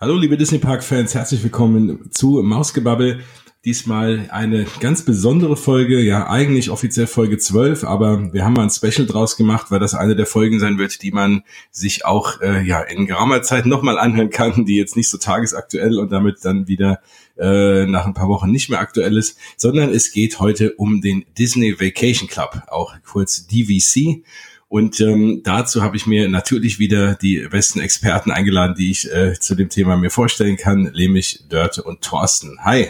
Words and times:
Hallo 0.00 0.16
liebe 0.16 0.36
Disney 0.36 0.58
Park 0.58 0.84
Fans, 0.84 1.16
herzlich 1.16 1.42
willkommen 1.42 2.08
zu 2.12 2.40
Mausgebabbel. 2.40 3.24
Diesmal 3.64 4.28
eine 4.30 4.64
ganz 4.78 5.04
besondere 5.04 5.56
Folge, 5.56 5.98
ja 5.98 6.30
eigentlich 6.30 6.70
offiziell 6.70 7.08
Folge 7.08 7.36
12, 7.36 7.82
aber 7.82 8.32
wir 8.32 8.44
haben 8.44 8.52
mal 8.52 8.62
ein 8.62 8.70
Special 8.70 9.08
draus 9.08 9.36
gemacht, 9.36 9.72
weil 9.72 9.80
das 9.80 9.94
eine 9.94 10.14
der 10.14 10.26
Folgen 10.26 10.60
sein 10.60 10.78
wird, 10.78 11.02
die 11.02 11.10
man 11.10 11.42
sich 11.72 12.04
auch 12.04 12.40
äh, 12.40 12.62
ja 12.62 12.80
in 12.80 13.06
geraumer 13.06 13.42
Zeit 13.42 13.66
nochmal 13.66 13.98
anhören 13.98 14.30
kann, 14.30 14.64
die 14.64 14.76
jetzt 14.76 14.94
nicht 14.94 15.10
so 15.10 15.18
tagesaktuell 15.18 15.98
und 15.98 16.12
damit 16.12 16.44
dann 16.44 16.68
wieder 16.68 17.00
äh, 17.36 17.84
nach 17.86 18.06
ein 18.06 18.14
paar 18.14 18.28
Wochen 18.28 18.52
nicht 18.52 18.70
mehr 18.70 18.78
aktuell 18.78 19.16
ist, 19.16 19.36
sondern 19.56 19.90
es 19.90 20.12
geht 20.12 20.38
heute 20.38 20.74
um 20.74 21.00
den 21.00 21.24
Disney 21.36 21.80
Vacation 21.80 22.28
Club, 22.28 22.62
auch 22.68 22.94
kurz 23.04 23.48
DVC. 23.48 24.22
Und 24.68 25.00
ähm, 25.00 25.40
dazu 25.44 25.82
habe 25.82 25.96
ich 25.96 26.06
mir 26.06 26.28
natürlich 26.28 26.78
wieder 26.78 27.14
die 27.14 27.46
besten 27.50 27.80
Experten 27.80 28.30
eingeladen, 28.30 28.74
die 28.78 28.90
ich 28.90 29.10
äh, 29.10 29.32
zu 29.38 29.54
dem 29.54 29.70
Thema 29.70 29.96
mir 29.96 30.10
vorstellen 30.10 30.58
kann, 30.58 30.92
nämlich 30.94 31.44
Dörte 31.48 31.82
und 31.82 32.02
Thorsten. 32.02 32.58
Hi. 32.64 32.88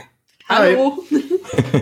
Hallo. 0.48 1.04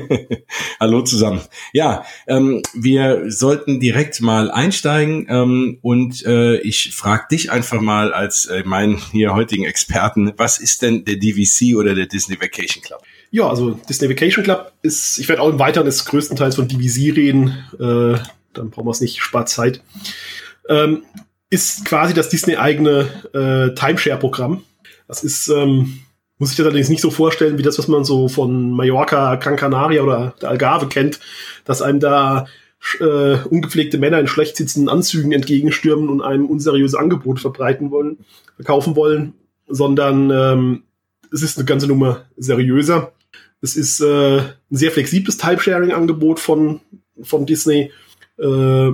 Hallo 0.81 1.03
zusammen. 1.03 1.41
Ja, 1.73 2.05
ähm, 2.27 2.63
wir 2.75 3.31
sollten 3.31 3.81
direkt 3.81 4.21
mal 4.21 4.51
einsteigen 4.51 5.27
ähm, 5.31 5.79
und 5.83 6.27
äh, 6.27 6.59
ich 6.59 6.95
frage 6.95 7.27
dich 7.31 7.51
einfach 7.51 7.81
mal 7.81 8.13
als 8.13 8.47
äh, 8.47 8.65
meinen 8.65 9.01
hier 9.13 9.35
heutigen 9.35 9.65
Experten, 9.65 10.33
was 10.37 10.59
ist 10.59 10.83
denn 10.83 11.05
der 11.05 11.17
DVC 11.17 11.77
oder 11.77 11.95
der 11.95 12.07
Disney 12.07 12.41
Vacation 12.41 12.83
Club? 12.83 13.03
Ja, 13.31 13.49
also 13.49 13.73
Disney 13.89 14.11
Vacation 14.11 14.45
Club 14.45 14.73
ist, 14.83 15.19
ich 15.19 15.29
werde 15.29 15.43
auch 15.43 15.49
im 15.49 15.59
Weiteren 15.59 15.87
des 15.87 16.05
größtenteils 16.05 16.57
von 16.57 16.69
DVC 16.69 17.17
reden. 17.17 17.57
Äh, 17.79 18.19
dann 18.59 18.71
brauchen 18.71 18.87
wir 18.87 18.93
es 18.93 19.01
nicht, 19.01 19.23
spart 19.23 19.49
Zeit. 19.49 19.83
Ähm, 20.69 21.03
ist 21.51 21.85
quasi 21.85 22.15
das 22.15 22.29
Disney-eigene 22.29 23.09
äh, 23.33 23.75
Timeshare-Programm. 23.75 24.63
Das 25.07 25.23
ist, 25.23 25.49
ähm, 25.49 26.01
muss 26.39 26.51
ich 26.51 26.57
das 26.57 26.67
allerdings 26.67 26.89
nicht 26.89 27.01
so 27.01 27.11
vorstellen, 27.11 27.59
wie 27.59 27.63
das, 27.63 27.79
was 27.79 27.89
man 27.89 28.05
so 28.05 28.29
von 28.29 28.73
Mallorca, 28.73 29.37
Gran 29.37 29.57
Canaria 29.57 30.03
oder 30.03 30.35
der 30.41 30.51
Algarve 30.51 30.89
kennt, 30.89 31.21
dass 31.65 31.83
einem 31.83 32.01
da 32.01 32.47
äh, 33.01 33.37
ungepflegte 33.49 33.99
Männer 33.99 34.19
in 34.19 34.27
schlecht 34.27 34.57
sitzenden 34.57 34.89
Anzügen 34.89 35.33
entgegenstürmen 35.33 36.09
und 36.09 36.23
einem 36.23 36.47
unseriöse 36.47 36.99
Angebote 36.99 37.41
verbreiten 37.41 37.91
wollen, 37.91 38.19
verkaufen 38.57 38.97
wollen, 38.97 39.35
sondern 39.69 40.31
ähm, 40.31 40.83
es 41.33 41.43
ist 41.43 41.59
eine 41.59 41.65
ganze 41.65 41.87
Nummer 41.87 42.27
seriöser. 42.37 43.13
Es 43.61 43.77
ist 43.77 44.01
äh, 44.01 44.39
ein 44.39 44.45
sehr 44.71 44.91
flexibles 44.91 45.39
Timesharing-Angebot 45.39 46.39
von, 46.41 46.81
von 47.23 47.47
Disney 47.47 47.91
äh, 48.39 48.93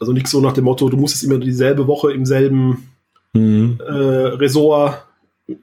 also 0.00 0.12
nicht 0.12 0.28
so 0.28 0.40
nach 0.40 0.52
dem 0.52 0.64
Motto, 0.64 0.88
du 0.88 0.96
musst 0.96 1.14
jetzt 1.14 1.24
immer 1.24 1.38
dieselbe 1.38 1.86
Woche 1.86 2.12
im 2.12 2.24
selben 2.24 2.88
mhm. 3.34 3.78
äh, 3.80 3.92
Resort, 3.92 5.04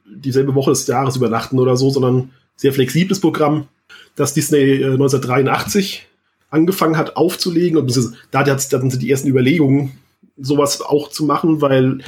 dieselbe 0.06 0.54
Woche 0.56 0.72
des 0.72 0.86
Jahres 0.88 1.16
übernachten 1.16 1.60
oder 1.60 1.76
so, 1.76 1.90
sondern 1.90 2.32
sehr 2.56 2.74
flexibles 2.74 3.20
Programm, 3.20 3.68
das 4.16 4.34
Disney 4.34 4.82
äh, 4.82 4.92
1983 4.92 6.08
angefangen 6.50 6.98
hat 6.98 7.16
aufzulegen. 7.18 7.78
Und 7.78 7.96
da 8.32 8.46
hatten 8.46 8.92
sie 8.92 9.00
die 9.00 9.12
ersten 9.12 9.28
Überlegungen, 9.28 9.94
sowas 10.38 10.82
auch 10.82 11.10
zu 11.10 11.26
machen, 11.26 11.62
weil 11.62 12.00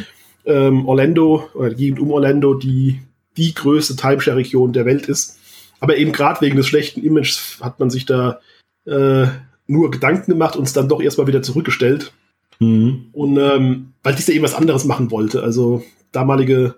ähm, 0.45 0.88
Orlando 0.88 1.50
oder 1.54 1.70
die 1.70 1.76
Gegend 1.76 2.00
um 2.00 2.11
Orlando 2.11 2.54
die, 2.54 3.02
die 3.38 3.54
größte 3.54 3.95
Timeshare-Region 3.95 4.73
der 4.73 4.86
Welt 4.86 5.08
ist. 5.08 5.39
Aber 5.80 5.98
eben 5.98 6.11
gerade 6.11 6.42
wegen 6.42 6.58
des 6.58 6.67
schlechten 6.67 7.04
Images 7.04 7.58
hat 7.61 7.80
man 7.80 7.89
sich 7.89 8.06
da 8.06 8.39
äh, 8.86 9.28
nur 9.70 9.92
Gedanken 9.92 10.31
gemacht 10.31 10.56
und 10.56 10.64
es 10.64 10.73
dann 10.73 10.89
doch 10.89 11.02
erstmal 11.02 11.28
wieder 11.28 11.42
zurückgestellt. 11.42 12.12
Mhm. 12.59 13.08
Und 13.14 13.38
ähm, 13.38 13.94
weil 14.03 14.16
Disney 14.16 14.36
eben 14.36 14.44
was 14.44 14.56
anderes 14.56 14.84
machen 14.86 15.11
wollte. 15.11 15.44
Also 15.44 15.84
damalige 16.11 16.76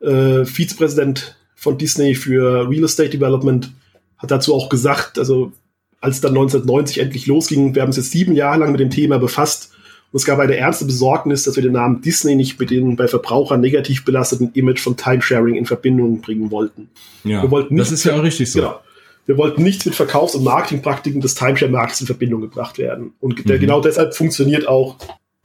äh, 0.00 0.44
Vizepräsident 0.44 1.36
von 1.54 1.78
Disney 1.78 2.14
für 2.14 2.68
Real 2.68 2.84
Estate 2.84 3.10
Development 3.10 3.72
hat 4.18 4.30
dazu 4.30 4.54
auch 4.54 4.68
gesagt, 4.68 5.18
also 5.18 5.52
als 6.00 6.20
dann 6.20 6.32
1990 6.32 6.98
endlich 6.98 7.26
losging, 7.26 7.74
wir 7.74 7.82
haben 7.82 7.88
uns 7.88 7.96
jetzt 7.96 8.10
sieben 8.10 8.34
Jahre 8.34 8.60
lang 8.60 8.72
mit 8.72 8.80
dem 8.80 8.90
Thema 8.90 9.18
befasst 9.18 9.72
und 10.12 10.18
es 10.18 10.26
gab 10.26 10.38
eine 10.38 10.56
ernste 10.56 10.84
Besorgnis, 10.84 11.44
dass 11.44 11.56
wir 11.56 11.62
den 11.62 11.72
Namen 11.72 12.02
Disney 12.02 12.36
nicht 12.36 12.60
mit 12.60 12.70
dem 12.70 12.94
bei 12.94 13.08
Verbrauchern 13.08 13.60
negativ 13.60 14.04
belasteten 14.04 14.52
Image 14.52 14.80
von 14.80 14.96
Timesharing 14.96 15.54
in 15.54 15.66
Verbindung 15.66 16.20
bringen 16.20 16.50
wollten. 16.50 16.90
Ja, 17.24 17.42
wir 17.42 17.50
wollten 17.50 17.76
das 17.76 17.90
ist 17.90 18.04
ja 18.04 18.14
auch 18.14 18.22
richtig 18.22 18.52
so. 18.52 18.60
Genau. 18.60 18.80
Wir 19.26 19.38
wollten 19.38 19.62
nichts 19.62 19.86
mit 19.86 19.94
Verkaufs- 19.94 20.34
und 20.34 20.44
Marketingpraktiken 20.44 21.20
des 21.20 21.34
Timeshare-Marktes 21.34 22.00
in 22.02 22.06
Verbindung 22.06 22.40
gebracht 22.42 22.78
werden. 22.78 23.14
Und 23.20 23.44
mhm. 23.44 23.58
genau 23.58 23.80
deshalb 23.80 24.14
funktioniert 24.14 24.68
auch 24.68 24.96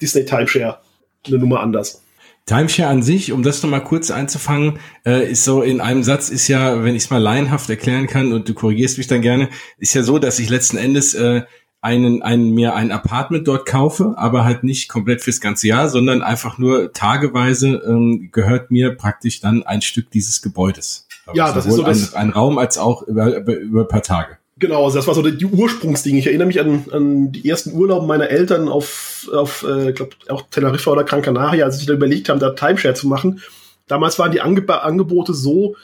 Disney 0.01 0.25
Timeshare 0.25 0.79
eine 1.25 1.37
Nummer 1.37 1.61
anders. 1.61 2.01
Timeshare 2.45 2.89
an 2.89 3.03
sich, 3.03 3.31
um 3.31 3.43
das 3.43 3.61
nochmal 3.61 3.83
kurz 3.83 4.09
einzufangen, 4.09 4.79
äh, 5.05 5.31
ist 5.31 5.43
so 5.43 5.61
in 5.61 5.81
einem 5.81 6.03
Satz 6.03 6.29
ist 6.29 6.47
ja, 6.47 6.83
wenn 6.83 6.95
ich 6.95 7.03
es 7.03 7.09
mal 7.09 7.21
laienhaft 7.21 7.69
erklären 7.69 8.07
kann 8.07 8.33
und 8.33 8.49
du 8.49 8.53
korrigierst 8.53 8.97
mich 8.97 9.07
dann 9.07 9.21
gerne, 9.21 9.49
ist 9.77 9.93
ja 9.93 10.01
so, 10.01 10.17
dass 10.17 10.39
ich 10.39 10.49
letzten 10.49 10.77
Endes 10.77 11.13
äh, 11.13 11.43
einen, 11.81 12.23
einen 12.23 12.53
mir 12.53 12.75
ein 12.75 12.91
Apartment 12.91 13.47
dort 13.47 13.65
kaufe, 13.65 14.15
aber 14.17 14.43
halt 14.43 14.63
nicht 14.63 14.89
komplett 14.89 15.21
fürs 15.21 15.39
ganze 15.39 15.67
Jahr, 15.67 15.89
sondern 15.89 16.21
einfach 16.21 16.57
nur 16.57 16.91
tageweise 16.91 17.81
ähm, 17.87 18.29
gehört 18.31 18.71
mir 18.71 18.95
praktisch 18.95 19.39
dann 19.39 19.63
ein 19.63 19.81
Stück 19.81 20.09
dieses 20.11 20.41
Gebäudes. 20.41 21.07
Ja, 21.33 21.51
das 21.51 21.65
ist 21.65 21.75
so 21.75 21.83
das 21.83 22.13
ein, 22.13 22.27
ein 22.27 22.29
Raum 22.31 22.57
als 22.57 22.77
auch 22.77 23.03
über, 23.03 23.35
über, 23.37 23.55
über 23.55 23.81
ein 23.81 23.87
paar 23.87 24.03
Tage. 24.03 24.37
Genau, 24.59 24.83
also 24.83 24.97
das 24.97 25.07
war 25.07 25.13
so 25.13 25.21
die 25.21 25.45
Ursprungsding. 25.45 26.17
Ich 26.17 26.27
erinnere 26.27 26.47
mich 26.47 26.59
an, 26.59 26.85
an 26.91 27.31
die 27.31 27.47
ersten 27.47 27.73
Urlauben 27.73 28.07
meiner 28.07 28.29
Eltern 28.29 28.67
auf, 28.67 29.29
auf 29.33 29.63
äh, 29.63 29.93
glaube 29.93 30.11
auch 30.27 30.43
Teneriffa 30.51 30.91
oder 30.91 31.05
Gran 31.05 31.21
Canaria, 31.21 31.65
als 31.65 31.79
sie 31.79 31.85
da 31.85 31.93
überlegt 31.93 32.27
haben, 32.27 32.39
da 32.39 32.49
Timeshare 32.51 32.93
zu 32.93 33.07
machen. 33.07 33.41
Damals 33.87 34.19
waren 34.19 34.31
die 34.31 34.41
Ange 34.41 34.67
Angebote 34.67 35.33
so, 35.33 35.75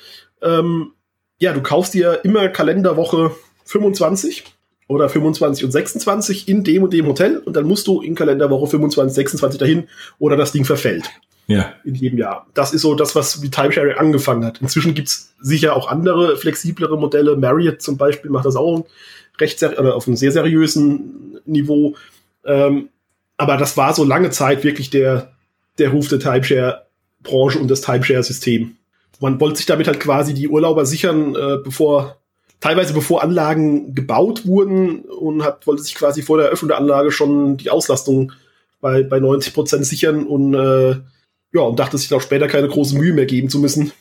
ähm, 0.41 0.91
ja, 1.39 1.53
du 1.53 1.62
kaufst 1.62 1.94
dir 1.94 2.19
immer 2.23 2.50
Kalenderwoche 2.50 3.31
25 3.63 4.44
oder 4.88 5.09
25 5.09 5.63
und 5.66 5.72
26 5.72 6.47
in 6.47 6.63
dem 6.63 6.83
und 6.83 6.94
dem 6.94 7.07
Hotel 7.07 7.38
und 7.38 7.56
dann 7.56 7.66
musst 7.66 7.88
du 7.88 8.01
in 8.01 8.13
Kalenderwoche 8.13 8.67
25, 8.67 9.16
26 9.16 9.59
dahin 9.59 9.88
oder 10.19 10.35
das 10.35 10.51
Ding 10.51 10.66
verfällt. 10.66 11.09
Ja. 11.47 11.73
In 11.83 11.95
jedem 11.95 12.17
Jahr. 12.17 12.47
Das 12.53 12.73
ist 12.73 12.81
so 12.81 12.95
das, 12.95 13.16
was 13.16 13.41
wie 13.41 13.50
Timesharing 13.50 13.97
angefangen 13.97 14.44
hat. 14.44 14.61
Inzwischen 14.61 14.95
gibt's 14.95 15.33
sicher 15.39 15.75
auch 15.75 15.88
andere, 15.88 16.38
flexiblere 16.38 16.97
Modelle. 16.97 17.35
Marriott 17.35 17.81
zum 17.81 17.97
Beispiel 17.97 18.31
macht 18.31 18.45
das 18.45 18.56
auch 18.56 18.85
recht 19.39 19.61
oder 19.61 19.95
auf 19.95 20.07
einem 20.07 20.16
sehr 20.16 20.31
seriösen 20.31 21.39
Niveau. 21.45 21.95
Ähm, 22.45 22.89
aber 23.38 23.57
das 23.57 23.78
war 23.78 23.94
so 23.94 24.03
lange 24.03 24.31
Zeit 24.31 24.63
wirklich 24.63 24.89
der, 24.89 25.33
der 25.78 25.89
Ruf 25.89 26.07
der 26.07 26.19
Timeshare-Branche 26.19 27.59
und 27.59 27.69
das 27.69 27.81
Timeshare-System. 27.81 28.77
Man 29.19 29.39
wollte 29.39 29.57
sich 29.57 29.66
damit 29.66 29.88
halt 29.88 30.00
quasi 30.00 30.33
die 30.33 30.47
Urlauber 30.47 30.85
sichern, 30.85 31.35
äh, 31.35 31.57
bevor 31.63 32.17
teilweise 32.59 32.94
bevor 32.94 33.22
Anlagen 33.22 33.94
gebaut 33.94 34.45
wurden 34.45 35.01
und 35.01 35.44
hat, 35.44 35.67
wollte 35.67 35.83
sich 35.83 35.95
quasi 35.95 36.22
vor 36.22 36.38
der 36.38 36.47
Eröffnung 36.47 36.69
der 36.69 36.77
Anlage 36.77 37.12
schon 37.12 37.57
die 37.57 37.69
Auslastung 37.69 38.31
bei, 38.81 39.03
bei 39.03 39.19
90 39.19 39.53
Prozent 39.53 39.85
sichern 39.85 40.25
und 40.25 40.53
äh, 40.53 40.95
ja, 41.55 41.61
und 41.61 41.79
dachte 41.79 41.97
sich 41.97 42.13
auch 42.13 42.21
später 42.21 42.47
keine 42.47 42.67
große 42.67 42.97
Mühe 42.97 43.13
mehr 43.13 43.25
geben 43.25 43.49
zu 43.49 43.59
müssen. 43.59 43.91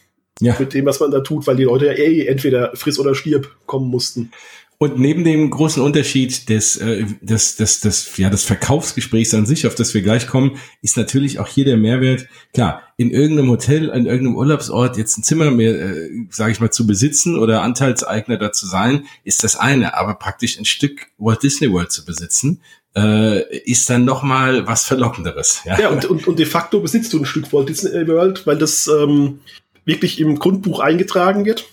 Ja. 0.41 0.57
Mit 0.59 0.75
dem, 0.75 0.85
was 0.85 0.99
man 0.99 1.13
da 1.13 1.21
tut, 1.21 1.47
weil 1.47 1.57
die 1.57 1.65
Leute 1.65 1.87
ja 1.87 1.93
eh 1.93 2.27
entweder 2.27 2.73
friss 2.75 2.99
oder 2.99 3.15
stirb 3.15 3.57
kommen 3.67 3.89
mussten. 3.89 4.33
Und 4.79 4.99
neben 4.99 5.23
dem 5.23 5.51
großen 5.51 5.81
Unterschied 5.81 6.49
des, 6.49 6.77
äh, 6.77 7.05
des, 7.21 7.55
des, 7.55 7.81
des, 7.81 8.17
ja, 8.17 8.29
des 8.29 8.43
Verkaufsgesprächs 8.43 9.33
an 9.33 9.47
sich, 9.47 9.69
auf 9.69 9.77
das 9.77 9.95
wir 9.95 10.03
gleich 10.03 10.27
kommen, 10.27 10.59
ist 10.83 10.97
natürlich 10.97 11.39
auch 11.39 11.47
hier 11.47 11.65
der 11.65 11.77
Mehrwert. 11.77 12.27
Klar, 12.53 12.83
in 12.97 13.13
irgendeinem 13.13 13.51
Hotel, 13.51 13.85
in 13.91 14.07
irgendeinem 14.07 14.35
Urlaubsort 14.35 14.97
jetzt 14.97 15.17
ein 15.17 15.23
Zimmer 15.23 15.53
mehr, 15.53 15.75
äh, 15.81 16.11
sage 16.31 16.51
ich 16.51 16.61
mal, 16.61 16.73
zu 16.73 16.89
besitzen 16.89 17.39
oder 17.39 17.63
Anteilseigner 17.63 18.37
da 18.37 18.51
zu 18.51 18.67
sein, 18.67 19.05
ist 19.23 19.45
das 19.45 19.57
eine. 19.57 19.97
Aber 19.97 20.15
praktisch 20.15 20.59
ein 20.59 20.65
Stück 20.65 21.07
Walt 21.19 21.45
Disney 21.45 21.71
World 21.71 21.93
zu 21.93 22.05
besitzen, 22.05 22.61
äh, 22.97 23.59
ist 23.59 23.91
dann 23.91 24.05
noch 24.05 24.23
mal 24.23 24.67
was 24.67 24.85
Verlockenderes. 24.85 25.63
Ja, 25.65 25.79
ja 25.81 25.89
und, 25.91 26.05
und, 26.05 26.27
und 26.27 26.39
de 26.39 26.47
facto 26.47 26.81
besitzt 26.81 27.13
du 27.13 27.19
ein 27.19 27.27
Stück 27.27 27.53
Walt 27.53 27.69
Disney 27.69 28.07
World, 28.07 28.47
weil 28.47 28.59
das 28.59 28.87
ähm, 28.87 29.41
wirklich 29.85 30.21
im 30.21 30.39
Grundbuch 30.39 30.81
eingetragen 30.81 31.45
wird. 31.45 31.67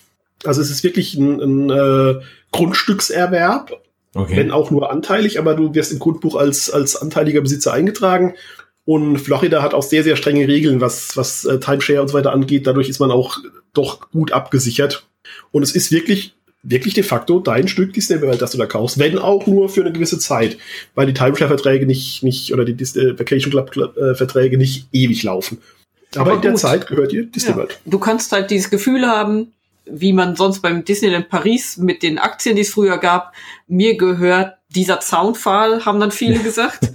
Also 0.44 0.62
es 0.62 0.72
ist 0.72 0.84
wirklich 0.84 1.14
ein, 1.16 1.40
ein 1.40 1.70
äh, 1.70 2.22
Grundstückserwerb, 2.52 3.82
okay. 4.16 4.36
wenn 4.36 4.52
auch 4.52 4.72
nur 4.72 4.92
anteilig, 4.92 5.38
aber 5.38 5.54
du 5.54 5.74
wirst 5.76 5.92
im 5.92 6.00
Grundbuch 6.00 6.36
als, 6.36 6.72
als 6.72 6.96
anteiliger 6.96 7.42
Besitzer 7.42 7.74
eingetragen. 7.74 8.34
Und 8.84 9.20
Florida 9.20 9.62
hat 9.62 9.76
auch 9.76 9.84
sehr, 9.84 10.04
sehr 10.04 10.16
strenge 10.16 10.48
Regeln, 10.48 10.82
was, 10.82 11.16
was 11.16 11.46
äh, 11.46 11.60
Timeshare 11.60 12.02
und 12.02 12.08
so 12.08 12.16
weiter 12.16 12.34
angeht. 12.34 12.66
Dadurch 12.66 12.90
ist 12.90 13.00
man 13.00 13.12
auch 13.12 13.38
doch 13.74 14.10
gut 14.10 14.32
abgesichert. 14.32 15.06
Und 15.52 15.62
es 15.62 15.74
ist 15.74 15.92
wirklich 15.92 16.34
wirklich 16.64 16.94
de 16.94 17.04
facto 17.04 17.40
dein 17.40 17.68
Stück 17.68 17.94
Disney 17.94 18.22
World, 18.22 18.42
das 18.42 18.52
du 18.52 18.58
da 18.58 18.66
kaufst, 18.66 19.00
wenn 19.00 19.18
auch 19.18 19.48
nur 19.48 19.70
für 19.70 19.82
eine 19.82 19.92
gewisse 19.92 20.20
Zeit, 20.20 20.58
weil 20.96 21.08
die 21.08 21.14
Timeshare-Verträge 21.14 21.86
nicht, 21.86 22.24
nicht, 22.24 22.54
oder 22.54 22.66
die 22.66 22.74
Disney 22.74 23.18
Vacation 23.18 23.52
Club-Verträge 23.52 24.58
nicht 24.58 24.88
ewig 24.92 25.24
laufen. 25.24 25.60
Aber, 26.16 26.22
Aber 26.22 26.36
in 26.36 26.42
der 26.42 26.56
Zeit 26.56 26.88
gehört 26.88 27.12
dir 27.12 27.26
Disney 27.26 27.52
ja. 27.52 27.58
World. 27.58 27.80
Du 27.86 28.00
kannst 28.00 28.32
halt 28.32 28.52
dieses 28.52 28.70
Gefühl 28.70 29.08
haben, 29.08 29.54
wie 29.86 30.14
man 30.14 30.36
sonst 30.36 30.62
beim 30.62 30.86
Disneyland 30.86 31.30
Paris 31.30 31.78
mit 31.78 32.04
den 32.04 32.20
Aktien, 32.20 32.56
die 32.56 32.62
es 32.62 32.70
früher 32.70 32.98
gab, 32.98 33.34
mir 33.68 33.98
gehört 33.98 34.58
dieser 34.70 35.00
Zaunpfahl, 35.00 35.86
haben 35.86 36.00
dann 36.00 36.12
viele 36.12 36.40
gesagt. 36.44 36.92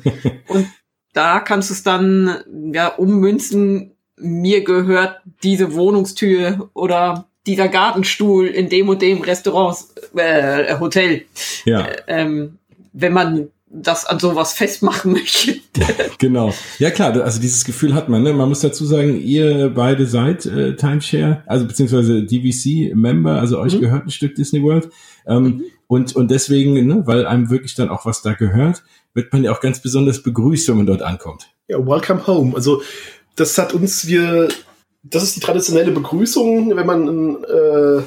Und 0.49 0.69
da 1.13 1.41
kannst 1.41 1.71
du 1.71 1.75
es 1.75 1.83
dann 1.83 2.43
ja 2.73 2.89
ummünzen 2.89 3.97
mir 4.19 4.65
gehört 4.65 5.21
diese 5.43 5.75
Wohnungstür 5.75 6.71
oder 6.75 7.29
dieser 7.47 7.69
Gartenstuhl 7.69 8.47
in 8.47 8.69
dem 8.69 8.89
und 8.89 9.03
dem 9.03 9.23
Restaurant, 9.23 9.79
äh, 10.17 10.79
Hotel. 10.79 11.23
Ja. 11.65 11.87
Ähm, 12.07 12.59
wenn 12.93 13.13
man 13.13 13.49
das 13.69 14.07
an 14.07 14.19
sowas 14.19 14.53
festmachen 14.53 15.13
möchte. 15.13 15.57
genau. 16.19 16.55
Ja 16.79 16.91
klar, 16.91 17.21
also 17.21 17.41
dieses 17.41 17.65
Gefühl 17.65 17.95
hat 17.95 18.09
man. 18.09 18.23
Ne? 18.23 18.33
Man 18.33 18.49
muss 18.49 18.61
dazu 18.61 18.85
sagen, 18.85 19.21
ihr 19.21 19.71
beide 19.71 20.07
seid 20.07 20.47
äh, 20.47 20.77
Timeshare, 20.77 21.43
also 21.47 21.67
beziehungsweise 21.67 22.23
DVC-Member, 22.23 23.39
also 23.39 23.59
euch 23.59 23.75
mhm. 23.75 23.81
gehört 23.81 24.07
ein 24.07 24.11
Stück 24.11 24.35
Disney 24.35 24.63
World. 24.63 24.89
Ähm, 25.27 25.43
mhm. 25.43 25.65
und, 25.89 26.17
und 26.17 26.31
deswegen, 26.31 26.87
ne, 26.87 27.03
weil 27.07 27.27
einem 27.27 27.51
wirklich 27.51 27.75
dann 27.75 27.89
auch 27.89 28.07
was 28.07 28.23
da 28.23 28.33
gehört, 28.33 28.83
wird 29.15 29.33
man 29.33 29.43
ja 29.43 29.53
auch 29.53 29.61
ganz 29.61 29.81
besonders 29.81 30.23
begrüßt, 30.23 30.69
wenn 30.69 30.77
man 30.77 30.87
dort 30.87 31.03
ankommt. 31.03 31.49
Ja, 31.69 31.79
welcome 31.79 32.27
home. 32.27 32.55
Also 32.55 32.83
das 33.35 33.59
hat 33.59 33.75
uns, 33.75 34.07
wir, 34.07 34.49
das 35.11 35.23
ist 35.23 35.37
die 35.37 35.41
traditionelle 35.41 35.93
Begrüßung, 35.93 36.75
wenn 36.75 36.87
man 36.87 37.09
ein, 37.09 37.45
äh, 37.45 38.03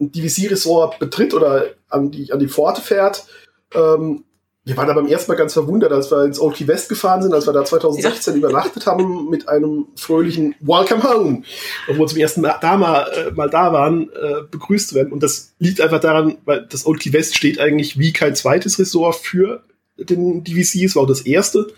ein 0.00 0.12
DVC-Ressort 0.12 0.98
betritt 0.98 1.34
oder 1.34 1.66
an 1.88 2.10
die, 2.10 2.32
an 2.32 2.38
die 2.38 2.48
Pforte 2.48 2.82
fährt. 2.82 3.26
Ähm, 3.74 4.24
wir 4.64 4.76
waren 4.76 4.88
da 4.88 4.94
beim 4.94 5.06
ersten 5.06 5.30
Mal 5.30 5.38
ganz 5.38 5.52
verwundert, 5.52 5.92
als 5.92 6.10
wir 6.10 6.24
ins 6.24 6.40
Old 6.40 6.56
Key 6.56 6.66
West 6.66 6.88
gefahren 6.88 7.22
sind, 7.22 7.32
als 7.32 7.46
wir 7.46 7.52
da 7.52 7.64
2016 7.64 8.34
ja. 8.34 8.38
übernachtet 8.38 8.84
haben 8.86 9.30
mit 9.30 9.48
einem 9.48 9.86
fröhlichen 9.94 10.56
Welcome 10.58 11.04
Home, 11.04 11.42
obwohl 11.88 12.00
wir 12.00 12.08
zum 12.08 12.18
ersten 12.18 12.40
Mal 12.40 12.58
da, 12.60 12.76
mal, 12.76 13.06
äh, 13.12 13.30
mal 13.30 13.48
da 13.48 13.72
waren, 13.72 14.10
äh, 14.10 14.42
begrüßt 14.50 14.94
werden. 14.94 15.12
Und 15.12 15.22
das 15.22 15.52
liegt 15.60 15.80
einfach 15.80 16.00
daran, 16.00 16.38
weil 16.44 16.66
das 16.68 16.84
Old 16.84 16.98
Key 16.98 17.12
West 17.12 17.36
steht 17.36 17.60
eigentlich 17.60 17.96
wie 17.96 18.12
kein 18.12 18.34
zweites 18.34 18.80
Ressort 18.80 19.14
für 19.14 19.62
den 19.98 20.42
DVC. 20.42 20.82
Es 20.84 20.96
war 20.96 21.04
auch 21.04 21.08
das 21.08 21.20
erste. 21.20 21.68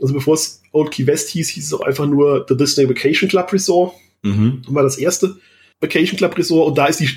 Also 0.00 0.14
bevor 0.14 0.34
es 0.34 0.62
Old 0.70 0.92
Key 0.92 1.08
West 1.08 1.30
hieß, 1.30 1.48
hieß 1.48 1.66
es 1.66 1.74
auch 1.74 1.80
einfach 1.80 2.06
nur 2.06 2.46
The 2.48 2.56
Disney 2.56 2.88
Vacation 2.88 3.28
Club 3.28 3.52
Resort. 3.52 3.92
Mhm. 4.22 4.62
War 4.68 4.82
das 4.82 4.98
erste 4.98 5.36
Vacation 5.80 6.16
Club 6.16 6.36
Resort. 6.36 6.68
Und 6.68 6.78
da 6.78 6.86
ist 6.86 7.00
die 7.00 7.08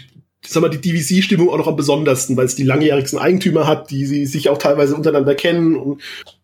sag 0.46 0.62
mal, 0.62 0.69
die 0.69 0.80
DVC-Stimmung 0.80 1.50
auch 1.50 1.57
noch 1.57 1.68
am 1.68 1.75
besondersten, 1.75 2.38
weil 2.38 2.46
es 2.46 2.56
die 2.56 2.63
langjährigsten 2.63 3.19
Eigentümer 3.19 3.68
hat, 3.68 3.92
die 3.92 4.06
sie 4.06 4.25
sich 4.25 4.50
auch 4.50 4.57
teilweise 4.57 4.96
untereinander 4.96 5.36
kennen. 5.36 5.75
Und 5.75 6.01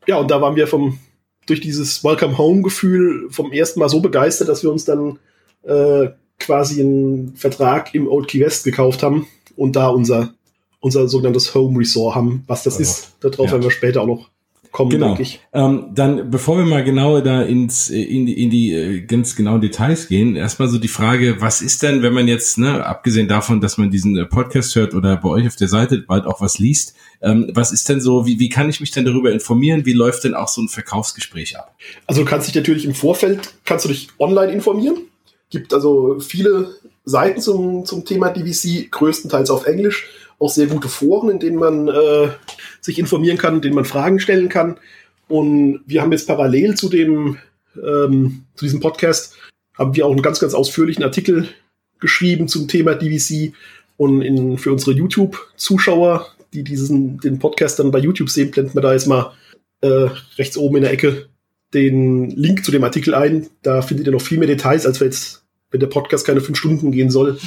ja, 0.08 0.18
und 0.18 0.30
da 0.30 0.42
waren 0.42 0.56
wir 0.56 0.68
vom, 0.68 1.00
durch 1.46 1.62
dieses 1.62 2.04
Welcome 2.04 2.38
Home-Gefühl 2.38 3.28
vom 3.30 3.52
ersten 3.52 3.80
Mal 3.80 3.90
so 3.90 4.02
begeistert, 4.02 4.50
dass 4.50 4.64
wir 4.64 4.72
uns 4.72 4.86
dann 4.86 5.20
äh, 5.64 6.10
quasi 6.40 6.82
einen 6.82 7.36
Vertrag 7.36 7.96
im 7.96 8.08
Old 8.08 8.28
Key 8.28 8.42
West 8.42 8.66
gekauft 8.66 9.02
haben 9.02 9.28
und 9.56 9.76
da 9.76 9.88
unser, 9.88 10.34
unser 10.82 11.08
sogenanntes 11.08 11.56
Home 11.56 11.80
Resort 11.80 12.16
haben. 12.16 12.44
Was 12.48 12.64
das 12.64 12.78
oh, 12.78 12.82
ist, 12.82 13.16
darauf 13.22 13.48
ja. 13.48 13.52
werden 13.54 13.64
wir 13.64 13.72
später 13.72 14.02
auch 14.02 14.08
noch 14.08 14.30
kommen, 14.76 14.90
genau. 14.90 15.08
denke 15.08 15.22
ich. 15.22 15.40
Ähm, 15.54 15.92
dann, 15.96 16.30
bevor 16.30 16.58
wir 16.58 16.66
mal 16.66 16.84
genauer 16.84 17.22
da 17.22 17.42
ins, 17.42 17.90
äh, 17.90 18.02
in 18.02 18.26
die, 18.26 18.44
in 18.44 18.50
die 18.50 18.74
äh, 18.74 19.02
ganz 19.02 19.38
genauen 19.38 19.62
Details 19.62 20.10
gehen, 20.10 20.36
erstmal 20.36 20.68
so 20.68 20.78
die 20.78 20.90
Frage, 20.90 21.38
was 21.40 21.62
ist 21.62 21.82
denn, 21.82 22.04
wenn 22.04 22.14
man 22.14 22.28
jetzt, 22.28 22.58
ne, 22.58 22.86
abgesehen 22.86 23.30
davon, 23.30 23.62
dass 23.62 23.78
man 23.78 23.90
diesen 23.90 24.18
äh, 24.18 24.26
Podcast 24.26 24.76
hört 24.76 24.94
oder 24.94 25.16
bei 25.16 25.30
euch 25.30 25.48
auf 25.48 25.56
der 25.56 25.70
Seite 25.70 26.00
bald 26.00 26.26
auch 26.26 26.42
was 26.42 26.60
liest, 26.60 26.94
ähm, 27.22 27.50
was 27.54 27.72
ist 27.72 27.88
denn 27.88 28.02
so, 28.02 28.26
wie, 28.26 28.38
wie 28.40 28.50
kann 28.50 28.68
ich 28.68 28.82
mich 28.82 28.92
denn 28.92 29.06
darüber 29.06 29.32
informieren? 29.32 29.86
Wie 29.86 29.94
läuft 29.94 30.26
denn 30.26 30.36
auch 30.36 30.50
so 30.50 30.62
ein 30.62 30.68
Verkaufsgespräch 30.68 31.58
ab? 31.58 31.74
Also 32.06 32.24
du 32.24 32.28
kannst 32.28 32.50
dich 32.50 32.56
natürlich 32.56 32.84
im 32.84 32.94
Vorfeld, 32.94 33.54
kannst 33.64 33.86
du 33.86 33.90
dich 33.90 34.10
online 34.20 34.52
informieren. 34.52 34.98
Gibt 35.52 35.74
also 35.74 36.20
viele 36.20 36.76
Seiten 37.06 37.40
zum, 37.40 37.86
zum 37.86 38.04
Thema 38.04 38.30
DVC, 38.30 38.92
größtenteils 38.92 39.50
auf 39.50 39.68
Englisch 39.68 40.06
auch 40.40 40.50
sehr 40.50 40.68
gute 40.68 40.90
Foren, 40.90 41.30
in 41.30 41.40
denen 41.40 41.58
man 41.58 41.88
äh, 41.88 42.30
sich 42.86 43.00
informieren 43.00 43.38
kann, 43.38 43.62
denen 43.62 43.76
man 43.76 43.86
Fragen 43.86 44.20
stellen 44.20 44.48
kann. 44.48 44.78
Und 45.28 45.82
wir 45.88 46.02
haben 46.02 46.12
jetzt 46.12 46.28
parallel 46.28 46.76
zu 46.76 46.88
dem 46.88 47.38
ähm, 47.76 48.46
zu 48.54 48.66
diesem 48.66 48.80
Podcast 48.80 49.36
haben 49.74 49.96
wir 49.96 50.06
auch 50.06 50.12
einen 50.12 50.22
ganz 50.22 50.40
ganz 50.40 50.54
ausführlichen 50.54 51.04
Artikel 51.04 51.50
geschrieben 52.00 52.48
zum 52.48 52.68
Thema 52.68 52.94
DVC 52.94 53.54
und 53.98 54.22
in, 54.22 54.58
für 54.58 54.72
unsere 54.72 54.92
YouTube-Zuschauer, 54.92 56.28
die 56.54 56.64
diesen 56.64 57.20
den 57.20 57.40
Podcast 57.40 57.80
dann 57.80 57.92
bei 57.92 58.00
YouTube 58.00 58.30
sehen, 58.30 58.52
blenden 58.52 58.76
wir 58.76 58.82
da 58.82 58.94
jetzt 58.94 59.08
mal 59.08 59.34
äh, 59.82 60.08
rechts 60.38 60.58
oben 60.58 60.78
in 60.78 60.84
der 60.84 60.92
Ecke 60.92 61.28
den 61.74 62.30
Link 62.30 62.64
zu 62.64 62.72
dem 62.72 62.84
Artikel 62.84 63.16
ein. 63.16 63.48
Da 63.64 63.82
findet 63.82 64.06
ihr 64.06 64.14
noch 64.14 64.22
viel 64.22 64.38
mehr 64.38 64.48
Details, 64.48 64.86
als 64.86 65.00
wir 65.00 65.08
jetzt, 65.08 65.44
wenn 65.72 65.80
der 65.80 65.88
Podcast 65.88 66.26
keine 66.26 66.42
fünf 66.42 66.58
Stunden 66.58 66.92
gehen 66.92 67.10
soll, 67.10 67.40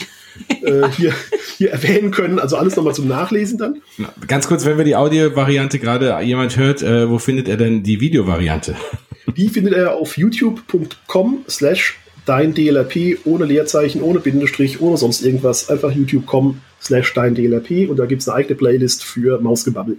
äh, 0.63 0.89
hier, 0.97 1.13
hier 1.57 1.71
erwähnen 1.71 2.11
können. 2.11 2.39
Also 2.39 2.57
alles 2.57 2.77
nochmal 2.77 2.95
zum 2.95 3.09
Nachlesen 3.09 3.59
dann. 3.59 3.83
Ganz 4.27 4.49
kurz, 4.49 4.65
wenn 4.65 4.79
wir 4.79 4.85
die 4.85 4.97
Audio-Variante 4.97 5.79
gerade 5.79 6.19
jemand 6.23 6.57
hört, 6.57 6.83
äh, 6.83 7.09
wo 7.09 7.19
findet 7.19 7.49
er 7.49 7.57
denn 7.57 7.83
die 7.83 8.01
Videovariante? 8.01 8.77
Die 9.37 9.49
findet 9.49 9.75
er 9.75 9.95
auf 9.95 10.17
youtube.com 10.17 11.45
slash 11.49 11.99
dein 12.25 12.55
DLRP 12.55 13.19
ohne 13.25 13.45
Leerzeichen, 13.45 14.03
ohne 14.03 14.21
Bindestrich, 14.21 14.81
ohne 14.81 14.97
sonst 14.97 15.23
irgendwas. 15.23 15.71
Einfach 15.71 15.95
youtube.com 15.95 16.61
slash 16.81 17.13
dein 17.15 17.35
DLRP 17.35 17.89
und 17.89 17.99
da 17.99 18.07
gibt 18.07 18.23
es 18.23 18.29
eine 18.29 18.39
eigene 18.39 18.57
Playlist 18.57 19.05
für 19.05 19.41
Mausgebabbel. 19.41 19.99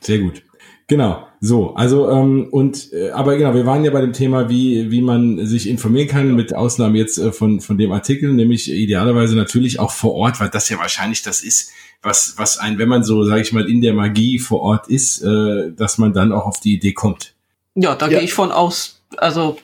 Sehr 0.00 0.18
gut. 0.18 0.42
Genau, 0.90 1.24
so, 1.40 1.72
also 1.76 2.10
ähm, 2.10 2.48
und 2.50 2.92
äh, 2.92 3.10
aber 3.10 3.36
genau, 3.36 3.54
wir 3.54 3.64
waren 3.64 3.84
ja 3.84 3.92
bei 3.92 4.00
dem 4.00 4.12
Thema, 4.12 4.48
wie 4.48 4.90
wie 4.90 5.02
man 5.02 5.46
sich 5.46 5.68
informieren 5.68 6.08
kann, 6.08 6.34
mit 6.34 6.52
Ausnahme 6.52 6.98
jetzt 6.98 7.16
äh, 7.16 7.30
von 7.30 7.60
von 7.60 7.78
dem 7.78 7.92
Artikel, 7.92 8.32
nämlich 8.32 8.68
idealerweise 8.68 9.36
natürlich 9.36 9.78
auch 9.78 9.92
vor 9.92 10.14
Ort, 10.14 10.40
weil 10.40 10.48
das 10.48 10.68
ja 10.68 10.78
wahrscheinlich 10.78 11.22
das 11.22 11.42
ist, 11.42 11.70
was 12.02 12.34
was 12.38 12.58
ein, 12.58 12.78
wenn 12.78 12.88
man 12.88 13.04
so, 13.04 13.22
sage 13.22 13.40
ich 13.40 13.52
mal, 13.52 13.70
in 13.70 13.80
der 13.82 13.94
Magie 13.94 14.40
vor 14.40 14.62
Ort 14.62 14.88
ist, 14.88 15.22
äh, 15.22 15.70
dass 15.70 15.96
man 15.98 16.12
dann 16.12 16.32
auch 16.32 16.44
auf 16.44 16.58
die 16.58 16.74
Idee 16.74 16.92
kommt. 16.92 17.34
Ja, 17.76 17.94
da 17.94 18.08
ja. 18.08 18.18
gehe 18.18 18.24
ich 18.24 18.34
von 18.34 18.50
aus, 18.50 19.00
also 19.16 19.58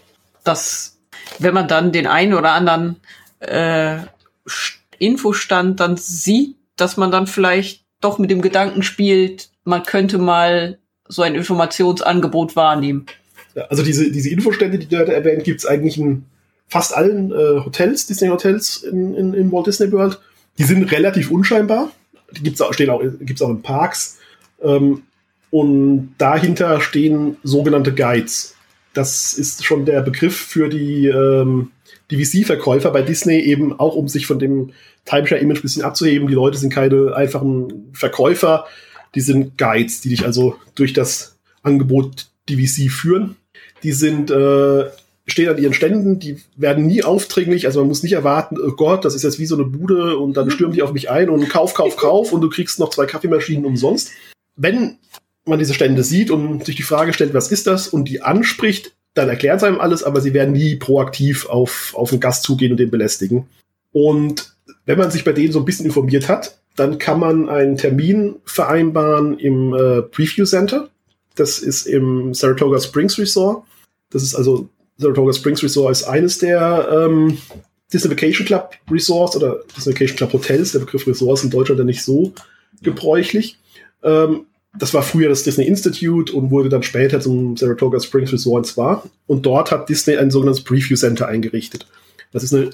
dass 0.45 0.97
wenn 1.41 1.55
man 1.55 1.67
dann 1.67 1.91
den 1.91 2.07
einen 2.07 2.35
oder 2.35 2.53
anderen 2.53 3.01
äh, 3.41 3.99
Infostand 5.01 5.81
dann 5.81 5.97
sieht, 5.97 6.55
dass 6.77 6.97
man 6.97 7.11
dann 7.11 7.27
vielleicht 7.27 7.83
doch 8.01 8.21
mit 8.21 8.31
dem 8.31 8.43
Gedanken 8.43 8.85
spielt, 8.85 9.51
man 9.65 9.83
könnte 9.83 10.19
mal 10.19 10.79
so 11.09 11.23
ein 11.23 11.35
Informationsangebot 11.35 12.57
wahrnehmen. 12.57 13.07
Ja, 13.55 13.65
also 13.65 13.83
diese, 13.83 14.11
diese 14.11 14.31
Infostände, 14.31 14.79
die 14.79 14.87
du 14.87 15.05
da 15.05 15.13
erwähnt, 15.13 15.45
gibt 15.45 15.61
es 15.61 15.67
eigentlich 15.67 15.99
in 15.99 16.25
fast 16.69 16.95
allen 16.95 17.33
äh, 17.33 17.65
Hotels, 17.65 18.07
Disney-Hotels 18.07 18.83
in, 18.83 19.15
in, 19.15 19.35
in 19.35 19.53
Walt 19.53 19.67
Disney 19.67 19.91
World. 19.93 20.19
Die 20.59 20.65
sind 20.65 20.91
relativ 20.91 21.31
unscheinbar. 21.31 21.91
Die 22.33 22.43
gibt's 22.43 22.61
auch, 22.61 22.73
stehen 22.75 22.91
auch, 22.91 23.03
gibt's 23.21 23.43
auch 23.43 23.51
in 23.51 23.63
Parks. 23.63 24.19
Ähm, 24.63 25.03
und 25.51 26.15
dahinter 26.19 26.81
stehen 26.81 27.37
sogenannte 27.43 27.95
Guides. 27.95 28.57
Das 28.95 29.35
ist 29.35 29.65
schon 29.65 29.85
der 29.85 30.03
Begriff 30.03 30.37
für 30.37 30.69
die, 30.69 31.07
ähm, 31.07 31.71
die 32.11 32.25
VC-Verkäufer 32.25 32.91
bei 32.91 33.03
Disney 33.03 33.41
eben 33.41 33.79
auch, 33.79 33.95
um 33.95 34.09
sich 34.09 34.27
von 34.27 34.39
dem 34.39 34.73
Timeshare-Image 35.05 35.59
ein 35.59 35.63
bisschen 35.63 35.85
abzuheben. 35.85 36.29
Die 36.29 36.35
Leute 36.35 36.59
sind 36.59 36.73
keine 36.73 37.15
einfachen 37.15 37.91
Verkäufer, 37.93 38.67
die 39.17 39.21
sind 39.21 39.59
Guides, 39.59 40.03
die 40.03 40.11
dich 40.11 40.25
also 40.25 40.57
durch 40.77 40.93
das 40.93 41.37
Angebot 41.63 42.29
DVC 42.49 42.91
führen. 42.91 43.35
Die 43.83 43.93
sind 43.93 44.31
äh, 44.31 44.85
stehen 45.27 45.49
an 45.49 45.59
ihren 45.59 45.75
Ständen, 45.75 46.21
die 46.21 46.41
werden 46.57 46.87
nie 46.87 47.03
aufdringlich, 47.03 47.67
also 47.67 47.81
man 47.81 47.89
muss 47.89 48.03
nicht 48.03 48.13
erwarten, 48.13 48.57
oh 48.61 48.73
Gott, 48.73 49.05
das 49.05 49.15
ist 49.15 49.25
jetzt 49.25 49.39
wie 49.39 49.47
so 49.47 49.57
eine 49.57 49.65
Bude 49.65 50.19
und 50.19 50.37
dann 50.37 50.51
stürmen 50.51 50.75
die 50.75 50.83
auf 50.83 50.93
mich 50.93 51.11
ein 51.11 51.29
und 51.31 51.49
kauf, 51.49 51.75
kauf, 51.75 51.97
kauf 51.97 52.33
und 52.33 52.43
du 52.43 52.49
kriegst 52.49 52.79
noch 52.79 52.91
zwei 52.91 53.07
Kaffeemaschinen 53.07 53.65
umsonst. 53.65 54.13
Wenn 54.55 54.99
man 55.45 55.59
diese 55.59 55.75
Stände 55.75 56.05
sieht 56.05 56.31
und 56.31 56.65
sich 56.65 56.77
die 56.77 56.83
Frage 56.83 57.13
stellt, 57.13 57.35
was 57.35 57.51
ist 57.51 57.67
das 57.67 57.89
und 57.89 58.05
die 58.05 58.23
anspricht, 58.23 58.95
dann 59.15 59.29
erklärt 59.29 59.61
sie 59.61 59.67
einem 59.67 59.81
alles, 59.81 60.05
aber 60.05 60.21
sie 60.21 60.35
werden 60.35 60.53
nie 60.53 60.77
proaktiv 60.77 61.47
auf, 61.47 61.95
auf 61.97 62.11
den 62.11 62.21
Gast 62.21 62.45
zugehen 62.45 62.73
und 62.73 62.79
den 62.79 62.91
belästigen. 62.91 63.47
Und 63.93 64.55
wenn 64.85 64.99
man 64.99 65.11
sich 65.11 65.25
bei 65.25 65.33
denen 65.33 65.53
so 65.53 65.59
ein 65.59 65.65
bisschen 65.65 65.87
informiert 65.87 66.29
hat, 66.29 66.59
dann 66.77 66.99
kann 66.99 67.19
man 67.19 67.49
einen 67.49 67.77
Termin 67.77 68.37
vereinbaren 68.45 69.39
im 69.39 69.75
äh, 69.75 70.03
Preview 70.03 70.45
Center. 70.45 70.89
Das 71.35 71.59
ist 71.59 71.87
im 71.87 72.35
Saratoga 72.35 72.81
Springs 72.81 73.19
Resort. 73.19 73.65
Das 74.11 74.23
ist 74.23 74.35
also 74.35 74.69
Saratoga 74.99 75.33
Springs 75.33 75.63
Resort 75.63 75.93
ist 75.93 76.05
eines 76.05 76.39
der 76.39 76.89
ähm, 76.91 77.39
Disney 77.93 78.11
Vacation 78.11 78.47
Club 78.47 78.75
Resorts 78.91 79.37
oder 79.37 79.61
Disney 79.77 79.93
Vacation 79.93 80.17
Club 80.17 80.33
Hotels. 80.33 80.73
Der 80.73 80.81
Begriff 80.81 81.07
Resorts 81.07 81.45
in 81.45 81.51
Deutschland 81.51 81.79
ja 81.79 81.85
nicht 81.85 82.03
so 82.03 82.33
gebräuchlich. 82.83 83.59
Ähm, 84.03 84.47
das 84.79 84.93
war 84.93 85.03
früher 85.03 85.31
das 85.31 85.43
Disney 85.43 85.67
Institute 85.67 86.33
und 86.33 86.51
wurde 86.51 86.69
dann 86.69 86.83
später 86.83 87.21
zum 87.21 87.57
Saratoga 87.57 88.01
Springs 88.01 88.33
Resort 88.33 88.67
zwar. 88.67 89.09
Und 89.27 89.47
dort 89.47 89.71
hat 89.71 89.89
Disney 89.89 90.17
ein 90.17 90.31
sogenanntes 90.31 90.65
Preview 90.65 90.97
Center 90.97 91.27
eingerichtet. 91.27 91.87
Das 92.33 92.43
ist 92.43 92.53
eine, 92.53 92.71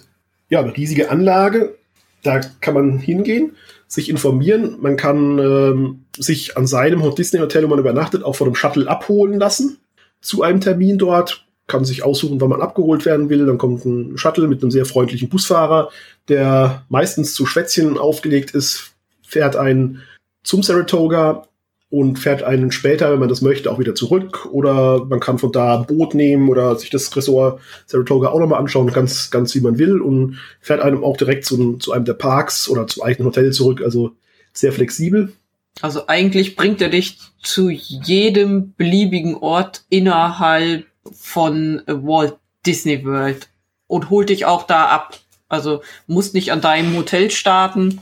ja, 0.48 0.60
eine 0.60 0.76
riesige 0.76 1.10
Anlage. 1.10 1.76
Da 2.22 2.40
kann 2.60 2.74
man 2.74 2.98
hingehen 2.98 3.52
sich 3.92 4.08
informieren. 4.08 4.78
Man 4.80 4.96
kann 4.96 5.38
ähm, 5.38 6.04
sich 6.16 6.56
an 6.56 6.66
seinem 6.66 7.14
Disney 7.14 7.40
Hotel, 7.40 7.64
wo 7.64 7.68
man 7.68 7.78
übernachtet, 7.78 8.24
auch 8.24 8.34
von 8.34 8.46
einem 8.46 8.54
Shuttle 8.54 8.88
abholen 8.88 9.38
lassen 9.38 9.76
zu 10.22 10.42
einem 10.42 10.62
Termin 10.62 10.96
dort. 10.96 11.44
Kann 11.66 11.84
sich 11.84 12.02
aussuchen, 12.02 12.40
wann 12.40 12.48
man 12.48 12.62
abgeholt 12.62 13.04
werden 13.04 13.28
will. 13.28 13.44
Dann 13.44 13.58
kommt 13.58 13.84
ein 13.84 14.16
Shuttle 14.16 14.48
mit 14.48 14.62
einem 14.62 14.70
sehr 14.70 14.86
freundlichen 14.86 15.28
Busfahrer, 15.28 15.90
der 16.28 16.86
meistens 16.88 17.34
zu 17.34 17.44
Schwätzchen 17.44 17.98
aufgelegt 17.98 18.52
ist, 18.52 18.94
fährt 19.22 19.56
einen 19.56 20.00
zum 20.42 20.62
Saratoga 20.62 21.46
und 21.92 22.18
fährt 22.18 22.42
einen 22.42 22.72
später, 22.72 23.12
wenn 23.12 23.18
man 23.18 23.28
das 23.28 23.42
möchte, 23.42 23.70
auch 23.70 23.78
wieder 23.78 23.94
zurück. 23.94 24.48
Oder 24.50 25.04
man 25.04 25.20
kann 25.20 25.38
von 25.38 25.52
da 25.52 25.78
ein 25.78 25.84
Boot 25.84 26.14
nehmen 26.14 26.48
oder 26.48 26.74
sich 26.76 26.88
das 26.88 27.14
Ressort 27.14 27.60
Saratoga 27.84 28.30
auch 28.30 28.40
nochmal 28.40 28.60
anschauen, 28.60 28.86
ganz, 28.86 29.30
ganz 29.30 29.54
wie 29.54 29.60
man 29.60 29.76
will 29.76 30.00
und 30.00 30.38
fährt 30.62 30.80
einem 30.80 31.04
auch 31.04 31.18
direkt 31.18 31.44
zu, 31.44 31.76
zu 31.76 31.92
einem 31.92 32.06
der 32.06 32.14
Parks 32.14 32.70
oder 32.70 32.86
zum 32.86 33.02
eigenen 33.02 33.26
Hotel 33.26 33.52
zurück. 33.52 33.82
Also 33.84 34.12
sehr 34.54 34.72
flexibel. 34.72 35.34
Also 35.82 36.06
eigentlich 36.06 36.56
bringt 36.56 36.80
er 36.80 36.88
dich 36.88 37.18
zu 37.42 37.68
jedem 37.68 38.72
beliebigen 38.74 39.34
Ort 39.34 39.84
innerhalb 39.90 40.86
von 41.12 41.82
Walt 41.86 42.36
Disney 42.64 43.04
World 43.04 43.50
und 43.86 44.08
holt 44.08 44.30
dich 44.30 44.46
auch 44.46 44.62
da 44.62 44.86
ab. 44.86 45.18
Also 45.50 45.82
musst 46.06 46.32
nicht 46.32 46.52
an 46.52 46.62
deinem 46.62 46.96
Hotel 46.96 47.30
starten, 47.30 48.00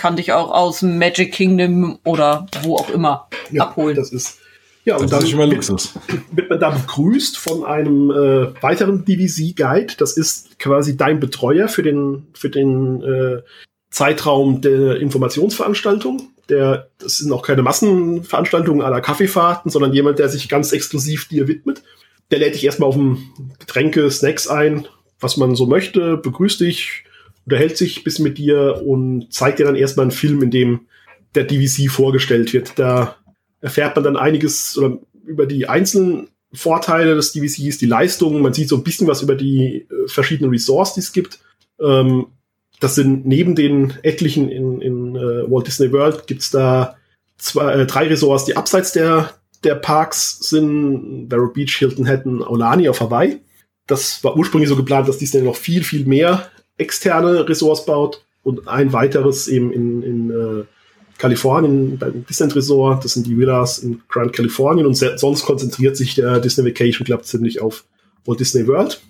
kann 0.00 0.16
dich 0.16 0.32
auch 0.32 0.50
aus 0.50 0.80
dem 0.80 0.96
Magic 0.96 1.30
Kingdom 1.34 1.98
oder 2.04 2.46
wo 2.62 2.76
auch 2.76 2.88
immer 2.88 3.28
Ja, 3.50 3.64
abholen. 3.64 3.94
Das 3.94 4.10
ist, 4.10 4.38
ja, 4.86 4.94
Das 4.94 5.02
und 5.02 5.06
ist 5.08 5.12
dann 5.12 5.26
schon 5.26 5.38
mal 5.38 5.44
wird, 5.50 5.56
Luxus. 5.68 5.92
wird 6.32 6.48
man 6.48 6.58
da 6.58 6.70
begrüßt 6.70 7.36
von 7.36 7.66
einem 7.66 8.10
äh, 8.10 8.62
weiteren 8.62 9.04
DVC-Guide. 9.04 9.96
Das 9.98 10.16
ist 10.16 10.58
quasi 10.58 10.96
dein 10.96 11.20
Betreuer 11.20 11.68
für 11.68 11.82
den, 11.82 12.28
für 12.32 12.48
den 12.48 13.02
äh, 13.02 13.42
Zeitraum 13.90 14.62
der 14.62 14.96
Informationsveranstaltung. 14.96 16.30
Der, 16.48 16.88
das 16.98 17.18
sind 17.18 17.30
auch 17.30 17.42
keine 17.42 17.60
Massenveranstaltungen 17.60 18.80
aller 18.80 19.02
Kaffeefahrten, 19.02 19.70
sondern 19.70 19.92
jemand, 19.92 20.18
der 20.18 20.30
sich 20.30 20.48
ganz 20.48 20.72
exklusiv 20.72 21.28
dir 21.28 21.46
widmet. 21.46 21.82
Der 22.30 22.38
lädt 22.38 22.54
dich 22.54 22.64
erstmal 22.64 22.88
auf 22.88 22.96
ein 22.96 23.18
Getränke, 23.58 24.10
Snacks 24.10 24.48
ein, 24.48 24.88
was 25.20 25.36
man 25.36 25.56
so 25.56 25.66
möchte, 25.66 26.16
begrüßt 26.16 26.60
dich, 26.60 27.04
unterhält 27.46 27.76
sich 27.76 28.04
bis 28.04 28.18
mit 28.18 28.38
dir 28.38 28.82
und 28.84 29.32
zeigt 29.32 29.58
dir 29.58 29.66
dann 29.66 29.76
erstmal 29.76 30.04
einen 30.04 30.10
Film, 30.10 30.42
in 30.42 30.50
dem 30.50 30.80
der 31.34 31.44
DVC 31.44 31.90
vorgestellt 31.90 32.52
wird. 32.52 32.78
Da 32.78 33.16
erfährt 33.60 33.96
man 33.96 34.04
dann 34.04 34.16
einiges 34.16 34.80
über 35.24 35.46
die 35.46 35.68
einzelnen 35.68 36.28
Vorteile 36.52 37.14
des 37.14 37.32
DVCs, 37.32 37.78
die 37.78 37.86
Leistungen. 37.86 38.42
Man 38.42 38.52
sieht 38.52 38.68
so 38.68 38.76
ein 38.76 38.84
bisschen 38.84 39.06
was 39.06 39.22
über 39.22 39.34
die 39.36 39.86
äh, 39.88 40.08
verschiedenen 40.08 40.50
Resorts, 40.50 40.94
die 40.94 41.00
es 41.00 41.12
gibt. 41.12 41.38
Ähm, 41.80 42.26
das 42.80 42.94
sind 42.94 43.26
neben 43.26 43.54
den 43.54 43.94
etlichen 44.02 44.48
in, 44.48 44.80
in 44.80 45.16
äh, 45.16 45.50
Walt 45.50 45.66
Disney 45.66 45.92
World 45.92 46.26
gibt's 46.26 46.50
da 46.50 46.96
zwei, 47.38 47.72
äh, 47.72 47.86
drei 47.86 48.08
Resorts, 48.08 48.46
die 48.46 48.56
abseits 48.56 48.92
der, 48.92 49.30
der 49.62 49.76
Parks 49.76 50.38
sind. 50.40 51.28
Vero 51.28 51.48
Beach, 51.48 51.76
Hilton 51.76 52.06
Head, 52.06 52.26
Aulani 52.26 52.88
auf 52.88 53.00
Hawaii. 53.00 53.40
Das 53.86 54.24
war 54.24 54.36
ursprünglich 54.36 54.68
so 54.68 54.76
geplant, 54.76 55.08
dass 55.08 55.18
Disney 55.18 55.42
noch 55.42 55.56
viel, 55.56 55.84
viel 55.84 56.04
mehr 56.06 56.50
externe 56.80 57.48
Resorts 57.48 57.84
baut 57.84 58.24
und 58.42 58.68
ein 58.68 58.92
weiteres 58.92 59.48
eben 59.48 59.72
in, 59.72 60.02
in 60.02 60.30
äh, 60.30 60.64
Kalifornien 61.18 61.98
beim 61.98 62.24
Disneyland 62.26 62.56
Resort. 62.56 63.04
Das 63.04 63.12
sind 63.12 63.26
die 63.26 63.36
Villas 63.36 63.78
in 63.78 64.00
Grand 64.08 64.32
Californien 64.32 64.86
und 64.86 64.94
sonst 64.94 65.44
konzentriert 65.44 65.96
sich 65.96 66.14
der 66.14 66.40
Disney 66.40 66.64
Vacation 66.64 67.04
Club 67.04 67.24
ziemlich 67.24 67.60
auf 67.60 67.84
Walt 68.24 68.40
Disney 68.40 68.66
World. 68.66 69.00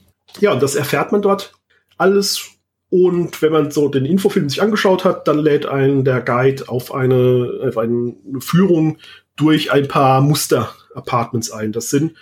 Ja, 0.41 0.53
und 0.53 0.63
das 0.63 0.75
erfährt 0.75 1.13
man 1.13 1.23
dort 1.23 1.53
alles. 1.97 2.51
Und 2.91 3.41
wenn 3.41 3.53
man 3.53 3.71
so 3.71 3.89
den 3.89 4.05
Infofilm 4.05 4.49
sich 4.49 4.61
angeschaut 4.61 5.05
hat, 5.05 5.29
dann 5.29 5.39
lädt 5.39 5.67
einen 5.67 6.05
der 6.05 6.21
Guide 6.21 6.69
auf 6.69 6.93
eine, 6.93 7.61
auf 7.69 7.79
eine 7.79 8.15
Führung 8.41 8.99
durch 9.37 9.71
ein 9.71 9.87
paar 9.87 10.21
Muster-Apartments 10.21 11.53
ein. 11.53 11.71
Das 11.71 11.91
sind 11.91 12.15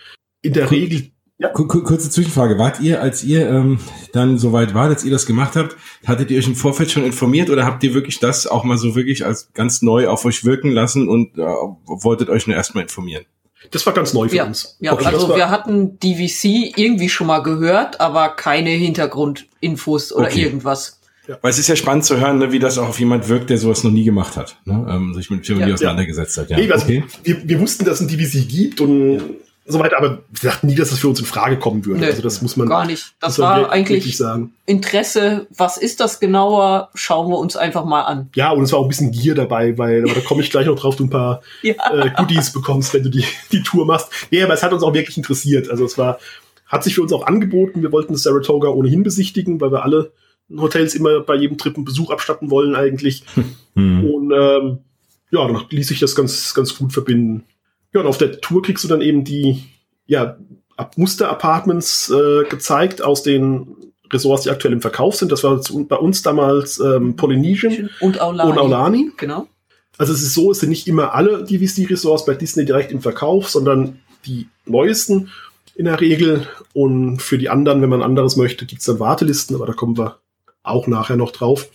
in 0.43 0.53
der. 0.53 0.71
Regel 0.71 1.11
Kur- 1.53 1.69
Kurze 1.69 2.11
Zwischenfrage. 2.11 2.59
Wart 2.59 2.81
ihr, 2.81 3.01
als 3.01 3.23
ihr 3.23 3.49
ähm, 3.49 3.79
dann 4.13 4.39
soweit 4.39 4.75
wart, 4.75 4.91
als 4.91 5.05
ihr 5.05 5.11
das 5.13 5.25
gemacht 5.25 5.55
habt, 5.55 5.77
hattet 6.05 6.31
ihr 6.33 6.39
euch 6.39 6.49
im 6.49 6.57
Vorfeld 6.57 6.91
schon 6.91 7.05
informiert 7.05 7.49
oder 7.49 7.65
habt 7.65 7.83
ihr 7.85 7.95
wirklich 7.95 8.19
das 8.19 8.47
auch 8.49 8.65
mal 8.65 8.77
so 8.77 8.97
wirklich 8.97 9.25
als 9.25 9.51
ganz 9.55 9.81
neu 9.83 10.09
auf 10.09 10.25
euch 10.25 10.45
wirken 10.45 10.73
lassen 10.73 11.09
und 11.09 11.39
äh, 11.39 11.43
wolltet 11.87 12.29
euch 12.29 12.47
nur 12.49 12.57
erstmal 12.57 12.83
informieren? 12.83 13.25
Das 13.71 13.85
war 13.87 13.93
ganz 13.93 14.13
neu 14.15 14.29
für 14.29 14.37
Ja, 14.37 14.47
uns. 14.47 14.77
ja 14.81 14.93
Okay, 14.93 15.07
also 15.07 15.35
wir 15.37 15.49
hatten 15.51 15.99
DVC 16.01 16.77
irgendwie 16.77 17.09
schon 17.09 17.27
mal 17.29 17.41
gehört, 17.43 18.01
aber 18.01 18.31
keine 18.31 18.71
Hintergrundinfos 18.71 20.13
oder 20.13 20.27
Okay. 20.27 20.43
irgendwas. 20.43 21.01
Weil 21.43 21.51
es 21.51 21.59
ist 21.59 21.69
ja 21.69 21.77
spannend 21.77 22.05
zu 22.07 22.19
hören, 22.19 22.39
ne, 22.39 22.53
wie 22.53 22.59
das 22.59 22.79
auch 22.79 22.89
auf 22.89 22.99
jemand 22.99 23.29
wirkt, 23.29 23.51
der 23.51 23.59
sowas 23.59 23.85
noch 23.85 23.91
nie 23.91 24.05
gemacht 24.05 24.37
hat, 24.37 24.57
ne? 24.65 24.87
ähm, 24.91 25.13
sich 25.15 25.29
mit 25.31 25.45
Theorie 25.45 25.69
Ja. 25.69 25.75
auseinandergesetzt 25.75 26.39
hat. 26.39 26.49
Ja, 26.51 26.57
Nee, 26.57 26.71
also 26.73 26.87
okay. 26.87 27.05
wir, 27.23 27.47
wir 27.47 27.61
wussten, 27.61 27.85
dass 27.85 28.01
es 28.01 28.09
ein 28.09 28.09
DVC 28.09 28.49
gibt 28.49 28.81
und 28.81 29.23
so 29.71 29.79
weiter, 29.79 29.99
aber 29.99 30.23
wir 30.31 30.51
dachten 30.51 30.67
nie, 30.67 30.75
dass 30.75 30.89
das 30.91 30.99
für 30.99 31.09
uns 31.09 31.21
in 31.21 31.27
Frage 31.27 31.59
kommen 31.59 31.85
würde. 31.85 32.01
Nö, 32.01 32.07
also 32.07 32.23
das 32.23 32.41
muss 32.41 32.57
man 32.57 32.69
Gar 32.69 32.87
nicht. 32.87 33.15
Das 33.21 33.39
war 33.39 33.71
eigentlich 33.71 34.17
sagen. 34.17 34.55
Interesse. 34.65 35.47
Was 35.55 35.77
ist 35.77 36.01
das 36.01 36.21
genauer? 36.21 36.89
Schauen 36.95 37.31
wir 37.31 37.39
uns 37.39 37.55
einfach 37.55 37.85
mal 37.85 38.03
an. 38.03 38.31
Ja, 38.35 38.51
und 38.51 38.63
es 38.63 38.73
war 38.73 38.79
auch 38.79 38.85
ein 38.85 38.89
bisschen 38.89 39.11
Gier 39.11 39.35
dabei, 39.35 39.77
weil 39.77 40.05
aber 40.05 40.15
da 40.15 40.21
komme 40.21 40.43
ich 40.43 40.51
gleich 40.51 40.67
noch 40.67 40.79
drauf, 40.79 40.97
du 40.97 41.05
ein 41.05 41.11
paar 41.11 41.43
Ja. 41.63 41.75
äh, 41.93 42.11
Goodies 42.17 42.53
bekommst, 42.53 42.95
wenn 42.95 43.03
du 43.03 43.11
die, 43.11 43.25
die 43.53 43.63
Tour 43.63 43.85
machst. 43.85 44.09
Nee, 44.31 44.43
aber 44.43 44.55
es 44.55 44.63
hat 44.63 44.73
uns 44.73 44.83
auch 44.83 44.95
wirklich 44.95 45.19
interessiert. 45.19 45.71
Also 45.71 45.85
es 45.85 45.99
war, 45.99 46.19
hat 46.67 46.83
sich 46.83 46.95
für 46.95 47.03
uns 47.03 47.13
auch 47.13 47.27
angeboten. 47.27 47.83
Wir 47.83 47.93
wollten 47.93 48.15
das 48.15 48.23
Saratoga 48.23 48.69
ohnehin 48.69 49.03
besichtigen, 49.03 49.61
weil 49.61 49.71
wir 49.71 49.85
alle 49.85 50.13
Hotels 50.57 50.95
immer 50.95 51.21
bei 51.21 51.35
jedem 51.35 51.59
Trip 51.59 51.77
einen 51.77 51.85
Besuch 51.85 52.11
abstatten 52.11 52.51
wollen 52.51 52.75
eigentlich. 52.75 53.23
Hm. 53.75 54.05
Und 54.05 54.33
ähm, 54.33 54.79
ja, 55.31 55.47
dann 55.47 55.63
ließ 55.69 55.89
sich 55.89 56.01
das 56.01 56.15
ganz, 56.15 56.55
ganz 56.55 56.75
gut 56.75 56.95
verbinden. 56.95 57.45
Ja, 57.93 58.01
und 58.01 58.07
auf 58.07 58.19
der 58.19 58.41
Tour 58.41 58.63
kriegst 58.63 58.85
du 58.85 58.89
dann 58.89 59.01
eben 59.01 59.25
die 59.25 59.65
ja, 60.07 60.37
Muster-Apartments 60.97 62.11
äh, 62.11 62.45
gezeigt 62.49 63.03
aus 63.03 63.23
den 63.23 63.77
Resorts, 64.13 64.45
die 64.45 64.51
aktuell 64.51 64.73
im 64.73 64.81
Verkauf 64.81 65.17
sind. 65.17 65.33
Das 65.33 65.45
war 65.45 65.61
bei 65.89 65.97
uns 65.97 66.23
damals 66.23 66.79
ähm, 66.79 67.17
Polynesian 67.17 67.91
Und 68.01 68.21
Aulani. 68.21 68.51
und 68.51 68.59
Aulani. 68.59 69.11
Genau. 69.17 69.47
Also 69.99 70.13
es 70.13 70.23
ist 70.23 70.35
so, 70.35 70.53
es 70.53 70.61
sind 70.61 70.71
nicht 70.71 70.87
immer 70.87 71.15
alle 71.15 71.45
DVC-Resorts 71.45 72.25
bei 72.25 72.35
Disney 72.35 72.65
direkt 72.65 72.93
im 72.93 73.03
Verkauf, 73.03 73.51
sondern 73.51 73.99
die 74.25 74.47
neuesten 74.65 75.31
in 75.75 75.87
der 75.87 76.01
Regel. 76.01 76.47
Und 76.73 77.21
für 77.21 77.37
die 77.37 77.49
anderen, 77.49 77.83
wenn 77.83 77.91
man 77.91 78.03
anderes 78.03 78.37
möchte, 78.37 78.65
gibt's 78.65 78.85
dann 78.85 79.01
Wartelisten, 79.01 79.57
aber 79.57 79.67
da 79.67 79.73
kommen 79.73 79.99
wir 79.99 80.19
auch 80.63 80.87
nachher 80.87 81.17
noch 81.17 81.33
drauf. 81.33 81.69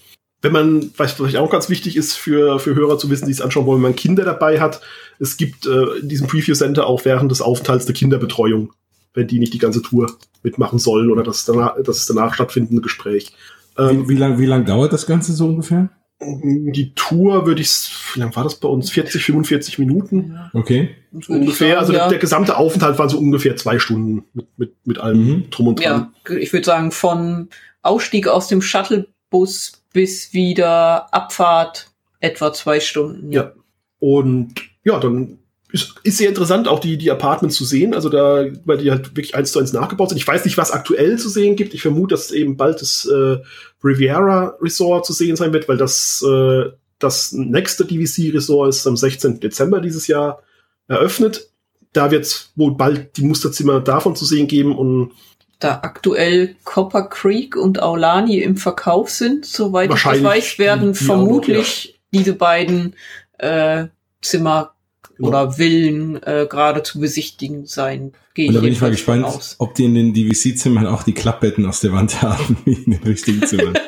Wenn 0.43 0.51
man, 0.51 0.91
was 0.97 1.13
vielleicht 1.13 1.37
auch 1.37 1.49
ganz 1.49 1.69
wichtig 1.69 1.95
ist 1.97 2.13
für, 2.13 2.59
für 2.59 2.75
Hörer 2.75 2.99
zu 2.99 3.09
wissen, 3.09 3.25
die 3.25 3.31
es 3.31 3.41
anschauen 3.41 3.65
wollen, 3.65 3.77
wenn 3.81 3.89
man 3.91 3.95
Kinder 3.95 4.23
dabei 4.25 4.59
hat, 4.59 4.81
es 5.19 5.37
gibt 5.37 5.65
äh, 5.65 5.99
in 6.01 6.09
diesem 6.09 6.27
Preview 6.27 6.53
Center 6.53 6.85
auch 6.85 7.03
während 7.05 7.31
des 7.31 7.41
Aufenthalts 7.41 7.85
eine 7.85 7.93
Kinderbetreuung, 7.93 8.71
wenn 9.15 9.27
die 9.27 9.39
nicht 9.39 9.53
die 9.53 9.57
ganze 9.59 9.81
Tour 9.81 10.11
mitmachen 10.43 10.77
sollen 10.79 11.09
oder 11.09 11.23
das 11.23 11.45
danach, 11.45 11.75
das 11.83 12.05
danach 12.05 12.33
stattfindende 12.35 12.81
Gespräch. 12.81 13.33
Ähm, 13.77 14.03
Wie, 14.03 14.09
wie 14.09 14.17
lang, 14.19 14.37
wie 14.37 14.45
lang 14.45 14.65
dauert 14.65 14.93
das 14.93 15.07
Ganze 15.07 15.33
so 15.33 15.47
ungefähr? 15.47 15.89
die 16.21 16.93
Tour 16.95 17.45
würde 17.45 17.61
ich, 17.61 17.89
wie 18.13 18.19
lang 18.21 18.33
war 18.35 18.43
das 18.45 18.55
bei 18.55 18.69
uns? 18.69 18.91
40, 18.91 19.23
45 19.25 19.79
Minuten 19.79 20.37
Okay. 20.53 20.95
Ungefähr. 21.27 21.67
sagen, 21.69 21.79
also 21.79 21.91
der, 21.91 22.01
ja. 22.03 22.07
der 22.09 22.17
gesamte 22.19 22.55
Aufenthalt 22.57 22.97
waren 22.97 23.09
so 23.09 23.17
ungefähr 23.17 23.55
zwei 23.57 23.77
Stunden 23.79 24.23
mit, 24.33 24.47
mit, 24.57 24.73
mit 24.85 24.97
allem 24.99 25.25
Mhm. 25.25 25.49
drum 25.49 25.67
und 25.67 25.83
dran. 25.83 26.13
ja, 26.29 26.35
ich 26.37 26.53
würde 26.53 26.65
sagen, 26.65 26.91
von 26.91 27.49
Ausstieg 27.81 28.27
aus 28.27 28.47
dem 28.47 28.61
Shuttlebus 28.61 29.82
bis 29.93 30.33
wieder 30.33 31.13
Abfahrt 31.13 31.89
etwa 32.19 32.51
zwei 32.51 32.79
Stunden. 32.79 33.31
Ja. 33.31 33.53
Und 33.99 34.55
ja, 34.83 34.99
dann 34.99 35.39
ist, 35.71 35.95
ist 36.03 36.17
sehr 36.17 36.29
interessant, 36.29 36.67
auch 36.67 36.79
die, 36.79 36.97
die 36.97 37.09
Apartments 37.09 37.55
zu 37.55 37.65
sehen. 37.65 37.93
Also 37.93 38.09
da, 38.09 38.45
weil 38.65 38.77
die 38.77 38.91
halt 38.91 39.07
wirklich 39.15 39.35
eins 39.35 39.51
zu 39.51 39.59
eins 39.59 39.73
nachgebaut 39.73 40.09
sind. 40.09 40.17
Ich 40.17 40.27
weiß 40.27 40.45
nicht, 40.45 40.57
was 40.57 40.71
aktuell 40.71 41.17
zu 41.17 41.29
sehen 41.29 41.55
gibt. 41.55 41.73
Ich 41.73 41.81
vermute, 41.81 42.13
dass 42.13 42.31
eben 42.31 42.57
bald 42.57 42.81
das 42.81 43.05
äh, 43.05 43.37
Riviera 43.83 44.55
Resort 44.61 45.05
zu 45.05 45.13
sehen 45.13 45.35
sein 45.35 45.51
wird, 45.51 45.67
weil 45.67 45.77
das, 45.77 46.23
äh, 46.27 46.65
das 46.99 47.31
nächste 47.31 47.85
DVC 47.85 48.33
Resort 48.33 48.69
ist 48.69 48.85
am 48.85 48.97
16. 48.97 49.39
Dezember 49.39 49.81
dieses 49.81 50.07
Jahr 50.07 50.43
eröffnet. 50.87 51.49
Da 51.91 52.11
wird 52.11 52.25
es 52.25 52.51
wohl 52.55 52.75
bald 52.75 53.17
die 53.17 53.23
Musterzimmer 53.23 53.79
davon 53.79 54.15
zu 54.15 54.25
sehen 54.25 54.47
geben 54.47 54.77
und 54.77 55.11
Da 55.63 55.79
aktuell 55.83 56.55
Copper 56.63 57.03
Creek 57.03 57.55
und 57.55 57.81
Aulani 57.81 58.39
im 58.39 58.57
Verkauf 58.57 59.09
sind, 59.09 59.45
soweit 59.45 59.91
ich 59.93 60.03
das 60.03 60.21
weiß, 60.23 60.59
werden 60.59 60.93
die- 60.93 60.99
die 60.99 61.05
vermutlich 61.05 61.99
diese 62.13 62.33
beiden 62.33 62.95
äh, 63.39 63.85
Zimmer 64.21 64.71
Genau. 65.15 65.27
oder 65.29 65.51
Villen 65.51 66.21
äh, 66.23 66.47
gerade 66.49 66.81
zu 66.81 66.99
besichtigen 66.99 67.67
sein. 67.67 68.13
Gehe 68.33 68.47
Und 68.47 68.55
da 68.55 68.61
bin 68.61 68.73
ich 68.73 68.81
mal 68.81 68.89
gespannt, 68.89 69.23
aus. 69.25 69.55
ob 69.59 69.75
die 69.75 69.85
in 69.85 69.93
den 69.93 70.11
DVC-Zimmern 70.11 70.87
auch 70.87 71.03
die 71.03 71.13
Klappbetten 71.13 71.67
aus 71.67 71.81
der 71.81 71.91
Wand 71.93 72.19
haben, 72.23 72.57
wie 72.65 72.73
in 72.73 72.91
den 72.93 73.03
richtigen 73.03 73.45
Zimmern. 73.45 73.75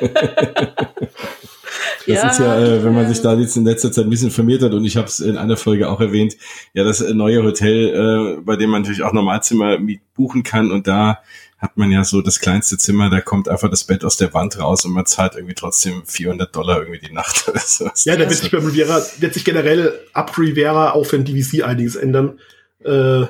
Das 2.06 2.14
Ja, 2.22 2.28
ist 2.30 2.38
ja, 2.38 2.60
äh, 2.60 2.84
wenn 2.84 2.94
man 2.94 3.08
sich 3.08 3.20
da 3.20 3.34
jetzt 3.34 3.56
in 3.56 3.64
letzter 3.64 3.90
Zeit 3.90 4.04
ein 4.04 4.10
bisschen 4.10 4.28
informiert 4.28 4.62
hat 4.62 4.72
und 4.74 4.84
ich 4.84 4.96
habe 4.96 5.08
es 5.08 5.18
in 5.18 5.36
einer 5.36 5.56
Folge 5.56 5.88
auch 5.90 6.00
erwähnt, 6.00 6.36
ja, 6.72 6.84
das 6.84 7.00
neue 7.00 7.42
Hotel, 7.42 8.36
äh, 8.38 8.40
bei 8.42 8.54
dem 8.54 8.70
man 8.70 8.82
natürlich 8.82 9.02
auch 9.02 9.12
Normalzimmer 9.12 9.76
buchen 10.14 10.44
kann 10.44 10.70
und 10.70 10.86
da 10.86 11.18
hat 11.58 11.76
man 11.76 11.90
ja 11.90 12.04
so 12.04 12.20
das 12.20 12.40
kleinste 12.40 12.76
Zimmer, 12.76 13.08
da 13.08 13.20
kommt 13.20 13.48
einfach 13.48 13.70
das 13.70 13.84
Bett 13.84 14.04
aus 14.04 14.16
der 14.16 14.34
Wand 14.34 14.58
raus 14.58 14.84
und 14.84 14.92
man 14.92 15.06
zahlt 15.06 15.34
irgendwie 15.34 15.54
trotzdem 15.54 16.02
400 16.04 16.54
Dollar 16.54 16.80
irgendwie 16.80 16.98
die 16.98 17.12
Nacht 17.12 17.48
oder 17.48 17.60
so. 17.60 17.90
Ja, 18.04 18.16
da 18.16 18.28
wird 18.28 18.34
sich 18.34 18.50
beim 18.50 18.64
Riviera, 18.64 19.02
wird 19.18 19.34
sich 19.34 19.44
generell 19.44 19.98
ab 20.12 20.36
Riviera 20.36 20.92
auch 20.92 21.04
für 21.04 21.18
den 21.18 21.24
DVC 21.24 21.64
einiges 21.64 21.96
ändern. 21.96 22.38
Äh, 22.84 23.26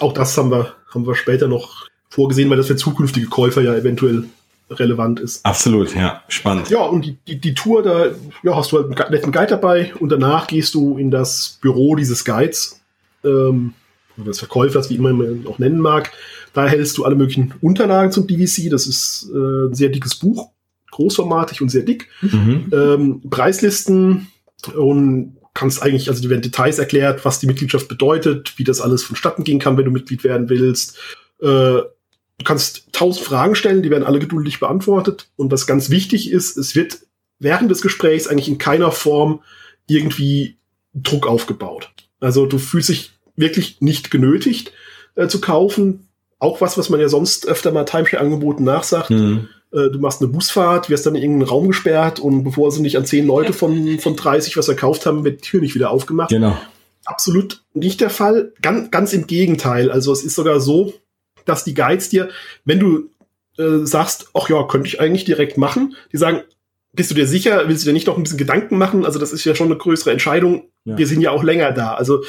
auch 0.00 0.12
das 0.12 0.36
haben 0.36 0.50
wir, 0.50 0.74
haben 0.92 1.06
wir 1.06 1.14
später 1.14 1.48
noch 1.48 1.86
vorgesehen, 2.10 2.50
weil 2.50 2.58
das 2.58 2.66
für 2.66 2.76
zukünftige 2.76 3.26
Käufer 3.26 3.62
ja 3.62 3.74
eventuell 3.74 4.24
relevant 4.70 5.20
ist. 5.20 5.44
Absolut, 5.44 5.94
ja, 5.94 6.22
spannend. 6.28 6.70
Ja, 6.70 6.82
und 6.82 7.04
die, 7.04 7.16
die, 7.26 7.40
die 7.40 7.54
Tour, 7.54 7.82
da 7.82 8.06
ja, 8.42 8.56
hast 8.56 8.72
du 8.72 8.78
halt 8.78 9.00
einen 9.00 9.10
netten 9.10 9.32
Guide 9.32 9.48
dabei 9.48 9.92
und 9.98 10.10
danach 10.10 10.46
gehst 10.46 10.74
du 10.74 10.98
in 10.98 11.10
das 11.10 11.58
Büro 11.60 11.94
dieses 11.96 12.24
Guides, 12.24 12.80
ähm, 13.24 13.74
oder 14.16 14.26
des 14.26 14.38
Verkäufers, 14.38 14.90
wie 14.90 14.96
immer 14.96 15.12
man 15.12 15.42
ihn 15.42 15.46
auch 15.46 15.58
nennen 15.58 15.78
mag. 15.78 16.12
Da 16.52 16.66
hältst 16.66 16.98
du 16.98 17.04
alle 17.04 17.14
möglichen 17.14 17.54
Unterlagen 17.60 18.12
zum 18.12 18.26
DVC. 18.26 18.70
Das 18.70 18.86
ist 18.86 19.30
äh, 19.32 19.66
ein 19.68 19.74
sehr 19.74 19.88
dickes 19.88 20.16
Buch, 20.16 20.50
großformatig 20.90 21.62
und 21.62 21.70
sehr 21.70 21.82
dick. 21.82 22.08
Mhm. 22.20 22.70
Ähm, 22.72 23.22
Preislisten 23.30 24.28
und 24.74 25.36
kannst 25.54 25.82
eigentlich, 25.82 26.08
also 26.08 26.22
die 26.22 26.30
werden 26.30 26.42
Details 26.42 26.78
erklärt, 26.78 27.24
was 27.24 27.38
die 27.38 27.46
Mitgliedschaft 27.46 27.88
bedeutet, 27.88 28.54
wie 28.58 28.64
das 28.64 28.80
alles 28.80 29.02
vonstatten 29.02 29.44
gehen 29.44 29.58
kann, 29.58 29.76
wenn 29.76 29.84
du 29.84 29.90
Mitglied 29.90 30.24
werden 30.24 30.48
willst. 30.48 30.98
Äh, 31.40 31.46
du 31.46 32.44
kannst 32.44 32.92
tausend 32.92 33.26
Fragen 33.26 33.54
stellen, 33.54 33.82
die 33.82 33.90
werden 33.90 34.04
alle 34.04 34.18
geduldig 34.18 34.60
beantwortet. 34.60 35.28
Und 35.36 35.52
was 35.52 35.66
ganz 35.66 35.90
wichtig 35.90 36.30
ist, 36.30 36.56
es 36.56 36.74
wird 36.74 37.00
während 37.38 37.70
des 37.70 37.82
Gesprächs 37.82 38.28
eigentlich 38.28 38.48
in 38.48 38.58
keiner 38.58 38.92
Form 38.92 39.42
irgendwie 39.86 40.56
Druck 40.94 41.26
aufgebaut. 41.26 41.90
Also 42.20 42.46
du 42.46 42.58
fühlst 42.58 42.88
dich 42.88 43.12
wirklich 43.36 43.80
nicht 43.80 44.10
genötigt 44.10 44.72
äh, 45.14 45.28
zu 45.28 45.40
kaufen. 45.40 46.08
Auch 46.38 46.60
was, 46.60 46.76
was 46.76 46.90
man 46.90 47.00
ja 47.00 47.08
sonst 47.08 47.46
öfter 47.46 47.72
mal 47.72 47.84
Timeshare-Angeboten 47.84 48.64
nachsagt. 48.64 49.10
Mhm. 49.10 49.48
Äh, 49.72 49.90
du 49.90 49.98
machst 49.98 50.20
eine 50.20 50.30
Busfahrt, 50.30 50.90
wirst 50.90 51.06
dann 51.06 51.14
in 51.14 51.22
irgendeinen 51.22 51.48
Raum 51.48 51.68
gesperrt 51.68 52.20
und 52.20 52.44
bevor 52.44 52.70
sie 52.70 52.82
nicht 52.82 52.96
an 52.96 53.06
zehn 53.06 53.26
Leute 53.26 53.52
von, 53.52 53.98
von 53.98 54.16
30 54.16 54.56
was 54.56 54.66
verkauft 54.66 55.06
haben, 55.06 55.24
wird 55.24 55.40
die 55.40 55.48
Tür 55.48 55.60
nicht 55.60 55.74
wieder 55.74 55.90
aufgemacht. 55.90 56.30
Genau. 56.30 56.58
Absolut 57.04 57.62
nicht 57.74 58.00
der 58.00 58.10
Fall. 58.10 58.52
Ganz, 58.60 58.90
ganz 58.90 59.12
im 59.12 59.26
Gegenteil. 59.26 59.90
Also 59.90 60.12
es 60.12 60.22
ist 60.22 60.34
sogar 60.34 60.60
so, 60.60 60.94
dass 61.44 61.64
die 61.64 61.74
Guides 61.74 62.10
dir, 62.10 62.28
wenn 62.64 62.78
du 62.78 63.10
äh, 63.58 63.84
sagst, 63.84 64.30
ach 64.34 64.48
ja, 64.48 64.62
könnte 64.64 64.88
ich 64.88 65.00
eigentlich 65.00 65.24
direkt 65.24 65.58
machen, 65.58 65.96
die 66.12 66.16
sagen, 66.16 66.42
bist 66.92 67.10
du 67.10 67.14
dir 67.14 67.26
sicher, 67.26 67.68
willst 67.68 67.84
du 67.84 67.88
dir 67.88 67.94
nicht 67.94 68.06
noch 68.06 68.16
ein 68.16 68.22
bisschen 68.22 68.38
Gedanken 68.38 68.78
machen? 68.78 69.04
Also 69.04 69.18
das 69.18 69.32
ist 69.32 69.44
ja 69.44 69.54
schon 69.54 69.68
eine 69.68 69.78
größere 69.78 70.10
Entscheidung. 70.10 70.64
Ja. 70.84 70.98
Wir 70.98 71.06
sind 71.06 71.20
ja 71.20 71.30
auch 71.30 71.42
länger 71.42 71.72
da. 71.72 71.94
Also 71.94 72.24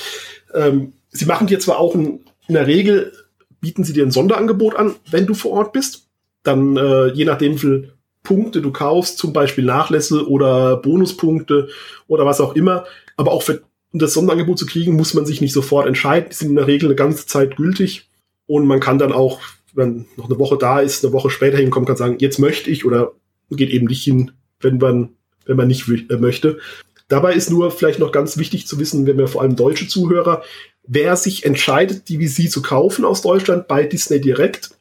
ähm, 0.53 0.93
sie 1.09 1.25
machen 1.25 1.47
dir 1.47 1.59
zwar 1.59 1.79
auch 1.79 1.95
ein, 1.95 2.21
in 2.47 2.53
der 2.55 2.67
Regel 2.67 3.13
bieten 3.61 3.83
sie 3.83 3.93
dir 3.93 4.05
ein 4.05 4.11
Sonderangebot 4.11 4.75
an, 4.75 4.95
wenn 5.09 5.25
du 5.25 5.33
vor 5.33 5.51
Ort 5.51 5.73
bist. 5.73 6.07
Dann 6.43 6.75
äh, 6.75 7.07
je 7.07 7.25
nachdem, 7.25 7.53
wie 7.53 7.59
viel 7.59 7.93
Punkte 8.21 8.61
du 8.61 8.71
kaufst, 8.71 9.17
zum 9.17 9.33
Beispiel 9.33 9.63
Nachlässe 9.63 10.27
oder 10.27 10.77
Bonuspunkte 10.77 11.69
oder 12.07 12.25
was 12.25 12.41
auch 12.41 12.55
immer. 12.55 12.85
Aber 13.15 13.31
auch 13.31 13.43
für 13.43 13.63
das 13.93 14.13
Sonderangebot 14.13 14.59
zu 14.59 14.65
kriegen, 14.65 14.95
muss 14.95 15.13
man 15.13 15.25
sich 15.25 15.39
nicht 15.39 15.53
sofort 15.53 15.87
entscheiden. 15.87 16.29
Die 16.29 16.35
sind 16.35 16.49
in 16.49 16.55
der 16.55 16.67
Regel 16.67 16.87
eine 16.87 16.95
ganze 16.95 17.25
Zeit 17.27 17.55
gültig. 17.55 18.09
Und 18.47 18.65
man 18.65 18.79
kann 18.79 18.97
dann 18.97 19.13
auch, 19.13 19.39
wenn 19.73 20.05
noch 20.17 20.29
eine 20.29 20.39
Woche 20.39 20.57
da 20.57 20.79
ist, 20.79 21.03
eine 21.03 21.13
Woche 21.13 21.29
später 21.29 21.57
hinkommen, 21.57 21.87
kann 21.87 21.95
sagen, 21.95 22.17
jetzt 22.19 22.39
möchte 22.39 22.69
ich 22.69 22.85
oder 22.85 23.13
geht 23.49 23.69
eben 23.69 23.87
nicht 23.87 24.03
hin, 24.03 24.31
wenn 24.59 24.77
man, 24.77 25.09
wenn 25.45 25.57
man 25.57 25.67
nicht 25.67 25.87
äh, 25.87 26.17
möchte. 26.17 26.59
Dabei 27.07 27.33
ist 27.33 27.49
nur 27.51 27.69
vielleicht 27.71 27.99
noch 27.99 28.11
ganz 28.11 28.37
wichtig 28.37 28.65
zu 28.67 28.79
wissen, 28.79 29.05
wenn 29.05 29.17
wir 29.17 29.27
vor 29.27 29.41
allem 29.41 29.55
deutsche 29.55 29.87
Zuhörer, 29.87 30.43
wer 30.87 31.15
sich 31.15 31.45
entscheidet, 31.45 32.09
die 32.09 32.25
VC 32.25 32.49
zu 32.49 32.61
kaufen 32.61 33.05
aus 33.05 33.21
Deutschland 33.21 33.67
bei 33.67 33.83
Disney 33.83 34.19
direkt, 34.21 34.71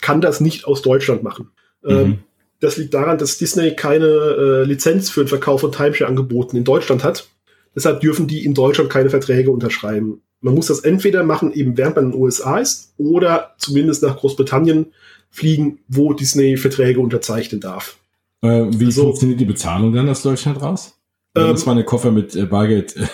kann 0.00 0.20
das 0.20 0.40
nicht 0.40 0.64
aus 0.66 0.82
Deutschland 0.82 1.22
machen. 1.22 1.50
Ähm, 1.86 1.96
Mhm. 2.08 2.18
das 2.60 2.76
liegt 2.76 2.94
daran, 2.94 3.18
dass 3.18 3.38
Disney 3.38 3.74
keine 3.76 4.06
äh, 4.06 4.64
Lizenz 4.64 5.10
für 5.10 5.22
den 5.24 5.28
Verkauf 5.28 5.60
von 5.60 5.72
Timeshare-Angeboten 5.72 6.56
in 6.56 6.64
Deutschland 6.64 7.04
hat. 7.04 7.28
Deshalb 7.74 8.00
dürfen 8.00 8.26
die 8.26 8.44
in 8.44 8.54
Deutschland 8.54 8.90
keine 8.90 9.10
Verträge 9.10 9.50
unterschreiben. 9.50 10.20
Man 10.40 10.54
muss 10.54 10.66
das 10.66 10.80
entweder 10.80 11.22
machen, 11.24 11.52
eben 11.52 11.76
während 11.76 11.96
man 11.96 12.06
in 12.06 12.10
den 12.12 12.20
USA 12.20 12.58
ist, 12.58 12.92
oder 12.98 13.54
zumindest 13.58 14.02
nach 14.02 14.16
Großbritannien 14.16 14.92
fliegen, 15.30 15.78
wo 15.88 16.12
Disney 16.12 16.56
Verträge 16.56 17.00
unterzeichnen 17.00 17.60
darf. 17.60 17.96
Äh, 18.42 18.64
wie 18.70 18.86
Also- 18.86 19.04
funktioniert 19.04 19.40
die 19.40 19.44
Bezahlung 19.44 19.92
dann 19.92 20.08
aus 20.08 20.22
Deutschland 20.22 20.60
raus? 20.60 20.94
Da 21.34 21.44
Ähm, 21.44 21.50
muss 21.52 21.64
man 21.66 21.76
einen 21.78 21.86
Koffer 21.86 22.10
mit 22.10 22.34
äh, 22.36 22.44
Bargeld. 22.46 22.94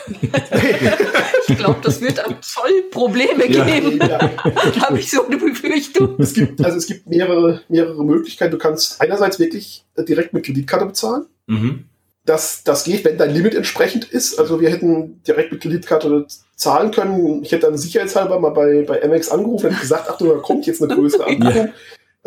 Ich 1.51 1.57
glaube, 1.57 1.79
das 1.83 2.03
wird 2.03 2.23
am 2.27 2.37
Zoll 2.43 2.83
Probleme 2.91 3.51
Ja. 3.51 3.65
geben. 3.65 3.99
Ja. 4.07 4.21
Habe 4.83 4.99
ich 4.99 5.11
so 5.11 5.25
eine 5.27 5.39
Befürchtung. 5.39 6.17
Es 6.19 6.35
gibt, 6.35 6.63
also 6.63 6.77
es 6.77 6.87
gibt 6.87 7.07
mehrere, 7.09 7.63
mehrere 7.71 8.05
Möglichkeiten. 8.05 8.51
Du 8.53 8.59
kannst 8.59 9.01
einerseits 9.01 9.39
wirklich 9.39 9.87
äh, 9.97 10.05
direkt 10.05 10.35
mit 10.35 10.45
Kreditkarte 10.45 10.85
bezahlen. 10.87 11.25
mhm. 11.47 11.85
Das, 12.27 12.63
das 12.63 12.85
geht, 12.85 13.07
wenn 13.07 13.17
dein 13.17 13.33
Limit 13.33 13.55
entsprechend 13.55 14.05
ist. 14.05 14.39
Also 14.39 14.61
wir 14.61 14.69
hätten 14.69 15.23
direkt 15.27 15.51
mit 15.51 15.63
Kreditkarte 15.63 16.27
zahlen 16.57 16.90
können. 16.90 17.42
Ich 17.42 17.53
hätte 17.53 17.64
dann 17.66 17.79
sicherheitshalber 17.79 18.38
mal 18.38 18.51
bei, 18.51 18.83
bei 18.87 19.03
Amex 19.03 19.31
angerufen 19.31 19.69
und 19.71 19.81
gesagt, 19.81 20.11
Achtung, 20.11 20.29
da 20.29 20.35
kommt 20.35 20.66
jetzt 20.66 20.83
eine 20.83 20.95
größere 20.95 21.25
Abbuchung. 21.27 21.73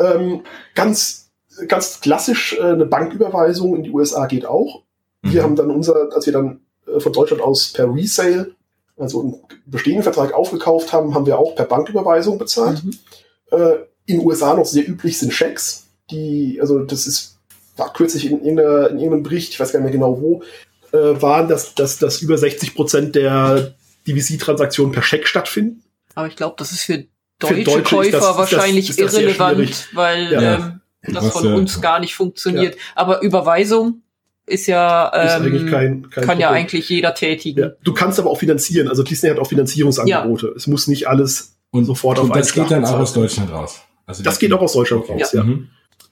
ähm, 0.00 0.40
ganz, 0.74 1.30
ganz 1.68 2.00
klassisch 2.00 2.56
äh, 2.58 2.64
eine 2.72 2.86
Banküberweisung 2.86 3.76
in 3.76 3.84
die 3.84 3.90
USA 3.92 4.26
geht 4.26 4.44
auch. 4.44 4.82
Wir 5.22 5.40
Mhm. 5.40 5.44
haben 5.44 5.56
dann 5.56 5.70
unser, 5.70 6.08
als 6.12 6.26
wir 6.26 6.32
dann 6.32 6.60
äh, 6.86 7.00
von 7.00 7.12
Deutschland 7.12 7.42
aus 7.42 7.68
per 7.72 7.92
Resale, 7.94 8.54
also 8.96 9.20
einen 9.22 9.34
bestehenden 9.66 10.02
Vertrag 10.02 10.32
aufgekauft 10.34 10.92
haben, 10.92 11.14
haben 11.14 11.26
wir 11.26 11.38
auch 11.38 11.54
per 11.54 11.64
Banküberweisung 11.64 12.38
bezahlt. 12.38 12.82
Mhm. 12.84 12.92
Äh, 13.50 13.74
in 14.06 14.18
den 14.18 14.26
USA 14.26 14.54
noch 14.54 14.64
sehr 14.66 14.86
üblich 14.88 15.18
sind 15.18 15.32
Schecks, 15.32 15.86
die, 16.10 16.58
also 16.60 16.80
das 16.80 17.06
ist, 17.06 17.38
war 17.76 17.92
kürzlich 17.92 18.26
in, 18.26 18.32
irgendeiner, 18.44 18.90
in 18.90 18.96
irgendeinem 18.98 19.22
Bericht, 19.22 19.52
ich 19.52 19.60
weiß 19.60 19.72
gar 19.72 19.78
nicht 19.78 19.84
mehr 19.84 19.92
genau 19.92 20.20
wo, 20.20 20.42
äh, 20.92 21.22
waren, 21.22 21.48
dass, 21.48 21.74
dass, 21.74 21.98
dass 21.98 22.20
über 22.20 22.36
60 22.36 22.74
Prozent 22.74 23.14
der 23.14 23.74
DVC-Transaktionen 24.06 24.92
per 24.92 25.02
Scheck 25.02 25.26
stattfinden. 25.28 25.82
Aber 26.14 26.26
ich 26.26 26.36
glaube, 26.36 26.56
das 26.58 26.72
ist 26.72 26.82
für 26.82 27.04
Für 27.40 27.54
deutsche 27.54 27.64
Deutsche 27.64 27.78
ist 27.80 27.88
Käufer 27.90 28.10
das- 28.10 28.20
das- 28.26 28.36
wahrscheinlich 28.36 28.90
ist 28.90 29.00
das 29.00 29.12
sehr 29.12 29.22
irrelevant, 29.22 29.88
weil 29.94 30.32
Ja. 30.32 30.54
ähm, 30.56 30.80
das 31.14 31.24
Was, 31.26 31.32
von 31.32 31.46
äh, 31.46 31.54
uns 31.56 31.80
gar 31.80 32.00
nicht 32.00 32.14
funktioniert. 32.14 32.76
Aber 32.94 33.22
Überweisung 33.22 34.02
ist 34.46 34.66
ja, 34.66 35.08
Ist 35.08 35.36
ähm, 35.36 35.42
eigentlich 35.42 35.70
kein, 35.70 36.10
kein 36.10 36.24
kann 36.24 36.40
ja 36.40 36.48
Problem. 36.48 36.64
eigentlich 36.64 36.88
jeder 36.88 37.14
tätigen. 37.14 37.60
Ja. 37.60 37.70
Du 37.84 37.92
kannst 37.94 38.18
aber 38.18 38.30
auch 38.30 38.38
finanzieren. 38.38 38.88
Also 38.88 39.02
Disney 39.02 39.30
hat 39.30 39.38
auch 39.38 39.46
Finanzierungsangebote. 39.46 40.52
Es 40.56 40.66
muss 40.66 40.88
nicht 40.88 41.08
alles 41.08 41.56
Und, 41.70 41.84
sofort 41.84 42.18
auf 42.18 42.24
und 42.24 42.36
das 42.36 42.52
einen 42.52 42.62
geht 42.62 42.70
dann 42.72 42.84
auch 42.84 42.98
aus 42.98 43.12
Deutschland 43.12 43.52
raus. 43.52 43.80
Also 44.06 44.22
Das 44.22 44.38
geht 44.38 44.52
auch 44.52 44.60
aus 44.60 44.72
Deutschland 44.72 45.08
raus, 45.08 45.32
ja. 45.32 45.44
Mhm. 45.44 45.68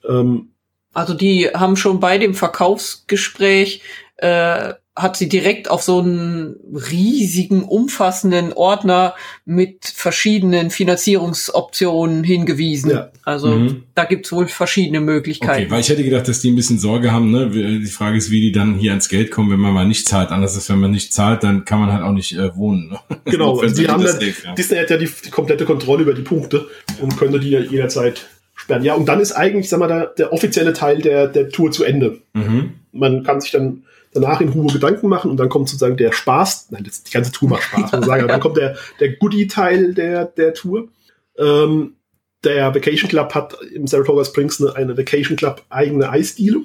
Ähm, 0.07 0.51
Also 0.93 1.13
die 1.13 1.49
haben 1.53 1.75
schon 1.75 1.99
bei 1.99 2.17
dem 2.17 2.33
Verkaufsgespräch 2.33 3.81
äh, 4.17 4.73
hat 4.93 5.15
sie 5.15 5.29
direkt 5.29 5.71
auf 5.71 5.83
so 5.83 5.99
einen 5.99 6.55
riesigen, 6.73 7.63
umfassenden 7.63 8.51
Ordner 8.51 9.15
mit 9.45 9.85
verschiedenen 9.85 10.69
Finanzierungsoptionen 10.69 12.23
hingewiesen. 12.25 12.91
Ja. 12.91 13.09
Also 13.23 13.47
Mhm. 13.49 13.83
da 13.95 14.03
gibt's 14.03 14.31
wohl 14.33 14.47
verschiedene 14.47 14.99
Möglichkeiten. 14.99 15.63
Okay, 15.63 15.71
weil 15.71 15.79
ich 15.79 15.89
hätte 15.89 16.03
gedacht, 16.03 16.27
dass 16.27 16.41
die 16.41 16.51
ein 16.51 16.55
bisschen 16.55 16.77
Sorge 16.77 17.11
haben. 17.11 17.31
Ne? 17.31 17.49
Die 17.49 17.85
Frage 17.85 18.17
ist, 18.17 18.31
wie 18.31 18.41
die 18.41 18.51
dann 18.51 18.75
hier 18.75 18.91
ans 18.91 19.07
Geld 19.07 19.31
kommen, 19.31 19.49
wenn 19.49 19.59
man 19.59 19.73
mal 19.73 19.87
nicht 19.87 20.07
zahlt. 20.07 20.29
Anders 20.29 20.57
ist, 20.57 20.69
wenn 20.69 20.79
man 20.79 20.91
nicht 20.91 21.13
zahlt, 21.13 21.43
dann 21.43 21.63
kann 21.63 21.79
man 21.79 21.93
halt 21.93 22.03
auch 22.03 22.11
nicht 22.11 22.33
äh, 22.33 22.55
wohnen. 22.55 22.89
Ne? 22.89 22.99
genau, 23.25 23.59
also 23.61 23.73
die 23.73 23.87
haben 23.87 24.03
das 24.03 24.13
dann, 24.13 24.19
Geld, 24.19 24.43
ja. 24.43 24.53
Disney 24.55 24.77
hat 24.77 24.89
ja 24.89 24.97
die, 24.97 25.09
die 25.25 25.29
komplette 25.29 25.63
Kontrolle 25.63 26.03
über 26.03 26.13
die 26.13 26.21
Punkte 26.21 26.67
und 26.99 27.17
könnte 27.17 27.39
die 27.39 27.51
ja 27.51 27.61
jederzeit 27.61 28.27
sperren. 28.55 28.83
Ja, 28.83 28.95
und 28.95 29.07
dann 29.07 29.21
ist 29.21 29.31
eigentlich, 29.31 29.69
sag 29.69 29.79
mal, 29.79 29.87
der, 29.87 30.07
der 30.07 30.33
offizielle 30.33 30.73
Teil 30.73 31.01
der, 31.01 31.27
der 31.27 31.49
Tour 31.49 31.71
zu 31.71 31.85
Ende. 31.85 32.19
Mhm. 32.33 32.73
Man 32.91 33.23
kann 33.23 33.39
sich 33.39 33.51
dann 33.51 33.83
danach 34.13 34.41
in 34.41 34.49
Ruhe 34.49 34.71
Gedanken 34.71 35.07
machen 35.07 35.31
und 35.31 35.37
dann 35.37 35.49
kommt 35.49 35.69
sozusagen 35.69 35.97
der 35.97 36.11
Spaß. 36.11 36.67
Nein, 36.71 36.83
die 36.83 37.11
ganze 37.11 37.31
Tour 37.31 37.49
macht 37.49 37.63
Spaß, 37.63 37.81
muss 37.81 37.91
man 37.91 38.03
sagen. 38.03 38.23
Aber 38.23 38.31
dann 38.31 38.41
kommt 38.41 38.57
der, 38.57 38.77
der 38.99 39.15
Goodie-Teil 39.15 39.93
der, 39.93 40.25
der 40.25 40.53
Tour. 40.53 40.89
Ähm, 41.37 41.95
der 42.43 42.73
Vacation 42.73 43.09
Club 43.09 43.33
hat 43.35 43.57
im 43.73 43.87
Saratoga 43.87 44.25
Springs 44.25 44.61
eine, 44.61 44.75
eine 44.75 44.97
Vacation 44.97 45.37
Club 45.37 45.63
eigene 45.69 46.09
Eisdiele. 46.09 46.61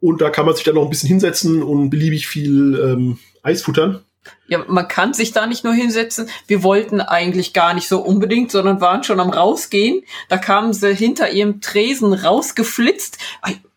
Und 0.00 0.20
da 0.20 0.30
kann 0.30 0.44
man 0.44 0.54
sich 0.54 0.64
dann 0.64 0.74
noch 0.74 0.84
ein 0.84 0.90
bisschen 0.90 1.08
hinsetzen 1.08 1.62
und 1.62 1.90
beliebig 1.90 2.26
viel 2.26 2.78
ähm, 2.78 3.18
Eis 3.42 3.62
futtern. 3.62 4.04
Ja, 4.46 4.64
man 4.68 4.88
kann 4.88 5.14
sich 5.14 5.32
da 5.32 5.46
nicht 5.46 5.64
nur 5.64 5.72
hinsetzen. 5.72 6.28
Wir 6.46 6.62
wollten 6.62 7.00
eigentlich 7.00 7.52
gar 7.52 7.74
nicht 7.74 7.88
so 7.88 8.00
unbedingt, 8.00 8.50
sondern 8.50 8.80
waren 8.80 9.04
schon 9.04 9.20
am 9.20 9.30
rausgehen. 9.30 10.02
Da 10.28 10.38
kamen 10.38 10.72
sie 10.72 10.94
hinter 10.94 11.30
ihrem 11.30 11.60
Tresen 11.60 12.12
rausgeflitzt. 12.12 13.18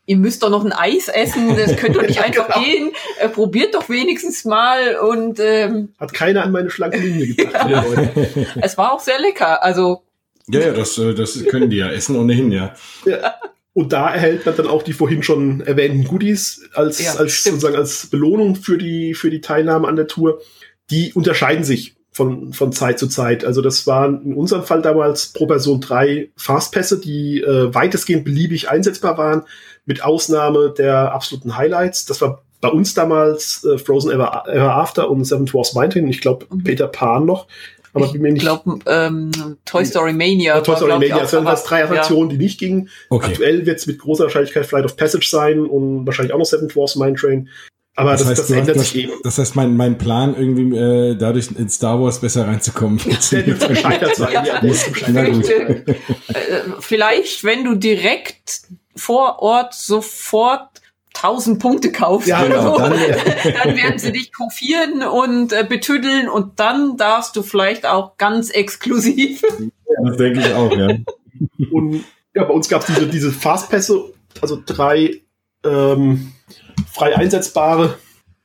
Ihr 0.07 0.17
müsst 0.17 0.41
doch 0.41 0.49
noch 0.49 0.65
ein 0.65 0.71
Eis 0.73 1.09
essen, 1.09 1.55
das 1.57 1.75
könnt 1.75 1.95
doch 1.95 2.01
nicht 2.01 2.21
einfach 2.23 2.47
Genau. 2.47 2.65
gehen. 2.65 2.91
Äh, 3.19 3.29
probiert 3.29 3.75
doch 3.75 3.87
wenigstens 3.89 4.45
mal. 4.45 4.95
Und 4.97 5.39
ähm, 5.39 5.89
Hat 5.99 6.13
keiner 6.13 6.43
an 6.43 6.51
meine 6.51 6.69
schlanke 6.71 6.97
Linie 6.97 7.35
gedacht. 7.35 7.69
Ja. 7.69 7.83
Leute. 7.83 8.47
es 8.61 8.77
war 8.77 8.93
auch 8.93 8.99
sehr 9.01 9.19
lecker. 9.19 9.61
Also 9.63 10.01
Ja, 10.49 10.61
ja, 10.61 10.71
das, 10.73 10.97
äh, 10.97 11.13
das 11.13 11.43
können 11.45 11.69
die 11.69 11.77
ja 11.77 11.89
essen 11.91 12.15
ohnehin, 12.15 12.51
ja. 12.51 12.73
Ja. 13.05 13.35
Und 13.73 13.93
da 13.93 14.11
erhält 14.11 14.43
man 14.45 14.55
dann 14.55 14.65
auch 14.67 14.81
die 14.81 14.93
vorhin 14.93 15.21
schon 15.21 15.61
erwähnten 15.61 16.05
Goodies 16.05 16.67
als, 16.73 17.03
Ja, 17.03 17.13
als 17.15 17.33
stimmt. 17.33 17.55
sozusagen 17.61 17.75
als 17.77 18.07
Belohnung 18.07 18.55
für 18.55 18.77
die, 18.79 19.13
für 19.13 19.29
die 19.29 19.41
Teilnahme 19.41 19.87
an 19.87 19.95
der 19.97 20.07
Tour. 20.07 20.41
Die 20.89 21.13
unterscheiden 21.13 21.63
sich 21.63 21.95
von, 22.11 22.53
von 22.53 22.71
Zeit 22.71 22.97
zu 22.97 23.07
Zeit. 23.07 23.45
Also 23.45 23.61
das 23.61 23.85
waren 23.85 24.23
in 24.25 24.33
unserem 24.33 24.63
Fall 24.63 24.81
damals 24.81 25.27
pro 25.27 25.45
Person 25.45 25.79
drei 25.81 26.29
Fastpässe, 26.37 26.99
die 26.99 27.41
äh, 27.41 27.71
weitestgehend 27.75 28.23
beliebig 28.25 28.69
einsetzbar 28.69 29.17
waren, 29.19 29.43
mit 29.87 30.03
Ausnahme 30.03 30.71
der 30.77 31.11
absoluten 31.13 31.57
Highlights. 31.57 32.05
Das 32.05 32.21
war 32.21 32.43
bei 32.61 32.69
uns 32.69 32.93
damals 32.93 33.63
äh, 33.65 33.77
Frozen 33.79 34.11
Ever, 34.11 34.43
Ever 34.47 34.75
After 34.75 35.09
und 35.09 35.23
Seven 35.25 35.45
Dwarfs 35.47 35.73
Mountain. 35.73 36.07
Ich 36.07 36.21
glaube, 36.21 36.45
Mhm. 36.49 36.63
Peter 36.63 36.87
Pan 36.87 37.25
noch 37.25 37.47
Aber 37.93 38.05
Ich 38.05 38.13
nicht. 38.13 38.39
glaube, 38.41 38.77
ähm, 38.85 39.31
Toy 39.65 39.83
Story 39.85 40.13
Mania. 40.13 40.55
Ja, 40.55 40.61
Toy 40.61 40.73
war, 40.73 40.77
Story 40.77 40.91
ich, 40.93 41.09
Mania, 41.09 41.19
das 41.23 41.33
waren 41.33 41.45
das 41.45 41.63
drei 41.63 41.83
Attraktionen, 41.83 42.29
die 42.29 42.37
nicht 42.37 42.59
gingen. 42.59 42.89
Okay. 43.09 43.27
Aktuell 43.27 43.65
wird 43.65 43.79
es 43.79 43.87
mit 43.87 43.97
großer 43.97 44.25
Wahrscheinlichkeit 44.25 44.67
Flight 44.67 44.85
of 44.85 44.95
Passage 44.97 45.27
sein 45.27 45.61
und 45.65 46.05
wahrscheinlich 46.05 46.31
auch 46.33 46.37
noch 46.37 46.45
Seven 46.45 46.67
Dwarfs 46.67 46.95
Mine 46.95 47.15
Train. 47.15 47.49
Aber 47.95 48.11
das, 48.11 48.25
das, 48.27 48.35
du 48.35 48.41
hast- 48.43 48.51
ändert 48.51 48.75
das, 48.75 48.89
sich 48.91 49.03
eben. 49.05 49.13
das 49.23 49.39
heißt, 49.39 49.55
mein, 49.55 49.75
mein 49.75 49.97
Plan, 49.97 50.35
irgendwie 50.37 50.77
äh, 50.77 51.15
dadurch 51.15 51.49
in 51.57 51.67
Star 51.69 51.99
Wars 51.99 52.19
besser 52.21 52.45
reinzukommen. 52.47 52.99
Sein. 53.19 53.45
Ja. 53.47 53.55
Ja, 53.55 53.67
gescheitert. 53.67 54.15
gut. 54.61 54.75
Vielleicht, 55.47 55.49
äh, 55.49 55.83
vielleicht, 56.79 57.43
wenn 57.43 57.63
du 57.63 57.73
direkt 57.75 58.61
vor 58.97 59.39
Ort 59.41 59.73
sofort 59.73 60.69
1000 61.15 61.59
Punkte 61.59 61.91
kaufst, 61.91 62.27
Ja, 62.27 62.43
genau, 62.43 62.73
so, 62.73 62.77
dann- 62.77 62.91
dann, 63.63 63.75
werden 63.77 63.97
sie 63.97 64.11
dich 64.11 64.31
kopieren 64.33 65.01
und 65.03 65.51
äh, 65.51 65.65
betüddeln 65.67 66.29
und 66.29 66.59
dann 66.59 66.95
darfst 66.97 67.35
du 67.35 67.41
vielleicht 67.43 67.85
auch 67.87 68.17
ganz 68.17 68.49
exklusiv. 68.51 69.41
Das 70.03 70.17
denke 70.17 70.39
ich 70.41 70.53
auch, 70.53 70.71
ja. 70.77 70.89
Und 71.71 72.03
ja, 72.35 72.43
bei 72.43 72.53
uns 72.53 72.69
gab 72.69 72.81
es 72.81 72.87
diese, 72.87 73.07
diese 73.07 73.31
Fastpässe, 73.31 74.13
also 74.41 74.61
drei 74.63 75.21
ähm, 75.63 76.33
frei 76.91 77.15
einsetzbare 77.15 77.97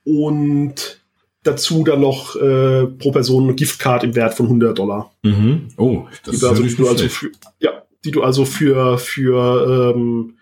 und 0.03 0.99
dazu 1.43 1.83
dann 1.83 2.01
noch 2.01 2.35
äh, 2.35 2.87
pro 2.87 3.11
Person 3.11 3.43
eine 3.43 3.53
Giftcard 3.53 4.03
im 4.03 4.15
Wert 4.15 4.33
von 4.33 4.47
100 4.47 4.77
Dollar. 4.79 5.11
Mhm. 5.23 5.67
Oh, 5.77 6.05
das 6.09 6.21
Die 6.23 6.29
ist 6.37 6.43
also, 6.43 6.47
natürlich 6.55 6.75
die 6.75 6.77
du 6.77 6.83
nicht 6.83 6.91
also 6.91 7.09
schlecht. 7.09 7.35
für, 7.35 7.49
ja, 7.59 7.71
die 8.05 8.11
du 8.11 8.23
also 8.23 8.45
für, 8.45 8.97
für 8.97 9.93
ähm, 9.95 10.37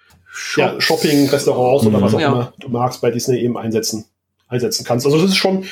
ja, 0.57 0.79
Shopping, 0.79 1.29
Restaurants 1.29 1.85
oder 1.85 1.97
Mhm. 1.99 2.01
was 2.03 2.13
auch 2.15 2.19
Ja. 2.19 2.27
immer 2.31 2.53
du 2.59 2.69
magst 2.69 3.01
bei 3.01 3.11
Disney 3.11 3.39
eben 3.41 3.57
einsetzen, 3.57 4.05
einsetzen 4.47 4.85
kannst. 4.85 5.05
Also 5.05 5.19
das 5.21 5.31
ist 5.31 5.37
schon, 5.37 5.65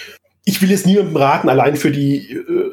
ich 0.45 0.61
will 0.61 0.69
jetzt 0.71 0.85
niemandem 0.85 1.15
raten, 1.15 1.49
allein 1.49 1.75
für 1.75 1.91
die 1.91 2.31
äh, 2.33 2.71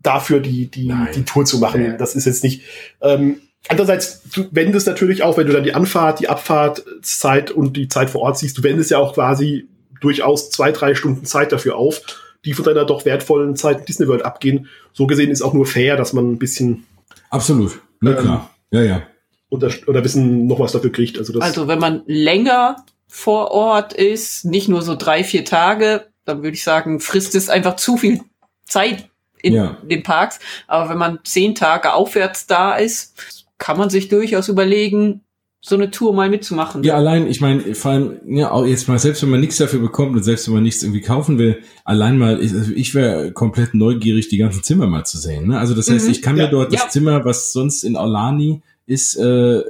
dafür 0.00 0.40
die, 0.40 0.66
die, 0.66 0.86
Nein. 0.88 1.08
die 1.14 1.24
Tour 1.24 1.44
zu 1.44 1.58
machen. 1.58 1.84
Ja. 1.84 1.96
Das 1.96 2.14
ist 2.14 2.24
jetzt 2.24 2.44
nicht. 2.44 2.62
Ähm, 3.02 3.40
andererseits, 3.68 4.22
du 4.32 4.46
wendest 4.52 4.86
natürlich 4.86 5.22
auch, 5.22 5.36
wenn 5.36 5.46
du 5.46 5.52
dann 5.52 5.64
die 5.64 5.74
Anfahrt, 5.74 6.20
die 6.20 6.28
Abfahrtzeit 6.28 7.50
und 7.50 7.76
die 7.76 7.88
Zeit 7.88 8.10
vor 8.10 8.22
Ort 8.22 8.38
siehst, 8.38 8.56
du 8.58 8.62
wendest 8.62 8.90
ja 8.90 8.98
auch 8.98 9.14
quasi 9.14 9.68
durchaus 10.00 10.50
zwei, 10.50 10.70
drei 10.72 10.94
Stunden 10.94 11.24
Zeit 11.24 11.50
dafür 11.52 11.76
auf, 11.76 12.00
die 12.44 12.52
von 12.54 12.64
deiner 12.64 12.84
doch 12.84 13.04
wertvollen 13.04 13.56
Zeit 13.56 13.80
in 13.80 13.84
Disney 13.86 14.06
World 14.06 14.24
abgehen. 14.24 14.68
So 14.92 15.06
gesehen 15.08 15.30
ist 15.30 15.42
auch 15.42 15.54
nur 15.54 15.66
fair, 15.66 15.96
dass 15.96 16.12
man 16.12 16.30
ein 16.32 16.38
bisschen 16.38 16.86
Absolut. 17.30 17.80
Na 18.00 18.12
Ähm, 18.12 18.16
klar. 18.18 18.50
Ja, 18.70 18.82
ja. 18.82 19.02
Oder 19.50 19.68
ein 19.88 20.02
bisschen 20.02 20.46
noch 20.46 20.60
was 20.60 20.72
dafür 20.72 20.92
kriegt. 20.92 21.18
Also 21.18 21.32
das 21.32 21.42
Also 21.42 21.68
wenn 21.68 21.78
man 21.78 22.02
länger 22.06 22.84
vor 23.06 23.50
Ort 23.50 23.92
ist, 23.94 24.44
nicht 24.44 24.68
nur 24.68 24.82
so 24.82 24.94
drei, 24.94 25.24
vier 25.24 25.44
Tage, 25.44 26.06
dann 26.24 26.42
würde 26.42 26.54
ich 26.54 26.62
sagen, 26.64 27.00
frisst 27.00 27.34
es 27.34 27.48
einfach 27.48 27.76
zu 27.76 27.96
viel 27.96 28.20
Zeit 28.66 29.08
in 29.40 29.54
Ja. 29.54 29.78
den 29.82 30.02
Parks. 30.02 30.38
Aber 30.66 30.90
wenn 30.90 30.98
man 30.98 31.20
zehn 31.24 31.54
Tage 31.54 31.94
aufwärts 31.94 32.46
da 32.46 32.74
ist, 32.76 33.46
kann 33.56 33.78
man 33.78 33.88
sich 33.88 34.08
durchaus 34.08 34.48
überlegen, 34.48 35.22
so 35.60 35.74
eine 35.74 35.90
Tour 35.90 36.12
mal 36.14 36.28
mitzumachen. 36.30 36.84
Ja, 36.84 36.94
allein, 36.94 37.26
ich 37.26 37.40
meine, 37.40 37.74
vor 37.74 37.90
allem, 37.90 38.20
ja, 38.26 38.52
auch 38.52 38.64
jetzt 38.64 38.86
mal, 38.88 38.98
selbst 38.98 39.22
wenn 39.22 39.30
man 39.30 39.40
nichts 39.40 39.56
dafür 39.56 39.80
bekommt 39.80 40.14
und 40.16 40.22
selbst 40.22 40.46
wenn 40.46 40.54
man 40.54 40.62
nichts 40.62 40.82
irgendwie 40.84 41.00
kaufen 41.00 41.38
will, 41.38 41.62
allein 41.84 42.16
mal, 42.16 42.40
ich, 42.42 42.52
also 42.52 42.70
ich 42.72 42.94
wäre 42.94 43.32
komplett 43.32 43.74
neugierig, 43.74 44.28
die 44.28 44.36
ganzen 44.38 44.62
Zimmer 44.62 44.86
mal 44.86 45.04
zu 45.04 45.18
sehen. 45.18 45.48
Ne? 45.48 45.58
Also 45.58 45.74
das 45.74 45.90
heißt, 45.90 46.04
Mhm. 46.04 46.12
ich 46.12 46.22
kann 46.22 46.36
mir 46.36 46.44
Ja. 46.44 46.50
dort 46.50 46.72
das 46.72 46.82
Ja. 46.82 46.88
Zimmer, 46.90 47.24
was 47.24 47.52
sonst 47.52 47.82
in 47.82 47.96
Aulani 47.96 48.62
ist, 48.88 49.16
äh, 49.16 49.22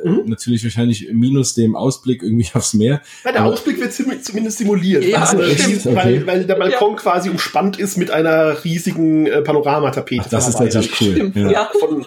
Mhm. 0.05 0.23
natürlich 0.27 0.63
wahrscheinlich 0.65 1.09
minus 1.13 1.55
dem 1.55 1.75
Ausblick 1.77 2.23
irgendwie 2.23 2.47
aufs 2.55 2.73
Meer. 2.73 3.03
Ja, 3.25 3.33
der 3.33 3.41
Aber- 3.43 3.53
Ausblick 3.53 3.81
wird 3.81 3.93
ziemlich- 3.93 4.23
zumindest 4.23 4.59
simuliert. 4.59 5.05
Ja, 5.05 5.23
Also, 5.23 5.43
stimmt. 5.43 5.85
weil, 5.87 5.97
Okay. 5.97 6.23
weil 6.27 6.45
der 6.47 6.55
Balkon 6.55 6.97
quasi 6.97 7.29
umspannt 7.29 7.79
ist 7.79 7.97
mit 7.99 8.11
einer 8.11 8.65
riesigen 8.65 9.27
äh, 9.27 9.43
Panoramatapete. 9.43 10.23
Ach, 10.25 10.31
das 10.31 10.49
ist 10.49 10.61
natürlich 10.61 10.93
cool. 11.01 11.13
Stimmt, 11.13 11.37
Ja. 11.37 11.51
ja. 11.51 11.71
Von, 11.81 12.07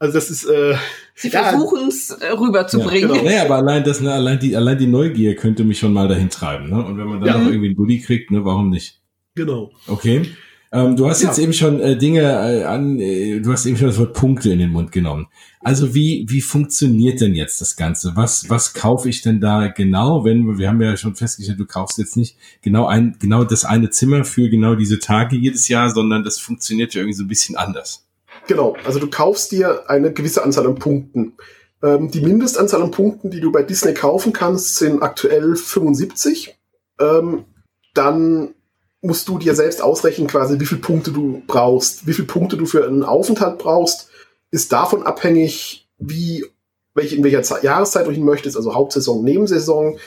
also 0.00 0.14
das 0.14 0.30
ist 0.30 0.44
äh, 0.46 0.74
Sie 1.14 1.28
Ja. 1.30 1.44
versuchen 1.44 1.88
es 1.88 2.10
äh, 2.10 2.30
rüberzubringen. 2.32 3.08
Ja, 3.10 3.14
genau. 3.16 3.24
Naja, 3.28 3.42
aber 3.44 3.56
allein 3.56 3.82
das, 3.84 4.00
ne, 4.00 4.12
allein 4.12 4.38
die, 4.38 4.54
allein 4.56 4.78
die 4.78 4.86
Neugier 4.86 5.34
könnte 5.36 5.64
mich 5.64 5.78
schon 5.78 5.92
mal 5.92 6.06
dahin 6.08 6.28
treiben, 6.30 6.68
ne? 6.70 6.84
Und 6.84 6.96
wenn 6.98 7.06
man 7.06 7.20
dann 7.20 7.28
Ja. 7.28 7.38
noch 7.38 7.46
irgendwie 7.50 7.70
ein 7.70 7.74
Goodie 7.76 8.00
kriegt, 8.00 8.30
ne, 8.30 8.44
warum 8.44 8.70
nicht? 8.70 9.00
genau. 9.34 9.70
Okay. 9.86 10.22
Ähm, 10.70 10.96
du 10.96 11.08
hast 11.08 11.22
Ja. 11.22 11.28
jetzt 11.28 11.38
eben 11.38 11.52
schon 11.54 11.80
äh, 11.80 11.96
Dinge 11.96 12.20
äh, 12.22 12.64
an, 12.64 13.00
äh, 13.00 13.40
du 13.40 13.52
hast 13.52 13.64
eben 13.64 13.76
schon 13.76 13.86
das 13.86 13.98
Wort 13.98 14.12
Punkte 14.12 14.50
in 14.52 14.58
den 14.58 14.70
Mund 14.70 14.92
genommen. 14.92 15.28
Also 15.60 15.94
wie, 15.94 16.26
wie 16.28 16.42
funktioniert 16.42 17.20
denn 17.20 17.34
jetzt 17.34 17.60
das 17.60 17.76
Ganze? 17.76 18.12
Was, 18.16 18.50
was 18.50 18.74
kaufe 18.74 19.08
ich 19.08 19.22
denn 19.22 19.40
da 19.40 19.68
genau, 19.68 20.24
wenn, 20.24 20.58
wir 20.58 20.68
haben 20.68 20.80
ja 20.82 20.96
schon 20.96 21.14
festgestellt, 21.14 21.58
du 21.58 21.66
kaufst 21.66 21.98
jetzt 21.98 22.16
nicht 22.16 22.36
genau 22.62 22.86
ein, 22.86 23.16
genau 23.18 23.44
das 23.44 23.64
eine 23.64 23.90
Zimmer 23.90 24.24
für 24.24 24.50
genau 24.50 24.74
diese 24.74 24.98
Tage 24.98 25.36
jedes 25.36 25.68
Jahr, 25.68 25.90
sondern 25.90 26.22
das 26.22 26.38
funktioniert 26.38 26.92
ja 26.94 27.00
irgendwie 27.00 27.16
so 27.16 27.24
ein 27.24 27.28
bisschen 27.28 27.56
anders. 27.56 28.04
Genau. 28.46 28.76
Also 28.84 28.98
du 28.98 29.08
kaufst 29.08 29.52
dir 29.52 29.88
eine 29.90 30.12
gewisse 30.12 30.42
Anzahl 30.44 30.66
an 30.66 30.74
Punkten. 30.76 31.32
Ähm, 31.82 32.10
die 32.10 32.20
Mindestanzahl 32.20 32.82
an 32.82 32.90
Punkten, 32.90 33.30
die 33.30 33.40
du 33.40 33.52
bei 33.52 33.62
Disney 33.62 33.94
kaufen 33.94 34.32
kannst, 34.32 34.76
sind 34.76 35.02
aktuell 35.02 35.56
75. 35.56 36.56
Ähm, 37.00 37.44
dann 37.94 38.54
musst 39.00 39.28
du 39.28 39.38
dir 39.38 39.54
selbst 39.54 39.82
ausrechnen, 39.82 40.26
quasi, 40.26 40.58
wie 40.58 40.66
viele 40.66 40.80
Punkte 40.80 41.12
du 41.12 41.42
brauchst. 41.46 42.06
Wie 42.06 42.12
viele 42.12 42.26
Punkte 42.26 42.56
du 42.56 42.66
für 42.66 42.86
einen 42.86 43.04
Aufenthalt 43.04 43.58
brauchst, 43.58 44.10
ist 44.50 44.72
davon 44.72 45.04
abhängig, 45.04 45.88
wie, 45.98 46.44
welche, 46.94 47.16
in 47.16 47.24
welcher 47.24 47.42
Ze- 47.42 47.60
Jahreszeit 47.62 48.06
du 48.06 48.10
hin 48.10 48.24
möchtest, 48.24 48.56
also 48.56 48.74
Hauptsaison, 48.74 49.22
Nebensaison. 49.22 49.98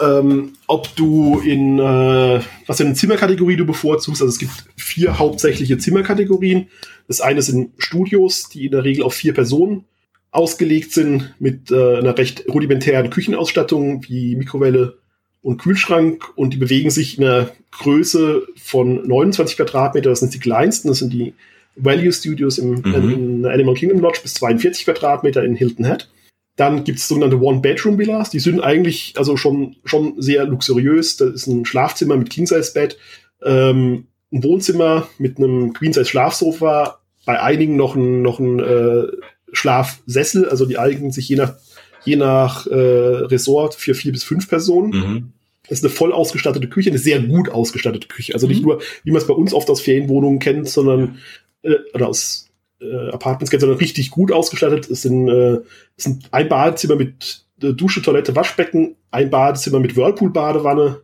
Ähm, 0.00 0.52
ob 0.68 0.94
du 0.94 1.40
in, 1.40 1.78
äh, 1.78 2.40
was 2.66 2.76
für 2.76 2.84
eine 2.84 2.94
Zimmerkategorie 2.94 3.56
du 3.56 3.66
bevorzugst. 3.66 4.22
Also 4.22 4.32
es 4.32 4.38
gibt 4.38 4.52
vier 4.76 5.18
hauptsächliche 5.18 5.78
Zimmerkategorien. 5.78 6.68
Das 7.08 7.20
eine 7.20 7.42
sind 7.42 7.72
Studios, 7.78 8.48
die 8.48 8.66
in 8.66 8.72
der 8.72 8.84
Regel 8.84 9.02
auf 9.02 9.14
vier 9.14 9.34
Personen 9.34 9.84
ausgelegt 10.30 10.92
sind, 10.92 11.34
mit 11.40 11.72
äh, 11.72 11.98
einer 11.98 12.16
recht 12.16 12.44
rudimentären 12.48 13.10
Küchenausstattung 13.10 14.04
wie 14.08 14.36
Mikrowelle 14.36 14.99
und 15.42 15.58
Kühlschrank 15.58 16.24
und 16.36 16.52
die 16.54 16.58
bewegen 16.58 16.90
sich 16.90 17.18
in 17.18 17.24
einer 17.24 17.50
Größe 17.70 18.42
von 18.56 19.06
29 19.06 19.56
Quadratmeter, 19.56 20.10
das 20.10 20.20
sind 20.20 20.34
die 20.34 20.38
kleinsten, 20.38 20.88
das 20.88 20.98
sind 20.98 21.12
die 21.12 21.34
Value 21.76 22.12
Studios 22.12 22.58
im, 22.58 22.82
Mhm. 22.84 23.10
in 23.12 23.42
der 23.42 23.52
Animal 23.52 23.74
Kingdom 23.74 24.00
Lodge 24.00 24.20
bis 24.22 24.34
42 24.34 24.84
Quadratmeter 24.84 25.44
in 25.44 25.54
Hilton 25.54 25.86
Head. 25.86 26.08
Dann 26.56 26.84
gibt 26.84 26.98
es 26.98 27.08
sogenannte 27.08 27.40
One-Bedroom-Villas, 27.40 28.30
die 28.30 28.40
sind 28.40 28.60
eigentlich 28.60 29.14
also 29.16 29.36
schon, 29.36 29.76
schon 29.84 30.20
sehr 30.20 30.44
luxuriös. 30.44 31.16
Das 31.16 31.30
ist 31.30 31.46
ein 31.46 31.64
Schlafzimmer 31.64 32.16
mit 32.16 32.28
King-Size-Bett, 32.28 32.98
ähm, 33.42 34.08
ein 34.32 34.44
Wohnzimmer 34.44 35.08
mit 35.18 35.38
einem 35.38 35.72
Queen-Size-Schlafsofa, 35.72 36.98
bei 37.24 37.40
einigen 37.40 37.76
noch 37.76 37.94
ein, 37.94 38.20
noch 38.22 38.40
ein 38.40 38.58
äh, 38.60 39.04
Schlafsessel, 39.52 40.48
also 40.48 40.66
die 40.66 40.78
eignen 40.78 41.12
sich 41.12 41.28
je 41.28 41.36
nach, 41.36 41.54
je 42.04 42.16
nach 42.16 42.66
äh, 42.66 42.74
Resort 42.74 43.74
für 43.74 43.94
vier 43.94 44.12
bis 44.12 44.24
fünf 44.24 44.48
Personen. 44.48 44.90
Mhm. 44.90 45.32
Das 45.68 45.78
ist 45.78 45.84
eine 45.84 45.92
voll 45.92 46.12
ausgestattete 46.12 46.68
Küche, 46.68 46.90
eine 46.90 46.98
sehr 46.98 47.20
gut 47.20 47.48
ausgestattete 47.48 48.08
Küche. 48.08 48.34
Also 48.34 48.46
nicht 48.48 48.62
Mhm. 48.62 48.68
nur, 48.68 48.82
wie 49.04 49.10
man 49.12 49.20
es 49.20 49.26
bei 49.26 49.34
uns 49.34 49.54
oft 49.54 49.70
aus 49.70 49.80
Ferienwohnungen 49.80 50.40
kennt, 50.40 50.68
sondern 50.68 51.18
äh, 51.62 51.76
oder 51.94 52.08
aus 52.08 52.48
äh, 52.80 53.10
Apartments 53.10 53.50
kennt, 53.50 53.60
sondern 53.60 53.78
richtig 53.78 54.10
gut 54.10 54.32
ausgestattet. 54.32 54.90
Es 54.90 55.02
sind, 55.02 55.28
äh, 55.28 55.60
es 55.96 56.04
sind 56.04 56.24
ein 56.32 56.48
Badezimmer 56.48 56.96
mit 56.96 57.44
äh, 57.62 57.72
Dusche, 57.72 58.02
Toilette, 58.02 58.34
Waschbecken, 58.34 58.96
ein 59.10 59.30
Badezimmer 59.30 59.78
mit 59.78 59.96
Whirlpool-Badewanne, 59.96 61.02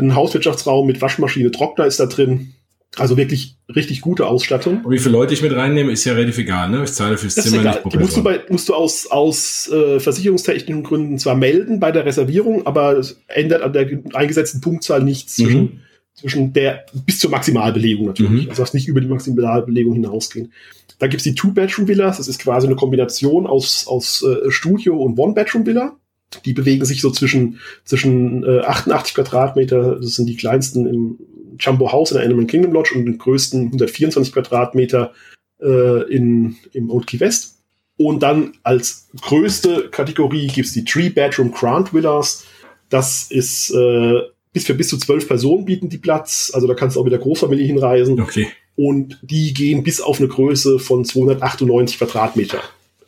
ein 0.00 0.14
Hauswirtschaftsraum 0.14 0.86
mit 0.86 1.00
Waschmaschine, 1.00 1.50
Trockner 1.50 1.86
ist 1.86 2.00
da 2.00 2.06
drin. 2.06 2.54
Also 2.96 3.16
wirklich 3.16 3.58
richtig 3.74 4.00
gute 4.00 4.26
Ausstattung. 4.26 4.84
Und 4.84 4.92
wie 4.92 4.98
viele 4.98 5.12
Leute 5.12 5.34
ich 5.34 5.42
mit 5.42 5.52
reinnehme, 5.52 5.92
ist 5.92 6.04
ja 6.04 6.14
relativ 6.14 6.38
egal, 6.38 6.70
ne? 6.70 6.82
Ich 6.84 6.92
zahle 6.92 7.18
fürs 7.18 7.34
Das 7.34 7.44
Zimmer 7.44 7.62
nicht 7.62 7.82
pro 7.82 7.90
Die 7.90 7.98
musst 7.98 8.16
du, 8.16 8.22
bei, 8.22 8.40
musst 8.48 8.68
du 8.68 8.74
aus, 8.74 9.06
aus 9.06 9.68
äh, 9.70 10.00
versicherungstechnischen 10.00 10.82
Gründen 10.82 11.18
zwar 11.18 11.34
melden 11.34 11.80
bei 11.80 11.92
der 11.92 12.06
Reservierung, 12.06 12.66
aber 12.66 12.96
es 12.96 13.20
ändert 13.28 13.62
an 13.62 13.72
der 13.72 13.88
eingesetzten 14.14 14.60
Punktzahl 14.60 15.02
nichts 15.02 15.38
Mhm. 15.38 15.44
zwischen, 15.44 15.80
zwischen 16.14 16.52
der 16.54 16.86
bis 17.06 17.18
zur 17.20 17.30
Maximalbelegung 17.30 18.06
natürlich. 18.06 18.44
Mhm. 18.44 18.50
Also 18.50 18.62
darfst 18.62 18.74
nicht 18.74 18.88
über 18.88 19.00
die 19.00 19.08
Maximalbelegung 19.08 19.94
hinausgehen. 19.94 20.52
Da 20.98 21.06
gibt's 21.06 21.24
die 21.24 21.34
Two-Bedroom-Villas, 21.34 22.16
das 22.16 22.26
ist 22.26 22.40
quasi 22.40 22.66
eine 22.66 22.74
Kombination 22.74 23.46
aus, 23.46 23.86
aus 23.86 24.24
äh, 24.24 24.50
Studio 24.50 24.96
und 24.96 25.18
One-Bedroom-Villa. 25.18 25.96
Die 26.44 26.52
bewegen 26.52 26.84
sich 26.84 27.00
so 27.00 27.10
zwischen, 27.10 27.60
zwischen 27.84 28.44
äh, 28.44 28.60
88 28.60 29.14
Quadratmeter, 29.14 29.96
das 29.96 30.16
sind 30.16 30.26
die 30.26 30.36
kleinsten 30.36 30.86
im 30.86 31.18
Jumbo 31.58 31.92
House 31.92 32.10
in 32.10 32.18
der 32.18 32.26
Animal 32.26 32.46
Kingdom 32.46 32.72
Lodge 32.72 32.94
und 32.94 33.04
den 33.04 33.18
größten 33.18 33.66
124 33.66 34.32
Quadratmeter 34.32 35.12
äh, 35.60 36.12
in, 36.12 36.56
im 36.72 36.90
Old 36.90 37.06
Key 37.06 37.20
West. 37.20 37.58
Und 37.96 38.22
dann 38.22 38.52
als 38.62 39.08
größte 39.20 39.88
Kategorie 39.90 40.46
gibt's 40.46 40.72
die 40.72 40.84
Three-Bedroom 40.84 41.50
Grant 41.50 41.92
Villas. 41.92 42.44
Das 42.90 43.26
ist 43.30 43.70
äh, 43.70 44.20
bis 44.52 44.66
für 44.66 44.74
bis 44.74 44.88
zu 44.88 44.98
zwölf 44.98 45.26
Personen 45.26 45.64
bieten 45.64 45.88
die 45.88 45.98
Platz. 45.98 46.50
Also 46.54 46.66
da 46.66 46.74
kannst 46.74 46.96
du 46.96 47.00
auch 47.00 47.04
mit 47.04 47.12
der 47.12 47.20
Großfamilie 47.20 47.66
hinreisen. 47.66 48.20
Okay. 48.20 48.48
Und 48.76 49.18
die 49.22 49.52
gehen 49.52 49.82
bis 49.82 50.00
auf 50.00 50.20
eine 50.20 50.28
Größe 50.28 50.78
von 50.78 51.04
298 51.04 51.98
Quadratmeter 51.98 52.62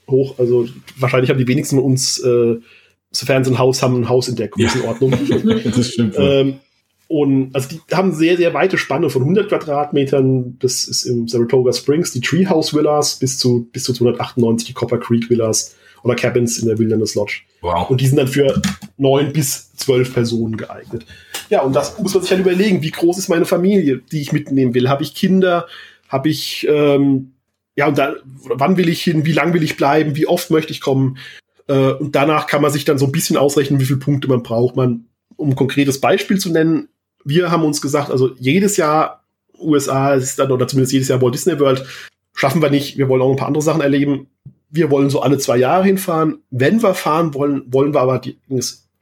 hoch. 0.09 0.39
Also 0.39 0.67
wahrscheinlich 0.99 1.31
haben 1.31 1.39
die 1.39 1.47
wenigsten 1.47 1.77
von 1.77 1.85
uns, 1.85 2.19
äh, 2.19 2.57
sofern 3.13 3.45
sie 3.45 3.53
ein 3.53 3.59
Haus 3.59 3.83
haben, 3.83 3.97
ein 3.97 4.09
Haus 4.09 4.29
in 4.29 4.37
der 4.37 4.49
Größenordnung. 4.49 5.13
Das 5.65 5.93
stimmt. 5.93 6.17
ähm, 6.19 6.59
Und 7.11 7.51
also 7.57 7.68
die 7.70 7.81
haben 7.92 8.14
sehr, 8.14 8.37
sehr 8.37 8.55
weite 8.55 8.79
Spanne 8.79 9.11
von 9.11 9.23
100 9.23 9.49
Quadratmetern. 9.49 10.57
Das 10.61 10.85
ist 10.85 11.03
im 11.07 11.27
Saratoga 11.27 11.73
Springs 11.73 12.12
die 12.12 12.20
Treehouse 12.20 12.73
Villas 12.73 13.16
bis 13.16 13.37
zu, 13.37 13.68
bis 13.73 13.83
zu 13.83 13.92
298 13.92 14.68
die 14.68 14.75
Copper 14.75 14.99
Creek 14.99 15.29
Villas 15.29 15.75
oder 16.05 16.14
Cabins 16.14 16.61
in 16.61 16.68
der 16.68 16.79
Wilderness 16.79 17.16
Lodge. 17.16 17.40
Wow. 17.62 17.90
Und 17.90 18.01
die 18.01 18.07
sind 18.07 18.16
dann 18.16 18.29
für 18.29 18.62
neun 18.96 19.33
bis 19.33 19.73
zwölf 19.73 20.14
Personen 20.14 20.57
geeignet. 20.57 21.05
Ja, 21.49 21.62
und 21.62 21.75
das 21.75 21.99
muss 21.99 22.14
man 22.14 22.23
sich 22.23 22.31
halt 22.31 22.42
überlegen. 22.42 22.81
Wie 22.81 22.92
groß 22.92 23.18
ist 23.18 23.29
meine 23.29 23.44
Familie, 23.44 24.01
die 24.12 24.20
ich 24.20 24.31
mitnehmen 24.31 24.73
will? 24.75 24.88
Habe 24.88 25.03
ich 25.03 25.12
Kinder? 25.12 25.66
Habe 26.09 26.29
ich, 26.29 26.64
ähm, 26.70 27.33
ja, 27.75 27.88
und 27.88 27.99
da, 27.99 28.14
wann 28.44 28.77
will 28.77 28.88
ich 28.88 29.03
hin? 29.03 29.27
Wie 29.27 29.33
lang 29.33 29.53
will 29.53 29.64
ich 29.64 29.77
bleiben? 29.77 30.14
Wie 30.14 30.29
oft 30.29 30.53
möchte 30.53 30.70
ich 30.70 30.81
kommen? 30.81 31.18
Äh, 31.66 31.90
und 31.90 32.14
danach 32.14 32.46
kann 32.46 32.62
man 32.62 32.70
sich 32.70 32.85
dann 32.85 32.99
so 32.99 33.07
ein 33.07 33.12
bisschen 33.12 33.37
ausrechnen, 33.37 33.81
wie 33.81 33.87
viele 33.87 33.99
Punkte 33.99 34.29
man 34.29 34.44
braucht. 34.44 34.77
Man, 34.77 35.07
um 35.35 35.49
ein 35.49 35.57
konkretes 35.57 36.01
Beispiel 36.01 36.38
zu 36.38 36.53
nennen, 36.53 36.88
wir 37.24 37.50
haben 37.50 37.64
uns 37.64 37.80
gesagt, 37.80 38.11
also 38.11 38.30
jedes 38.38 38.76
Jahr 38.76 39.24
USA 39.59 40.14
ist 40.14 40.38
dann, 40.38 40.50
oder 40.50 40.66
zumindest 40.66 40.92
jedes 40.92 41.09
Jahr 41.09 41.20
Walt 41.20 41.35
Disney 41.35 41.59
World, 41.59 41.85
schaffen 42.35 42.62
wir 42.62 42.70
nicht. 42.70 42.96
Wir 42.96 43.09
wollen 43.09 43.22
auch 43.22 43.30
ein 43.30 43.37
paar 43.37 43.48
andere 43.48 43.62
Sachen 43.62 43.80
erleben. 43.83 44.28
Wir 44.70 44.90
wollen 44.90 45.11
so 45.11 45.20
alle 45.20 45.38
zwei 45.38 45.56
Jahre 45.56 45.85
hinfahren. 45.85 46.38
Wenn 46.50 46.83
wir 46.83 46.94
fahren 46.94 47.35
wollen, 47.35 47.64
wollen 47.66 47.92
wir 47.92 48.00
aber 48.00 48.18
die, 48.18 48.38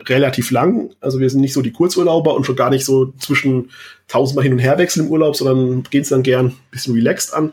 relativ 0.06 0.50
lang. 0.50 0.90
Also 1.00 1.20
wir 1.20 1.28
sind 1.28 1.40
nicht 1.40 1.52
so 1.52 1.62
die 1.62 1.72
Kurzurlauber 1.72 2.34
und 2.34 2.44
schon 2.44 2.56
gar 2.56 2.70
nicht 2.70 2.84
so 2.84 3.12
zwischen 3.18 3.70
tausendmal 4.06 4.44
hin 4.44 4.52
und 4.52 4.58
her 4.58 4.78
wechseln 4.78 5.06
im 5.06 5.12
Urlaub, 5.12 5.36
sondern 5.36 5.82
gehen 5.84 6.02
es 6.02 6.08
dann 6.08 6.22
gern 6.22 6.46
ein 6.46 6.56
bisschen 6.70 6.94
relaxed 6.94 7.34
an. 7.34 7.52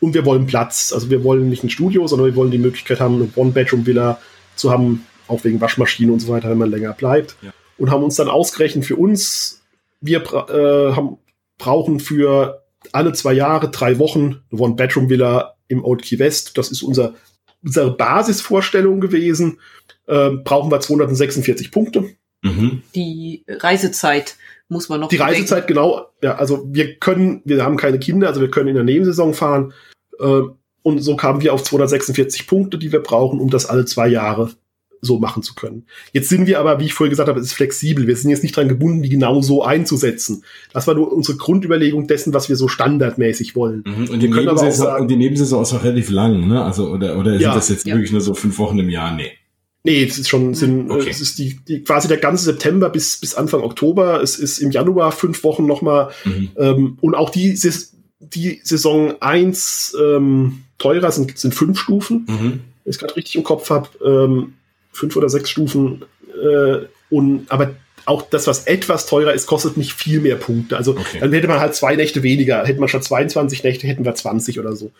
Und 0.00 0.14
wir 0.14 0.24
wollen 0.26 0.46
Platz. 0.46 0.92
Also 0.92 1.10
wir 1.10 1.24
wollen 1.24 1.48
nicht 1.48 1.64
ein 1.64 1.70
Studio, 1.70 2.06
sondern 2.06 2.28
wir 2.28 2.36
wollen 2.36 2.50
die 2.50 2.58
Möglichkeit 2.58 3.00
haben, 3.00 3.16
eine 3.16 3.28
One-Bedroom-Villa 3.34 4.18
zu 4.56 4.70
haben, 4.70 5.06
auch 5.28 5.44
wegen 5.44 5.60
Waschmaschinen 5.60 6.12
und 6.12 6.20
so 6.20 6.28
weiter, 6.28 6.50
wenn 6.50 6.58
man 6.58 6.70
länger 6.70 6.92
bleibt. 6.92 7.36
Ja. 7.42 7.52
Und 7.78 7.90
haben 7.90 8.04
uns 8.04 8.16
dann 8.16 8.28
ausgerechnet 8.28 8.84
für 8.84 8.96
uns 8.96 9.63
wir 10.04 10.22
äh, 10.22 10.92
haben, 10.94 11.18
brauchen 11.58 12.00
für 12.00 12.62
alle 12.92 13.12
zwei 13.12 13.32
Jahre, 13.32 13.70
drei 13.70 13.98
Wochen 13.98 14.42
eine 14.50 14.60
One-Bedroom-Villa 14.60 15.56
im 15.68 15.84
Old 15.84 16.02
Key 16.02 16.18
West. 16.18 16.58
Das 16.58 16.70
ist 16.70 16.82
unser, 16.82 17.14
unsere 17.62 17.96
Basisvorstellung 17.96 19.00
gewesen. 19.00 19.58
Äh, 20.06 20.30
brauchen 20.44 20.70
wir 20.70 20.80
246 20.80 21.70
Punkte. 21.70 22.10
Mhm. 22.42 22.82
Die 22.94 23.44
Reisezeit 23.48 24.36
muss 24.68 24.88
man 24.88 25.00
noch. 25.00 25.08
Die 25.08 25.16
bedenken. 25.16 25.36
Reisezeit, 25.36 25.66
genau. 25.66 26.06
Ja, 26.22 26.34
also 26.36 26.66
wir 26.70 26.96
können, 26.96 27.40
wir 27.44 27.64
haben 27.64 27.76
keine 27.76 27.98
Kinder, 27.98 28.28
also 28.28 28.40
wir 28.40 28.50
können 28.50 28.68
in 28.68 28.74
der 28.74 28.84
Nebensaison 28.84 29.32
fahren. 29.32 29.72
Äh, 30.20 30.42
und 30.82 30.98
so 30.98 31.16
kamen 31.16 31.40
wir 31.40 31.54
auf 31.54 31.62
246 31.62 32.46
Punkte, 32.46 32.76
die 32.76 32.92
wir 32.92 33.02
brauchen, 33.02 33.40
um 33.40 33.48
das 33.48 33.64
alle 33.66 33.86
zwei 33.86 34.08
Jahre 34.08 34.50
so 35.04 35.18
machen 35.18 35.42
zu 35.42 35.54
können. 35.54 35.84
Jetzt 36.12 36.28
sind 36.28 36.46
wir 36.46 36.60
aber, 36.60 36.80
wie 36.80 36.86
ich 36.86 36.94
vorher 36.94 37.10
gesagt 37.10 37.28
habe, 37.28 37.38
es 37.38 37.46
ist 37.46 37.52
flexibel. 37.52 38.06
Wir 38.06 38.16
sind 38.16 38.30
jetzt 38.30 38.42
nicht 38.42 38.56
dran 38.56 38.68
gebunden, 38.68 39.02
die 39.02 39.08
genau 39.08 39.40
so 39.42 39.62
einzusetzen. 39.62 40.44
Das 40.72 40.86
war 40.86 40.94
nur 40.94 41.12
unsere 41.12 41.36
Grundüberlegung 41.38 42.06
dessen, 42.06 42.34
was 42.34 42.48
wir 42.48 42.56
so 42.56 42.68
standardmäßig 42.68 43.54
wollen. 43.54 43.84
Mhm. 43.86 44.10
Und, 44.10 44.20
die 44.20 44.28
Nebensaison, 44.28 44.72
sagen, 44.72 45.02
und 45.02 45.10
die 45.10 45.16
Nebensaison 45.16 45.62
ist 45.62 45.72
auch 45.72 45.84
relativ 45.84 46.10
lang, 46.10 46.48
ne? 46.48 46.64
Also, 46.64 46.88
oder, 46.90 47.18
oder 47.18 47.32
ja, 47.32 47.38
sind 47.38 47.56
das 47.56 47.68
jetzt 47.68 47.86
ja. 47.86 47.94
wirklich 47.94 48.12
nur 48.12 48.20
so 48.20 48.34
fünf 48.34 48.58
Wochen 48.58 48.78
im 48.78 48.90
Jahr? 48.90 49.14
Nee. 49.14 49.32
Nee, 49.86 50.04
es 50.04 50.18
ist 50.18 50.30
schon, 50.30 50.54
sind, 50.54 50.90
okay. 50.90 51.10
es 51.10 51.20
ist 51.20 51.38
die, 51.38 51.60
die, 51.68 51.82
quasi 51.82 52.08
der 52.08 52.16
ganze 52.16 52.44
September 52.44 52.88
bis, 52.88 53.18
bis 53.20 53.34
Anfang 53.34 53.60
Oktober. 53.60 54.22
Es 54.22 54.38
ist 54.38 54.58
im 54.58 54.70
Januar 54.70 55.12
fünf 55.12 55.44
Wochen 55.44 55.66
nochmal. 55.66 56.10
Mhm. 56.24 56.48
Ähm, 56.56 56.98
und 57.02 57.14
auch 57.14 57.28
die, 57.28 57.58
die 58.18 58.60
Saison 58.64 59.20
eins 59.20 59.94
ähm, 60.00 60.62
teurer 60.78 61.12
sind, 61.12 61.36
sind 61.36 61.54
fünf 61.54 61.78
Stufen. 61.78 62.26
Mhm. 62.26 62.60
Wenn 62.84 62.90
ich 62.90 62.96
es 62.96 62.98
gerade 62.98 63.14
richtig 63.14 63.36
im 63.36 63.44
Kopf 63.44 63.68
habe. 63.68 63.88
Ähm, 64.02 64.54
fünf 64.94 65.16
oder 65.16 65.28
sechs 65.28 65.50
Stufen. 65.50 66.04
Äh, 66.42 66.86
und, 67.10 67.50
aber 67.50 67.74
auch 68.06 68.22
das, 68.22 68.46
was 68.46 68.66
etwas 68.66 69.06
teurer 69.06 69.32
ist, 69.32 69.46
kostet 69.46 69.76
nicht 69.76 69.92
viel 69.92 70.20
mehr 70.20 70.36
Punkte. 70.36 70.76
Also 70.76 70.92
okay. 70.92 71.20
dann 71.20 71.32
hätte 71.32 71.48
man 71.48 71.60
halt 71.60 71.74
zwei 71.74 71.96
Nächte 71.96 72.22
weniger. 72.22 72.64
Hätte 72.64 72.80
man 72.80 72.88
statt 72.88 73.04
22 73.04 73.64
Nächte, 73.64 73.86
hätten 73.86 74.04
wir 74.04 74.14
20 74.14 74.60
oder 74.60 74.76
so. 74.76 74.90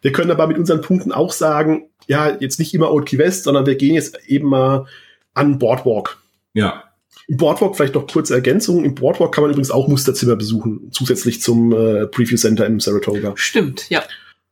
Wir 0.00 0.12
können 0.12 0.30
aber 0.30 0.46
mit 0.46 0.58
unseren 0.58 0.80
Punkten 0.80 1.12
auch 1.12 1.32
sagen, 1.32 1.88
ja, 2.06 2.36
jetzt 2.40 2.58
nicht 2.58 2.74
immer 2.74 2.90
Old 2.90 3.06
Key 3.06 3.18
West, 3.18 3.44
sondern 3.44 3.66
wir 3.66 3.76
gehen 3.76 3.94
jetzt 3.94 4.18
eben 4.26 4.48
mal 4.48 4.86
an 5.34 5.58
Boardwalk. 5.58 6.18
Ja. 6.54 6.84
Im 7.28 7.36
Boardwalk 7.36 7.76
vielleicht 7.76 7.94
noch 7.94 8.06
kurze 8.06 8.34
Ergänzung. 8.34 8.84
Im 8.84 8.94
Boardwalk 8.94 9.34
kann 9.34 9.42
man 9.42 9.50
übrigens 9.50 9.70
auch 9.70 9.88
Musterzimmer 9.88 10.36
besuchen, 10.36 10.88
zusätzlich 10.90 11.42
zum 11.42 11.72
äh, 11.72 12.06
Preview 12.06 12.36
Center 12.36 12.66
im 12.66 12.80
Saratoga. 12.80 13.32
Stimmt, 13.36 13.88
ja. 13.90 14.02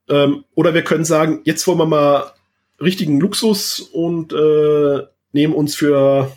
Ähm, 0.09 0.45
oder 0.55 0.75
wir 0.75 0.83
können 0.83 1.05
sagen, 1.05 1.41
jetzt 1.45 1.67
wollen 1.67 1.79
wir 1.79 1.87
mal 1.87 2.33
richtigen 2.83 3.21
Luxus 3.21 3.81
und 3.81 4.33
äh, 4.33 5.03
nehmen 5.33 5.55
uns 5.55 5.75
für 5.75 6.31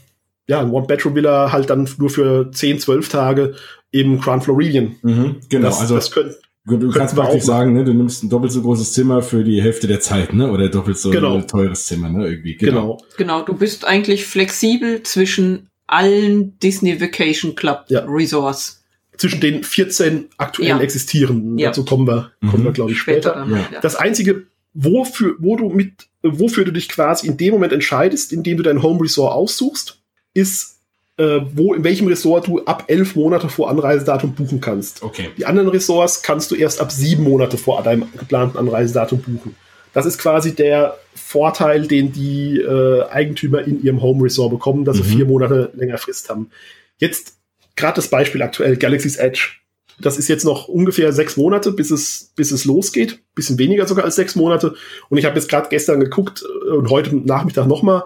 ja, 0.47 0.62
ein 0.62 0.71
One-Bedroom-Villa 0.71 1.51
halt 1.51 1.69
dann 1.69 1.89
nur 1.97 2.10
für 2.10 2.51
10, 2.51 2.79
12 2.79 3.10
Tage 3.10 3.55
eben 3.91 4.19
Grand 4.19 4.43
Floridian. 4.43 4.95
Mhm, 5.01 5.38
genau, 5.49 5.67
das, 5.69 5.81
also 5.81 5.95
das 5.95 6.12
können, 6.12 6.36
du 6.65 6.91
kannst 6.91 7.15
praktisch 7.15 7.43
sagen, 7.43 7.73
ne, 7.73 7.84
du 7.84 7.93
nimmst 7.93 8.23
ein 8.23 8.29
doppelt 8.29 8.51
so 8.51 8.62
großes 8.62 8.93
Zimmer 8.93 9.21
für 9.21 9.43
die 9.43 9.62
Hälfte 9.62 9.88
der 9.88 9.99
Zeit, 10.01 10.34
ne? 10.34 10.51
Oder 10.51 10.69
doppelt 10.69 10.97
so 10.97 11.12
genau. 11.12 11.36
ein 11.36 11.47
teures 11.47 11.86
Zimmer, 11.86 12.10
ne? 12.10 12.27
Irgendwie. 12.27 12.55
Genau. 12.55 12.81
genau. 12.81 12.97
Genau, 13.17 13.41
du 13.43 13.53
bist 13.53 13.86
eigentlich 13.86 14.25
flexibel 14.25 15.01
zwischen 15.03 15.69
allen 15.88 16.58
Disney 16.60 16.99
Vacation 16.99 17.55
Club 17.55 17.86
ja. 17.89 18.05
Resorts. 18.08 18.81
Zwischen 19.17 19.39
den 19.39 19.63
14 19.63 20.25
aktuell 20.38 20.67
ja. 20.67 20.79
existierenden. 20.79 21.58
Ja. 21.58 21.69
Dazu 21.69 21.86
kommen 21.86 22.05
wir, 22.05 22.31
kommen 22.41 22.63
mhm. 22.63 22.65
wir, 22.65 22.71
glaube 22.73 22.91
ich, 22.91 22.99
später. 22.99 23.29
später 23.29 23.45
dann, 23.45 23.51
ja. 23.71 23.79
Das 23.79 23.95
einzige, 23.95 24.47
wofür, 24.75 25.35
wo 25.39 25.55
du 25.55 25.69
mit 25.69 26.07
wofür 26.21 26.65
du 26.65 26.71
dich 26.71 26.89
quasi 26.89 27.27
in 27.27 27.38
dem 27.38 27.53
Moment 27.53 27.73
entscheidest, 27.73 28.33
indem 28.33 28.57
du 28.57 28.63
dein 28.63 28.81
Home 28.81 29.01
Resort 29.01 29.33
aussuchst, 29.33 29.99
ist, 30.33 30.79
äh, 31.17 31.39
wo, 31.53 31.73
in 31.73 31.83
welchem 31.83 32.07
Resort 32.07 32.47
du 32.47 32.63
ab 32.65 32.85
elf 32.88 33.15
Monate 33.15 33.47
vor 33.47 33.69
Anreisedatum 33.69 34.33
buchen 34.33 34.59
kannst. 34.59 35.03
Okay. 35.03 35.29
Die 35.38 35.45
anderen 35.45 35.69
Resorts 35.69 36.21
kannst 36.23 36.51
du 36.51 36.55
erst 36.55 36.81
ab 36.81 36.91
sieben 36.91 37.23
Monate 37.23 37.57
vor 37.57 37.81
deinem 37.83 38.11
geplanten 38.17 38.57
Anreisedatum 38.57 39.19
buchen. 39.19 39.55
Das 39.93 40.05
ist 40.05 40.17
quasi 40.17 40.53
der 40.53 40.97
Vorteil, 41.13 41.88
den 41.88 42.11
die 42.11 42.59
äh, 42.59 43.03
Eigentümer 43.09 43.65
in 43.65 43.81
ihrem 43.81 44.01
Home 44.01 44.25
Resort 44.25 44.51
bekommen, 44.51 44.83
dass 44.83 44.97
mhm. 44.97 45.03
sie 45.03 45.15
vier 45.15 45.25
Monate 45.25 45.71
länger 45.75 45.97
Frist 45.97 46.29
haben. 46.29 46.49
Jetzt 46.97 47.38
gerade 47.77 47.95
das 47.95 48.09
Beispiel 48.09 48.41
aktuell, 48.41 48.75
Galaxy's 48.75 49.15
Edge. 49.15 49.51
Das 49.99 50.17
ist 50.17 50.27
jetzt 50.27 50.45
noch 50.45 50.67
ungefähr 50.67 51.13
sechs 51.13 51.38
Monate, 51.38 51.71
bis 51.71 51.91
es, 51.91 52.31
bis 52.36 52.51
es 52.51 52.65
losgeht. 52.65 53.19
Bisschen 53.34 53.58
weniger 53.58 53.88
sogar 53.88 54.05
als 54.05 54.15
sechs 54.15 54.36
Monate. 54.36 54.75
Und 55.10 55.17
ich 55.17 55.25
habe 55.25 55.36
jetzt 55.36 55.49
gerade 55.49 55.69
gestern 55.69 55.99
geguckt 55.99 56.43
äh, 56.43 56.71
und 56.71 56.89
heute 56.89 57.15
Nachmittag 57.15 57.67
nochmal, 57.67 58.03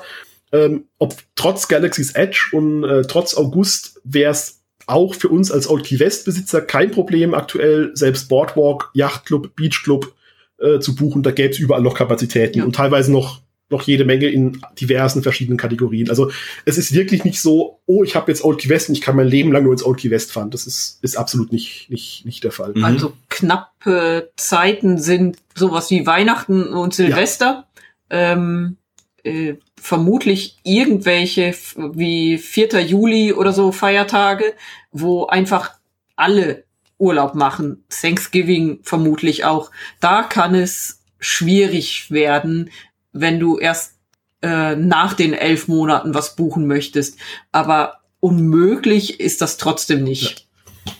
ähm, 0.52 0.86
ob 0.97 1.15
trotz 1.36 1.67
Galaxy's 1.67 2.12
Edge 2.12 2.49
und 2.54 2.84
äh, 2.84 3.04
trotz 3.04 3.36
August 3.36 4.02
wäre 4.04 4.32
es 4.32 4.62
auch 4.88 5.13
für 5.13 5.30
uns 5.30 5.52
als 5.52 5.69
Old 5.69 5.84
Key 5.84 5.99
West 5.99 6.25
Besitzer 6.25 6.62
kein 6.62 6.91
Problem 6.91 7.34
aktuell 7.34 7.91
selbst 7.93 8.28
Boardwalk, 8.28 8.89
Yachtclub, 8.93 9.56
Beachclub 9.56 10.13
äh, 10.58 10.80
zu 10.80 10.95
buchen. 10.95 11.21
Da 11.21 11.32
gäbe 11.32 11.54
es 11.54 11.60
überall 11.60 11.82
noch 11.82 11.93
Kapazitäten 11.93 12.60
ja. 12.60 12.65
und 12.65 12.75
teilweise 12.75 13.12
noch 13.12 13.41
noch 13.69 13.84
jede 13.84 14.05
Menge 14.05 14.27
in 14.27 14.62
diversen 14.79 15.23
verschiedenen 15.23 15.58
Kategorien. 15.58 16.10
Also 16.10 16.32
es 16.65 16.77
ist 16.77 16.93
wirklich 16.93 17.23
nicht 17.23 17.41
so, 17.41 17.79
oh, 17.86 18.03
ich 18.03 18.15
habe 18.15 18.32
jetzt 18.32 18.43
Old 18.43 18.60
Key 18.60 18.69
West 18.69 18.89
und 18.89 18.95
ich 18.95 19.01
kann 19.01 19.15
mein 19.15 19.27
Leben 19.27 19.51
lang 19.51 19.63
nur 19.63 19.73
ins 19.73 19.86
Old 19.86 19.99
Key 19.99 20.10
West 20.10 20.32
fahren. 20.32 20.49
Das 20.49 20.65
ist, 20.65 20.99
ist 21.03 21.17
absolut 21.17 21.51
nicht, 21.51 21.89
nicht, 21.89 22.25
nicht 22.25 22.43
der 22.43 22.51
Fall. 22.51 22.73
Mhm. 22.75 22.84
Also 22.84 23.13
knappe 23.29 24.32
Zeiten 24.36 24.97
sind 24.97 25.38
sowas 25.55 25.91
wie 25.91 26.05
Weihnachten 26.05 26.63
und 26.63 26.93
Silvester. 26.93 27.67
Ja. 28.12 28.34
Ähm, 28.34 28.77
äh, 29.23 29.55
vermutlich 29.79 30.58
irgendwelche 30.63 31.53
wie 31.75 32.38
4. 32.38 32.82
Juli 32.82 33.34
oder 33.34 33.53
so 33.53 33.71
Feiertage, 33.71 34.53
wo 34.91 35.27
einfach 35.27 35.73
alle 36.15 36.63
Urlaub 36.97 37.36
machen. 37.36 37.84
Thanksgiving 37.89 38.79
vermutlich 38.84 39.45
auch. 39.45 39.71
Da 39.99 40.23
kann 40.23 40.55
es 40.55 41.01
schwierig 41.19 42.12
werden, 42.12 42.69
wenn 43.12 43.39
du 43.39 43.58
erst 43.58 43.93
äh, 44.41 44.76
nach 44.76 45.13
den 45.13 45.34
elf 45.34 45.67
Monaten 45.67 46.13
was 46.13 46.36
buchen 46.36 46.67
möchtest. 46.67 47.17
Aber 47.52 48.00
unmöglich 48.19 49.19
ist 49.19 49.41
das 49.41 49.58
trotzdem 49.58 50.04
nicht. 50.04 50.48
Ja. 50.86 50.93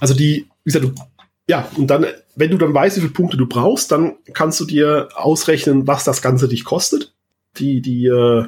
Also 0.00 0.14
die, 0.14 0.48
wie 0.64 0.72
gesagt, 0.72 0.84
du, 0.84 0.94
ja, 1.46 1.68
und 1.76 1.88
dann, 1.88 2.06
wenn 2.36 2.50
du 2.50 2.58
dann 2.58 2.74
weißt, 2.74 2.96
wie 2.96 3.00
viele 3.00 3.12
Punkte 3.12 3.36
du 3.36 3.46
brauchst, 3.46 3.92
dann 3.92 4.16
kannst 4.32 4.60
du 4.60 4.64
dir 4.64 5.08
ausrechnen, 5.14 5.86
was 5.86 6.04
das 6.04 6.22
Ganze 6.22 6.48
dich 6.48 6.64
kostet. 6.64 7.14
Die, 7.56 7.80
die, 7.80 8.06
äh, 8.06 8.46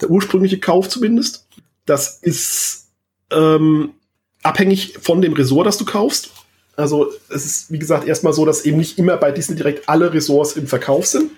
der 0.00 0.10
ursprüngliche 0.10 0.60
Kauf 0.60 0.88
zumindest. 0.88 1.48
Das 1.86 2.18
ist 2.18 2.90
ähm, 3.30 3.94
abhängig 4.42 4.98
von 5.00 5.20
dem 5.20 5.32
Resort, 5.32 5.66
das 5.66 5.78
du 5.78 5.84
kaufst. 5.84 6.30
Also 6.76 7.10
es 7.28 7.44
ist, 7.44 7.72
wie 7.72 7.78
gesagt, 7.78 8.06
erstmal 8.06 8.32
so, 8.32 8.44
dass 8.44 8.64
eben 8.64 8.78
nicht 8.78 8.98
immer 8.98 9.16
bei 9.16 9.30
Disney 9.30 9.56
direkt 9.56 9.88
alle 9.88 10.12
Ressorts 10.12 10.52
im 10.52 10.66
Verkauf 10.66 11.06
sind. 11.06 11.30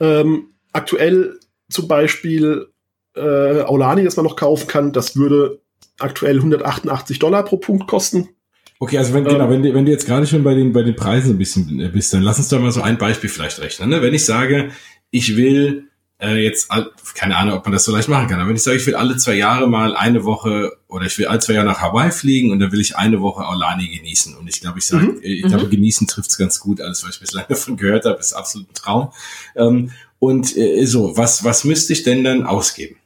Ähm, 0.00 0.46
aktuell 0.72 1.38
zum 1.70 1.88
Beispiel 1.88 2.68
äh, 3.16 3.60
Aulani, 3.62 4.04
das 4.04 4.16
man 4.16 4.24
noch 4.26 4.36
kaufen 4.36 4.66
kann, 4.66 4.92
das 4.92 5.16
würde 5.16 5.60
aktuell 5.98 6.36
188 6.36 7.18
Dollar 7.18 7.44
pro 7.44 7.56
Punkt 7.58 7.86
kosten. 7.86 8.28
Okay, 8.78 8.96
also 8.98 9.12
wenn, 9.12 9.24
genau, 9.24 9.34
ähm, 9.34 9.40
genau, 9.40 9.50
wenn, 9.52 9.62
du, 9.62 9.74
wenn 9.74 9.84
du 9.84 9.90
jetzt 9.92 10.06
gerade 10.06 10.26
schon 10.26 10.42
bei 10.42 10.54
den, 10.54 10.72
bei 10.72 10.82
den 10.82 10.96
Preisen 10.96 11.32
ein 11.34 11.38
bisschen 11.38 11.90
bist, 11.92 12.14
dann 12.14 12.22
lass 12.22 12.38
uns 12.38 12.48
doch 12.48 12.60
mal 12.60 12.72
so 12.72 12.80
ein 12.80 12.96
Beispiel 12.98 13.28
vielleicht 13.28 13.60
rechnen. 13.60 13.90
Ne? 13.90 14.00
Wenn 14.00 14.14
ich 14.14 14.24
sage, 14.24 14.70
ich 15.10 15.36
will 15.36 15.88
äh, 16.18 16.36
jetzt, 16.42 16.70
keine 17.14 17.36
Ahnung, 17.36 17.58
ob 17.58 17.64
man 17.64 17.72
das 17.72 17.84
so 17.84 17.92
leicht 17.92 18.08
machen 18.08 18.28
kann, 18.28 18.40
aber 18.40 18.48
wenn 18.48 18.56
ich 18.56 18.62
sage, 18.62 18.78
ich 18.78 18.86
will 18.86 18.94
alle 18.94 19.16
zwei 19.18 19.34
Jahre 19.34 19.68
mal 19.68 19.94
eine 19.94 20.24
Woche 20.24 20.72
oder 20.88 21.04
ich 21.04 21.18
will 21.18 21.26
alle 21.26 21.40
zwei 21.40 21.54
Jahre 21.54 21.66
nach 21.66 21.80
Hawaii 21.82 22.10
fliegen 22.10 22.52
und 22.52 22.58
dann 22.60 22.72
will 22.72 22.80
ich 22.80 22.96
eine 22.96 23.20
Woche 23.20 23.46
Aulani 23.46 23.86
genießen. 23.88 24.34
Und 24.36 24.48
ich 24.48 24.60
glaube, 24.62 24.78
ich 24.78 24.86
sage, 24.86 25.06
Mhm. 25.06 25.20
äh, 25.22 25.28
ich 25.28 25.42
glaube, 25.46 25.68
genießen 25.68 26.06
trifft's 26.06 26.38
ganz 26.38 26.58
gut. 26.58 26.80
Alles, 26.80 27.02
was 27.04 27.14
ich 27.16 27.20
bislang 27.20 27.44
davon 27.50 27.76
gehört 27.76 28.06
habe, 28.06 28.18
ist 28.18 28.32
absolut 28.32 28.70
ein 28.70 28.74
Traum. 28.74 29.12
Ähm, 29.56 29.90
und 30.20 30.56
äh, 30.56 30.84
so, 30.84 31.16
was, 31.16 31.42
was 31.42 31.64
müsste 31.64 31.92
ich 31.94 32.04
denn 32.04 32.22
dann 32.22 32.44
ausgeben? 32.44 32.96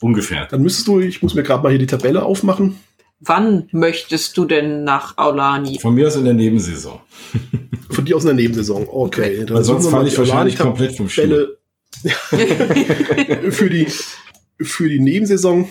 Ungefähr. 0.00 0.46
Dann 0.46 0.62
müsstest 0.62 0.88
du, 0.88 1.00
ich 1.00 1.20
muss 1.20 1.34
mir 1.34 1.42
gerade 1.42 1.62
mal 1.62 1.68
hier 1.68 1.78
die 1.78 1.86
Tabelle 1.86 2.22
aufmachen. 2.22 2.78
Wann 3.18 3.68
möchtest 3.72 4.36
du 4.38 4.46
denn 4.46 4.84
nach 4.84 5.18
Aulani? 5.18 5.78
Von 5.78 5.94
mir 5.94 6.06
aus 6.06 6.16
in 6.16 6.24
der 6.24 6.32
Nebensaison. 6.32 7.00
Von 7.90 8.04
dir 8.06 8.16
aus 8.16 8.22
in 8.22 8.28
der 8.28 8.36
Nebensaison. 8.36 8.86
Okay. 8.88 9.44
wir 9.46 9.54
mal 9.54 9.80
falle 9.80 10.08
ich 10.08 10.16
wahrscheinlich 10.16 10.56
komplett 10.56 10.96
vom 10.96 11.08
Stuhl. 11.08 11.58
für 13.50 13.68
die, 13.68 13.88
für 14.62 14.88
die 14.88 15.00
Nebensaison. 15.00 15.68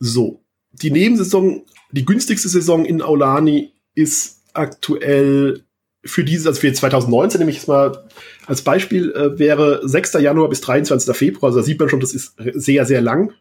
So. 0.00 0.42
Die 0.72 0.90
Nebensaison, 0.90 1.62
die 1.92 2.04
günstigste 2.04 2.48
Saison 2.48 2.84
in 2.84 3.00
Aulani 3.00 3.72
ist 3.94 4.42
aktuell 4.52 5.62
für 6.04 6.24
dieses, 6.24 6.46
also 6.46 6.60
für 6.60 6.72
2019, 6.72 7.38
nehme 7.38 7.50
ich 7.50 7.58
jetzt 7.58 7.68
mal 7.68 8.08
als 8.50 8.62
Beispiel, 8.62 9.12
äh, 9.12 9.38
wäre 9.38 9.80
6. 9.88 10.14
Januar 10.20 10.48
bis 10.48 10.60
23. 10.60 11.14
Februar. 11.16 11.50
Also 11.50 11.60
da 11.60 11.64
sieht 11.64 11.78
man 11.78 11.88
schon, 11.88 12.00
das 12.00 12.12
ist 12.12 12.34
sehr, 12.54 12.84
sehr 12.84 13.00
lang. 13.00 13.32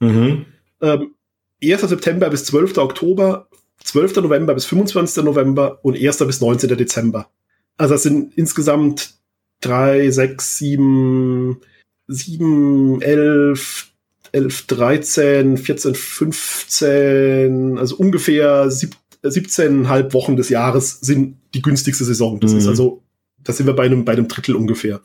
Mhm. 0.00 0.44
Ähm, 0.82 1.14
1. 1.62 1.80
September 1.88 2.28
bis 2.28 2.44
12. 2.44 2.76
Oktober, 2.78 3.48
12. 3.84 4.16
November 4.16 4.54
bis 4.54 4.66
25. 4.66 5.24
November 5.24 5.78
und 5.82 5.96
1. 5.96 6.18
bis 6.26 6.40
19. 6.40 6.76
Dezember. 6.76 7.30
Also 7.78 7.94
das 7.94 8.02
sind 8.02 8.36
insgesamt 8.36 9.14
drei, 9.60 10.10
sechs, 10.10 10.58
sieben, 10.58 11.60
sieben, 12.08 13.00
elf, 13.02 13.90
elf, 14.32 14.66
13, 14.66 15.56
14, 15.58 15.94
15, 15.94 17.78
also 17.78 17.96
ungefähr 17.96 18.70
sieb, 18.70 18.96
17,5 19.22 20.12
Wochen 20.12 20.36
des 20.36 20.48
Jahres 20.50 21.00
sind 21.00 21.36
die 21.54 21.62
günstigste 21.62 22.04
Saison. 22.04 22.38
Das 22.40 22.52
Mhm. 22.52 22.58
ist 22.58 22.66
also, 22.66 23.02
da 23.46 23.52
sind 23.52 23.66
wir 23.66 23.74
bei 23.74 23.84
einem, 23.84 24.04
bei 24.04 24.12
einem 24.12 24.28
Drittel 24.28 24.56
ungefähr 24.56 25.00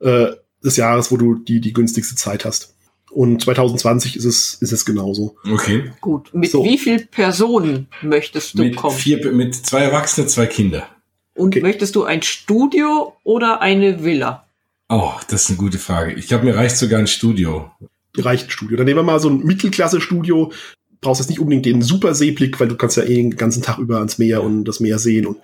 äh, 0.00 0.26
des 0.62 0.76
Jahres, 0.76 1.10
wo 1.12 1.16
du 1.16 1.34
die, 1.36 1.60
die 1.60 1.72
günstigste 1.72 2.16
Zeit 2.16 2.44
hast. 2.44 2.74
Und 3.10 3.42
2020 3.42 4.16
ist 4.16 4.24
es, 4.24 4.54
ist 4.54 4.72
es 4.72 4.84
genauso. 4.84 5.36
Okay. 5.50 5.92
Gut. 6.00 6.34
Mit 6.34 6.50
So. 6.50 6.64
wie 6.64 6.78
viel 6.78 7.06
Personen 7.06 7.86
möchtest 8.02 8.54
du 8.58 8.62
Mit 8.64 8.76
kommen? 8.76 8.96
vier, 8.96 9.30
mit 9.32 9.54
zwei 9.54 9.80
Erwachsene, 9.82 10.26
zwei 10.26 10.46
Kinder. 10.46 10.88
Und 11.34 11.48
okay. 11.48 11.60
möchtest 11.60 11.94
du 11.94 12.04
ein 12.04 12.22
Studio 12.22 13.16
oder 13.22 13.60
eine 13.60 14.02
Villa? 14.02 14.46
Oh, 14.88 15.12
das 15.28 15.44
ist 15.44 15.50
eine 15.50 15.58
gute 15.58 15.78
Frage. 15.78 16.14
Ich 16.14 16.26
glaube, 16.26 16.44
mir 16.44 16.56
reicht 16.56 16.76
sogar 16.76 16.98
ein 16.98 17.06
Studio. 17.06 17.70
Die 18.16 18.20
reicht 18.20 18.48
ein 18.48 18.50
Studio. 18.50 18.76
Dann 18.76 18.86
nehmen 18.86 18.98
wir 18.98 19.04
mal 19.04 19.20
so 19.20 19.28
ein 19.30 19.38
Mittelklasse-Studio. 19.44 20.52
Brauchst 21.00 21.20
jetzt 21.20 21.28
nicht 21.30 21.40
unbedingt 21.40 21.66
den 21.66 21.82
super 21.82 22.14
Seeblick, 22.14 22.58
weil 22.58 22.68
du 22.68 22.76
kannst 22.76 22.96
ja 22.96 23.04
eh 23.04 23.14
den 23.16 23.36
ganzen 23.36 23.62
Tag 23.62 23.78
über 23.78 23.98
ans 23.98 24.18
Meer 24.18 24.42
und 24.42 24.64
das 24.64 24.80
Meer 24.80 24.98
sehen. 24.98 25.26
Und 25.26 25.38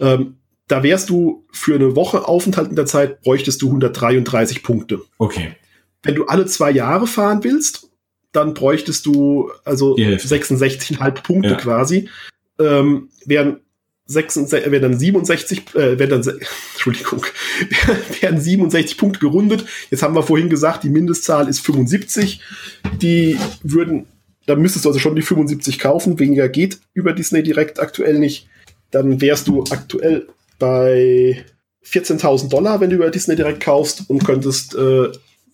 ähm, 0.00 0.36
da 0.68 0.82
wärst 0.82 1.10
du 1.10 1.44
für 1.52 1.74
eine 1.74 1.94
Woche 1.96 2.26
Aufenthalt 2.26 2.70
in 2.70 2.76
der 2.76 2.86
Zeit, 2.86 3.20
bräuchtest 3.22 3.60
du 3.62 3.66
133 3.68 4.62
Punkte. 4.62 5.00
Okay. 5.18 5.56
Wenn 6.02 6.14
du 6.14 6.26
alle 6.26 6.46
zwei 6.46 6.70
Jahre 6.70 7.06
fahren 7.06 7.42
willst, 7.44 7.90
dann 8.32 8.54
bräuchtest 8.54 9.06
du 9.06 9.50
also 9.64 9.94
Die 9.96 10.04
Hälfte. 10.04 10.28
66,5 10.28 11.22
Punkte 11.22 11.50
Ja. 11.50 11.56
quasi. 11.56 12.08
Ähm, 12.58 13.08
wären 13.26 13.60
66, 14.06 14.70
werden 14.70 14.82
dann 14.90 14.98
67, 14.98 15.74
äh, 15.74 15.98
werden 15.98 16.10
dann, 16.10 16.22
se- 16.22 16.38
Entschuldigung, 16.74 17.24
werden 18.20 18.40
67 18.40 18.98
Punkte 18.98 19.20
gerundet. 19.20 19.64
Jetzt 19.90 20.02
haben 20.02 20.14
wir 20.14 20.22
vorhin 20.22 20.48
gesagt, 20.50 20.84
die 20.84 20.90
Mindestzahl 20.90 21.48
ist 21.48 21.60
75. 21.60 22.40
Die 23.00 23.38
würden, 23.62 24.06
da 24.46 24.56
müsstest 24.56 24.84
du 24.84 24.90
also 24.90 24.98
schon 24.98 25.16
die 25.16 25.22
75 25.22 25.78
kaufen. 25.78 26.18
Weniger 26.18 26.48
geht 26.48 26.80
über 26.92 27.12
Disney 27.12 27.42
direkt 27.42 27.80
aktuell 27.80 28.18
nicht. 28.18 28.46
Dann 28.90 29.20
wärst 29.20 29.48
du 29.48 29.64
aktuell 29.70 30.28
bei 30.64 31.44
14.000 31.86 32.48
Dollar, 32.48 32.80
wenn 32.80 32.90
du 32.90 32.96
über 32.96 33.10
Disney 33.10 33.36
direkt 33.36 33.60
kaufst 33.60 34.08
und 34.08 34.24
könntest 34.24 34.74
äh, 34.74 35.08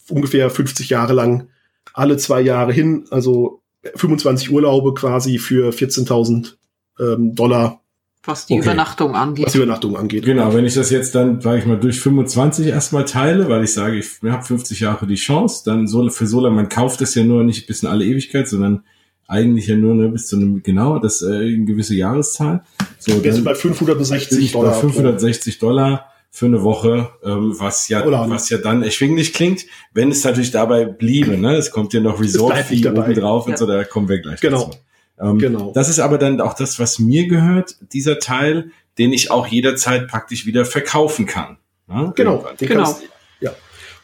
ungefähr 0.08 0.48
50 0.50 0.88
Jahre 0.90 1.12
lang 1.14 1.48
alle 1.92 2.16
zwei 2.16 2.40
Jahre 2.40 2.72
hin, 2.72 3.04
also 3.10 3.62
25 3.96 4.52
Urlaube 4.52 4.94
quasi 4.94 5.38
für 5.38 5.70
14.000 5.70 6.52
ähm, 7.00 7.34
Dollar, 7.34 7.80
Was 8.24 8.46
die 8.46 8.54
Okay. 8.54 8.62
Übernachtung 8.62 9.16
angeht. 9.16 9.46
was 9.46 9.52
die 9.52 9.58
Übernachtung 9.58 9.96
angeht. 9.96 10.24
Genau, 10.24 10.54
wenn 10.54 10.66
ich 10.66 10.74
das 10.74 10.90
jetzt 10.90 11.14
dann, 11.16 11.40
sage 11.40 11.58
ich 11.58 11.66
mal, 11.66 11.80
durch 11.80 11.98
25 11.98 12.68
erstmal 12.68 13.06
teile, 13.06 13.48
weil 13.48 13.64
ich 13.64 13.72
sage, 13.72 13.98
ich 13.98 14.08
habe 14.22 14.44
50 14.44 14.78
Jahre 14.80 15.06
die 15.06 15.14
Chance, 15.16 15.62
dann 15.64 15.88
so 15.88 16.08
für 16.10 16.26
so 16.26 16.40
lange, 16.40 16.54
man 16.56 16.68
kauft 16.68 17.00
das 17.00 17.14
ja 17.16 17.24
nur 17.24 17.42
nicht 17.42 17.66
bis 17.66 17.82
in 17.82 17.88
alle 17.88 18.04
Ewigkeit, 18.04 18.46
sondern 18.48 18.84
eigentlich 19.30 19.66
ja 19.68 19.76
nur 19.76 19.94
ne, 19.94 20.08
bis 20.08 20.26
zu 20.26 20.36
einem, 20.36 20.62
genau, 20.62 20.98
das 20.98 21.22
äh, 21.22 21.26
eine 21.26 21.64
gewisse 21.64 21.94
Jahreszahl. 21.94 22.64
So, 22.98 23.22
Wir 23.22 23.32
sind 23.32 23.46
dann 23.46 23.54
bei 23.54 23.60
bin 23.60 23.74
560 23.74 24.38
ich 24.38 24.52
bei 24.52 24.60
Dollar. 24.60 24.74
560 24.74 25.58
Dollar 25.58 26.06
für 26.30 26.46
eine 26.46 26.62
Woche, 26.62 27.10
ähm, 27.24 27.54
was 27.58 27.88
ja, 27.88 28.04
Oder 28.04 28.28
was 28.28 28.50
ja 28.50 28.58
dann 28.58 28.82
erschwinglich 28.82 29.32
klingt, 29.32 29.66
wenn 29.94 30.10
es 30.10 30.22
natürlich 30.24 30.50
dabei 30.50 30.84
bliebe, 30.84 31.36
ne? 31.38 31.56
Es 31.56 31.70
kommt 31.70 31.92
ja 31.92 32.00
noch 32.00 32.20
Resort 32.20 32.52
bleibt 32.54 32.70
nicht 32.70 32.82
Fee 32.84 32.88
dabei. 32.88 33.04
oben 33.06 33.14
drauf 33.14 33.46
und 33.46 33.52
Ja. 33.52 33.56
so, 33.58 33.66
da 33.66 33.84
kommen 33.84 34.08
wir 34.08 34.20
gleich 34.20 34.40
Genau. 34.40 34.64
dazu. 34.66 34.78
Ähm, 35.20 35.38
Genau. 35.38 35.72
Das 35.74 35.88
ist 35.88 35.98
aber 35.98 36.18
dann 36.18 36.40
auch 36.40 36.54
das, 36.54 36.78
was 36.78 36.98
mir 36.98 37.26
gehört, 37.26 37.76
dieser 37.92 38.18
Teil, 38.18 38.70
den 38.98 39.12
ich 39.12 39.30
auch 39.30 39.46
jederzeit 39.46 40.08
praktisch 40.08 40.46
wieder 40.46 40.64
verkaufen 40.64 41.26
kann. 41.26 41.58
Ne? 41.88 42.12
Genau. 42.16 42.44
Genau. 42.58 42.96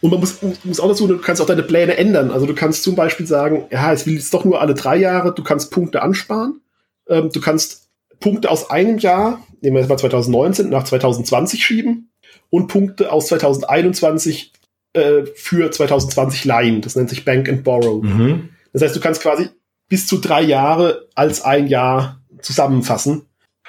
Und 0.00 0.10
man 0.10 0.20
muss, 0.20 0.38
muss 0.64 0.80
auch 0.80 0.88
dazu, 0.88 1.06
du 1.06 1.18
kannst 1.18 1.40
auch 1.40 1.46
deine 1.46 1.62
Pläne 1.62 1.96
ändern. 1.96 2.30
Also 2.30 2.46
du 2.46 2.54
kannst 2.54 2.82
zum 2.82 2.94
Beispiel 2.94 3.26
sagen, 3.26 3.66
ja, 3.70 3.92
es 3.92 4.06
will 4.06 4.14
jetzt 4.14 4.32
doch 4.34 4.44
nur 4.44 4.60
alle 4.60 4.74
drei 4.74 4.96
Jahre, 4.96 5.34
du 5.34 5.42
kannst 5.42 5.70
Punkte 5.70 6.02
ansparen. 6.02 6.60
Ähm, 7.08 7.30
du 7.32 7.40
kannst 7.40 7.88
Punkte 8.20 8.50
aus 8.50 8.70
einem 8.70 8.98
Jahr, 8.98 9.44
nehmen 9.60 9.76
wir 9.76 9.80
jetzt 9.80 9.88
mal 9.88 9.98
2019, 9.98 10.68
nach 10.68 10.84
2020 10.84 11.64
schieben 11.64 12.10
und 12.50 12.68
Punkte 12.68 13.12
aus 13.12 13.28
2021 13.28 14.52
äh, 14.92 15.24
für 15.34 15.70
2020 15.70 16.44
leihen. 16.44 16.80
Das 16.80 16.96
nennt 16.96 17.10
sich 17.10 17.24
Bank 17.24 17.48
and 17.48 17.64
Borrow. 17.64 18.02
Mhm. 18.02 18.50
Das 18.72 18.82
heißt, 18.82 18.96
du 18.96 19.00
kannst 19.00 19.22
quasi 19.22 19.48
bis 19.88 20.06
zu 20.06 20.18
drei 20.18 20.42
Jahre 20.42 21.08
als 21.14 21.42
ein 21.42 21.68
Jahr 21.68 22.22
zusammenfassen. 22.40 23.22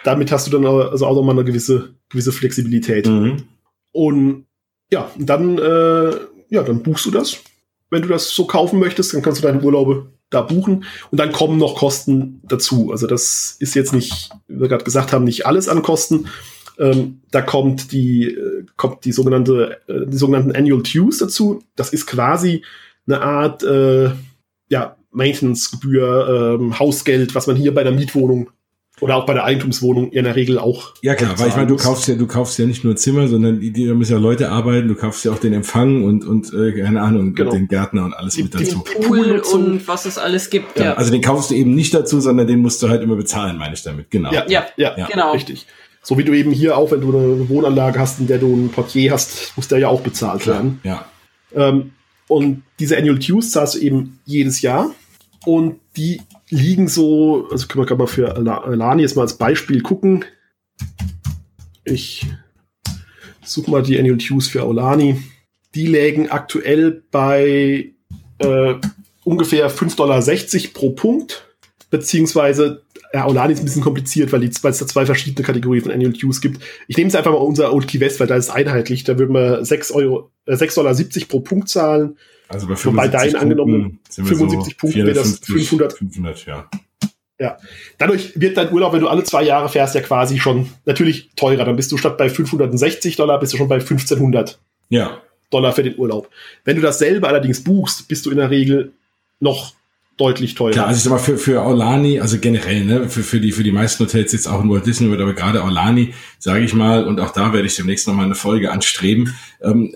Damit 0.04 0.32
hast 0.32 0.48
du 0.48 0.52
dann 0.52 0.66
also 0.66 1.06
auch 1.06 1.16
nochmal 1.16 1.36
eine 1.36 1.46
gewisse, 1.46 1.96
gewisse 2.10 2.32
Flexibilität. 2.32 3.08
Mhm. 3.08 3.44
Und 3.92 4.47
ja, 4.92 5.12
dann, 5.18 5.58
äh, 5.58 6.12
ja, 6.50 6.64
dann 6.64 6.84
buchst 6.84 7.06
du 7.06 7.12
das. 7.12 7.38
Wenn 7.90 8.02
du 8.02 8.08
das 8.08 8.30
so 8.30 8.46
kaufen 8.46 8.80
möchtest, 8.80 9.14
dann 9.14 9.22
kannst 9.22 9.42
du 9.42 9.48
deine 9.48 9.62
Urlaube 9.62 10.08
da 10.30 10.42
buchen. 10.42 10.86
Und 11.12 11.20
dann 11.20 11.32
kommen 11.32 11.58
noch 11.58 11.76
Kosten 11.76 12.42
dazu. 12.44 12.92
Also 12.92 13.08
das 13.08 13.56
ist 13.60 13.76
jetzt 13.76 13.94
nicht, 13.94 14.30
wie 14.48 14.60
wir 14.60 14.68
gerade 14.68 14.84
gesagt 14.84 15.14
haben, 15.14 15.24
nicht 15.24 15.46
alles 15.46 15.70
an 15.70 15.82
Kosten. 15.82 16.28
Ähm, 16.80 17.22
da 17.32 17.42
kommt 17.42 17.92
die, 17.92 18.26
äh, 18.26 18.66
kommt 18.76 19.06
die 19.06 19.12
sogenannte, 19.12 19.80
äh, 19.88 20.06
die 20.06 20.18
sogenannten 20.18 20.52
Annual 20.52 20.84
Dues 20.84 21.18
dazu. 21.18 21.64
Das 21.76 21.92
ist 21.92 22.06
quasi 22.06 22.64
eine 23.08 23.22
Art, 23.22 23.64
äh, 23.64 24.12
ja, 24.70 24.98
Maintenance-Gebühr, 25.12 26.58
ähm, 26.60 26.78
Hausgeld, 26.78 27.34
was 27.34 27.48
man 27.48 27.56
hier 27.56 27.74
bei 27.74 27.84
der 27.84 27.94
Mietwohnung 27.94 28.50
oder 29.00 29.16
auch 29.16 29.26
bei 29.28 29.34
der 29.34 29.44
Eigentumswohnung 29.44 30.12
in 30.12 30.24
der 30.24 30.36
Regel 30.36 30.58
auch. 30.58 30.94
Ja 31.04 31.14
klar, 31.16 31.38
weil 31.38 31.50
ich 31.50 31.56
meine, 31.56 31.68
du 31.68 31.76
kaufst 31.76 32.08
ja, 32.08 32.16
du 32.16 32.26
kaufst 32.26 32.58
ja 32.58 32.66
nicht 32.66 32.84
nur 32.84 32.96
Zimmer, 32.96 33.28
sondern 33.28 33.60
die, 33.60 33.72
die 33.72 33.86
da 33.88 33.94
müssen 33.94 34.14
ja 34.14 34.18
Leute 34.18 34.50
arbeiten, 34.50 34.88
du 34.88 34.96
kaufst 34.96 35.24
ja 35.24 35.32
auch 35.32 35.38
den 35.40 35.54
Empfang 35.54 36.04
und, 36.04 36.26
und 36.26 36.52
äh, 36.54 36.72
keine 36.82 37.02
Ahnung, 37.02 37.36
Genau. 37.36 37.52
den 37.52 37.68
Gärtner 37.68 38.06
und 38.06 38.14
alles 38.14 38.34
Die- 38.36 38.44
mit 38.44 38.56
dazu. 38.56 38.80
Pool 38.80 39.06
Poolnutzung. 39.20 39.66
und 39.66 39.88
was 39.88 40.06
es 40.06 40.18
alles 40.18 40.50
gibt. 40.50 40.80
Ja, 40.80 40.86
Ja, 40.86 40.94
Also 40.96 41.12
den 41.12 41.22
kaufst 41.22 41.52
du 41.52 41.56
eben 41.56 41.76
nicht 41.76 41.94
dazu, 41.94 42.20
sondern 42.20 42.48
den 42.48 42.60
musst 42.62 42.82
du 42.82 42.90
halt 42.90 43.04
immer 43.04 43.16
bezahlen, 43.16 43.58
meine 43.58 43.76
ich 43.76 43.84
damit. 43.84 44.10
Genau. 44.10 44.32
Ja, 44.34 44.46
Ja, 44.48 44.66
ja, 44.78 44.98
ja. 44.98 45.06
genau. 45.08 45.32
Richtig. 45.34 45.68
So 46.02 46.18
wie 46.18 46.24
du 46.24 46.34
eben 46.34 46.52
hier 46.52 46.78
auch, 46.78 46.90
wenn 46.92 47.02
du 47.02 47.10
eine 47.16 47.50
Wohnanlage 47.50 48.00
hast, 48.00 48.20
in 48.20 48.28
der 48.28 48.38
du 48.40 48.52
einen 48.52 48.70
Portier 48.70 49.12
hast, 49.12 49.52
muss 49.58 49.68
der 49.68 49.78
ja 49.80 49.90
auch 49.90 50.02
bezahlt 50.02 50.42
Klar. 50.42 50.56
werden. 50.56 50.80
Ja. 50.84 51.06
Ähm, 51.54 51.92
und 52.30 52.64
diese 52.80 52.98
Annual 52.98 53.20
Dues 53.20 53.52
zahlst 53.52 53.76
du 53.76 53.80
eben 53.80 54.20
jedes 54.26 54.62
Jahr. 54.62 54.90
Und 55.46 55.76
die 55.98 56.22
liegen 56.50 56.88
so, 56.88 57.48
also 57.52 57.68
können 57.68 57.84
wir 57.84 57.88
gerade 57.88 58.00
mal 58.00 58.08
für 58.08 58.36
Ala- 58.36 58.64
Alani 58.64 59.02
jetzt 59.02 59.16
mal 59.16 59.24
als 59.24 59.38
Beispiel 59.38 59.82
gucken. 59.82 60.26
Ich 61.84 62.26
suche 63.44 63.72
mal 63.72 63.84
die 63.84 63.98
Annual 63.98 64.18
Dues 64.18 64.48
für 64.48 64.64
Aulani. 64.64 65.22
Die 65.76 65.88
lägen 65.88 66.30
aktuell 66.30 67.04
bei 67.12 67.92
äh, 68.40 68.74
ungefähr 69.24 69.70
5,60 69.72 69.96
Dollar 69.96 70.22
pro 70.74 70.90
Punkt. 70.92 71.44
Beziehungsweise, 71.90 72.82
ja, 73.14 73.24
Aulani 73.24 73.54
ist 73.54 73.60
ein 73.60 73.66
bisschen 73.66 73.82
kompliziert, 73.82 74.34
weil, 74.34 74.44
es 74.44 74.62
da 74.62 74.74
zwei 74.74 75.06
verschiedene 75.06 75.46
Kategorien 75.46 75.84
von 75.84 75.92
Annual 75.94 76.12
Dues 76.14 76.42
gibt. 76.42 76.62
Ich 76.88 76.98
nehme 76.98 77.08
jetzt 77.08 77.16
einfach 77.16 77.32
mal 77.32 77.38
unser 77.38 77.74
Old 77.74 77.88
Key 77.88 78.02
West, 78.02 78.20
weil 78.20 78.28
da 78.28 78.36
ist 78.36 78.50
einheitlich. 78.50 79.06
Da 79.06 79.18
würden 79.18 79.34
wir 79.34 79.64
6 79.64 79.92
Euro, 79.92 80.32
äh, 80.46 80.56
6,70 80.56 80.76
Dollar 80.76 81.28
pro 81.30 81.40
Punkt 81.40 81.70
zahlen. 81.70 82.18
Also 82.50 82.68
bei 82.68 82.74
Wobei 82.74 83.10
75 83.10 83.12
dein 83.12 83.22
Punkten 83.22 83.42
angenommenen 83.42 84.00
sind 84.10 84.30
wir 84.30 84.38
75 84.38 84.74
so 84.74 84.80
Punkten 84.80 85.06
wäre 85.06 85.14
das 85.14 85.40
450, 85.40 85.70
500. 85.70 85.94
500, 85.94 86.46
ja. 87.40 87.58
Dadurch 87.98 88.32
wird 88.40 88.58
dein 88.58 88.72
Urlaub, 88.72 88.94
wenn 88.94 89.02
du 89.02 89.08
alle 89.08 89.24
zwei 89.24 89.44
Jahre 89.44 89.70
fährst, 89.70 89.94
ja 89.94 90.02
quasi 90.02 90.40
schon 90.40 90.70
natürlich 90.86 91.30
teurer. 91.36 91.66
Dann 91.66 91.76
bist 91.76 91.92
du 91.92 91.98
statt 91.98 92.18
bei 92.18 92.30
560 92.30 93.16
Dollar, 93.16 93.40
bist 93.40 93.54
du 93.54 93.58
schon 93.58 93.68
bei 93.68 93.76
1500. 93.76 94.60
Ja, 94.90 95.22
Dollar 95.50 95.74
für 95.74 95.84
den 95.84 95.98
Urlaub. 95.98 96.30
Wenn 96.66 96.76
du 96.76 96.82
dasselbe 96.82 97.28
allerdings 97.28 97.64
buchst, 97.64 98.08
bist 98.08 98.26
du 98.26 98.32
in 98.32 98.38
der 98.38 98.50
Regel 98.50 98.92
noch 99.40 99.74
deutlich 100.18 100.56
teurer. 100.56 100.72
Klar, 100.72 100.88
also 100.88 100.98
ich 100.98 101.04
sag 101.04 101.12
mal, 101.12 101.20
für, 101.20 101.38
für 101.38 101.62
Aulani, 101.62 102.20
also 102.20 102.40
generell, 102.40 102.84
ne, 102.84 103.10
für, 103.10 103.22
für 103.22 103.40
die, 103.40 103.52
für 103.52 103.64
die 103.64 103.72
meisten 103.72 104.04
Hotels 104.04 104.34
jetzt 104.34 104.48
auch 104.48 104.64
in 104.64 104.70
Walt 104.70 104.86
Disney 104.86 105.10
World, 105.10 105.22
aber 105.22 105.34
gerade 105.34 105.64
Aulani, 105.64 106.14
sage 106.40 106.66
ich 106.66 106.74
mal, 106.74 107.06
und 107.06 107.20
auch 107.20 107.32
da 107.32 107.54
werde 107.54 107.68
ich 107.68 107.76
demnächst 107.76 108.08
nochmal 108.08 108.26
eine 108.26 108.36
Folge 108.36 108.72
anstreben, 108.72 109.36
ähm, 109.62 109.94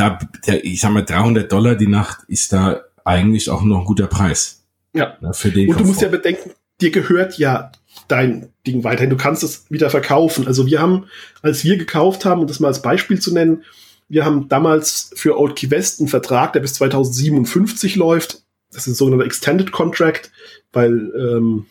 da, 0.00 0.18
der, 0.46 0.64
ich 0.64 0.80
sag 0.80 0.92
mal, 0.92 1.04
300 1.04 1.50
Dollar 1.52 1.74
die 1.74 1.86
Nacht 1.86 2.20
ist 2.26 2.52
da 2.52 2.80
eigentlich 3.04 3.50
auch 3.50 3.62
noch 3.62 3.80
ein 3.80 3.84
guter 3.84 4.06
Preis. 4.06 4.64
Ja. 4.94 5.18
Ne, 5.20 5.34
für 5.34 5.50
den 5.50 5.68
und 5.68 5.74
Komfort. 5.74 5.82
du 5.82 5.88
musst 5.88 6.02
ja 6.02 6.08
bedenken, 6.08 6.50
dir 6.80 6.90
gehört 6.90 7.38
ja 7.38 7.70
dein 8.08 8.48
Ding 8.66 8.82
weiterhin. 8.82 9.10
Du 9.10 9.16
kannst 9.16 9.42
es 9.42 9.70
wieder 9.70 9.90
verkaufen. 9.90 10.46
Also 10.46 10.66
wir 10.66 10.80
haben, 10.80 11.06
als 11.42 11.64
wir 11.64 11.76
gekauft 11.76 12.24
haben, 12.24 12.40
um 12.40 12.46
das 12.46 12.60
mal 12.60 12.68
als 12.68 12.82
Beispiel 12.82 13.20
zu 13.20 13.32
nennen, 13.34 13.62
wir 14.08 14.24
haben 14.24 14.48
damals 14.48 15.10
für 15.14 15.38
Old 15.38 15.54
Key 15.54 15.70
West 15.70 16.00
einen 16.00 16.08
Vertrag, 16.08 16.54
der 16.54 16.60
bis 16.60 16.74
2057 16.74 17.96
läuft. 17.96 18.42
Das 18.72 18.82
ist 18.82 18.86
ein 18.88 18.94
sogenannter 18.94 19.26
Extended 19.26 19.70
Contract, 19.70 20.32
weil 20.72 21.12
ähm, 21.14 21.66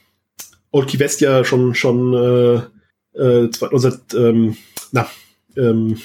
Old 0.71 0.87
Key 0.87 0.99
West 0.99 1.19
ja 1.19 1.43
schon 1.43 1.73
schon 1.73 2.13
äh, 3.15 3.19
äh, 3.19 3.49
2000, 3.49 4.13
ähm, 4.13 4.57
na, 4.91 5.09
ähm, 5.57 5.97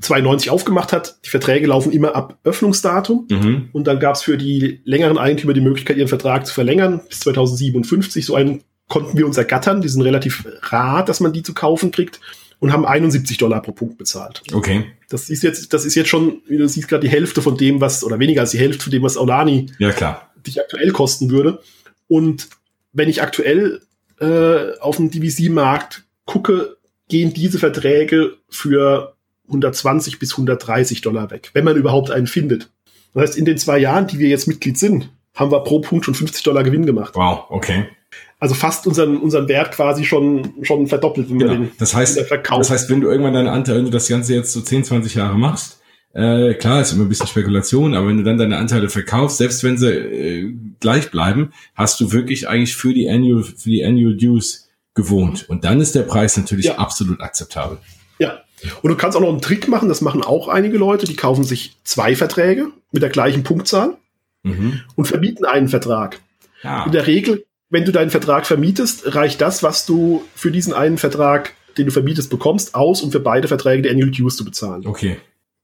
92 0.00 0.50
aufgemacht 0.50 0.92
hat. 0.92 1.18
Die 1.24 1.30
Verträge 1.30 1.66
laufen 1.66 1.92
immer 1.92 2.14
ab 2.14 2.38
Öffnungsdatum. 2.44 3.26
Mhm. 3.30 3.68
Und 3.72 3.86
dann 3.86 4.00
gab 4.00 4.14
es 4.14 4.22
für 4.22 4.36
die 4.36 4.80
längeren 4.84 5.18
Eigentümer 5.18 5.52
die 5.52 5.60
Möglichkeit, 5.60 5.96
ihren 5.96 6.08
Vertrag 6.08 6.46
zu 6.46 6.54
verlängern 6.54 7.00
bis 7.08 7.20
2057. 7.20 8.24
So 8.24 8.34
einen 8.34 8.62
konnten 8.88 9.16
wir 9.18 9.26
uns 9.26 9.36
ergattern. 9.36 9.80
Die 9.80 9.88
sind 9.88 10.02
relativ 10.02 10.46
rar, 10.62 11.04
dass 11.04 11.20
man 11.20 11.32
die 11.32 11.42
zu 11.42 11.54
kaufen 11.54 11.90
kriegt. 11.90 12.20
Und 12.60 12.72
haben 12.72 12.84
71 12.84 13.36
Dollar 13.38 13.62
pro 13.62 13.70
Punkt 13.70 13.98
bezahlt. 13.98 14.42
Okay. 14.52 14.86
Das 15.08 15.30
ist 15.30 15.44
jetzt, 15.44 15.72
das 15.72 15.84
ist 15.84 15.94
jetzt 15.94 16.08
schon, 16.08 16.42
wie 16.48 16.58
du 16.58 16.68
siehst, 16.68 16.88
gerade 16.88 17.06
die 17.06 17.12
Hälfte 17.12 17.40
von 17.40 17.56
dem, 17.56 17.80
was, 17.80 18.02
oder 18.02 18.18
weniger 18.18 18.40
als 18.40 18.50
die 18.50 18.58
Hälfte 18.58 18.82
von 18.82 18.90
dem, 18.90 19.04
was 19.04 19.16
Aulani 19.16 19.66
ja, 19.78 19.92
klar. 19.92 20.32
dich 20.44 20.60
aktuell 20.60 20.90
kosten 20.90 21.30
würde. 21.30 21.60
Und 22.08 22.48
wenn 22.92 23.08
ich 23.08 23.22
aktuell 23.22 23.82
äh, 24.18 24.76
auf 24.80 24.96
dem 24.96 25.08
DVC-Markt 25.08 26.02
gucke, 26.24 26.78
gehen 27.08 27.32
diese 27.32 27.60
Verträge 27.60 28.38
für 28.48 29.14
120 29.48 30.18
bis 30.18 30.32
130 30.32 31.00
Dollar 31.00 31.30
weg, 31.30 31.50
wenn 31.54 31.64
man 31.64 31.76
überhaupt 31.76 32.10
einen 32.10 32.26
findet. 32.26 32.70
Das 33.14 33.22
heißt, 33.22 33.38
in 33.38 33.44
den 33.44 33.58
zwei 33.58 33.78
Jahren, 33.78 34.06
die 34.06 34.18
wir 34.18 34.28
jetzt 34.28 34.46
Mitglied 34.46 34.78
sind, 34.78 35.10
haben 35.34 35.50
wir 35.50 35.62
pro 35.64 35.80
Punkt 35.80 36.04
schon 36.04 36.14
50 36.14 36.42
Dollar 36.42 36.62
Gewinn 36.62 36.86
gemacht. 36.86 37.14
Wow, 37.14 37.44
okay. 37.48 37.86
Also 38.40 38.54
fast 38.54 38.86
unseren, 38.86 39.16
unseren 39.18 39.48
Wert 39.48 39.72
quasi 39.72 40.04
schon, 40.04 40.54
schon 40.62 40.86
verdoppelt, 40.86 41.28
wenn 41.28 41.38
genau. 41.38 41.52
wir 41.52 41.58
den 41.58 41.70
das 41.78 41.94
heißt, 41.94 42.18
Das 42.18 42.70
heißt, 42.70 42.90
wenn 42.90 43.00
du 43.00 43.08
irgendwann 43.08 43.34
deine 43.34 43.50
Anteile, 43.50 43.78
wenn 43.78 43.84
du 43.86 43.90
das 43.90 44.08
Ganze 44.08 44.34
jetzt 44.34 44.52
so 44.52 44.60
10, 44.60 44.84
20 44.84 45.14
Jahre 45.14 45.36
machst, 45.36 45.80
äh, 46.14 46.54
klar, 46.54 46.80
ist 46.80 46.92
immer 46.92 47.04
ein 47.04 47.08
bisschen 47.08 47.26
Spekulation, 47.26 47.94
aber 47.94 48.08
wenn 48.08 48.16
du 48.16 48.22
dann 48.22 48.38
deine 48.38 48.56
Anteile 48.56 48.88
verkaufst, 48.88 49.38
selbst 49.38 49.62
wenn 49.64 49.76
sie 49.76 49.90
äh, 49.90 50.54
gleich 50.80 51.10
bleiben, 51.10 51.52
hast 51.74 52.00
du 52.00 52.12
wirklich 52.12 52.48
eigentlich 52.48 52.76
für 52.76 52.94
die 52.94 53.08
Annual, 53.08 53.42
für 53.42 53.70
die 53.70 53.84
Annual 53.84 54.16
Dues 54.16 54.68
gewohnt. 54.94 55.48
Und 55.48 55.64
dann 55.64 55.80
ist 55.80 55.94
der 55.94 56.02
Preis 56.02 56.36
natürlich 56.36 56.66
ja. 56.66 56.76
absolut 56.76 57.20
akzeptabel. 57.20 57.78
Ja, 58.18 58.40
und 58.82 58.90
du 58.90 58.96
kannst 58.96 59.16
auch 59.16 59.20
noch 59.20 59.28
einen 59.28 59.40
Trick 59.40 59.68
machen, 59.68 59.88
das 59.88 60.00
machen 60.00 60.22
auch 60.22 60.48
einige 60.48 60.78
Leute, 60.78 61.06
die 61.06 61.16
kaufen 61.16 61.44
sich 61.44 61.76
zwei 61.84 62.16
Verträge 62.16 62.68
mit 62.92 63.02
der 63.02 63.10
gleichen 63.10 63.42
Punktzahl 63.42 63.96
mhm. 64.42 64.80
und 64.96 65.06
vermieten 65.06 65.44
einen 65.44 65.68
Vertrag. 65.68 66.20
Ja. 66.62 66.84
In 66.84 66.92
der 66.92 67.06
Regel, 67.06 67.44
wenn 67.70 67.84
du 67.84 67.92
deinen 67.92 68.10
Vertrag 68.10 68.46
vermietest, 68.46 69.14
reicht 69.14 69.40
das, 69.40 69.62
was 69.62 69.86
du 69.86 70.24
für 70.34 70.50
diesen 70.50 70.72
einen 70.72 70.98
Vertrag, 70.98 71.54
den 71.76 71.86
du 71.86 71.92
vermietest, 71.92 72.30
bekommst, 72.30 72.74
aus, 72.74 73.02
um 73.02 73.12
für 73.12 73.20
beide 73.20 73.48
Verträge 73.48 73.82
die 73.82 73.90
Annual 73.90 74.10
Dues 74.10 74.36
zu 74.36 74.44
bezahlen. 74.44 74.86
Okay. 74.86 75.18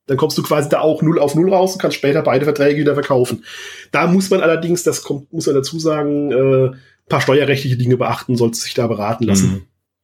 Dann 0.06 0.18
kommst 0.18 0.36
du 0.36 0.42
quasi 0.42 0.68
da 0.68 0.80
auch 0.80 1.00
null 1.00 1.18
auf 1.18 1.34
null 1.34 1.52
raus 1.52 1.72
und 1.72 1.80
kannst 1.80 1.96
später 1.96 2.22
beide 2.22 2.44
Verträge 2.44 2.80
wieder 2.80 2.94
verkaufen. 2.94 3.44
Da 3.90 4.06
muss 4.06 4.28
man 4.28 4.42
allerdings, 4.42 4.82
das 4.82 5.02
kommt, 5.02 5.32
muss 5.32 5.46
man 5.46 5.54
dazu 5.54 5.78
sagen, 5.78 6.30
äh, 6.30 6.76
paar 7.08 7.20
steuerrechtliche 7.20 7.76
Dinge 7.76 7.96
beachten, 7.96 8.36
sollte 8.36 8.58
sich 8.58 8.74
da 8.74 8.86
beraten 8.86 9.24
lassen. 9.24 9.50
Mhm. 9.50 9.62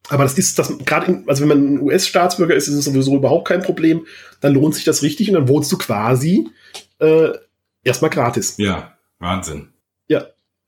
Aber 0.09 0.25
das 0.25 0.39
ist 0.39 0.59
das 0.59 0.77
gerade, 0.79 1.23
also 1.27 1.43
wenn 1.43 1.49
man 1.49 1.75
ein 1.75 1.81
US-Staatsbürger 1.81 2.55
ist, 2.55 2.69
ist 2.69 2.75
es 2.75 2.85
sowieso 2.85 3.17
überhaupt 3.17 3.49
kein 3.49 3.63
Problem. 3.63 4.07
Dann 4.41 4.55
lohnt 4.55 4.75
sich 4.75 4.85
das 4.85 5.03
richtig 5.03 5.29
und 5.29 5.35
dann 5.35 5.49
wohnst 5.49 5.71
du 5.71 5.79
quasi 5.79 6.49
äh, 6.99 7.31
erstmal 7.85 8.11
gratis. 8.11 8.55
Ja, 8.57 8.97
Wahnsinn. 9.19 9.69
Ja. 10.09 10.27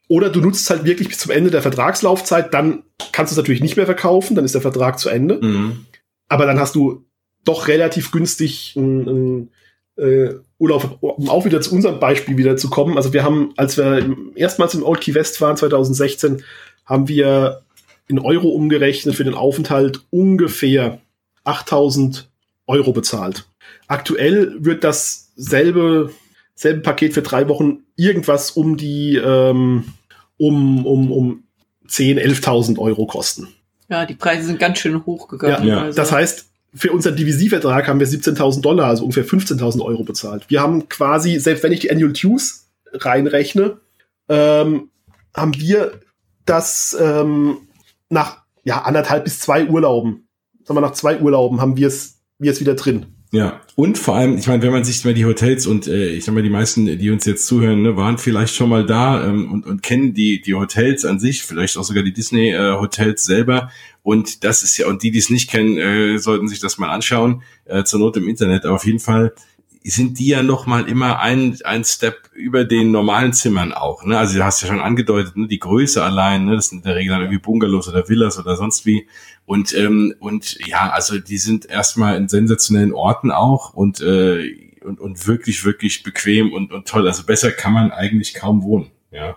Oder 0.09 0.31
du 0.31 0.41
nutzt 0.41 0.69
halt 0.71 0.85
wirklich 0.85 1.09
bis 1.09 1.19
zum 1.19 1.33
Ende 1.33 1.51
der 1.51 1.63
Vertragslaufzeit, 1.63 2.53
dann 2.55 2.85
kannst 3.13 3.33
du 3.33 3.35
es 3.35 3.39
natürlich 3.39 3.63
nicht 3.63 3.77
mehr 3.77 3.87
verkaufen, 3.87 4.37
dann 4.37 4.45
ist 4.45 4.55
der 4.55 4.61
Vertrag 4.61 4.99
zu 4.99 5.09
Ende. 5.09 5.39
Mhm. 5.41 5.87
Aber 6.29 6.47
dann 6.47 6.61
hast 6.61 6.75
du 6.75 7.05
doch 7.45 7.67
relativ 7.67 8.13
günstig 8.13 8.75
einen, 8.77 9.51
äh, 9.97 10.35
Urlaub, 10.59 10.99
um 11.01 11.29
auch 11.29 11.45
wieder 11.45 11.61
zu 11.61 11.75
unserem 11.75 11.99
Beispiel 11.99 12.37
wieder 12.37 12.57
zu 12.57 12.71
kommen. 12.71 12.97
Also 12.97 13.13
wir 13.13 13.25
haben, 13.25 13.53
als 13.57 13.77
wir 13.77 14.17
erstmals 14.37 14.75
im 14.75 14.85
Old 14.85 15.01
Key 15.01 15.15
West 15.15 15.41
waren, 15.41 15.57
2016, 15.57 16.45
haben 16.85 17.09
wir 17.09 17.63
in 18.09 18.19
Euro 18.19 18.49
umgerechnet 18.49 19.15
für 19.15 19.25
den 19.25 19.35
Aufenthalt 19.35 20.05
ungefähr 20.11 21.01
8000 21.45 22.31
Euro 22.67 22.93
bezahlt. 22.93 23.49
Aktuell 23.87 24.57
wird 24.59 24.85
dasselbe 24.85 26.11
selbe 26.55 26.81
Paket 26.81 27.15
für 27.15 27.23
drei 27.23 27.49
Wochen 27.49 27.81
irgendwas 27.97 28.53
um 28.53 28.77
die 28.77 29.17
ähm, 29.17 29.85
um, 30.37 30.87
um, 30.87 31.13
um 31.13 31.43
10, 31.87 32.19
11.000 32.19 32.79
Euro 32.79 33.07
kosten. 33.07 33.49
Ja, 33.89 34.07
die 34.07 34.15
Preise 34.15 34.47
sind 34.47 34.59
ganz 34.59 34.79
schön 34.79 35.05
hochgegangen. 35.05 35.69
Ja, 35.69 35.83
also. 35.83 35.97
Das 35.97 36.13
heißt, 36.13 36.47
für 36.75 36.93
unseren 36.93 37.17
Divisivvertrag 37.17 37.87
haben 37.87 38.01
wir 38.01 38.07
17.000 38.07 38.63
Dollar, 38.63 38.89
also 38.89 39.05
ungefähr 39.05 39.27
15.000 39.27 39.83
Euro 39.83 40.05
bezahlt. 40.05 40.45
Wir 40.49 40.61
haben 40.61 40.89
quasi, 40.89 41.39
selbst 41.39 41.63
wenn 41.63 41.73
ich 41.73 41.81
die 41.81 41.91
Annual 41.91 42.13
Dues 42.13 42.69
reinrechne, 42.93 43.79
ähm, 44.29 44.89
haben 45.35 45.55
wir 45.59 46.01
das 46.47 46.97
ähm, 46.99 47.59
nach 48.13 48.43
ja, 48.65 48.83
anderthalb 48.83 49.25
bis 49.25 49.41
zwei 49.41 49.67
Urlauben, 49.67 50.29
sagen 50.65 50.77
wir 50.77 50.83
nach 50.83 50.93
zwei 50.93 51.19
Urlauben 51.19 51.61
haben 51.61 51.77
wir 51.77 51.89
es 51.89 52.23
wir 52.39 52.53
es 52.53 52.61
wieder 52.61 52.75
drin. 52.75 53.07
Ja, 53.35 53.63
und 53.77 53.97
vor 53.97 54.17
allem, 54.17 54.37
ich 54.37 54.47
meine, 54.47 54.63
wenn 54.63 54.73
man 54.73 54.85
sich 54.85 55.03
mal 55.07 55.15
die 55.15 55.25
Hotels 55.25 55.67
und 55.67 55.87
äh, 55.87 56.11
ich 56.11 56.27
sag 56.27 56.35
mal, 56.35 56.43
die 56.43 56.51
meisten, 56.51 56.85
die 56.85 57.11
uns 57.11 57.25
jetzt 57.25 57.47
zuhören, 57.47 57.81
ne, 57.81 57.97
waren 57.97 58.19
vielleicht 58.19 58.55
schon 58.55 58.69
mal 58.69 58.85
da 58.85 59.27
ähm, 59.27 59.51
und, 59.51 59.65
und 59.65 59.83
kennen 59.83 60.13
die, 60.13 60.43
die 60.43 60.55
Hotels 60.55 61.07
an 61.07 61.19
sich, 61.19 61.43
vielleicht 61.43 61.79
auch 61.79 61.83
sogar 61.83 62.03
die 62.03 62.13
Disney-Hotels 62.13 63.23
äh, 63.23 63.27
selber. 63.27 63.71
Und 64.03 64.45
das 64.45 64.63
ist 64.63 64.77
ja, 64.77 64.87
und 64.87 65.03
die, 65.03 65.11
die 65.11 65.19
es 65.19 65.31
nicht 65.31 65.49
kennen, 65.49 65.79
äh, 65.79 66.19
sollten 66.19 66.47
sich 66.47 66.61
das 66.61 66.77
mal 66.77 66.91
anschauen, 66.91 67.43
äh, 67.65 67.85
zur 67.85 68.01
Not 68.01 68.19
im 68.19 68.29
Internet. 68.29 68.67
Aber 68.67 68.75
auf 68.75 68.85
jeden 68.85 68.99
Fall 68.99 69.33
sind 69.85 70.19
die 70.19 70.29
ja 70.29 70.43
noch 70.43 70.67
mal 70.67 70.89
immer 70.89 71.21
ein, 71.21 71.59
ein 71.65 71.85
Step 71.85 72.31
über 72.35 72.65
den 72.65 72.91
normalen 72.91 73.33
Zimmern 73.33 73.73
auch. 73.73 74.05
Ne? 74.05 74.17
Also 74.19 74.39
du 74.39 74.45
hast 74.45 74.63
ja 74.63 74.69
schon 74.69 74.81
angedeutet, 74.81 75.37
ne? 75.37 75.49
die 75.49 75.59
Größe 75.59 76.03
allein, 76.03 76.45
ne? 76.45 76.57
das 76.57 76.69
sind 76.69 76.79
in 76.79 76.85
der 76.85 76.97
Regel 76.97 77.11
dann 77.11 77.23
irgendwie 77.23 77.41
Bungalows 77.41 77.89
oder 77.89 78.09
Villas 78.09 78.39
oder 78.39 78.57
sonst 78.57 78.87
wie. 78.87 79.09
Und, 79.45 79.75
ähm, 79.75 80.15
und 80.21 80.59
ja, 80.67 80.91
also 80.91 81.19
die 81.19 81.39
sind 81.39 81.67
erstmal 81.67 82.17
in 82.17 82.29
sensationellen 82.29 82.93
Orten 82.93 83.31
auch 83.31 83.75
und, 83.75 84.01
äh, 84.01 84.73
und, 84.85 85.01
und 85.01 85.27
wirklich, 85.27 85.65
wirklich 85.65 86.03
bequem 86.03 86.53
und, 86.53 86.73
und 86.73 86.87
toll. 86.87 87.07
Also 87.07 87.25
besser 87.25 87.51
kann 87.51 87.73
man 87.73 87.91
eigentlich 87.91 88.35
kaum 88.35 88.63
wohnen. 88.63 88.91
Ja. 89.11 89.37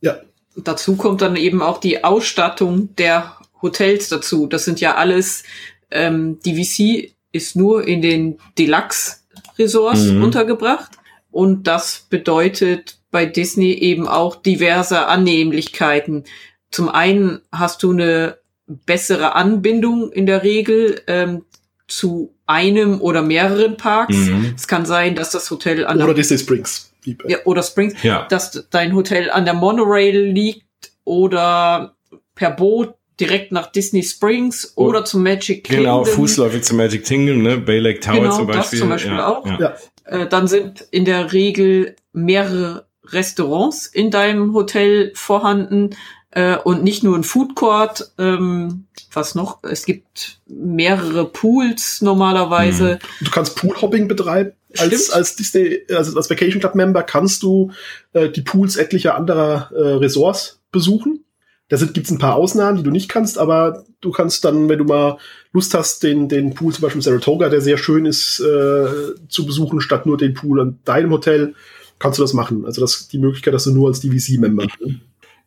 Ja. 0.00 0.16
Dazu 0.56 0.96
kommt 0.96 1.20
dann 1.20 1.36
eben 1.36 1.60
auch 1.60 1.78
die 1.78 2.02
Ausstattung 2.02 2.94
der 2.96 3.36
Hotels 3.60 4.08
dazu. 4.08 4.46
Das 4.46 4.64
sind 4.64 4.80
ja 4.80 4.94
alles, 4.94 5.44
ähm, 5.90 6.38
die 6.44 6.64
VC 6.64 7.14
ist 7.32 7.56
nur 7.56 7.86
in 7.86 8.00
den 8.00 8.38
Deluxe 8.58 9.25
Resorts 9.58 10.04
mhm. 10.04 10.22
untergebracht. 10.22 10.92
Und 11.30 11.66
das 11.66 12.06
bedeutet 12.08 12.98
bei 13.10 13.26
Disney 13.26 13.72
eben 13.72 14.08
auch 14.08 14.36
diverse 14.36 15.06
Annehmlichkeiten. 15.06 16.24
Zum 16.70 16.88
einen 16.88 17.40
hast 17.52 17.82
du 17.82 17.92
eine 17.92 18.38
bessere 18.66 19.34
Anbindung 19.34 20.10
in 20.12 20.26
der 20.26 20.42
Regel 20.42 21.00
ähm, 21.06 21.44
zu 21.88 22.34
einem 22.46 23.00
oder 23.00 23.22
mehreren 23.22 23.76
Parks. 23.76 24.16
Mhm. 24.16 24.54
Es 24.56 24.66
kann 24.66 24.86
sein, 24.86 25.14
dass 25.14 25.30
das 25.30 25.50
Hotel 25.50 25.86
an 25.86 26.02
oder 26.02 26.14
Disney 26.14 26.38
Springs. 26.38 26.92
Ja, 27.28 27.38
oder 27.44 27.62
Springs, 27.62 28.02
ja. 28.02 28.26
dass 28.28 28.66
dein 28.70 28.94
Hotel 28.94 29.30
an 29.30 29.44
der 29.44 29.54
Monorail 29.54 30.18
liegt 30.18 30.64
oder 31.04 31.94
per 32.34 32.50
Boot 32.50 32.94
direkt 33.20 33.52
nach 33.52 33.72
Disney 33.72 34.02
Springs 34.02 34.72
oh, 34.76 34.86
oder 34.86 35.04
zum 35.04 35.22
Magic 35.22 35.64
Kingdom. 35.64 35.84
Genau, 35.84 36.04
fußläufig 36.04 36.62
zum 36.64 36.76
Magic 36.76 37.04
Kingdom, 37.04 37.42
ne? 37.42 37.56
Bay 37.58 37.78
Lake 37.78 38.00
Tower 38.00 38.20
genau, 38.20 38.36
zum 38.36 38.46
Beispiel. 38.46 38.78
Das 38.78 38.78
zum 38.78 38.88
Beispiel 38.88 39.12
ja, 39.12 39.26
auch. 39.26 39.46
Ja. 39.58 39.76
Äh, 40.04 40.28
dann 40.28 40.48
sind 40.48 40.86
in 40.90 41.04
der 41.04 41.32
Regel 41.32 41.96
mehrere 42.12 42.86
Restaurants 43.04 43.86
in 43.86 44.10
deinem 44.10 44.52
Hotel 44.52 45.12
vorhanden 45.14 45.90
äh, 46.30 46.56
und 46.56 46.82
nicht 46.82 47.02
nur 47.02 47.16
ein 47.16 47.24
Food 47.24 47.54
Court. 47.54 48.12
Ähm, 48.18 48.86
was 49.12 49.34
noch? 49.34 49.62
Es 49.62 49.86
gibt 49.86 50.40
mehrere 50.46 51.24
Pools 51.26 52.02
normalerweise. 52.02 52.92
Hm. 52.92 52.98
Du 53.26 53.30
kannst 53.30 53.56
Poolhopping 53.56 54.08
betreiben. 54.08 54.52
Als, 54.78 55.08
als 55.10 55.36
Disney, 55.36 55.80
also 55.88 56.14
als 56.18 56.28
Vacation 56.28 56.60
Club 56.60 56.74
Member 56.74 57.02
kannst 57.02 57.42
du 57.42 57.70
äh, 58.12 58.28
die 58.28 58.42
Pools 58.42 58.76
etlicher 58.76 59.14
anderer 59.14 59.70
äh, 59.72 59.94
Ressorts 59.94 60.60
besuchen 60.70 61.24
Da 61.68 61.76
gibt 61.76 62.06
es 62.06 62.10
ein 62.12 62.18
paar 62.18 62.36
Ausnahmen, 62.36 62.78
die 62.78 62.84
du 62.84 62.90
nicht 62.90 63.08
kannst, 63.08 63.38
aber 63.38 63.84
du 64.00 64.12
kannst 64.12 64.44
dann, 64.44 64.68
wenn 64.68 64.78
du 64.78 64.84
mal 64.84 65.18
Lust 65.52 65.74
hast, 65.74 66.02
den, 66.02 66.28
den 66.28 66.54
Pool 66.54 66.72
zum 66.72 66.82
Beispiel 66.82 67.02
Saratoga, 67.02 67.48
der 67.48 67.60
sehr 67.60 67.76
schön 67.76 68.06
ist, 68.06 68.40
äh, 68.40 68.86
zu 69.28 69.46
besuchen, 69.46 69.80
statt 69.80 70.06
nur 70.06 70.16
den 70.16 70.34
Pool 70.34 70.60
an 70.60 70.78
deinem 70.84 71.10
Hotel, 71.10 71.54
kannst 71.98 72.18
du 72.18 72.22
das 72.22 72.34
machen. 72.34 72.64
Also 72.64 72.80
das 72.80 73.08
die 73.08 73.18
Möglichkeit, 73.18 73.54
dass 73.54 73.64
du 73.64 73.72
nur 73.72 73.88
als 73.88 74.00
DVC-Member. 74.00 74.66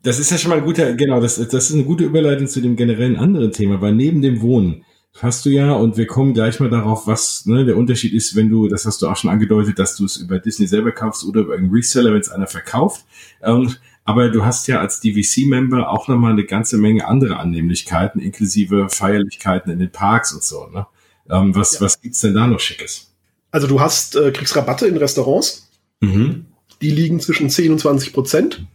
Das 0.04 0.20
ist 0.20 0.32
ja 0.32 0.38
schon 0.38 0.50
mal 0.50 0.60
ein 0.60 0.66
guter, 0.66 0.94
genau, 0.94 1.22
das, 1.22 1.36
das 1.36 1.70
ist 1.70 1.74
eine 1.74 1.84
gute 1.84 2.06
Überleitung 2.06 2.48
zu 2.48 2.62
dem 2.62 2.76
generellen 2.76 3.18
anderen 3.18 3.52
Thema, 3.52 3.82
weil 3.82 3.94
neben 3.94 4.22
dem 4.22 4.42
Wohnen 4.42 4.84
hast 5.18 5.46
du 5.46 5.50
ja, 5.50 5.74
und 5.74 5.98
wir 5.98 6.08
kommen 6.08 6.34
gleich 6.34 6.60
mal 6.60 6.70
darauf, 6.70 7.08
was 7.08 7.46
ne, 7.46 7.66
der 7.66 7.78
Unterschied 7.78 8.14
ist, 8.14 8.36
wenn 8.36 8.50
du, 8.50 8.68
das 8.68 8.86
hast 8.86 9.02
du 9.02 9.08
auch 9.08 9.18
schon 9.18 9.30
angedeutet, 9.30 9.80
dass 9.80 9.96
du 9.96 10.06
es 10.06 10.18
über 10.18 10.40
Disney 10.40 10.68
selber 10.68 10.92
kaufst 10.92 11.26
oder 11.26 11.42
über 11.42 11.56
einen 11.56 11.72
Reseller, 11.72 12.14
wenn 12.14 12.22
es 12.22 12.30
einer 12.30 12.48
verkauft. 12.48 13.06
Ähm, 13.42 13.74
aber 14.10 14.30
du 14.30 14.44
hast 14.44 14.68
ja 14.68 14.80
als 14.80 15.02
DVC-Member 15.02 15.88
auch 15.88 16.08
nochmal 16.08 16.32
eine 16.32 16.44
ganze 16.44 16.80
Menge 16.80 17.06
andere 17.08 17.38
Annehmlichkeiten, 17.38 18.20
inklusive 18.20 18.90
Feierlichkeiten 18.90 19.72
in 19.72 19.78
den 19.78 19.92
Parks 19.92 20.34
und 20.34 20.44
so. 20.44 20.66
Ne? 20.66 20.88
Ähm, 21.30 21.56
was, 21.56 21.76
ja. 21.76 21.82
was 21.82 22.02
gibt's 22.02 22.22
denn 22.22 22.34
da 22.34 22.48
noch 22.48 22.60
Schickes? 22.60 23.12
Also 23.52 23.68
du 23.68 23.80
hast, 23.80 24.16
äh, 24.16 24.32
kriegst 24.32 24.56
Rabatte 24.56 24.88
in 24.88 24.98
Restaurants. 24.98 25.70
Mhm. 26.00 26.48
Die 26.82 26.90
liegen 26.90 27.20
zwischen 27.20 27.52
10 27.52 27.74
und 27.74 27.78
20 27.78 28.12
Prozent. 28.12 28.66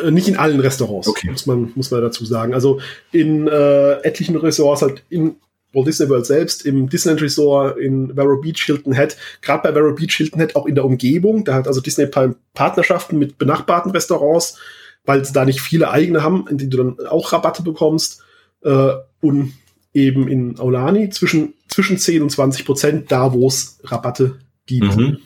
Äh, 0.00 0.12
nicht 0.12 0.28
in 0.28 0.36
allen 0.36 0.60
Restaurants, 0.60 1.08
okay. 1.08 1.28
muss, 1.28 1.46
man, 1.46 1.72
muss 1.74 1.90
man 1.90 2.00
dazu 2.00 2.24
sagen. 2.24 2.54
Also 2.54 2.78
in 3.10 3.48
äh, 3.48 3.94
etlichen 4.02 4.36
Restaurants 4.36 4.82
halt 4.82 5.02
in 5.08 5.34
Walt 5.72 5.88
Disney 5.88 6.08
World 6.08 6.26
selbst, 6.26 6.64
im 6.64 6.88
Disneyland 6.88 7.20
Resort, 7.20 7.78
in 7.78 8.14
Vero 8.14 8.40
Beach, 8.40 8.62
Hilton 8.64 8.92
Head, 8.92 9.16
gerade 9.42 9.64
bei 9.64 9.72
Vero 9.72 9.92
Beach, 9.92 10.14
Hilton 10.14 10.38
Head 10.38 10.54
auch 10.54 10.66
in 10.66 10.76
der 10.76 10.84
Umgebung. 10.84 11.44
Da 11.44 11.54
hat 11.54 11.66
also 11.66 11.80
Disney 11.80 12.06
Partnerschaften 12.54 13.18
mit 13.18 13.38
benachbarten 13.38 13.90
Restaurants, 13.90 14.56
weil 15.04 15.24
sie 15.24 15.32
da 15.32 15.44
nicht 15.44 15.60
viele 15.60 15.90
eigene 15.90 16.22
haben, 16.22 16.46
in 16.48 16.58
denen 16.58 16.70
du 16.70 16.76
dann 16.76 17.06
auch 17.06 17.32
Rabatte 17.32 17.62
bekommst. 17.62 18.22
Äh, 18.62 18.92
und 19.20 19.54
eben 19.92 20.28
in 20.28 20.58
Aulani 20.58 21.08
zwischen, 21.10 21.54
zwischen 21.68 21.98
10 21.98 22.22
und 22.22 22.30
20 22.30 22.66
Prozent, 22.66 23.12
da 23.12 23.32
wo 23.32 23.46
es 23.46 23.78
Rabatte 23.84 24.38
gibt. 24.66 24.96
Mhm. 24.96 25.18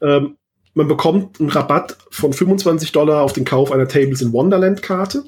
Ähm, 0.00 0.36
man 0.74 0.88
bekommt 0.88 1.40
einen 1.40 1.50
Rabatt 1.50 1.98
von 2.10 2.32
25 2.32 2.92
Dollar 2.92 3.22
auf 3.22 3.32
den 3.32 3.44
Kauf 3.44 3.72
einer 3.72 3.88
Tables 3.88 4.22
in 4.22 4.32
Wonderland 4.32 4.82
Karte. 4.82 5.24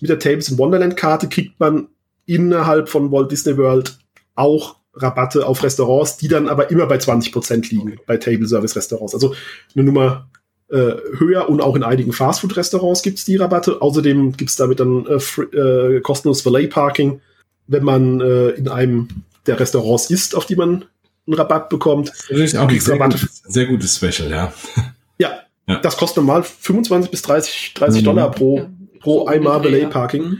Mit 0.00 0.08
der 0.08 0.18
Tables 0.18 0.48
in 0.48 0.58
Wonderland 0.58 0.96
Karte 0.96 1.28
kriegt 1.28 1.58
man 1.60 1.88
innerhalb 2.24 2.88
von 2.88 3.12
Walt 3.12 3.30
Disney 3.30 3.56
World 3.56 3.98
auch 4.34 4.76
Rabatte 4.94 5.46
auf 5.46 5.62
Restaurants, 5.62 6.16
die 6.16 6.28
dann 6.28 6.48
aber 6.48 6.70
immer 6.70 6.86
bei 6.86 6.98
20 6.98 7.32
Prozent 7.32 7.70
liegen 7.70 7.92
okay. 7.92 8.00
bei 8.06 8.16
Table 8.16 8.48
Service 8.48 8.74
Restaurants. 8.76 9.12
Also 9.14 9.34
eine 9.74 9.84
Nummer 9.84 10.28
äh, 10.68 10.94
höher 11.18 11.48
und 11.48 11.60
auch 11.60 11.76
in 11.76 11.82
einigen 11.82 12.12
Fastfood-Restaurants 12.12 13.02
gibt 13.02 13.18
es 13.18 13.24
die 13.24 13.36
Rabatte. 13.36 13.80
Außerdem 13.80 14.36
gibt 14.36 14.50
es 14.50 14.56
damit 14.56 14.80
dann 14.80 15.06
äh, 15.06 15.56
äh, 15.56 16.00
kostenlos 16.00 16.44
Valet 16.44 16.70
Parking, 16.70 17.20
wenn 17.66 17.84
man 17.84 18.20
äh, 18.20 18.50
in 18.50 18.68
einem 18.68 19.08
der 19.46 19.60
Restaurants 19.60 20.10
isst, 20.10 20.34
auf 20.34 20.46
die 20.46 20.56
man 20.56 20.84
einen 21.26 21.34
Rabatt 21.34 21.68
bekommt. 21.68 22.12
Das 22.28 22.38
ist 22.38 22.56
auch 22.56 22.68
ein 22.68 22.80
sehr, 22.80 22.98
gutes, 22.98 23.42
sehr 23.46 23.66
gutes 23.66 23.96
Special, 23.96 24.30
ja. 24.30 24.52
ja. 25.18 25.40
Ja, 25.68 25.78
das 25.80 25.96
kostet 25.96 26.18
normal 26.18 26.42
25 26.44 27.10
bis 27.10 27.22
30, 27.22 27.74
30 27.74 28.00
mhm. 28.00 28.04
Dollar 28.04 28.30
pro, 28.30 28.68
pro 29.00 29.20
so 29.20 29.26
einmal 29.26 29.62
Valet 29.64 29.90
Parking. 29.90 30.22
Mhm. 30.22 30.38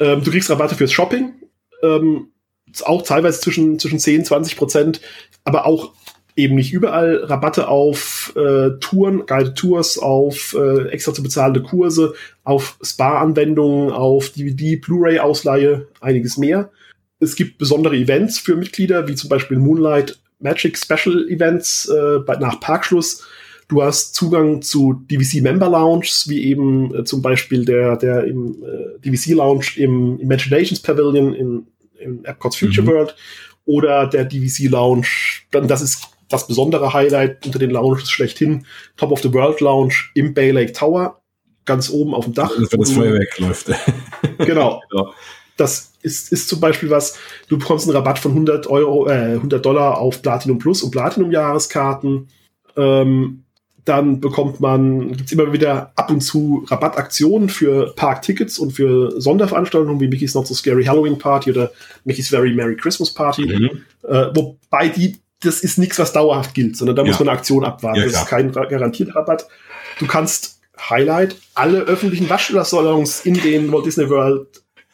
Ähm, 0.00 0.24
du 0.24 0.30
kriegst 0.30 0.50
Rabatte 0.50 0.74
fürs 0.74 0.92
Shopping. 0.92 1.34
Ähm, 1.82 2.28
auch 2.84 3.02
teilweise 3.02 3.40
zwischen, 3.40 3.78
zwischen 3.78 3.98
10, 3.98 4.24
20 4.24 4.56
Prozent, 4.56 5.00
aber 5.44 5.66
auch 5.66 5.92
eben 6.36 6.54
nicht 6.54 6.72
überall 6.72 7.16
Rabatte 7.24 7.68
auf 7.68 8.32
äh, 8.36 8.70
Touren, 8.80 9.26
Guided 9.26 9.56
Tours, 9.56 9.98
auf 9.98 10.56
äh, 10.58 10.88
extra 10.88 11.12
zu 11.12 11.22
bezahlende 11.22 11.62
Kurse, 11.62 12.14
auf 12.44 12.78
Spa-Anwendungen, 12.82 13.92
auf 13.92 14.30
DVD, 14.30 14.76
Blu-ray-Ausleihe, 14.76 15.88
einiges 16.00 16.38
mehr. 16.38 16.70
Es 17.20 17.36
gibt 17.36 17.58
besondere 17.58 17.96
Events 17.96 18.38
für 18.38 18.56
Mitglieder, 18.56 19.06
wie 19.08 19.14
zum 19.14 19.28
Beispiel 19.28 19.58
Moonlight 19.58 20.18
Magic 20.40 20.76
Special 20.76 21.28
Events 21.28 21.88
äh, 21.88 22.18
bei, 22.18 22.36
nach 22.36 22.60
Parkschluss. 22.60 23.24
Du 23.68 23.82
hast 23.82 24.14
Zugang 24.14 24.60
zu 24.60 25.04
DVC 25.10 25.40
Member 25.40 25.68
Lounges, 25.68 26.28
wie 26.28 26.44
eben 26.44 26.94
äh, 26.94 27.04
zum 27.04 27.22
Beispiel 27.22 27.64
der, 27.64 27.96
der 27.96 28.24
im 28.24 28.62
äh, 28.62 28.98
DVC 29.00 29.34
Lounge 29.34 29.66
im 29.76 30.18
Imaginations 30.18 30.80
Pavilion 30.80 31.32
in, 31.34 31.66
in 31.98 32.24
Epcot's 32.24 32.56
Future 32.56 32.82
mhm. 32.82 32.90
World 32.90 33.16
oder 33.64 34.06
der 34.08 34.24
DVC 34.24 34.68
Lounge. 34.70 35.06
Dann, 35.52 35.68
das 35.68 35.80
ist 35.80 36.11
das 36.32 36.46
besondere 36.46 36.92
Highlight 36.92 37.46
unter 37.46 37.58
den 37.58 37.70
Lounges 37.70 38.10
schlechthin. 38.10 38.66
Top 38.96 39.12
of 39.12 39.20
the 39.22 39.32
World 39.32 39.60
Lounge 39.60 39.94
im 40.14 40.34
Bay 40.34 40.50
Lake 40.50 40.72
Tower, 40.72 41.20
ganz 41.64 41.90
oben 41.90 42.14
auf 42.14 42.24
dem 42.24 42.34
Dach. 42.34 42.52
Wenn 42.56 42.80
das 42.80 42.92
Feuerwerk 42.92 43.38
läuft. 43.38 43.66
genau. 44.38 44.82
genau. 44.90 45.14
Das 45.56 45.92
ist, 46.02 46.32
ist 46.32 46.48
zum 46.48 46.60
Beispiel 46.60 46.90
was, 46.90 47.18
du 47.48 47.58
bekommst 47.58 47.86
einen 47.86 47.96
Rabatt 47.96 48.18
von 48.18 48.32
100 48.32 48.66
Euro, 48.66 49.06
äh, 49.08 49.34
100 49.34 49.64
Dollar 49.64 49.98
auf 49.98 50.22
Platinum 50.22 50.58
Plus 50.58 50.82
und 50.82 50.90
Platinum 50.90 51.30
Jahreskarten. 51.30 52.28
Ähm, 52.76 53.44
dann 53.84 54.20
bekommt 54.20 54.60
man, 54.60 55.12
gibt's 55.12 55.32
immer 55.32 55.52
wieder 55.52 55.92
ab 55.96 56.10
und 56.10 56.20
zu 56.20 56.64
Rabattaktionen 56.68 57.48
für 57.48 57.92
Parktickets 57.96 58.58
und 58.58 58.72
für 58.72 59.20
Sonderveranstaltungen 59.20 60.00
wie 60.00 60.06
Mickey's 60.06 60.34
Not 60.34 60.46
So 60.46 60.54
Scary 60.54 60.84
Halloween 60.84 61.18
Party 61.18 61.50
oder 61.50 61.72
Mickey's 62.04 62.28
Very 62.28 62.52
Merry 62.54 62.76
Christmas 62.76 63.12
Party. 63.12 63.46
Mhm. 63.46 63.82
Äh, 64.08 64.26
wobei 64.34 64.88
die, 64.88 65.16
das 65.42 65.60
ist 65.60 65.78
nichts, 65.78 65.98
was 65.98 66.12
dauerhaft 66.12 66.54
gilt, 66.54 66.76
sondern 66.76 66.96
da 66.96 67.02
ja. 67.02 67.08
muss 67.08 67.18
man 67.18 67.28
eine 67.28 67.38
Aktion 67.38 67.64
abwarten. 67.64 68.00
Ja, 68.00 68.06
das 68.06 68.14
ist 68.14 68.26
kein 68.26 68.52
garantierter 68.52 69.16
Rabatt. 69.16 69.46
Du 69.98 70.06
kannst 70.06 70.60
Highlight 70.88 71.36
alle 71.54 71.80
öffentlichen 71.80 72.28
Waschsalons 72.28 73.20
in 73.24 73.34
den 73.34 73.70
Walt 73.72 73.86
Disney 73.86 74.08
World 74.08 74.46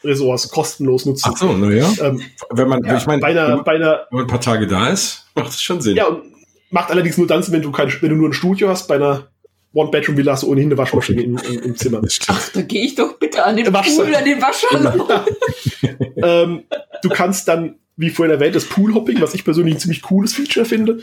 Resorts 0.03 0.49
kostenlos 0.49 1.05
nutzen. 1.05 1.31
Ach 1.33 1.37
so, 1.37 1.53
naja. 1.53 1.89
Ähm, 2.01 2.21
wenn 2.51 2.69
man, 2.69 2.83
ja, 2.83 2.95
ich 2.97 3.05
meine, 3.05 3.19
bei 3.19 3.29
einer, 3.29 3.63
bei 3.63 3.75
einer, 3.75 4.07
wenn 4.09 4.17
man 4.17 4.25
ein 4.25 4.29
paar 4.29 4.39
Tage 4.39 4.65
da 4.65 4.87
ist, 4.87 5.25
macht 5.35 5.47
das 5.47 5.61
schon 5.61 5.81
Sinn. 5.81 5.97
Ja, 5.97 6.07
und 6.07 6.23
Macht 6.71 6.91
allerdings 6.91 7.17
nur 7.17 7.27
dann, 7.27 7.43
wenn 7.51 7.61
du, 7.61 7.71
kein, 7.71 7.91
wenn 8.01 8.09
du 8.09 8.15
nur 8.15 8.29
ein 8.29 8.33
Studio 8.33 8.69
hast. 8.69 8.87
Bei 8.87 8.95
einer 8.95 9.27
One-Bedroom-Villa 9.73 10.33
hast 10.33 10.43
du 10.43 10.47
ohnehin 10.47 10.69
eine 10.69 10.77
Waschmaschine 10.77 11.21
im, 11.21 11.37
im, 11.37 11.59
im, 11.63 11.75
Zimmer. 11.75 12.01
Ach, 12.27 12.49
da 12.49 12.61
gehe 12.61 12.83
ich 12.83 12.95
doch 12.95 13.17
bitte 13.17 13.43
an 13.43 13.57
den 13.57 13.71
Pool, 13.71 14.15
an 14.15 14.25
den 14.25 14.41
Waschsalon. 14.41 15.01
ähm, 16.23 16.63
du 17.01 17.09
kannst 17.09 17.47
dann, 17.47 17.75
wie 17.99 18.09
vorhin 18.09 18.33
erwähnt, 18.33 18.55
das 18.55 18.63
Poolhopping, 18.63 19.19
was 19.19 19.33
ich 19.33 19.43
persönlich 19.43 19.75
ein 19.75 19.79
ziemlich 19.79 20.01
cooles 20.01 20.33
Feature 20.33 20.65
finde, 20.65 20.99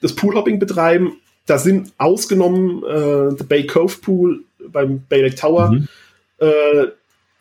das 0.00 0.16
Poolhopping 0.16 0.58
betreiben. 0.58 1.12
Da 1.46 1.58
sind 1.58 1.92
ausgenommen 1.96 2.82
äh, 2.84 3.36
der 3.36 3.44
Bay 3.48 3.66
Cove 3.66 3.96
Pool 4.02 4.44
beim 4.68 5.02
Bay 5.08 5.22
Lake 5.22 5.36
Tower, 5.36 5.70
mhm. 5.70 5.88
äh, 6.38 6.86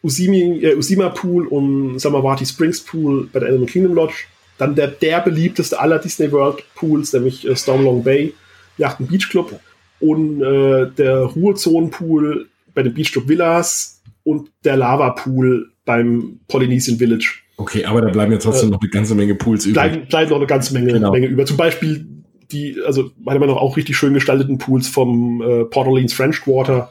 Usimi, 0.03 0.63
äh, 0.63 0.75
Usima 0.75 1.09
Pool 1.09 1.47
und 1.47 1.97
Samawati 1.97 2.45
Springs 2.45 2.81
Pool 2.81 3.27
bei 3.33 3.39
der 3.39 3.49
Animal 3.49 3.65
Kingdom 3.65 3.95
Lodge 3.95 4.25
dann 4.59 4.75
der, 4.75 4.87
der 4.87 5.21
beliebteste 5.21 5.79
aller 5.79 5.97
Disney 5.97 6.31
World 6.31 6.63
Pools, 6.75 7.13
nämlich 7.13 7.47
äh, 7.47 7.55
Stormlong 7.55 8.03
Bay, 8.03 8.35
Yachten 8.77 9.07
Beach 9.07 9.29
Club 9.29 9.59
und 9.99 10.41
äh, 10.41 10.91
der 10.91 11.21
Ruhezonenpool 11.21 12.47
bei 12.75 12.83
den 12.83 12.93
Beach 12.93 13.11
Club 13.11 13.27
Villas 13.27 14.03
und 14.23 14.51
der 14.63 14.77
Lava 14.77 15.11
Pool 15.11 15.71
beim 15.85 16.41
Polynesian 16.47 16.97
Village. 16.97 17.39
Okay, 17.59 17.83
aber 17.83 18.01
da 18.01 18.07
bleiben 18.07 18.31
ja 18.31 18.37
trotzdem 18.37 18.69
äh, 18.69 18.71
noch 18.71 18.81
eine 18.81 18.89
ganze 18.89 19.15
Menge 19.15 19.35
Pools 19.35 19.65
übrig. 19.65 19.73
Bleiben, 19.73 20.07
bleiben 20.07 20.29
noch 20.29 20.37
eine 20.37 20.47
ganze 20.47 20.73
Menge, 20.73 20.93
genau. 20.93 21.11
Menge 21.11 21.27
über. 21.27 21.45
Zum 21.45 21.57
Beispiel 21.57 22.07
die, 22.53 22.77
also 22.85 23.11
meiner 23.19 23.39
Meinung 23.39 23.55
nach 23.55 23.61
auch 23.61 23.75
richtig 23.75 23.97
schön 23.97 24.13
gestalteten 24.13 24.57
Pools 24.57 24.87
vom 24.87 25.41
äh, 25.41 25.65
Port 25.65 25.85
Orleans 25.85 26.13
French 26.13 26.41
Quarter 26.41 26.89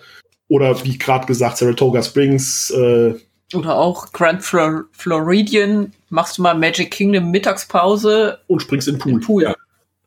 oder 0.48 0.84
wie 0.84 0.98
gerade 0.98 1.26
gesagt 1.26 1.56
Saratoga 1.56 2.02
Springs, 2.02 2.70
äh, 2.70 3.14
oder 3.54 3.76
auch 3.76 4.12
Grand 4.12 4.42
Flor 4.42 4.84
Floridian, 4.92 5.94
machst 6.10 6.36
du 6.36 6.42
mal 6.42 6.54
Magic 6.54 6.90
Kingdom 6.90 7.30
Mittagspause 7.30 8.40
und 8.46 8.60
springst 8.60 8.88
in 8.88 8.96
den 8.96 9.00
Pool. 9.00 9.12
In 9.12 9.20
Pool. 9.20 9.42
Ja. 9.44 9.54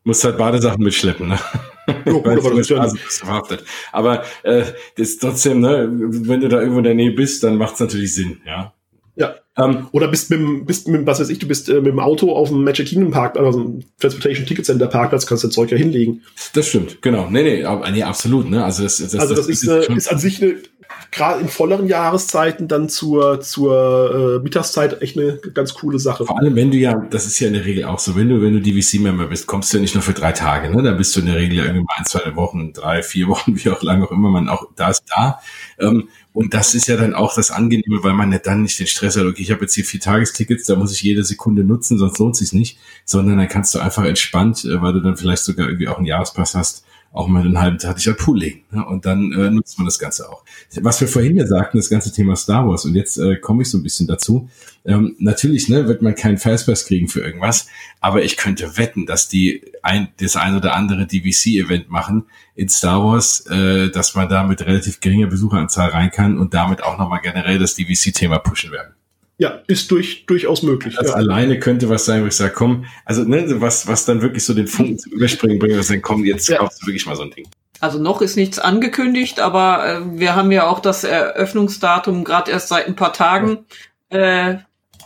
Musst 0.03 0.23
halt 0.23 0.37
Badesachen 0.37 0.83
mitschleppen, 0.83 1.29
ne? 1.29 1.39
Ja, 1.87 2.11
gut, 2.11 2.27
aber, 2.27 2.55
das 2.55 3.17
verhaftet. 3.17 3.63
aber 3.91 4.23
äh, 4.43 4.65
das 4.95 5.09
ist 5.09 5.21
trotzdem, 5.21 5.61
ne, 5.61 5.89
wenn 5.91 6.41
du 6.41 6.49
da 6.49 6.59
irgendwo 6.59 6.77
in 6.77 6.83
der 6.83 6.93
Nähe 6.93 7.11
bist, 7.11 7.43
dann 7.43 7.57
macht 7.57 7.73
es 7.73 7.79
natürlich 7.79 8.13
Sinn, 8.13 8.41
ja. 8.45 8.73
Ja. 9.15 9.35
Ähm, 9.57 9.87
Oder 9.91 10.07
bist 10.07 10.29
mit, 10.29 10.65
bist 10.65 10.87
mit, 10.87 11.05
was 11.05 11.19
weiß 11.19 11.29
ich, 11.29 11.39
du 11.39 11.47
bist 11.47 11.67
äh, 11.69 11.75
mit 11.75 11.87
dem 11.87 11.99
Auto 11.99 12.33
auf 12.33 12.49
dem 12.49 12.63
Magic 12.63 12.87
Kingdom 12.87 13.11
Park, 13.11 13.37
also 13.37 13.59
dem 13.59 13.83
Transportation 13.99 14.45
Ticket 14.45 14.65
Center 14.65 14.87
Parkplatz, 14.87 15.25
kannst 15.25 15.43
du 15.43 15.47
dein 15.47 15.53
Zeug 15.53 15.71
ja 15.71 15.77
hinlegen. 15.77 16.21
Das 16.53 16.69
stimmt, 16.69 17.01
genau. 17.01 17.29
Nee, 17.29 17.43
nee, 17.43 17.91
nee 17.91 18.03
absolut, 18.03 18.49
ne? 18.49 18.63
Also 18.63 18.83
das, 18.83 18.97
das, 18.97 19.15
also 19.15 19.35
das, 19.35 19.47
das 19.47 19.49
ist, 19.49 19.63
ist, 19.63 19.89
äh, 19.89 19.93
ist 19.93 20.11
an 20.11 20.19
sich 20.19 20.41
eine 20.41 20.55
gerade 21.11 21.41
in 21.41 21.49
volleren 21.49 21.87
Jahreszeiten 21.87 22.67
dann 22.67 22.89
zur, 22.89 23.41
zur 23.41 24.39
äh, 24.39 24.43
Mittagszeit 24.43 25.01
echt 25.01 25.17
eine 25.17 25.37
ganz 25.53 25.73
coole 25.73 25.99
Sache. 25.99 26.25
Vor 26.25 26.39
allem, 26.39 26.55
wenn 26.55 26.71
du 26.71 26.77
ja, 26.77 26.95
das 27.09 27.25
ist 27.25 27.39
ja 27.39 27.47
in 27.47 27.53
der 27.53 27.65
Regel 27.65 27.85
auch 27.85 27.99
so, 27.99 28.15
wenn 28.15 28.29
du, 28.29 28.41
wenn 28.41 28.53
du 28.53 28.61
DVC-Member 28.61 29.27
bist, 29.27 29.47
kommst 29.47 29.73
du 29.73 29.77
ja 29.77 29.81
nicht 29.81 29.93
nur 29.93 30.03
für 30.03 30.13
drei 30.13 30.31
Tage, 30.31 30.69
ne? 30.69 30.81
Da 30.83 30.91
bist 30.93 31.15
du 31.15 31.19
in 31.19 31.25
der 31.25 31.35
Regel 31.35 31.57
ja 31.57 31.63
irgendwie 31.63 31.83
mal 31.83 31.95
ein, 31.97 32.05
zwei 32.05 32.35
Wochen, 32.35 32.73
drei, 32.73 33.03
vier 33.03 33.27
Wochen, 33.27 33.55
wie 33.63 33.69
auch 33.69 33.81
lange 33.81 34.05
auch 34.05 34.11
immer 34.11 34.29
man 34.29 34.49
auch 34.49 34.69
da 34.75 34.89
ist, 34.89 35.03
da. 35.15 35.39
Ähm, 35.79 36.07
und 36.33 36.53
das 36.53 36.75
ist 36.75 36.87
ja 36.87 36.95
dann 36.95 37.13
auch 37.13 37.35
das 37.35 37.51
Angenehme, 37.51 38.03
weil 38.03 38.13
man 38.13 38.31
ja 38.31 38.39
dann 38.39 38.63
nicht 38.63 38.79
den 38.79 38.87
Stress 38.87 39.17
hat, 39.17 39.25
okay, 39.25 39.41
ich 39.41 39.51
habe 39.51 39.61
jetzt 39.61 39.73
hier 39.73 39.83
vier 39.83 39.99
Tagestickets, 39.99 40.65
da 40.65 40.75
muss 40.75 40.93
ich 40.93 41.01
jede 41.01 41.23
Sekunde 41.23 41.63
nutzen, 41.63 41.97
sonst 41.97 42.19
lohnt 42.19 42.37
sich 42.37 42.53
nicht, 42.53 42.79
sondern 43.03 43.37
dann 43.37 43.49
kannst 43.49 43.75
du 43.75 43.79
einfach 43.79 44.05
entspannt, 44.05 44.63
äh, 44.63 44.81
weil 44.81 44.93
du 44.93 45.01
dann 45.01 45.17
vielleicht 45.17 45.43
sogar 45.43 45.67
irgendwie 45.67 45.89
auch 45.89 45.97
einen 45.97 46.05
Jahrespass 46.05 46.55
hast, 46.55 46.85
auch 47.13 47.27
mal 47.27 47.41
einen 47.41 47.59
halben 47.59 47.77
Tag 47.77 47.97
dich 47.97 48.07
halt 48.07 48.17
Pool 48.17 48.39
legen. 48.39 48.61
Ne? 48.71 48.85
Und 48.85 49.05
dann 49.05 49.31
äh, 49.33 49.49
nutzt 49.49 49.77
man 49.77 49.85
das 49.85 49.99
Ganze 49.99 50.29
auch. 50.29 50.43
Was 50.81 51.01
wir 51.01 51.07
vorhin 51.07 51.35
ja 51.35 51.45
sagten, 51.45 51.77
das 51.77 51.89
ganze 51.89 52.11
Thema 52.11 52.35
Star 52.35 52.67
Wars, 52.67 52.85
und 52.85 52.95
jetzt 52.95 53.17
äh, 53.17 53.35
komme 53.35 53.63
ich 53.63 53.69
so 53.69 53.77
ein 53.77 53.83
bisschen 53.83 54.07
dazu. 54.07 54.49
Ähm, 54.85 55.15
natürlich 55.19 55.67
ne, 55.67 55.87
wird 55.87 56.01
man 56.01 56.15
keinen 56.15 56.37
Fastpass 56.37 56.85
kriegen 56.85 57.07
für 57.07 57.19
irgendwas, 57.19 57.67
aber 57.99 58.23
ich 58.23 58.37
könnte 58.37 58.77
wetten, 58.77 59.05
dass 59.05 59.27
die 59.27 59.61
ein, 59.83 60.07
das 60.19 60.37
ein 60.37 60.55
oder 60.55 60.73
andere 60.75 61.05
DVC-Event 61.05 61.89
machen 61.89 62.23
in 62.55 62.69
Star 62.69 63.03
Wars, 63.03 63.45
äh, 63.47 63.89
dass 63.89 64.15
man 64.15 64.29
da 64.29 64.43
mit 64.43 64.65
relativ 64.65 65.01
geringer 65.01 65.27
Besucheranzahl 65.27 65.89
rein 65.89 66.11
kann 66.11 66.37
und 66.37 66.53
damit 66.53 66.83
auch 66.83 66.97
nochmal 66.97 67.21
generell 67.21 67.59
das 67.59 67.75
DVC-Thema 67.75 68.39
pushen 68.39 68.71
werden. 68.71 68.93
Ja, 69.41 69.59
ist 69.65 69.89
durch, 69.89 70.27
durchaus 70.27 70.61
möglich. 70.61 70.95
Das 70.99 71.07
ja. 71.07 71.15
alleine 71.15 71.59
könnte 71.59 71.89
was 71.89 72.05
sein, 72.05 72.21
wo 72.21 72.27
ich 72.27 72.35
sage, 72.35 72.53
komm, 72.53 72.85
also 73.05 73.23
ne, 73.23 73.59
was, 73.59 73.87
was 73.87 74.05
dann 74.05 74.21
wirklich 74.21 74.45
so 74.45 74.53
den 74.53 74.67
Funken 74.67 74.99
zum 74.99 75.13
Überspringen 75.13 75.57
bringt, 75.57 75.79
was 75.79 75.87
dann 75.87 76.03
komm, 76.03 76.25
jetzt 76.25 76.47
ja. 76.47 76.59
kaufst 76.59 76.79
du 76.83 76.85
wirklich 76.85 77.07
mal 77.07 77.15
so 77.15 77.23
ein 77.23 77.31
Ding. 77.31 77.47
Also 77.79 77.97
noch 77.97 78.21
ist 78.21 78.35
nichts 78.35 78.59
angekündigt, 78.59 79.39
aber 79.39 79.83
äh, 79.87 80.19
wir 80.19 80.35
haben 80.35 80.51
ja 80.51 80.67
auch 80.67 80.79
das 80.79 81.03
Eröffnungsdatum 81.03 82.23
gerade 82.23 82.51
erst 82.51 82.67
seit 82.67 82.85
ein 82.85 82.95
paar 82.95 83.13
Tagen. 83.13 83.65
Äh, 84.09 84.57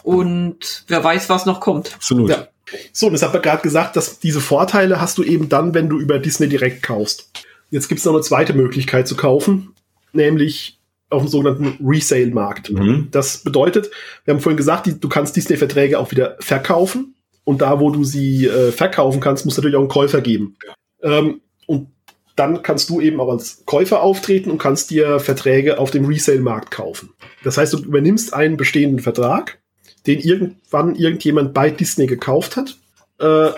und 0.03 0.83
wer 0.89 1.01
weiß, 1.01 1.29
was 1.29 1.45
noch 1.45 1.61
kommt. 1.61 1.95
Absolut. 1.95 2.29
Ja. 2.29 2.49
So, 2.91 3.07
und 3.07 3.13
das 3.13 3.21
hat 3.21 3.31
man 3.31 3.41
gerade 3.41 3.61
gesagt, 3.61 3.95
dass 3.95 4.19
diese 4.19 4.41
Vorteile 4.41 4.99
hast 4.99 5.17
du 5.17 5.23
eben 5.23 5.47
dann, 5.47 5.73
wenn 5.73 5.87
du 5.87 5.97
über 5.97 6.19
Disney 6.19 6.49
direkt 6.49 6.83
kaufst. 6.83 7.31
Jetzt 7.69 7.87
gibt 7.87 7.99
es 7.99 8.05
noch 8.05 8.11
eine 8.11 8.21
zweite 8.21 8.51
Möglichkeit 8.51 9.07
zu 9.07 9.15
kaufen, 9.15 9.73
nämlich 10.11 10.77
auf 11.09 11.23
dem 11.23 11.27
sogenannten 11.27 11.77
Resale-Markt. 11.85 12.71
Mhm. 12.71 13.09
Das 13.11 13.39
bedeutet, 13.39 13.91
wir 14.23 14.33
haben 14.33 14.41
vorhin 14.41 14.57
gesagt, 14.57 14.85
die, 14.87 14.99
du 14.99 15.09
kannst 15.09 15.35
Disney-Verträge 15.35 15.99
auch 15.99 16.11
wieder 16.11 16.37
verkaufen. 16.39 17.15
Und 17.43 17.61
da, 17.61 17.79
wo 17.79 17.91
du 17.91 18.03
sie 18.03 18.47
äh, 18.47 18.71
verkaufen 18.71 19.19
kannst, 19.19 19.45
muss 19.45 19.55
natürlich 19.55 19.75
auch 19.75 19.81
einen 19.81 19.89
Käufer 19.89 20.21
geben. 20.21 20.57
Ähm, 21.03 21.41
und 21.67 21.89
dann 22.35 22.63
kannst 22.63 22.89
du 22.89 22.99
eben 22.99 23.19
auch 23.21 23.29
als 23.29 23.63
Käufer 23.65 24.01
auftreten 24.01 24.49
und 24.49 24.57
kannst 24.57 24.89
dir 24.89 25.19
Verträge 25.19 25.77
auf 25.79 25.91
dem 25.91 26.05
Resale-Markt 26.05 26.71
kaufen. 26.71 27.11
Das 27.43 27.57
heißt, 27.57 27.73
du 27.73 27.77
übernimmst 27.77 28.33
einen 28.33 28.57
bestehenden 28.57 28.99
Vertrag, 28.99 29.59
den 30.07 30.19
irgendwann 30.19 30.95
irgendjemand 30.95 31.53
bei 31.53 31.69
Disney 31.69 32.07
gekauft 32.07 32.57
hat. 32.57 32.77
Äh, 33.19 33.51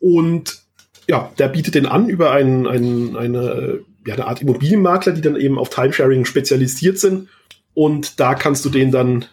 und 0.00 0.62
ja, 1.08 1.32
der 1.38 1.48
bietet 1.48 1.74
den 1.74 1.86
an 1.86 2.08
über 2.08 2.32
einen, 2.32 2.66
einen, 2.66 3.16
eine 3.16 3.80
ja, 4.08 4.14
eine 4.14 4.26
Art 4.26 4.40
Immobilienmakler, 4.40 5.12
die 5.12 5.20
dann 5.20 5.36
eben 5.36 5.58
auf 5.58 5.68
Timesharing 5.68 6.24
spezialisiert 6.24 6.98
sind. 6.98 7.28
Und 7.74 8.18
da 8.18 8.34
kannst 8.34 8.64
du 8.64 8.70
den 8.70 8.90
dann 8.90 9.26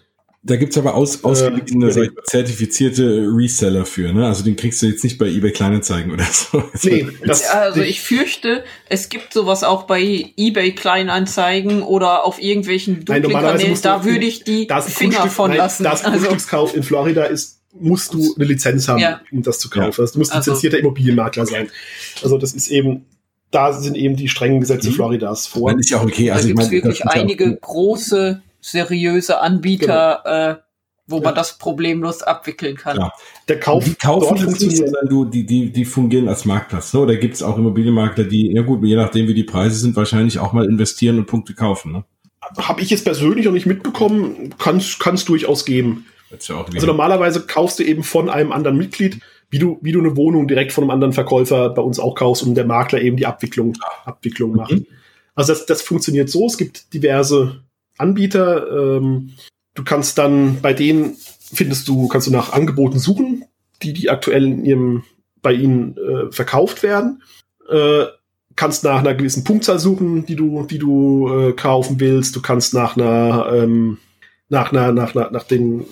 da 0.47 0.57
gibt's 0.57 0.77
aber 0.77 0.93
aus, 0.93 1.23
ausgewiesene, 1.23 1.87
äh, 1.87 2.09
zertifizierte 2.25 3.27
Reseller 3.35 3.83
für, 3.83 4.13
ne? 4.13 4.27
Also 4.27 4.43
den 4.43 4.55
kriegst 4.55 4.79
du 4.79 4.85
jetzt 4.85 5.03
nicht 5.03 5.17
bei 5.17 5.25
eBay 5.25 5.51
Kleinanzeigen 5.51 6.11
oder 6.11 6.25
so. 6.25 6.63
Nee, 6.83 7.07
das, 7.25 7.49
also 7.49 7.81
ich 7.81 8.01
fürchte, 8.01 8.63
es 8.87 9.09
gibt 9.09 9.33
sowas 9.33 9.63
auch 9.63 9.83
bei 9.87 10.33
eBay 10.37 10.75
Kleinanzeigen 10.75 11.81
oder 11.81 12.25
auf 12.25 12.39
irgendwelchen 12.39 13.05
dunklen 13.05 13.33
Kanälen. 13.33 13.81
Da 13.81 14.05
würde 14.05 14.27
ich 14.27 14.43
die 14.43 14.67
Finger 14.87 15.31
von 15.31 15.49
nein, 15.49 15.57
lassen. 15.57 15.83
Das 15.83 16.05
also. 16.05 16.27
Grundstückskauf 16.27 16.75
in 16.75 16.83
Florida 16.83 17.23
ist, 17.23 17.61
musst 17.73 18.13
du 18.13 18.35
eine 18.35 18.45
Lizenz 18.45 18.87
haben, 18.87 18.99
ja. 18.99 19.21
um 19.31 19.41
das 19.41 19.57
zu 19.57 19.71
kaufen. 19.71 19.95
Ja. 19.97 20.03
Also 20.03 20.13
du 20.13 20.19
musst 20.19 20.31
also, 20.31 20.51
lizenzierter 20.51 20.77
Immobilienmakler 20.77 21.47
sein. 21.47 21.71
Also 22.21 22.37
das 22.37 22.53
ist 22.53 22.67
eben, 22.67 23.07
da 23.55 23.71
sind 23.73 23.95
eben 23.95 24.15
die 24.15 24.27
strengen 24.27 24.59
Gesetze 24.59 24.89
mhm. 24.89 24.93
Floridas 24.93 25.47
vor. 25.47 25.69
Dann 25.69 25.79
ist 25.79 25.89
ja 25.89 25.99
auch 25.99 26.03
okay. 26.03 26.31
Also 26.31 26.43
da 26.43 26.53
gibt 26.53 26.61
es 26.61 26.71
wirklich 26.71 27.05
einige 27.05 27.45
ja 27.45 27.57
große, 27.61 28.41
seriöse 28.59 29.39
Anbieter, 29.39 30.21
genau. 30.23 30.51
äh, 30.51 30.55
wo 31.07 31.17
ja. 31.17 31.23
man 31.23 31.35
das 31.35 31.57
problemlos 31.57 32.21
abwickeln 32.23 32.75
kann. 32.75 32.97
Ja. 32.97 33.11
Der 33.47 33.59
Kauf 33.59 33.85
die 33.85 33.95
kaufen 33.95 34.37
dort 34.43 34.59
nicht, 34.59 34.77
sondern 34.77 35.07
du, 35.07 35.25
die, 35.25 35.45
die, 35.45 35.71
die 35.71 35.85
fungieren 35.85 36.27
als 36.27 36.45
Marktplatz. 36.45 36.93
Ne? 36.93 36.99
Oder 36.99 37.15
gibt 37.15 37.35
es 37.35 37.43
auch 37.43 37.57
Immobilienmakler, 37.57 38.25
die, 38.25 38.51
ja 38.51 38.63
gut, 38.63 38.83
je 38.83 38.95
nachdem 38.95 39.27
wie 39.27 39.33
die 39.33 39.43
Preise 39.43 39.77
sind, 39.77 39.95
wahrscheinlich 39.95 40.39
auch 40.39 40.51
mal 40.51 40.65
investieren 40.65 41.19
und 41.19 41.27
Punkte 41.27 41.53
kaufen. 41.53 41.91
Ne? 41.91 42.03
Habe 42.57 42.81
ich 42.81 42.89
jetzt 42.89 43.05
persönlich 43.05 43.45
noch 43.45 43.53
nicht 43.53 43.67
mitbekommen, 43.67 44.53
kann 44.57 44.77
es 44.77 45.25
durchaus 45.25 45.65
geben. 45.65 46.07
Ja 46.47 46.65
also 46.73 46.87
normalerweise 46.87 47.45
kaufst 47.45 47.79
du 47.79 47.83
eben 47.83 48.03
von 48.03 48.29
einem 48.29 48.51
anderen 48.51 48.77
Mitglied 48.77 49.21
wie 49.49 49.59
du, 49.59 49.77
wie 49.81 49.91
du 49.91 49.99
eine 49.99 50.17
Wohnung 50.17 50.47
direkt 50.47 50.71
von 50.71 50.83
einem 50.83 50.91
anderen 50.91 51.13
Verkäufer 51.13 51.69
bei 51.69 51.81
uns 51.81 51.99
auch 51.99 52.15
kaufst 52.15 52.43
und 52.43 52.55
der 52.55 52.65
Makler 52.65 53.01
eben 53.01 53.17
die 53.17 53.25
Abwicklung, 53.25 53.73
Abwicklung 54.03 54.51
mhm. 54.51 54.57
macht. 54.57 54.81
Also 55.35 55.53
das, 55.53 55.65
das 55.65 55.81
funktioniert 55.81 56.29
so. 56.29 56.45
Es 56.45 56.57
gibt 56.57 56.93
diverse 56.93 57.61
Anbieter. 57.97 58.97
Ähm, 58.97 59.31
du 59.73 59.83
kannst 59.83 60.17
dann 60.17 60.61
bei 60.61 60.73
denen 60.73 61.15
findest 61.53 61.87
du, 61.87 62.07
kannst 62.07 62.27
du 62.27 62.31
nach 62.31 62.53
Angeboten 62.53 62.99
suchen, 62.99 63.45
die, 63.81 63.93
die 63.93 64.09
aktuell 64.09 64.45
in 64.45 64.65
ihrem, 64.65 65.03
bei 65.41 65.53
ihnen 65.53 65.97
äh, 65.97 66.31
verkauft 66.31 66.83
werden. 66.83 67.21
Äh, 67.69 68.05
kannst 68.55 68.83
nach 68.83 68.99
einer 68.99 69.13
gewissen 69.13 69.43
Punktzahl 69.43 69.79
suchen, 69.79 70.25
die 70.25 70.35
du, 70.35 70.63
die 70.63 70.79
du 70.79 71.29
äh, 71.29 71.53
kaufen 71.53 71.99
willst. 71.99 72.35
Du 72.35 72.41
kannst 72.41 72.73
nach 72.73 72.95
einer, 72.95 73.51
ähm, 73.53 73.97
nach 74.49 74.71
einer, 74.71 74.91
nach, 74.91 75.13
nach, 75.13 75.31
nach 75.31 75.43
den 75.43 75.85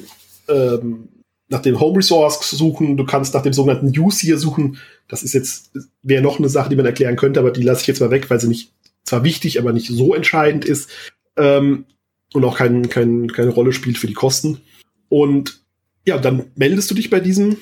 ähm, 0.47 1.09
nach 1.49 1.61
dem 1.61 1.79
Home 1.79 1.97
Resource 1.97 2.49
suchen, 2.49 2.97
du 2.97 3.05
kannst 3.05 3.33
nach 3.33 3.41
dem 3.41 3.53
sogenannten 3.53 3.97
Use 3.97 4.21
hier 4.21 4.37
suchen. 4.37 4.77
Das 5.07 5.23
ist 5.23 5.33
jetzt, 5.33 5.71
wäre 6.01 6.23
noch 6.23 6.39
eine 6.39 6.49
Sache, 6.49 6.69
die 6.69 6.75
man 6.75 6.85
erklären 6.85 7.15
könnte, 7.15 7.39
aber 7.39 7.51
die 7.51 7.63
lasse 7.63 7.81
ich 7.81 7.87
jetzt 7.87 7.99
mal 7.99 8.11
weg, 8.11 8.29
weil 8.29 8.39
sie 8.39 8.47
nicht, 8.47 8.71
zwar 9.03 9.23
wichtig, 9.23 9.59
aber 9.59 9.73
nicht 9.73 9.87
so 9.87 10.15
entscheidend 10.15 10.63
ist 10.63 10.89
ähm, 11.35 11.85
und 12.33 12.45
auch 12.45 12.57
kein, 12.57 12.89
kein, 12.89 13.31
keine 13.31 13.51
Rolle 13.51 13.73
spielt 13.73 13.97
für 13.97 14.07
die 14.07 14.13
Kosten. 14.13 14.61
Und 15.09 15.61
ja, 16.05 16.17
dann 16.17 16.45
meldest 16.55 16.89
du 16.89 16.95
dich 16.95 17.09
bei 17.09 17.19
diesem 17.19 17.57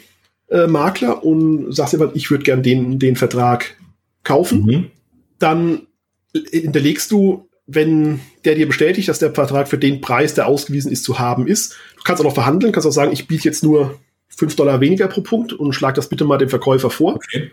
äh, 0.49 0.67
Makler 0.67 1.23
und 1.23 1.73
sagst 1.73 1.93
immer, 1.93 2.11
ich 2.13 2.29
würde 2.29 2.43
gern 2.43 2.63
den, 2.63 2.99
den 2.99 3.15
Vertrag 3.15 3.75
kaufen. 4.23 4.63
Mhm. 4.65 4.91
Dann 5.39 5.87
hinterlegst 6.51 7.11
du 7.11 7.49
wenn 7.73 8.19
der 8.45 8.55
dir 8.55 8.67
bestätigt, 8.67 9.07
dass 9.07 9.19
der 9.19 9.33
Vertrag 9.33 9.67
für 9.67 9.77
den 9.77 10.01
Preis, 10.01 10.33
der 10.33 10.47
ausgewiesen 10.47 10.91
ist, 10.91 11.03
zu 11.03 11.19
haben 11.19 11.47
ist. 11.47 11.75
Du 11.95 12.03
kannst 12.03 12.21
auch 12.21 12.25
noch 12.25 12.33
verhandeln, 12.33 12.73
kannst 12.73 12.87
auch 12.87 12.91
sagen, 12.91 13.11
ich 13.11 13.27
biete 13.27 13.45
jetzt 13.45 13.63
nur 13.63 13.99
5 14.35 14.55
Dollar 14.55 14.81
weniger 14.81 15.07
pro 15.07 15.21
Punkt 15.21 15.53
und 15.53 15.73
schlag 15.73 15.95
das 15.95 16.09
bitte 16.09 16.25
mal 16.25 16.37
dem 16.37 16.49
Verkäufer 16.49 16.89
vor. 16.89 17.15
Okay. 17.15 17.51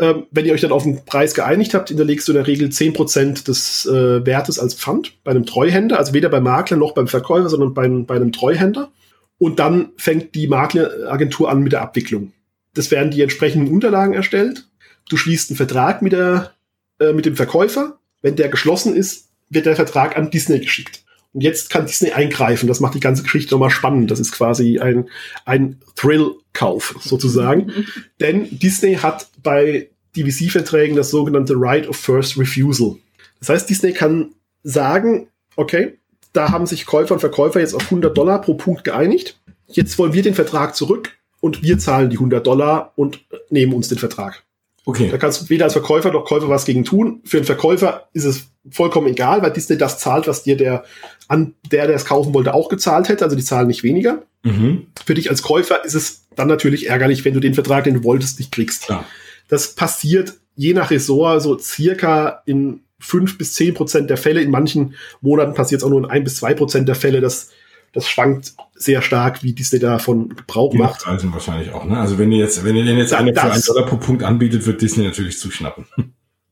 Ähm, 0.00 0.26
wenn 0.30 0.46
ihr 0.46 0.54
euch 0.54 0.62
dann 0.62 0.72
auf 0.72 0.84
den 0.84 1.04
Preis 1.04 1.34
geeinigt 1.34 1.74
habt, 1.74 1.90
hinterlegst 1.90 2.26
du 2.26 2.32
in 2.32 2.36
der 2.36 2.46
Regel 2.46 2.68
10% 2.68 3.44
des 3.44 3.84
äh, 3.86 4.24
Wertes 4.24 4.58
als 4.58 4.74
Pfand 4.74 5.22
bei 5.24 5.30
einem 5.30 5.44
Treuhänder, 5.44 5.98
also 5.98 6.14
weder 6.14 6.30
beim 6.30 6.44
Makler 6.44 6.78
noch 6.78 6.94
beim 6.94 7.06
Verkäufer, 7.06 7.50
sondern 7.50 7.74
bei, 7.74 7.86
bei 7.88 8.16
einem 8.16 8.32
Treuhänder. 8.32 8.90
Und 9.38 9.58
dann 9.58 9.90
fängt 9.96 10.34
die 10.34 10.48
Makleragentur 10.48 11.50
an 11.50 11.62
mit 11.62 11.72
der 11.72 11.82
Abwicklung. 11.82 12.32
Das 12.74 12.90
werden 12.90 13.10
die 13.10 13.22
entsprechenden 13.22 13.72
Unterlagen 13.72 14.14
erstellt. 14.14 14.68
Du 15.08 15.16
schließt 15.16 15.50
einen 15.50 15.56
Vertrag 15.56 16.02
mit, 16.02 16.12
der, 16.12 16.52
äh, 16.98 17.12
mit 17.12 17.26
dem 17.26 17.36
Verkäufer. 17.36 17.98
Wenn 18.22 18.36
der 18.36 18.48
geschlossen 18.48 18.94
ist, 18.94 19.29
wird 19.50 19.66
der 19.66 19.76
Vertrag 19.76 20.16
an 20.16 20.30
Disney 20.30 20.60
geschickt. 20.60 21.04
Und 21.32 21.42
jetzt 21.42 21.70
kann 21.70 21.86
Disney 21.86 22.10
eingreifen. 22.10 22.66
Das 22.66 22.80
macht 22.80 22.94
die 22.94 23.00
ganze 23.00 23.22
Geschichte 23.22 23.54
nochmal 23.54 23.70
spannend. 23.70 24.10
Das 24.10 24.18
ist 24.18 24.32
quasi 24.32 24.80
ein, 24.80 25.08
ein 25.44 25.80
Thrill-Kauf 25.94 26.96
sozusagen. 27.00 27.72
Denn 28.20 28.48
Disney 28.58 28.96
hat 28.96 29.28
bei 29.42 29.90
DVC-Verträgen 30.16 30.96
das 30.96 31.10
sogenannte 31.10 31.54
Right 31.56 31.88
of 31.88 31.96
First 31.96 32.38
Refusal. 32.38 32.96
Das 33.38 33.48
heißt, 33.48 33.70
Disney 33.70 33.92
kann 33.92 34.34
sagen, 34.64 35.28
okay, 35.56 35.98
da 36.32 36.50
haben 36.50 36.66
sich 36.66 36.86
Käufer 36.86 37.14
und 37.14 37.20
Verkäufer 37.20 37.60
jetzt 37.60 37.74
auf 37.74 37.84
100 37.84 38.16
Dollar 38.16 38.40
pro 38.40 38.54
Punkt 38.54 38.84
geeinigt. 38.84 39.40
Jetzt 39.68 39.98
wollen 39.98 40.12
wir 40.12 40.22
den 40.22 40.34
Vertrag 40.34 40.74
zurück 40.74 41.16
und 41.40 41.62
wir 41.62 41.78
zahlen 41.78 42.10
die 42.10 42.16
100 42.16 42.44
Dollar 42.44 42.92
und 42.96 43.24
nehmen 43.50 43.72
uns 43.72 43.88
den 43.88 43.98
Vertrag. 43.98 44.44
Okay. 44.90 45.08
Da 45.08 45.18
kannst 45.18 45.40
du 45.40 45.48
weder 45.50 45.66
als 45.66 45.74
Verkäufer 45.74 46.10
noch 46.10 46.24
Käufer 46.24 46.48
was 46.48 46.64
gegen 46.64 46.84
tun. 46.84 47.20
Für 47.24 47.36
einen 47.36 47.46
Verkäufer 47.46 48.08
ist 48.12 48.24
es 48.24 48.48
vollkommen 48.68 49.06
egal, 49.06 49.40
weil 49.40 49.52
Disney 49.52 49.78
das 49.78 50.00
zahlt, 50.00 50.26
was 50.26 50.42
dir 50.42 50.56
der, 50.56 50.82
an 51.28 51.54
der, 51.70 51.86
der 51.86 51.94
es 51.94 52.04
kaufen 52.04 52.34
wollte, 52.34 52.54
auch 52.54 52.68
gezahlt 52.68 53.08
hätte. 53.08 53.22
Also 53.24 53.36
die 53.36 53.44
zahlen 53.44 53.68
nicht 53.68 53.84
weniger. 53.84 54.22
Mhm. 54.42 54.88
Für 55.06 55.14
dich 55.14 55.30
als 55.30 55.42
Käufer 55.42 55.84
ist 55.84 55.94
es 55.94 56.26
dann 56.34 56.48
natürlich 56.48 56.88
ärgerlich, 56.88 57.24
wenn 57.24 57.34
du 57.34 57.40
den 57.40 57.54
Vertrag, 57.54 57.84
den 57.84 57.94
du 57.94 58.04
wolltest, 58.04 58.40
nicht 58.40 58.50
kriegst. 58.50 58.86
Klar. 58.86 59.04
Das 59.46 59.74
passiert 59.76 60.34
je 60.56 60.74
nach 60.74 60.90
Ressort 60.90 61.40
so 61.40 61.56
circa 61.56 62.42
in 62.46 62.80
fünf 62.98 63.38
bis 63.38 63.54
zehn 63.54 63.74
Prozent 63.74 64.10
der 64.10 64.16
Fälle. 64.16 64.42
In 64.42 64.50
manchen 64.50 64.94
Monaten 65.20 65.54
passiert 65.54 65.82
es 65.82 65.84
auch 65.84 65.90
nur 65.90 66.00
in 66.00 66.10
ein 66.10 66.24
bis 66.24 66.34
zwei 66.34 66.52
Prozent 66.54 66.88
der 66.88 66.96
Fälle, 66.96 67.20
dass 67.20 67.50
das 67.92 68.08
schwankt 68.08 68.54
sehr 68.74 69.02
stark, 69.02 69.42
wie 69.42 69.52
Disney 69.52 69.78
davon 69.78 70.30
Gebrauch 70.30 70.74
macht. 70.74 71.06
Also 71.06 71.32
wahrscheinlich 71.32 71.72
auch, 71.72 71.84
ne? 71.84 71.98
Also 71.98 72.18
wenn 72.18 72.30
ihr 72.32 72.38
jetzt, 72.38 72.64
wenn 72.64 72.76
ihr 72.76 72.84
den 72.84 72.98
jetzt 72.98 73.12
eine 73.12 73.34
für 73.34 73.42
einen 73.42 73.62
Dollar 73.62 73.86
pro 73.86 73.96
Punkt 73.96 74.22
anbietet, 74.22 74.66
wird 74.66 74.80
Disney 74.80 75.04
natürlich 75.04 75.38
zuschnappen. 75.38 75.86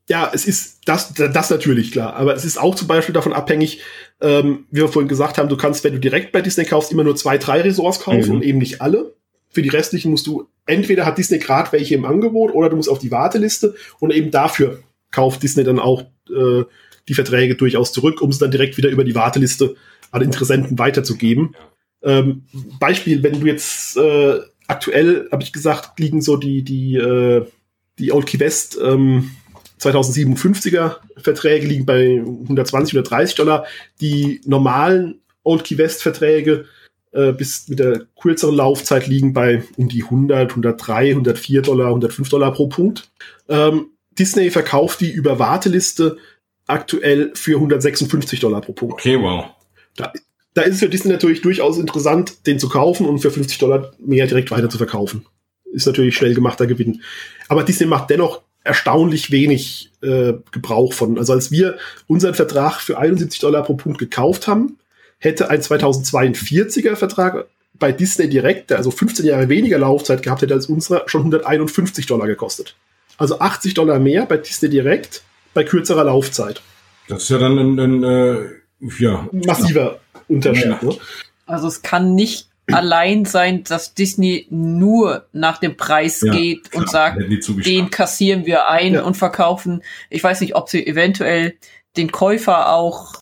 Ja, 0.09 0.31
es 0.33 0.45
ist 0.45 0.79
das, 0.85 1.13
das 1.13 1.49
natürlich 1.51 1.91
klar. 1.91 2.15
Aber 2.15 2.33
es 2.33 2.43
ist 2.43 2.59
auch 2.59 2.73
zum 2.73 2.87
Beispiel 2.87 3.13
davon 3.13 3.31
abhängig, 3.31 3.81
ähm, 4.21 4.65
wie 4.71 4.81
wir 4.81 4.87
vorhin 4.87 5.07
gesagt 5.07 5.37
haben, 5.37 5.49
du 5.49 5.55
kannst, 5.55 5.83
wenn 5.83 5.93
du 5.93 5.99
direkt 5.99 6.31
bei 6.31 6.41
Disney 6.41 6.65
kaufst, 6.65 6.91
immer 6.91 7.03
nur 7.03 7.15
zwei, 7.15 7.37
drei 7.37 7.61
Ressorts 7.61 7.99
kaufen 7.99 8.29
mhm. 8.29 8.35
und 8.37 8.41
eben 8.43 8.57
nicht 8.57 8.81
alle. 8.81 9.13
Für 9.51 9.61
die 9.61 9.69
restlichen 9.69 10.11
musst 10.11 10.27
du, 10.27 10.47
entweder 10.65 11.05
hat 11.05 11.17
Disney 11.17 11.37
gerade 11.37 11.71
welche 11.71 11.95
im 11.95 12.05
Angebot 12.05 12.53
oder 12.53 12.69
du 12.69 12.75
musst 12.75 12.89
auf 12.89 12.99
die 12.99 13.11
Warteliste 13.11 13.75
und 13.99 14.11
eben 14.11 14.31
dafür 14.31 14.79
kauft 15.11 15.41
Disney 15.43 15.63
dann 15.63 15.79
auch 15.79 16.01
äh, 16.29 16.63
die 17.07 17.13
Verträge 17.13 17.55
durchaus 17.55 17.93
zurück, 17.93 18.21
um 18.21 18.29
es 18.29 18.39
dann 18.39 18.51
direkt 18.51 18.77
wieder 18.77 18.89
über 18.89 19.03
die 19.03 19.15
Warteliste 19.15 19.75
an 20.11 20.21
Interessenten 20.21 20.79
weiterzugeben. 20.79 21.55
Ähm, 22.01 22.43
Beispiel, 22.79 23.23
wenn 23.23 23.39
du 23.39 23.47
jetzt 23.47 23.97
äh, 23.97 24.39
aktuell, 24.67 25.27
habe 25.31 25.43
ich 25.43 25.51
gesagt, 25.51 25.99
liegen 25.99 26.21
so 26.21 26.37
die, 26.37 26.63
die, 26.63 26.95
äh, 26.95 27.45
die 27.97 28.11
Old 28.11 28.27
Key 28.27 28.39
West 28.39 28.77
ähm, 28.81 29.31
2057er 29.79 30.97
Verträge 31.17 31.67
liegen 31.67 31.85
bei 31.85 32.17
120, 32.19 32.93
130 32.93 33.35
Dollar. 33.35 33.65
Die 34.01 34.41
normalen 34.45 35.21
Old 35.43 35.63
Key 35.63 35.77
West 35.77 36.03
Verträge 36.03 36.65
äh, 37.11 37.31
bis 37.31 37.67
mit 37.67 37.79
der 37.79 38.05
kürzeren 38.21 38.55
Laufzeit 38.55 39.07
liegen 39.07 39.33
bei 39.33 39.63
um 39.77 39.89
die 39.89 40.03
100, 40.03 40.51
103, 40.51 41.09
104 41.11 41.61
Dollar, 41.61 41.87
105 41.87 42.29
Dollar 42.29 42.53
pro 42.53 42.67
Punkt. 42.67 43.09
Ähm, 43.47 43.87
Disney 44.17 44.51
verkauft 44.51 45.01
die 45.01 45.11
über 45.11 45.39
Warteliste 45.39 46.17
aktuell 46.67 47.31
für 47.33 47.55
156 47.55 48.39
Dollar 48.39 48.61
pro 48.61 48.73
Punkt. 48.73 48.93
Okay, 48.93 49.19
wow. 49.19 49.45
Da, 49.99 50.13
da 50.53 50.61
ist 50.61 50.75
es 50.75 50.79
für 50.79 50.89
Disney 50.89 51.11
natürlich 51.11 51.41
durchaus 51.41 51.77
interessant, 51.77 52.47
den 52.47 52.57
zu 52.57 52.69
kaufen 52.69 53.05
und 53.05 53.19
für 53.19 53.31
50 53.31 53.57
Dollar 53.57 53.91
mehr 53.99 54.27
direkt 54.27 54.49
weiter 54.51 54.69
zu 54.69 54.77
verkaufen. 54.77 55.25
Ist 55.71 55.85
natürlich 55.85 56.15
schnell 56.15 56.33
gemachter 56.33 56.65
Gewinn. 56.67 57.01
Aber 57.47 57.63
Disney 57.63 57.85
macht 57.85 58.09
dennoch 58.09 58.41
erstaunlich 58.63 59.31
wenig 59.31 59.91
äh, 60.01 60.33
Gebrauch 60.51 60.93
von. 60.93 61.17
Also 61.17 61.33
als 61.33 61.51
wir 61.51 61.77
unseren 62.07 62.33
Vertrag 62.33 62.79
für 62.79 62.97
71 62.97 63.39
Dollar 63.39 63.63
pro 63.63 63.75
Punkt 63.75 63.99
gekauft 63.99 64.47
haben, 64.47 64.77
hätte 65.17 65.49
ein 65.49 65.61
2042er 65.61 66.95
Vertrag 66.95 67.45
bei 67.73 67.91
Disney 67.91 68.29
direkt, 68.29 68.69
der 68.69 68.77
also 68.77 68.91
15 68.91 69.25
Jahre 69.25 69.49
weniger 69.49 69.77
Laufzeit 69.77 70.21
gehabt 70.21 70.41
hätte 70.41 70.53
als 70.53 70.67
unserer, 70.67 71.03
schon 71.07 71.21
151 71.21 72.05
Dollar 72.05 72.27
gekostet. 72.27 72.75
Also 73.17 73.39
80 73.39 73.73
Dollar 73.73 73.99
mehr 73.99 74.25
bei 74.25 74.37
Disney 74.37 74.69
direkt 74.69 75.23
bei 75.53 75.63
kürzerer 75.63 76.05
Laufzeit. 76.05 76.61
Das 77.07 77.23
ist 77.23 77.29
ja 77.29 77.37
dann 77.37 77.57
ein, 77.57 77.79
ein 77.79 78.03
äh, 78.03 78.37
ja. 78.79 79.27
massiver 79.31 79.99
Unterschied. 80.27 80.65
Ja. 80.65 80.79
Ne? 80.81 80.97
Also 81.45 81.67
es 81.67 81.81
kann 81.81 82.15
nicht 82.15 82.49
allein 82.71 83.25
sein, 83.25 83.63
dass 83.63 83.93
Disney 83.93 84.47
nur 84.49 85.27
nach 85.33 85.57
dem 85.57 85.75
Preis 85.75 86.21
ja, 86.21 86.31
geht 86.31 86.71
klar, 86.71 86.81
und 86.81 86.89
sagt, 86.89 87.19
den 87.65 87.89
kassieren 87.89 88.45
wir 88.45 88.69
ein 88.69 88.93
ja. 88.93 89.03
und 89.03 89.17
verkaufen. 89.17 89.83
Ich 90.09 90.23
weiß 90.23 90.41
nicht, 90.41 90.55
ob 90.55 90.69
sie 90.69 90.85
eventuell 90.85 91.55
den 91.97 92.11
Käufer 92.11 92.73
auch 92.73 93.15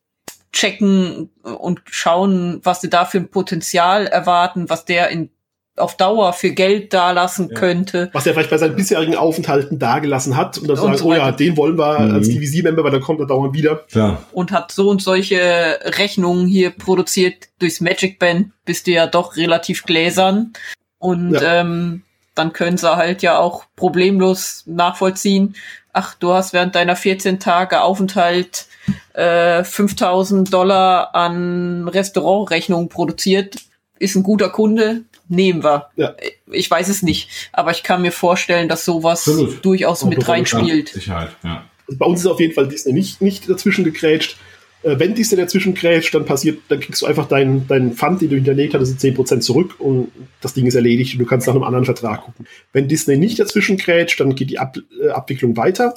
checken 0.51 1.29
und 1.41 1.81
schauen, 1.85 2.59
was 2.63 2.81
sie 2.81 2.89
da 2.89 3.05
für 3.05 3.19
ein 3.19 3.29
Potenzial 3.29 4.07
erwarten, 4.07 4.69
was 4.69 4.85
der 4.85 5.09
in 5.09 5.29
auf 5.77 5.95
Dauer 5.95 6.33
für 6.33 6.51
Geld 6.51 6.93
dalassen 6.93 7.49
ja. 7.49 7.59
könnte. 7.59 8.09
Was 8.13 8.25
er 8.25 8.33
vielleicht 8.33 8.49
bei 8.49 8.57
seinen 8.57 8.75
bisherigen 8.75 9.15
Aufenthalten 9.15 9.79
dagelassen 9.79 10.35
hat 10.35 10.57
und 10.57 10.67
dann 10.67 10.77
sagen, 10.77 10.97
so 10.97 11.05
oh 11.05 11.13
ja, 11.13 11.31
den 11.31 11.55
wollen 11.55 11.77
wir 11.77 11.99
mhm. 11.99 12.15
als 12.15 12.29
DVC-Member, 12.29 12.83
weil 12.83 12.91
dann 12.91 13.01
kommt 13.01 13.19
er 13.19 13.27
dauernd 13.27 13.53
wieder. 13.53 13.83
Klar. 13.91 14.23
Und 14.31 14.51
hat 14.51 14.71
so 14.71 14.89
und 14.89 15.01
solche 15.01 15.79
Rechnungen 15.83 16.47
hier 16.47 16.71
produziert 16.71 17.49
durchs 17.59 17.81
Magic 17.81 18.19
Band, 18.19 18.51
bist 18.65 18.87
du 18.87 18.91
ja 18.91 19.07
doch 19.07 19.37
relativ 19.37 19.83
gläsern. 19.83 20.53
Und 20.99 21.33
ja. 21.33 21.61
ähm, 21.61 22.03
dann 22.33 22.53
können 22.53 22.77
sie 22.77 22.95
halt 22.95 23.21
ja 23.21 23.37
auch 23.37 23.65
problemlos 23.75 24.63
nachvollziehen, 24.65 25.55
ach, 25.93 26.13
du 26.13 26.33
hast 26.33 26.53
während 26.53 26.75
deiner 26.75 26.95
14 26.95 27.39
Tage 27.39 27.81
Aufenthalt 27.81 28.67
äh, 29.13 29.63
5000 29.63 30.53
Dollar 30.53 31.15
an 31.15 31.87
Restaurantrechnungen 31.87 32.89
produziert, 32.89 33.57
ist 33.99 34.15
ein 34.15 34.23
guter 34.23 34.49
Kunde, 34.49 35.01
nehmen 35.29 35.63
wir. 35.63 35.89
Ja. 35.95 36.15
Ich 36.51 36.69
weiß 36.69 36.87
es 36.89 37.03
nicht, 37.03 37.49
aber 37.51 37.71
ich 37.71 37.83
kann 37.83 38.01
mir 38.01 38.11
vorstellen, 38.11 38.69
dass 38.69 38.85
sowas 38.85 39.27
Absolut. 39.27 39.63
durchaus 39.65 40.03
Auch 40.03 40.09
mit 40.09 40.27
reinspielt. 40.27 40.89
Sicherheit, 40.89 41.35
ja. 41.43 41.65
Also 41.87 41.97
bei 41.99 42.05
uns 42.05 42.19
ist 42.19 42.27
auf 42.27 42.39
jeden 42.39 42.53
Fall 42.53 42.67
Disney 42.67 42.93
nicht, 42.93 43.21
nicht 43.21 43.49
dazwischen 43.49 43.83
gegrätscht. 43.83 44.37
Äh, 44.83 44.99
wenn 44.99 45.15
Disney 45.15 45.37
dazwischen 45.37 45.73
grätscht, 45.73 46.13
dann 46.13 46.25
passiert, 46.25 46.59
dann 46.67 46.79
kriegst 46.79 47.01
du 47.01 47.05
einfach 47.05 47.27
deinen 47.27 47.67
dein 47.67 47.93
Pfand, 47.93 48.21
den 48.21 48.29
du 48.29 48.35
hinterlegt 48.35 48.73
hast, 48.73 48.99
10% 48.99 49.39
zurück 49.39 49.75
und 49.79 50.11
das 50.41 50.53
Ding 50.53 50.65
ist 50.65 50.75
erledigt 50.75 51.13
und 51.13 51.19
du 51.19 51.25
kannst 51.25 51.47
nach 51.47 51.55
einem 51.55 51.63
anderen 51.63 51.85
Vertrag 51.85 52.21
gucken. 52.23 52.45
Wenn 52.73 52.87
Disney 52.87 53.17
nicht 53.17 53.39
dazwischen 53.39 53.77
grätscht, 53.77 54.19
dann 54.19 54.35
geht 54.35 54.49
die 54.49 54.59
Ab 54.59 54.77
äh, 55.01 55.09
Abwicklung 55.09 55.55
weiter. 55.57 55.95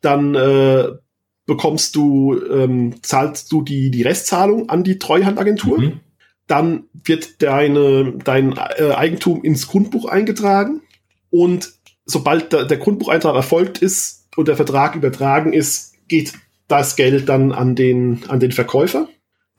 Dann 0.00 0.34
äh, 0.34 0.84
bekommst 1.46 1.96
du, 1.96 2.40
ähm, 2.50 2.94
zahlst 3.02 3.50
du 3.50 3.62
die, 3.62 3.90
die 3.90 4.02
Restzahlung 4.02 4.68
an 4.68 4.84
die 4.84 4.98
Treuhandagentur. 4.98 5.80
Mhm 5.80 6.00
dann 6.52 6.84
wird 6.92 7.40
deine, 7.42 8.12
dein 8.22 8.52
äh, 8.76 8.92
Eigentum 8.92 9.42
ins 9.42 9.68
Grundbuch 9.68 10.04
eingetragen 10.04 10.82
und 11.30 11.72
sobald 12.04 12.52
der, 12.52 12.66
der 12.66 12.76
Grundbucheintrag 12.76 13.34
erfolgt 13.34 13.78
ist 13.78 14.28
und 14.36 14.48
der 14.48 14.56
Vertrag 14.56 14.94
übertragen 14.94 15.54
ist, 15.54 15.94
geht 16.08 16.34
das 16.68 16.96
Geld 16.96 17.30
dann 17.30 17.52
an 17.52 17.74
den, 17.74 18.24
an 18.28 18.38
den 18.38 18.52
Verkäufer. 18.52 19.08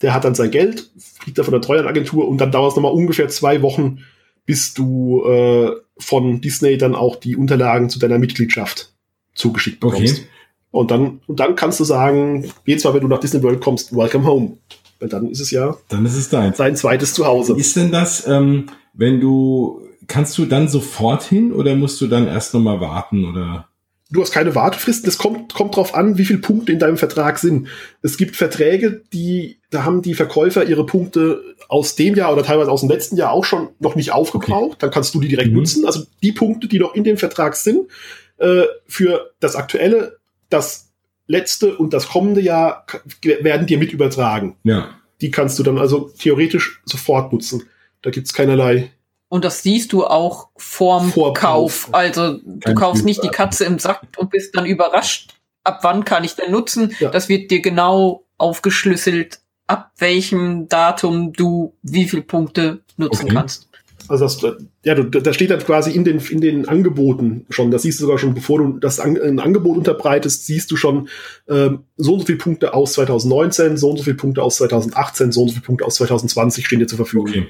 Der 0.04 0.14
hat 0.14 0.24
dann 0.24 0.36
sein 0.36 0.52
Geld, 0.52 0.92
kriegt 1.18 1.40
er 1.40 1.44
von 1.44 1.54
der 1.54 1.62
Treuhandagentur 1.62 2.28
und 2.28 2.38
dann 2.40 2.52
dauert 2.52 2.72
es 2.72 2.76
nochmal 2.76 2.94
ungefähr 2.94 3.28
zwei 3.28 3.64
Wochen, 3.64 4.04
bis 4.46 4.76
du 4.76 5.26
äh, 5.26 5.72
von 5.98 6.42
Disney 6.42 6.78
dann 6.78 6.94
auch 6.94 7.16
die 7.16 7.36
Unterlagen 7.36 7.90
zu 7.90 7.98
deiner 7.98 8.20
Mitgliedschaft 8.20 8.94
zugeschickt 9.34 9.80
bekommst. 9.80 10.20
Okay. 10.20 10.28
Und 10.70 10.92
dann, 10.92 11.22
und 11.26 11.40
dann 11.40 11.56
kannst 11.56 11.80
du 11.80 11.86
sagen, 11.86 12.52
jedes 12.66 12.84
Mal, 12.84 12.94
wenn 12.94 13.02
du 13.02 13.08
nach 13.08 13.20
Disney 13.20 13.42
World 13.42 13.62
kommst, 13.62 13.96
welcome 13.96 14.28
home. 14.28 14.58
Weil 15.04 15.10
dann 15.10 15.30
ist 15.30 15.42
es 15.42 15.52
ja 15.52 15.76
dann 15.90 16.06
ist 16.06 16.16
es 16.16 16.30
dein. 16.30 16.54
sein 16.54 16.78
zweites 16.78 17.14
Zuhause. 17.14 17.58
ist 17.58 17.76
denn 17.76 17.92
das, 17.92 18.26
ähm, 18.26 18.68
wenn 18.94 19.20
du, 19.20 19.82
kannst 20.08 20.38
du 20.38 20.46
dann 20.46 20.70
sofort 20.70 21.24
hin 21.24 21.52
oder 21.52 21.76
musst 21.76 22.00
du 22.00 22.08
dann 22.08 22.26
erst 22.26 22.54
nochmal 22.54 22.80
warten 22.80 23.26
oder? 23.26 23.68
Du 24.10 24.22
hast 24.22 24.32
keine 24.32 24.56
Wartefristen. 24.56 25.10
Es 25.10 25.18
kommt, 25.18 25.54
kommt 25.54 25.76
drauf 25.76 25.94
an, 25.94 26.18
wie 26.18 26.24
viele 26.24 26.40
Punkte 26.40 26.72
in 26.72 26.80
deinem 26.80 26.96
Vertrag 26.96 27.38
sind. 27.38 27.68
Es 28.02 28.16
gibt 28.16 28.38
Verträge, 28.38 29.02
die, 29.12 29.60
da 29.72 29.84
haben 29.84 30.02
die 30.02 30.14
Verkäufer 30.14 30.64
ihre 30.64 30.86
Punkte 30.86 31.42
aus 31.68 31.96
dem 31.96 32.16
Jahr 32.16 32.32
oder 32.32 32.44
teilweise 32.44 32.72
aus 32.72 32.80
dem 32.80 32.90
letzten 32.90 33.18
Jahr 33.18 33.32
auch 33.32 33.44
schon 33.44 33.72
noch 33.80 33.96
nicht 33.96 34.14
aufgebraucht. 34.14 34.68
Okay. 34.68 34.78
Dann 34.80 34.92
kannst 34.92 35.14
du 35.16 35.20
die 35.20 35.28
direkt 35.28 35.50
mhm. 35.50 35.58
nutzen. 35.58 35.86
Also 35.86 36.04
die 36.22 36.32
Punkte, 36.32 36.70
die 36.70 36.80
noch 36.80 36.96
in 36.96 37.04
dem 37.04 37.18
Vertrag 37.18 37.58
sind, 37.58 37.90
äh, 38.38 38.64
für 38.86 39.34
das 39.42 39.58
aktuelle, 39.58 40.20
das 40.50 40.93
letzte 41.28 41.78
und 41.78 41.94
das 41.94 42.10
kommende 42.10 42.42
Jahr 42.42 42.86
werden 43.22 43.68
dir 43.68 43.78
mit 43.78 43.92
übertragen. 43.92 44.58
Ja. 44.64 44.90
Die 45.22 45.32
kannst 45.32 45.58
du 45.60 45.64
dann 45.64 45.78
also 45.78 46.12
theoretisch 46.18 46.82
sofort 46.86 47.32
nutzen. 47.32 47.64
Da 48.02 48.10
gibt's 48.10 48.34
keinerlei. 48.34 48.92
Und 49.30 49.46
das 49.46 49.64
siehst 49.64 49.94
du 49.94 50.06
auch 50.06 50.50
vorm 50.58 51.12
Vor 51.12 51.34
Kauf. 51.34 51.90
Also 51.92 52.38
du 52.38 52.60
Kein 52.60 52.76
kaufst 52.76 53.04
nicht 53.04 53.24
die 53.24 53.30
Katze 53.30 53.66
im 53.66 53.80
Sack 53.80 54.02
und 54.18 54.30
bist 54.30 54.56
dann 54.56 54.66
überrascht, 54.66 55.34
ab 55.64 55.80
wann 55.82 56.06
kann 56.06 56.24
ich 56.24 56.36
denn 56.36 56.52
nutzen. 56.52 56.96
Ja. 57.00 57.10
Das 57.10 57.30
wird 57.30 57.50
dir 57.50 57.62
genau 57.62 58.26
aufgeschlüsselt, 58.38 59.40
ab 59.66 59.92
welchem 59.98 60.68
Datum 60.68 61.34
du 61.34 61.74
wie 61.82 62.08
viele 62.08 62.22
Punkte 62.22 62.84
nutzen 62.98 63.26
okay. 63.26 63.34
kannst. 63.34 63.70
Also 64.08 64.26
das, 64.26 64.58
ja, 64.84 64.96
da 64.96 65.34
steht 65.34 65.50
dann 65.50 65.60
quasi 65.60 65.92
in 65.92 66.04
den, 66.04 66.20
in 66.20 66.42
den 66.42 66.68
Angeboten 66.68 67.46
schon, 67.50 67.72
das 67.72 67.84
siehst 67.84 68.00
du 68.00 68.06
sogar 68.06 68.18
schon, 68.18 68.34
bevor 68.34 68.60
du 68.60 68.78
das 68.80 69.00
An 69.00 69.20
ein 69.20 69.40
Angebot 69.40 69.78
unterbreitest, 69.78 70.46
siehst 70.46 70.72
du 70.72 70.76
schon 70.76 71.08
ähm, 71.48 71.80
so 71.98 72.14
und 72.14 72.20
so 72.22 72.26
viele 72.26 72.38
Punkte 72.38 72.74
aus 72.74 72.94
2019, 72.94 73.78
so 73.78 73.90
und 73.90 73.98
so 73.98 74.04
viele 74.04 74.18
Punkte 74.18 74.44
aus 74.44 74.58
2018, 74.58 75.32
so 75.32 75.44
und 75.44 75.48
so 75.50 75.54
viele 75.54 75.66
Punkte 75.66 75.86
aus 75.86 75.96
2020 75.96 76.66
stehen 76.66 76.80
dir 76.80 76.88
zur 76.88 76.98
Verfügung. 76.98 77.28
Okay. 77.30 77.48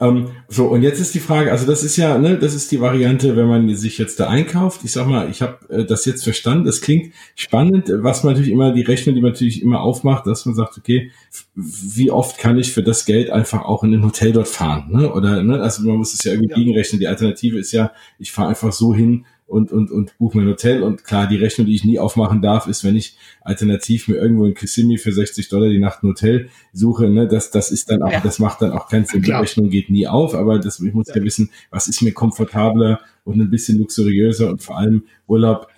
Ähm, 0.00 0.28
so, 0.48 0.66
und 0.66 0.82
jetzt 0.82 1.00
ist 1.00 1.14
die 1.14 1.20
Frage, 1.20 1.52
also 1.52 1.66
das 1.66 1.82
ist 1.82 1.96
ja, 1.96 2.18
ne, 2.18 2.38
das 2.38 2.54
ist 2.54 2.72
die 2.72 2.80
Variante, 2.80 3.36
wenn 3.36 3.46
man 3.46 3.74
sich 3.76 3.98
jetzt 3.98 4.18
da 4.18 4.28
einkauft. 4.28 4.80
Ich 4.84 4.92
sag 4.92 5.06
mal, 5.06 5.30
ich 5.30 5.42
habe 5.42 5.58
äh, 5.68 5.84
das 5.84 6.04
jetzt 6.04 6.24
verstanden, 6.24 6.64
das 6.64 6.80
klingt 6.80 7.12
spannend, 7.34 7.90
was 7.94 8.24
man 8.24 8.32
natürlich 8.32 8.52
immer, 8.52 8.72
die 8.72 8.82
Rechnung, 8.82 9.14
die 9.14 9.20
man 9.20 9.32
natürlich 9.32 9.62
immer 9.62 9.80
aufmacht, 9.80 10.26
dass 10.26 10.44
man 10.44 10.54
sagt, 10.54 10.76
okay, 10.76 11.10
wie 11.54 12.10
oft 12.10 12.38
kann 12.38 12.58
ich 12.58 12.72
für 12.72 12.82
das 12.82 13.04
Geld 13.04 13.30
einfach 13.30 13.64
auch 13.64 13.84
in 13.84 13.94
ein 13.94 14.04
Hotel 14.04 14.32
dort 14.32 14.48
fahren, 14.48 14.90
ne? 14.90 15.12
Oder, 15.12 15.42
ne, 15.42 15.60
also 15.60 15.82
man 15.82 15.96
muss 15.96 16.14
es 16.14 16.24
ja 16.24 16.32
irgendwie 16.32 16.50
ja. 16.50 16.56
gegenrechnen. 16.56 17.00
Die 17.00 17.08
Alternative 17.08 17.58
ist 17.58 17.72
ja, 17.72 17.92
ich 18.18 18.32
fahre 18.32 18.48
einfach 18.48 18.72
so 18.72 18.94
hin, 18.94 19.24
und, 19.52 19.70
und, 19.70 19.90
und 19.90 20.16
buche 20.16 20.38
mein 20.38 20.46
Hotel. 20.46 20.82
Und 20.82 21.04
klar, 21.04 21.26
die 21.26 21.36
Rechnung, 21.36 21.66
die 21.66 21.74
ich 21.74 21.84
nie 21.84 21.98
aufmachen 21.98 22.40
darf, 22.40 22.66
ist, 22.66 22.84
wenn 22.84 22.96
ich 22.96 23.18
alternativ 23.42 24.08
mir 24.08 24.16
irgendwo 24.16 24.46
in 24.46 24.54
Kissimmee 24.54 24.96
für 24.96 25.12
60 25.12 25.50
Dollar 25.50 25.68
die 25.68 25.78
Nacht 25.78 26.02
ein 26.02 26.08
Hotel 26.08 26.48
suche, 26.72 27.10
ne, 27.10 27.28
das, 27.28 27.50
das 27.50 27.70
ist 27.70 27.90
dann 27.90 28.02
auch, 28.02 28.10
ja. 28.10 28.20
das 28.20 28.38
macht 28.38 28.62
dann 28.62 28.72
auch 28.72 28.88
keinen 28.88 29.04
Sinn. 29.04 29.20
Die 29.20 29.30
Rechnung 29.30 29.68
geht 29.68 29.90
nie 29.90 30.06
auf, 30.06 30.34
aber 30.34 30.58
das, 30.58 30.80
ich 30.80 30.94
muss 30.94 31.08
ja. 31.08 31.16
ja 31.16 31.22
wissen, 31.22 31.50
was 31.70 31.86
ist 31.86 32.00
mir 32.00 32.12
komfortabler 32.12 33.00
und 33.24 33.42
ein 33.42 33.50
bisschen 33.50 33.78
luxuriöser 33.78 34.48
und 34.48 34.62
vor 34.62 34.78
allem 34.78 35.04
Urlaub 35.26 35.68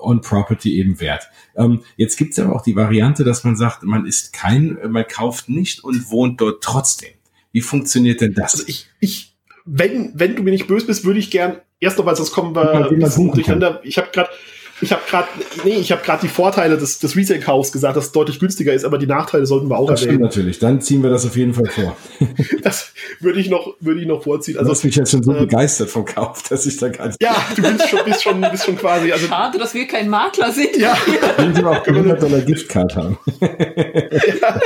on 0.00 0.20
Property 0.20 0.78
eben 0.78 1.00
wert. 1.00 1.28
Ähm, 1.56 1.80
jetzt 1.96 2.16
gibt's 2.16 2.38
aber 2.38 2.54
auch 2.54 2.62
die 2.62 2.76
Variante, 2.76 3.24
dass 3.24 3.42
man 3.42 3.56
sagt, 3.56 3.82
man 3.82 4.06
ist 4.06 4.34
kein, 4.34 4.78
man 4.88 5.04
kauft 5.08 5.48
nicht 5.48 5.82
und 5.82 6.12
wohnt 6.12 6.40
dort 6.40 6.62
trotzdem. 6.62 7.10
Wie 7.50 7.60
funktioniert 7.60 8.20
denn 8.20 8.34
das? 8.34 8.54
Also 8.54 8.64
ich, 8.68 8.86
ich, 9.00 9.34
wenn, 9.64 10.12
wenn 10.14 10.36
du 10.36 10.44
mir 10.44 10.52
nicht 10.52 10.68
böse 10.68 10.86
bist, 10.86 11.04
würde 11.04 11.18
ich 11.18 11.32
gern 11.32 11.56
erst 11.80 11.98
noch, 11.98 12.06
weil 12.06 12.16
sonst 12.16 12.32
kommen 12.32 12.54
wir 12.54 12.88
durcheinander. 12.90 13.80
Ich 13.84 13.98
habe 13.98 14.08
gerade 14.12 14.30
ich 14.82 14.92
habe 14.92 15.02
gerade, 15.08 15.28
nee, 15.64 15.76
ich 15.76 15.90
habe 15.90 16.02
gerade 16.02 16.20
die 16.20 16.28
Vorteile 16.28 16.76
des, 16.76 16.98
des 16.98 17.16
Resale-Kaufs 17.16 17.72
gesagt, 17.72 17.96
dass 17.96 18.06
es 18.06 18.12
deutlich 18.12 18.38
günstiger 18.38 18.74
ist, 18.74 18.84
aber 18.84 18.98
die 18.98 19.06
Nachteile 19.06 19.46
sollten 19.46 19.70
wir 19.70 19.78
auch 19.78 19.88
das 19.88 20.02
erwähnen. 20.02 20.20
natürlich, 20.20 20.58
dann 20.58 20.82
ziehen 20.82 21.02
wir 21.02 21.08
das 21.08 21.24
auf 21.24 21.34
jeden 21.34 21.54
Fall 21.54 21.66
vor. 21.66 21.96
das 22.62 22.92
würde 23.20 23.40
ich 23.40 23.48
noch, 23.48 23.74
würde 23.80 24.00
ich 24.00 24.06
noch 24.06 24.22
vorziehen. 24.22 24.58
Also, 24.58 24.68
du 24.68 24.72
hast 24.72 24.84
mich 24.84 24.96
jetzt 24.96 25.12
schon 25.12 25.22
so 25.22 25.32
äh, 25.32 25.40
begeistert 25.40 25.88
vom 25.88 26.04
Kauf, 26.04 26.42
dass 26.42 26.66
ich 26.66 26.76
da 26.76 26.90
gar 26.90 27.06
nicht. 27.06 27.22
Ja, 27.22 27.34
du 27.56 27.62
bist 27.62 27.88
schon, 27.88 28.00
bist 28.04 28.22
schon, 28.22 28.40
bist 28.50 28.66
schon 28.66 28.76
quasi. 28.76 29.10
Also, 29.12 29.26
Schade, 29.28 29.58
dass 29.58 29.72
wir 29.72 29.86
kein 29.86 30.10
Makler 30.10 30.52
sind. 30.52 30.76
Ja. 30.76 30.94
Wenn 31.38 31.56
wir 31.56 31.66
auch 31.66 31.86
100 31.86 32.22
Dollar 32.22 32.40
Giftcard 32.42 32.96
haben. 32.96 33.18
ja. 33.40 34.60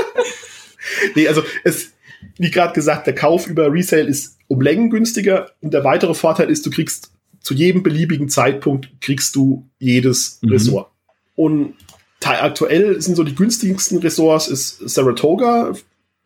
Nee, 1.14 1.28
also 1.28 1.42
es, 1.62 1.92
wie 2.38 2.50
gerade 2.50 2.72
gesagt, 2.72 3.06
der 3.06 3.14
Kauf 3.14 3.46
über 3.46 3.72
Resale 3.72 4.04
ist 4.04 4.36
um 4.48 4.60
Längen 4.60 4.90
günstiger 4.90 5.50
und 5.60 5.72
der 5.72 5.84
weitere 5.84 6.14
Vorteil 6.14 6.50
ist, 6.50 6.66
du 6.66 6.70
kriegst 6.70 7.12
zu 7.40 7.54
jedem 7.54 7.82
beliebigen 7.82 8.28
Zeitpunkt 8.28 8.90
kriegst 9.00 9.34
du 9.34 9.66
jedes 9.78 10.38
mhm. 10.42 10.50
Ressort. 10.50 10.90
Und 11.36 11.74
aktuell 12.22 13.00
sind 13.00 13.16
so 13.16 13.24
die 13.24 13.34
günstigsten 13.34 13.98
Ressorts 13.98 14.48
ist 14.48 14.88
Saratoga, 14.88 15.72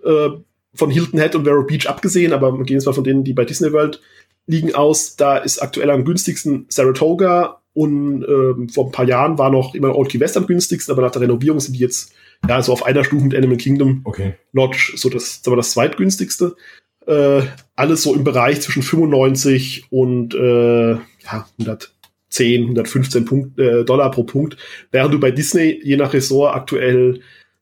äh, 0.04 0.28
von 0.74 0.90
Hilton 0.90 1.20
Head 1.20 1.36
und 1.36 1.44
Vero 1.44 1.62
Beach 1.62 1.86
abgesehen, 1.86 2.32
aber 2.32 2.52
wir 2.52 2.64
gehen 2.64 2.76
jetzt 2.76 2.86
mal 2.86 2.92
von 2.92 3.04
denen, 3.04 3.22
die 3.22 3.32
bei 3.32 3.44
Disney 3.44 3.72
World 3.72 4.00
liegen 4.46 4.74
aus. 4.74 5.16
Da 5.16 5.36
ist 5.36 5.62
aktuell 5.62 5.90
am 5.90 6.04
günstigsten 6.04 6.66
Saratoga 6.68 7.60
und 7.74 8.24
ähm, 8.24 8.68
vor 8.68 8.86
ein 8.86 8.92
paar 8.92 9.06
Jahren 9.06 9.38
war 9.38 9.50
noch 9.50 9.74
immer 9.74 9.96
Old 9.96 10.10
Key 10.10 10.20
West 10.20 10.36
am 10.36 10.46
günstigsten, 10.46 10.92
aber 10.92 11.02
nach 11.02 11.12
der 11.12 11.22
Renovierung 11.22 11.60
sind 11.60 11.74
die 11.74 11.80
jetzt 11.80 12.12
ja 12.48 12.62
so 12.62 12.72
auf 12.72 12.84
einer 12.84 13.04
Stufe 13.04 13.24
mit 13.24 13.34
Animal 13.34 13.56
Kingdom 13.56 14.02
okay. 14.04 14.34
Lodge, 14.52 14.92
so 14.96 15.08
das, 15.08 15.42
das 15.42 15.50
war 15.50 15.56
das 15.56 15.70
zweitgünstigste. 15.72 16.56
Äh, 17.06 17.42
alles 17.76 18.02
so 18.02 18.14
im 18.14 18.24
Bereich 18.24 18.60
zwischen 18.62 18.82
95 18.82 19.86
und 19.90 20.34
äh, 20.34 20.92
ja, 20.92 21.46
110, 21.58 22.62
115 22.62 23.24
Punkt, 23.24 23.58
äh, 23.58 23.84
Dollar 23.84 24.10
pro 24.10 24.24
Punkt, 24.24 24.56
während 24.90 25.12
du 25.12 25.20
bei 25.20 25.30
Disney 25.30 25.80
je 25.82 25.96
nach 25.96 26.14
Ressort 26.14 26.54
aktuell 26.54 27.20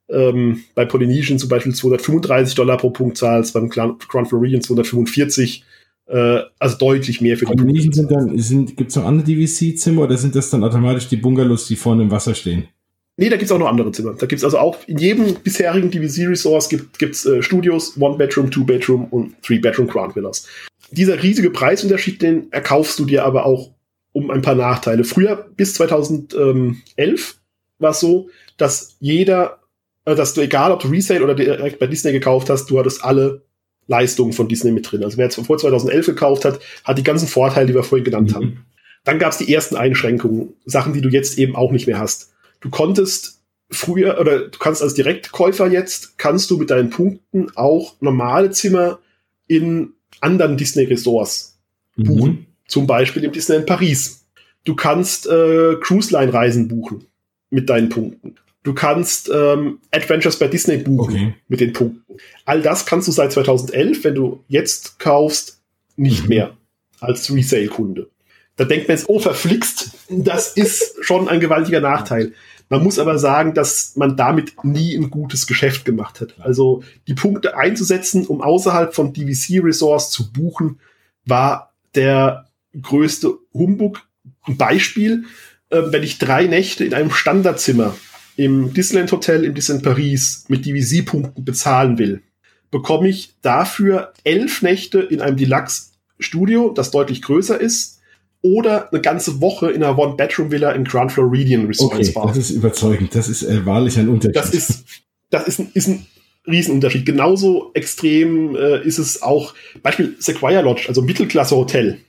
ähm, 0.09 0.63
bei 0.75 0.85
Polynesian 0.85 1.39
zum 1.39 1.49
Beispiel 1.49 1.73
235 1.73 2.55
Dollar 2.55 2.77
pro 2.77 2.91
Punkt 2.91 3.17
zahlst, 3.17 3.53
beim 3.53 3.69
Grand 3.69 4.29
Floridian 4.29 4.61
245 4.61 5.65
äh, 6.05 6.41
also 6.59 6.77
deutlich 6.77 7.21
mehr 7.21 7.37
für 7.37 7.45
die 7.45 7.55
Polynesian 7.55 7.93
sind 7.93 8.11
dann, 8.11 8.37
sind, 8.37 8.77
gibt's 8.77 8.95
noch 8.95 9.05
andere 9.05 9.25
DVC-Zimmer 9.25 10.03
oder 10.03 10.17
sind 10.17 10.35
das 10.35 10.49
dann 10.49 10.63
automatisch 10.63 11.07
die 11.07 11.17
Bungalows, 11.17 11.67
die 11.67 11.75
vorne 11.75 12.03
im 12.03 12.11
Wasser 12.11 12.35
stehen? 12.35 12.67
Nee, 13.15 13.29
da 13.29 13.37
gibt's 13.37 13.51
auch 13.51 13.59
noch 13.59 13.67
andere 13.67 13.91
Zimmer. 13.91 14.13
Da 14.13 14.25
gibt's 14.25 14.43
also 14.43 14.57
auch 14.57 14.77
in 14.87 14.97
jedem 14.97 15.35
bisherigen 15.35 15.91
DVC-Resource 15.91 16.69
gibt, 16.69 16.97
gibt's 16.97 17.25
äh, 17.25 17.43
Studios, 17.43 17.95
One-Bedroom, 17.99 18.49
Two-Bedroom 18.49 19.05
und 19.05 19.41
Three-Bedroom 19.43 19.87
Grand 19.87 20.15
Villas. 20.15 20.47
Dieser 20.91 21.21
riesige 21.21 21.51
Preisunterschied, 21.51 22.21
den 22.21 22.51
erkaufst 22.51 22.97
du 22.97 23.05
dir 23.05 23.23
aber 23.23 23.45
auch 23.45 23.71
um 24.13 24.31
ein 24.31 24.41
paar 24.41 24.55
Nachteile. 24.55 25.03
Früher, 25.03 25.47
bis 25.55 25.75
2011, 25.75 27.35
war 27.79 27.91
es 27.91 27.99
so, 27.99 28.29
dass 28.57 28.95
jeder, 28.99 29.59
äh, 30.05 30.15
dass 30.15 30.33
du 30.33 30.41
egal, 30.41 30.71
ob 30.71 30.79
du 30.79 30.87
Resale 30.87 31.23
oder 31.23 31.35
direkt 31.35 31.77
bei 31.77 31.87
Disney 31.87 32.13
gekauft 32.13 32.49
hast, 32.49 32.65
du 32.71 32.79
hattest 32.79 33.03
alle 33.05 33.43
Leistungen 33.85 34.33
von 34.33 34.47
Disney 34.47 34.71
mit 34.71 34.91
drin. 34.91 35.03
Also 35.03 35.17
wer 35.17 35.25
jetzt 35.25 35.35
vor 35.35 35.57
2011 35.57 36.07
gekauft 36.07 36.45
hat, 36.45 36.59
hat 36.83 36.97
die 36.97 37.03
ganzen 37.03 37.27
Vorteile, 37.27 37.67
die 37.67 37.75
wir 37.75 37.83
vorhin 37.83 38.05
genannt 38.05 38.31
mhm. 38.31 38.35
haben. 38.35 38.65
Dann 39.03 39.19
gab's 39.19 39.37
die 39.37 39.53
ersten 39.53 39.75
Einschränkungen, 39.75 40.53
Sachen, 40.65 40.93
die 40.93 41.01
du 41.01 41.09
jetzt 41.09 41.37
eben 41.37 41.55
auch 41.55 41.71
nicht 41.71 41.85
mehr 41.85 41.99
hast 41.99 42.32
du 42.63 42.69
konntest 42.69 43.41
früher 43.69 44.19
oder 44.19 44.47
du 44.47 44.57
kannst 44.57 44.81
als 44.81 44.93
Direktkäufer 44.93 45.67
jetzt, 45.67 46.17
kannst 46.17 46.49
du 46.49 46.57
mit 46.57 46.69
deinen 46.69 46.89
Punkten 46.89 47.47
auch 47.55 47.95
normale 47.99 48.51
Zimmer 48.51 48.99
in 49.47 49.93
anderen 50.21 50.57
Disney 50.57 50.85
Resorts 50.85 51.59
mhm. 51.95 52.03
buchen. 52.03 52.47
Zum 52.67 52.87
Beispiel 52.87 53.23
im 53.25 53.31
Disneyland 53.31 53.67
Paris. 53.67 54.25
Du 54.63 54.75
kannst 54.75 55.27
äh, 55.27 55.75
Cruise 55.81 56.15
Line 56.15 56.33
Reisen 56.33 56.69
buchen 56.69 57.05
mit 57.49 57.69
deinen 57.69 57.89
Punkten. 57.89 58.35
Du 58.63 58.73
kannst 58.73 59.29
ähm, 59.33 59.79
Adventures 59.91 60.39
bei 60.39 60.47
Disney 60.47 60.77
buchen 60.77 61.15
okay. 61.15 61.33
mit 61.49 61.59
den 61.59 61.73
Punkten. 61.73 62.01
All 62.45 62.61
das 62.61 62.85
kannst 62.85 63.09
du 63.09 63.11
seit 63.11 63.33
2011, 63.33 64.05
wenn 64.05 64.15
du 64.15 64.43
jetzt 64.47 64.99
kaufst, 64.99 65.59
nicht 65.97 66.23
mhm. 66.23 66.29
mehr 66.29 66.57
als 67.01 67.33
Resale-Kunde. 67.33 68.07
Da 68.55 68.65
denkt 68.65 68.87
man 68.87 68.97
jetzt, 68.97 69.09
oh, 69.09 69.19
verflixt, 69.19 69.91
das 70.09 70.55
ist 70.55 71.03
schon 71.03 71.27
ein 71.27 71.39
gewaltiger 71.39 71.81
Nachteil. 71.81 72.33
Man 72.73 72.81
muss 72.83 72.97
aber 72.97 73.19
sagen, 73.19 73.53
dass 73.53 73.95
man 73.97 74.17
damit 74.17 74.63
nie 74.63 74.95
ein 74.95 75.11
gutes 75.11 75.45
Geschäft 75.45 75.85
gemacht 75.85 76.19
hat. 76.21 76.33
Also 76.39 76.81
die 77.05 77.13
Punkte 77.13 77.55
einzusetzen, 77.55 78.25
um 78.25 78.41
außerhalb 78.41 78.95
von 78.95 79.13
DVC 79.13 79.63
Resource 79.63 80.09
zu 80.09 80.33
buchen, 80.33 80.79
war 81.23 81.75
der 81.93 82.47
größte 82.81 83.31
Humbug. 83.53 84.01
Ein 84.41 84.57
Beispiel, 84.57 85.25
äh, 85.69 85.83
wenn 85.85 86.01
ich 86.01 86.17
drei 86.17 86.47
Nächte 86.47 86.83
in 86.83 86.95
einem 86.95 87.11
Standardzimmer 87.11 87.95
im 88.37 88.73
Disneyland 88.73 89.11
Hotel 89.11 89.43
im 89.43 89.53
Disneyland 89.53 89.85
Paris 89.85 90.45
mit 90.47 90.65
DVC-Punkten 90.65 91.45
bezahlen 91.45 91.99
will, 91.99 92.23
bekomme 92.71 93.07
ich 93.07 93.35
dafür 93.43 94.13
elf 94.23 94.63
Nächte 94.63 94.99
in 94.99 95.21
einem 95.21 95.37
Deluxe 95.37 95.91
Studio, 96.17 96.71
das 96.71 96.89
deutlich 96.89 97.21
größer 97.21 97.61
ist, 97.61 97.99
oder 98.43 98.91
eine 98.91 99.01
ganze 99.01 99.41
Woche 99.41 99.71
in 99.71 99.81
einer 99.81 99.97
One-Bedroom-Villa 99.97 100.73
in 100.73 100.83
Grand 100.83 101.13
Floridian 101.13 101.65
Resort 101.65 101.93
okay, 101.93 102.13
Das 102.13 102.37
ist 102.37 102.49
überzeugend. 102.51 103.15
Das 103.15 103.29
ist 103.29 103.41
äh, 103.43 103.65
wahrlich 103.65 103.97
ein 103.97 104.09
Unterschied. 104.09 104.35
Das 104.35 104.51
ist, 104.51 104.83
das 105.29 105.47
ist 105.47 105.59
ein, 105.59 105.71
ist 105.73 105.87
ein 105.87 106.05
Riesenunterschied. 106.45 107.05
Genauso 107.05 107.71
extrem 107.73 108.55
äh, 108.55 108.85
ist 108.85 108.99
es 108.99 109.21
auch, 109.21 109.53
Beispiel 109.81 110.15
Sequoia 110.19 110.59
Lodge, 110.59 110.85
also 110.89 111.01
Mittelklasse 111.01 111.55
Hotel 111.55 111.99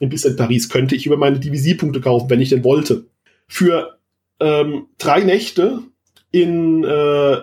in 0.00 0.10
Disneyland 0.10 0.40
Paris, 0.40 0.68
könnte 0.68 0.96
ich 0.96 1.06
über 1.06 1.16
meine 1.16 1.38
Divisierpunkte 1.38 2.00
kaufen, 2.00 2.28
wenn 2.28 2.40
ich 2.40 2.48
denn 2.48 2.64
wollte. 2.64 3.04
Für 3.46 3.96
ähm, 4.40 4.86
drei 4.98 5.20
Nächte 5.20 5.78
in 6.32 6.82
äh, 6.82 7.36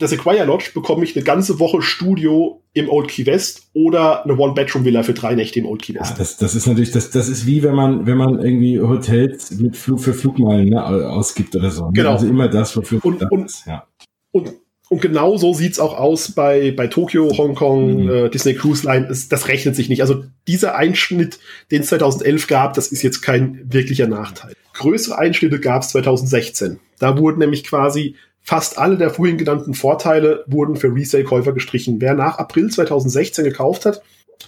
der 0.00 0.08
Sequoia 0.08 0.44
Lodge 0.44 0.70
bekomme 0.74 1.04
ich 1.04 1.16
eine 1.16 1.24
ganze 1.24 1.58
Woche 1.58 1.82
Studio 1.82 2.62
im 2.72 2.88
Old 2.88 3.08
Key 3.08 3.26
West 3.26 3.68
oder 3.72 4.24
eine 4.24 4.36
One-Bedroom-Villa 4.36 5.02
für 5.02 5.14
drei 5.14 5.34
Nächte 5.34 5.58
im 5.58 5.66
Old 5.66 5.82
Key 5.82 5.94
West. 5.94 6.12
Ja, 6.12 6.16
das, 6.18 6.36
das 6.36 6.54
ist 6.54 6.66
natürlich, 6.66 6.92
das, 6.92 7.10
das 7.10 7.28
ist 7.28 7.46
wie 7.46 7.62
wenn 7.64 7.74
man, 7.74 8.06
wenn 8.06 8.16
man 8.16 8.40
irgendwie 8.40 8.80
Hotels 8.80 9.50
mit 9.58 9.76
Flug 9.76 10.00
für 10.00 10.14
Flugmeilen 10.14 10.68
ne, 10.68 10.84
ausgibt 10.84 11.56
oder 11.56 11.70
so. 11.70 11.86
Ne? 11.86 11.92
Genau. 11.94 12.12
Also 12.12 12.28
immer 12.28 12.48
das, 12.48 12.76
wofür 12.76 13.04
und, 13.04 13.22
und, 13.30 13.46
ist, 13.46 13.66
ja. 13.66 13.86
Und, 14.30 14.52
und 14.88 15.02
genau 15.02 15.36
so 15.36 15.52
sieht's 15.52 15.80
auch 15.80 15.98
aus 15.98 16.30
bei, 16.30 16.70
bei 16.70 16.86
Tokio, 16.86 17.36
Hongkong, 17.36 18.04
mhm. 18.04 18.10
äh, 18.10 18.28
Disney 18.30 18.54
Cruise 18.54 18.86
Line. 18.86 19.08
Es, 19.10 19.28
das 19.28 19.48
rechnet 19.48 19.74
sich 19.74 19.88
nicht. 19.88 20.02
Also 20.02 20.24
dieser 20.46 20.76
Einschnitt, 20.76 21.40
den 21.72 21.82
es 21.82 21.88
2011 21.88 22.46
gab, 22.46 22.74
das 22.74 22.88
ist 22.88 23.02
jetzt 23.02 23.20
kein 23.20 23.60
wirklicher 23.64 24.06
Nachteil. 24.06 24.54
Größere 24.74 25.18
Einschnitte 25.18 25.58
gab 25.58 25.82
es 25.82 25.88
2016. 25.88 26.78
Da 27.00 27.18
wurden 27.18 27.40
nämlich 27.40 27.64
quasi 27.64 28.14
Fast 28.48 28.78
alle 28.78 28.96
der 28.96 29.10
vorhin 29.10 29.36
genannten 29.36 29.74
Vorteile 29.74 30.42
wurden 30.46 30.76
für 30.76 30.94
Resale-Käufer 30.94 31.52
gestrichen. 31.52 32.00
Wer 32.00 32.14
nach 32.14 32.38
April 32.38 32.70
2016 32.70 33.44
gekauft 33.44 33.84
hat, 33.84 34.00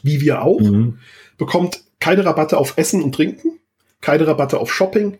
wie 0.03 0.23
wir 0.23 0.41
auch, 0.41 0.59
mhm. 0.59 0.97
bekommt 1.37 1.83
keine 1.99 2.25
Rabatte 2.25 2.57
auf 2.57 2.79
Essen 2.79 3.03
und 3.03 3.15
Trinken, 3.15 3.59
keine 4.01 4.27
Rabatte 4.27 4.59
auf 4.59 4.73
Shopping, 4.73 5.19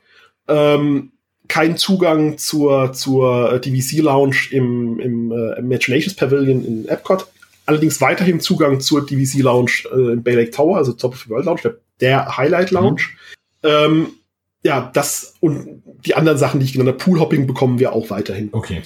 ähm, 0.49 1.13
kein 1.47 1.77
Zugang 1.77 2.39
zur, 2.39 2.95
zur 2.95 3.59
DVC 3.59 3.99
Lounge 3.99 4.49
im, 4.51 4.99
im 4.99 5.31
äh, 5.31 5.59
Imaginations 5.59 6.17
Pavilion 6.17 6.65
in 6.65 6.89
Epcot. 6.89 7.27
Allerdings 7.67 8.01
weiterhin 8.01 8.41
Zugang 8.41 8.81
zur 8.81 9.05
DVC 9.05 9.43
Lounge 9.43 9.73
äh, 9.93 10.13
im 10.15 10.23
Bay 10.23 10.37
Lake 10.37 10.53
Tower, 10.53 10.79
also 10.79 10.95
Top 10.95 11.13
of 11.13 11.25
the 11.25 11.29
World 11.29 11.45
Lounge, 11.45 11.61
der, 11.65 11.75
der 12.01 12.39
Highlight 12.39 12.71
Lounge. 12.71 13.03
Mhm. 13.63 13.69
Ähm, 13.69 14.07
ja, 14.63 14.91
das 14.95 15.35
und 15.41 15.80
die 16.05 16.15
anderen 16.15 16.39
Sachen, 16.39 16.61
die 16.61 16.67
ich 16.67 16.73
genannt 16.73 16.89
habe, 16.89 16.99
Poolhopping 16.99 17.47
bekommen 17.47 17.79
wir 17.79 17.93
auch 17.93 18.11
weiterhin. 18.11 18.49
Okay. 18.53 18.83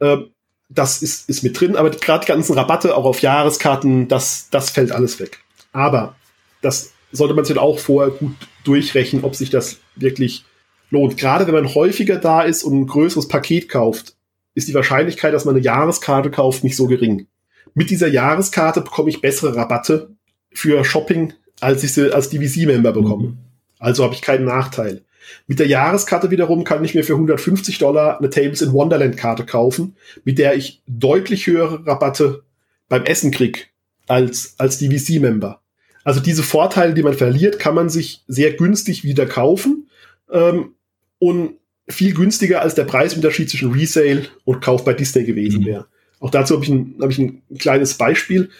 Ähm, 0.00 0.30
das 0.68 1.02
ist, 1.02 1.28
ist 1.28 1.42
mit 1.42 1.58
drin, 1.58 1.76
aber 1.76 1.90
gerade 1.90 2.24
die 2.24 2.32
ganzen 2.32 2.54
Rabatte 2.54 2.96
auch 2.96 3.04
auf 3.04 3.22
Jahreskarten, 3.22 4.08
das, 4.08 4.48
das 4.50 4.70
fällt 4.70 4.92
alles 4.92 5.20
weg. 5.20 5.40
Aber 5.72 6.16
das 6.60 6.92
sollte 7.12 7.34
man 7.34 7.44
sich 7.44 7.56
auch 7.56 7.78
vorher 7.78 8.12
gut 8.12 8.34
durchrechnen, 8.64 9.24
ob 9.24 9.36
sich 9.36 9.50
das 9.50 9.78
wirklich 9.94 10.44
lohnt. 10.90 11.16
Gerade 11.16 11.46
wenn 11.46 11.54
man 11.54 11.74
häufiger 11.74 12.16
da 12.16 12.42
ist 12.42 12.64
und 12.64 12.80
ein 12.80 12.86
größeres 12.86 13.28
Paket 13.28 13.68
kauft, 13.68 14.16
ist 14.54 14.68
die 14.68 14.74
Wahrscheinlichkeit, 14.74 15.34
dass 15.34 15.44
man 15.44 15.54
eine 15.54 15.64
Jahreskarte 15.64 16.30
kauft, 16.30 16.64
nicht 16.64 16.76
so 16.76 16.86
gering. 16.86 17.26
Mit 17.74 17.90
dieser 17.90 18.08
Jahreskarte 18.08 18.80
bekomme 18.80 19.10
ich 19.10 19.20
bessere 19.20 19.54
Rabatte 19.54 20.16
für 20.52 20.84
Shopping, 20.84 21.34
als 21.60 21.84
ich 21.84 21.92
sie 21.92 22.12
als 22.12 22.30
DVC-Member 22.30 22.92
bekomme. 22.92 23.28
Mhm. 23.28 23.38
Also 23.78 24.02
habe 24.02 24.14
ich 24.14 24.22
keinen 24.22 24.46
Nachteil. 24.46 25.04
Mit 25.46 25.58
der 25.58 25.66
Jahreskarte 25.66 26.30
wiederum 26.30 26.64
kann 26.64 26.84
ich 26.84 26.94
mir 26.94 27.04
für 27.04 27.14
150 27.14 27.78
Dollar 27.78 28.18
eine 28.18 28.30
Tables 28.30 28.62
in 28.62 28.72
Wonderland 28.72 29.16
Karte 29.16 29.44
kaufen, 29.44 29.96
mit 30.24 30.38
der 30.38 30.54
ich 30.54 30.82
deutlich 30.86 31.46
höhere 31.46 31.86
Rabatte 31.86 32.42
beim 32.88 33.04
Essen 33.04 33.30
krieg 33.30 33.70
als, 34.06 34.54
als 34.58 34.78
DVC-Member. 34.78 35.60
Also 36.04 36.20
diese 36.20 36.42
Vorteile, 36.42 36.94
die 36.94 37.02
man 37.02 37.14
verliert, 37.14 37.58
kann 37.58 37.74
man 37.74 37.88
sich 37.88 38.22
sehr 38.28 38.52
günstig 38.52 39.02
wieder 39.02 39.26
kaufen 39.26 39.88
ähm, 40.30 40.74
und 41.18 41.56
viel 41.88 42.14
günstiger 42.14 42.62
als 42.62 42.74
der 42.74 42.84
Preisunterschied 42.84 43.50
zwischen 43.50 43.72
Resale 43.72 44.26
und 44.44 44.60
Kauf 44.60 44.84
bei 44.84 44.92
Disney 44.92 45.24
gewesen 45.24 45.62
mhm. 45.62 45.66
wäre. 45.66 45.86
Auch 46.20 46.30
dazu 46.30 46.54
habe 46.54 46.64
ich, 46.64 46.70
ein, 46.70 46.96
hab 47.00 47.10
ich 47.10 47.18
ein 47.18 47.42
kleines 47.58 47.94
Beispiel. 47.94 48.50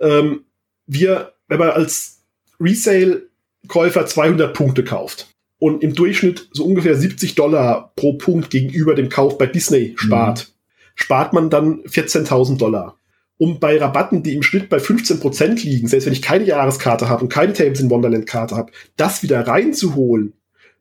Ähm, 0.00 0.44
wir, 0.86 1.32
wenn 1.48 1.58
man 1.58 1.70
als 1.70 2.22
Resale-Käufer 2.60 4.06
200 4.06 4.54
Punkte 4.54 4.84
kauft, 4.84 5.28
und 5.58 5.82
im 5.82 5.94
Durchschnitt 5.94 6.48
so 6.52 6.64
ungefähr 6.64 6.96
70 6.96 7.34
Dollar 7.34 7.92
pro 7.96 8.14
Punkt 8.14 8.50
gegenüber 8.50 8.94
dem 8.94 9.08
Kauf 9.08 9.38
bei 9.38 9.46
Disney 9.46 9.94
spart, 9.96 10.48
mhm. 10.48 10.52
spart 10.94 11.32
man 11.32 11.50
dann 11.50 11.82
14.000 11.84 12.58
Dollar. 12.58 12.96
Um 13.38 13.60
bei 13.60 13.78
Rabatten, 13.78 14.22
die 14.22 14.34
im 14.34 14.42
Schnitt 14.42 14.70
bei 14.70 14.78
15 14.78 15.20
Prozent 15.20 15.62
liegen, 15.62 15.88
selbst 15.88 16.06
wenn 16.06 16.12
ich 16.14 16.22
keine 16.22 16.44
Jahreskarte 16.44 17.08
habe 17.08 17.24
und 17.24 17.28
keine 17.28 17.52
Tables 17.52 17.80
in 17.80 17.90
Wonderland 17.90 18.26
Karte 18.26 18.56
habe, 18.56 18.72
das 18.96 19.22
wieder 19.22 19.46
reinzuholen, 19.46 20.32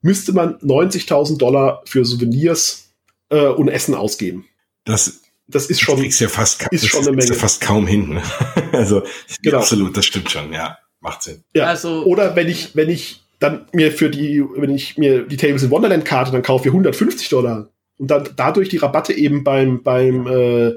müsste 0.01 0.31
man 0.31 0.55
90.000 0.59 1.37
Dollar 1.37 1.81
für 1.85 2.05
Souvenirs 2.05 2.93
äh, 3.29 3.47
und 3.47 3.67
Essen 3.67 3.93
ausgeben. 3.93 4.45
Das, 4.85 5.21
das 5.47 5.65
ist 5.65 5.81
schon, 5.81 6.01
das 6.01 6.19
ja 6.19 6.29
fast, 6.29 6.65
ist 6.71 6.87
schon 6.87 7.01
eine 7.01 7.11
Menge. 7.15 7.29
Ja 7.29 7.35
fast 7.35 7.59
kaum 7.59 7.87
hin. 7.87 8.09
Ne? 8.09 8.23
also 8.71 9.03
genau. 9.41 9.57
absolut, 9.57 9.97
das 9.97 10.05
stimmt 10.05 10.31
schon, 10.31 10.53
ja, 10.53 10.77
macht 11.01 11.23
Sinn. 11.23 11.43
Ja, 11.53 11.65
also 11.65 12.05
oder 12.05 12.37
wenn 12.37 12.47
ich, 12.47 12.75
wenn 12.75 12.89
ich 12.89 13.24
dann 13.39 13.65
mir 13.73 13.91
für 13.91 14.09
die, 14.09 14.43
wenn 14.55 14.73
ich 14.73 14.97
mir 14.97 15.23
die 15.23 15.37
Tables 15.37 15.63
in 15.63 15.71
Wonderland 15.71 16.05
Karte 16.05 16.31
dann 16.31 16.41
kaufe 16.41 16.63
für 16.63 16.69
150 16.69 17.29
Dollar, 17.29 17.69
und 17.97 18.11
dann 18.11 18.27
dadurch 18.35 18.67
die 18.69 18.77
Rabatte 18.77 19.13
eben 19.13 19.43
beim, 19.43 19.81
beim, 19.81 20.27
äh, 20.27 20.73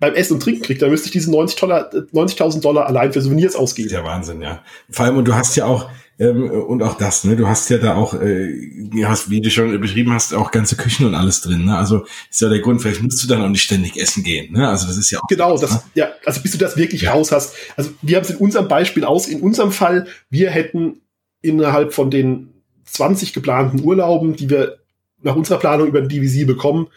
beim 0.00 0.14
Essen 0.14 0.34
und 0.34 0.42
Trinken 0.42 0.62
kriege, 0.62 0.80
dann 0.80 0.90
müsste 0.90 1.06
ich 1.06 1.12
diese 1.12 1.30
90 1.30 1.58
Dollar, 1.60 1.90
90.000 2.12 2.60
Dollar 2.60 2.86
allein 2.86 3.12
für 3.12 3.20
Souvenirs 3.22 3.52
Das 3.52 3.60
ausgeben. 3.62 3.86
ist 3.86 3.92
ja 3.92 4.04
Wahnsinn, 4.04 4.42
ja. 4.42 4.62
Vor 4.90 5.06
allem, 5.06 5.16
und 5.16 5.26
du 5.28 5.34
hast 5.34 5.54
ja 5.56 5.64
auch, 5.66 5.88
ähm, 6.18 6.50
und 6.50 6.82
auch 6.82 6.98
das, 6.98 7.24
ne, 7.24 7.36
du 7.36 7.46
hast 7.46 7.70
ja 7.70 7.78
da 7.78 7.94
auch, 7.94 8.14
äh, 8.20 8.52
hast, 9.04 9.30
wie 9.30 9.40
du 9.40 9.48
schon 9.50 9.80
beschrieben 9.80 10.12
hast, 10.12 10.34
auch 10.34 10.50
ganze 10.50 10.74
Küchen 10.76 11.06
und 11.06 11.14
alles 11.14 11.40
drin, 11.40 11.64
ne? 11.66 11.76
Also 11.78 12.04
ist 12.30 12.40
ja 12.40 12.48
der 12.48 12.60
Grund, 12.60 12.82
vielleicht 12.82 13.02
musst 13.02 13.22
du 13.22 13.28
dann 13.28 13.42
auch 13.42 13.48
nicht 13.48 13.62
ständig 13.62 13.96
essen 13.96 14.22
gehen, 14.24 14.52
ne? 14.52 14.68
Also 14.68 14.86
das 14.86 14.96
ist 14.98 15.10
ja 15.10 15.20
auch. 15.20 15.28
Genau, 15.28 15.56
das, 15.56 15.84
ja, 15.94 16.08
also 16.24 16.40
bis 16.42 16.52
du 16.52 16.58
das 16.58 16.76
wirklich 16.76 17.02
Ja. 17.02 17.12
raus 17.12 17.32
hast. 17.32 17.54
Also 17.76 17.90
wir 18.02 18.16
haben 18.16 18.24
es 18.24 18.30
in 18.30 18.36
unserem 18.38 18.66
Beispiel 18.68 19.04
aus, 19.04 19.28
in 19.28 19.40
unserem 19.40 19.70
Fall, 19.72 20.08
wir 20.30 20.50
hätten 20.50 21.00
innerhalb 21.46 21.92
von 21.92 22.10
den 22.10 22.52
20 22.84 23.32
geplanten 23.32 23.82
Urlauben, 23.82 24.36
die 24.36 24.50
wir 24.50 24.78
nach 25.22 25.36
unserer 25.36 25.58
Planung 25.58 25.88
über 25.88 26.00
den 26.00 26.08
DVC 26.08 26.46
bekommen, 26.46 26.88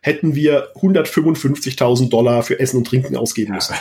hätten 0.00 0.34
wir 0.34 0.74
155.000 0.76 2.08
Dollar 2.08 2.42
für 2.42 2.60
Essen 2.60 2.78
und 2.78 2.86
Trinken 2.86 3.16
ausgeben 3.16 3.54
müssen. 3.54 3.74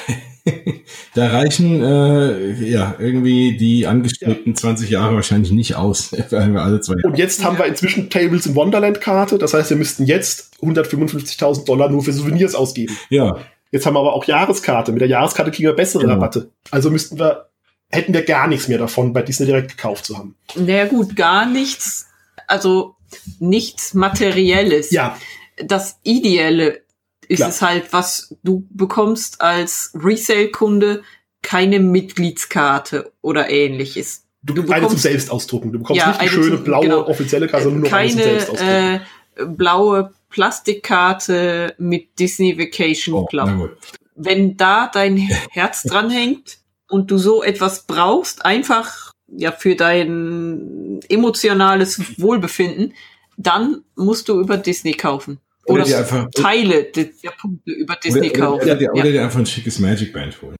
da 1.13 1.28
reichen 1.28 1.84
äh, 1.84 2.53
ja 2.53 2.95
irgendwie 2.97 3.55
die 3.57 3.86
angestrebten 3.86 4.55
20 4.55 4.89
Jahre 4.89 5.15
wahrscheinlich 5.15 5.51
nicht 5.51 5.75
aus, 5.75 6.11
weil 6.32 6.53
wir 6.53 6.61
alle 6.61 6.82
zwei 6.82 6.95
Jahre. 6.95 7.07
Und 7.07 7.17
jetzt 7.17 7.43
haben 7.43 7.57
wir 7.57 7.65
inzwischen 7.65 8.09
Tables 8.09 8.47
in 8.47 8.55
Wonderland 8.55 8.99
Karte. 8.99 9.38
Das 9.38 9.53
heißt, 9.53 9.69
wir 9.69 9.78
müssten 9.78 10.05
jetzt 10.05 10.53
155.000 10.61 11.65
Dollar 11.65 11.89
nur 11.89 12.03
für 12.03 12.13
Souvenirs 12.13 12.55
ausgeben. 12.55 12.97
Ja, 13.09 13.38
Jetzt 13.71 13.86
haben 13.86 13.95
wir 13.95 13.99
aber 13.99 14.13
auch 14.13 14.25
Jahreskarte. 14.25 14.91
Mit 14.91 15.01
der 15.01 15.09
Jahreskarte 15.09 15.51
kriegen 15.51 15.67
wir 15.67 15.75
bessere 15.75 16.03
Genau. 16.03 16.13
Rabatte. 16.13 16.51
Also 16.71 16.89
müssten 16.89 17.19
wir, 17.19 17.47
hätten 17.90 18.14
wir 18.14 18.24
gar 18.24 18.48
nichts 18.48 18.68
mehr 18.68 18.78
davon, 18.78 19.14
bei 19.14 19.22
Disney 19.22 19.46
direkt 19.46 19.72
gekauft 19.78 20.06
zu 20.06 20.18
haben. 20.18 20.36
Naja 20.56 20.86
gut, 20.88 21.16
gar 21.16 21.46
nichts, 21.46 22.08
also 22.48 22.96
nichts 23.40 23.94
Materielles. 23.94 24.92
Ja, 24.92 25.18
Das 25.58 26.00
Ideelle 26.04 26.82
ist 27.28 27.38
Klar. 27.38 27.50
es 27.50 27.62
halt, 27.62 27.94
was 27.94 28.36
du 28.44 28.66
bekommst 28.70 29.42
als 29.42 29.92
Resale-Kunde, 29.96 31.04
keine 31.42 31.80
Mitgliedskarte 31.80 33.12
oder 33.22 33.50
ähnliches. 33.50 34.24
du, 34.44 34.54
Du 34.54 34.62
eine 34.62 34.68
zum 34.70 34.76
bekommst- 34.82 35.02
Selbstausdrucken. 35.04 35.72
Du 35.72 35.80
bekommst 35.80 36.00
Ja, 36.02 36.08
nicht 36.10 36.22
die 36.22 36.26
eine 36.26 36.30
schöne 36.32 36.56
zum- 36.58 36.64
blaue 36.64 36.84
genau. 36.84 37.08
offizielle 37.08 37.48
Karte, 37.48 37.64
sondern 37.66 37.82
nur 37.82 37.90
noch 37.90 37.98
eine 37.98 38.10
zum 38.12 38.20
Keine 38.20 38.30
Selbstausdrucken. 38.32 39.02
äh, 39.36 39.46
blaue 39.46 40.12
Plastikkarte 40.30 41.76
mit 41.78 42.20
Disney 42.20 42.58
Vacation 42.58 43.16
oh, 43.16 43.26
Club. 43.26 43.50
gut. 43.58 43.78
wenn 44.16 44.58
da 44.58 44.90
dein 44.92 45.18
Herz 45.52 45.84
dran 45.84 46.10
hängt 46.10 46.58
und 46.90 47.12
du 47.12 47.18
so 47.18 47.44
etwas 47.44 47.86
brauchst, 47.86 48.46
einfach 48.46 49.12
ja 49.28 49.52
für 49.52 49.76
dein 49.76 51.00
emotionales 51.10 52.20
Wohlbefinden, 52.20 52.94
dann 53.38 53.84
musst 53.96 54.30
du 54.30 54.40
über 54.40 54.58
Disney 54.58 54.94
kaufen. 54.94 55.40
Oder 55.66 55.84
Oder, 55.84 55.98
einfach- 55.98 56.30
Teile 56.32 56.84
der, 56.86 57.10
Punkte 57.40 57.72
über 57.72 57.96
Disney 57.96 58.30
Oder, 58.30 58.40
kaufen. 58.40 58.64
oder, 58.64 58.76
dir, 58.76 58.92
oder 58.94 59.06
ja. 59.06 59.12
dir 59.12 59.24
einfach 59.24 59.40
ein 59.40 59.46
schickes 59.46 59.80
Magic 59.80 60.14
Band 60.14 60.42
holen. 60.42 60.56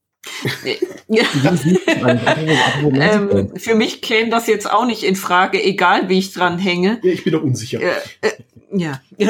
Ja. 1.08 1.24
ähm, 2.92 3.52
für 3.56 3.74
mich 3.74 4.02
käme 4.02 4.30
das 4.30 4.46
jetzt 4.46 4.70
auch 4.70 4.84
nicht 4.84 5.02
in 5.02 5.16
Frage, 5.16 5.62
egal 5.62 6.08
wie 6.08 6.18
ich 6.18 6.32
dran 6.32 6.58
hänge. 6.58 7.00
Ja, 7.02 7.12
ich 7.12 7.24
bin 7.24 7.32
doch 7.32 7.42
unsicher. 7.42 7.80
Äh, 7.80 7.94
äh, 8.20 8.32
ja. 8.72 9.00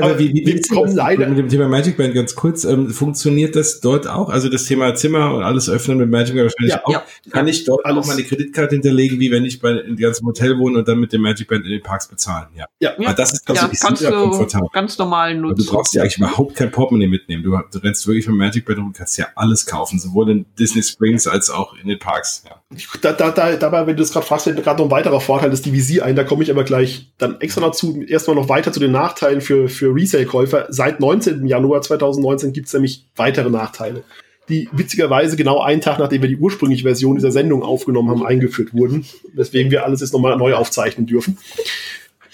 Aber 0.00 0.18
wie, 0.18 0.28
wie, 0.34 0.46
wir 0.46 0.54
wie 0.54 0.58
ist 0.58 0.70
kommen 0.70 0.94
leider- 0.94 1.26
mit 1.28 1.38
dem 1.38 1.48
Thema 1.48 1.68
Magic 1.68 1.96
Band 1.96 2.14
ganz 2.14 2.34
kurz? 2.34 2.64
Ähm, 2.64 2.90
funktioniert 2.90 3.54
das 3.56 3.80
dort 3.80 4.06
auch? 4.08 4.28
Also 4.30 4.48
das 4.48 4.64
Thema 4.64 4.94
Zimmer 4.94 5.34
und 5.34 5.42
alles 5.42 5.68
öffnen 5.68 5.98
mit 5.98 6.10
Magic 6.10 6.34
Band 6.34 6.44
wahrscheinlich 6.52 6.74
Ja, 6.74 6.84
auch. 6.84 6.90
ja. 6.92 7.04
Kann 7.30 7.48
ich 7.48 7.64
dort 7.64 7.84
Alles. 7.84 8.04
auch 8.04 8.08
meine 8.08 8.22
Kreditkarte 8.22 8.74
hinterlegen, 8.74 9.20
wie 9.20 9.30
wenn 9.30 9.44
ich 9.44 9.60
bei 9.60 9.72
in 9.72 9.96
ganzen 9.96 10.26
Hotel 10.26 10.58
wohne 10.58 10.78
und 10.78 10.88
dann 10.88 10.98
mit 10.98 11.12
dem 11.12 11.20
Magic 11.22 11.48
Band 11.48 11.64
in 11.64 11.70
den 11.70 11.82
Parks 11.82 12.08
bezahlen? 12.08 12.48
Ja. 12.56 12.66
Ja, 12.80 12.92
Aber 12.98 13.14
das 13.14 13.32
ist 13.32 13.48
ja, 13.48 13.54
tatsächlich 13.54 13.80
kannst 13.80 14.02
super 14.02 14.14
du 14.16 14.22
komfortabel. 14.28 14.68
ganz 14.72 14.98
normal 14.98 15.30
Aber 15.32 15.40
nutzen. 15.40 15.64
du 15.66 15.72
brauchst 15.72 15.94
ja 15.94 16.02
eigentlich 16.02 16.18
überhaupt 16.18 16.54
kein 16.56 16.70
Portemonnaie 16.70 17.06
mitnehmen. 17.08 17.42
Du, 17.42 17.50
du 17.50 17.78
rennst 17.78 18.06
wirklich 18.06 18.26
mit 18.26 18.36
Magic 18.36 18.64
Band 18.64 18.78
und 18.78 18.92
kannst 18.96 19.18
ja 19.18 19.26
alles 19.34 19.66
kaufen, 19.66 19.98
sowohl 19.98 20.30
in 20.30 20.46
Disney 20.58 20.82
Springs 20.82 21.26
als 21.26 21.50
auch 21.50 21.74
in 21.80 21.88
den 21.88 21.98
Parks. 21.98 22.44
Ja. 22.48 22.56
Da, 23.02 23.12
da, 23.12 23.30
da, 23.30 23.56
dabei, 23.56 23.86
wenn 23.86 23.96
du 23.96 24.02
das 24.02 24.12
gerade 24.12 24.26
fragst, 24.26 24.46
gerade 24.46 24.78
noch 24.78 24.86
ein 24.86 24.90
weiterer 24.90 25.20
Vorteil 25.20 25.50
des 25.50 25.62
DVC 25.62 26.02
ein. 26.02 26.16
Da 26.16 26.24
komme 26.24 26.42
ich 26.42 26.50
aber 26.50 26.64
gleich 26.64 27.12
dann 27.18 27.40
extra 27.40 27.60
dazu. 27.60 28.02
Erstmal 28.06 28.36
noch 28.36 28.48
weiter 28.48 28.72
zu 28.72 28.80
den 28.80 28.92
Nachteilen 28.92 29.40
für, 29.40 29.68
für 29.74 29.94
Resale-Käufer. 29.94 30.66
Seit 30.70 31.00
19. 31.00 31.46
Januar 31.46 31.82
2019 31.82 32.52
gibt 32.52 32.66
es 32.66 32.72
nämlich 32.72 33.06
weitere 33.16 33.50
Nachteile, 33.50 34.04
die 34.48 34.68
witzigerweise 34.72 35.36
genau 35.36 35.60
einen 35.60 35.80
Tag, 35.80 35.98
nachdem 35.98 36.22
wir 36.22 36.28
die 36.28 36.36
ursprüngliche 36.36 36.82
Version 36.82 37.16
dieser 37.16 37.32
Sendung 37.32 37.62
aufgenommen 37.62 38.10
haben, 38.10 38.26
eingeführt 38.26 38.74
wurden. 38.74 39.06
Weswegen 39.32 39.70
wir 39.70 39.84
alles 39.84 40.00
jetzt 40.00 40.12
nochmal 40.12 40.36
neu 40.36 40.54
aufzeichnen 40.54 41.06
dürfen. 41.06 41.38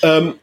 Ähm, 0.02 0.34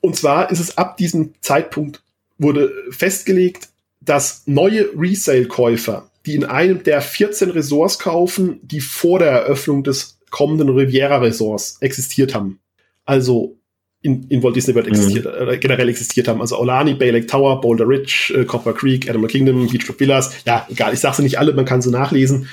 und 0.00 0.16
zwar 0.16 0.50
ist 0.50 0.60
es 0.60 0.76
ab 0.76 0.96
diesem 0.96 1.34
Zeitpunkt 1.40 2.02
wurde 2.38 2.72
festgelegt, 2.90 3.68
dass 4.00 4.42
neue 4.46 4.88
Resale-Käufer, 4.96 6.10
die 6.26 6.34
in 6.34 6.44
einem 6.44 6.82
der 6.82 7.00
14 7.00 7.50
Ressorts 7.50 7.98
kaufen, 7.98 8.60
die 8.62 8.80
vor 8.80 9.18
der 9.18 9.30
Eröffnung 9.30 9.82
des 9.82 10.18
kommenden 10.30 10.68
Riviera-Ressorts 10.68 11.78
existiert 11.80 12.34
haben. 12.34 12.58
Also 13.04 13.56
in, 14.04 14.26
in 14.28 14.42
Walt 14.42 14.54
Disney 14.54 14.74
World 14.74 14.86
existiert, 14.86 15.24
äh, 15.26 15.56
generell 15.58 15.88
existiert 15.88 16.28
haben. 16.28 16.42
Also 16.42 16.56
Aulani, 16.56 16.92
Bay 16.94 17.10
Lake 17.10 17.26
Tower, 17.26 17.60
Boulder 17.62 17.88
Ridge, 17.88 18.34
äh, 18.36 18.44
Copper 18.44 18.74
Creek, 18.74 19.08
Animal 19.08 19.28
Kingdom, 19.28 19.66
Beachclub 19.66 19.98
Villas. 19.98 20.44
Ja, 20.44 20.66
egal, 20.70 20.92
ich 20.92 21.00
sage 21.00 21.16
sie 21.16 21.22
nicht 21.22 21.38
alle, 21.38 21.54
man 21.54 21.64
kann 21.64 21.80
sie 21.80 21.90
nachlesen. 21.90 22.48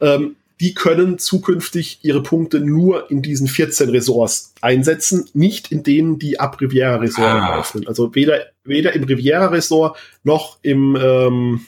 Ähm, 0.00 0.34
die 0.58 0.74
können 0.74 1.18
zukünftig 1.18 2.00
ihre 2.02 2.22
Punkte 2.22 2.58
nur 2.60 3.08
in 3.10 3.22
diesen 3.22 3.46
14 3.46 3.88
Ressorts 3.90 4.52
einsetzen, 4.62 5.28
nicht 5.32 5.70
in 5.70 5.84
denen, 5.84 6.18
die 6.18 6.40
ab 6.40 6.60
Riviera 6.60 6.96
Resort 6.96 7.28
Ah. 7.28 7.52
eröffnen. 7.54 7.86
Also 7.86 8.14
weder, 8.16 8.46
weder 8.64 8.92
im 8.94 9.04
Riviera 9.04 9.46
Resort 9.46 9.96
noch 10.24 10.58
im, 10.62 10.96
ähm, 11.00 11.60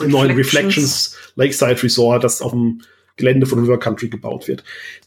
im 0.00 0.10
neuen 0.10 0.30
Reflections. 0.30 1.16
Reflections 1.16 1.16
Lakeside 1.34 1.82
Resort, 1.82 2.22
das 2.24 2.40
auf 2.40 2.52
dem 2.52 2.82
Gelände 3.16 3.46
von 3.46 3.58
River 3.58 3.78
Country 3.80 4.08
gebaut 4.08 4.46
wird. 4.46 4.62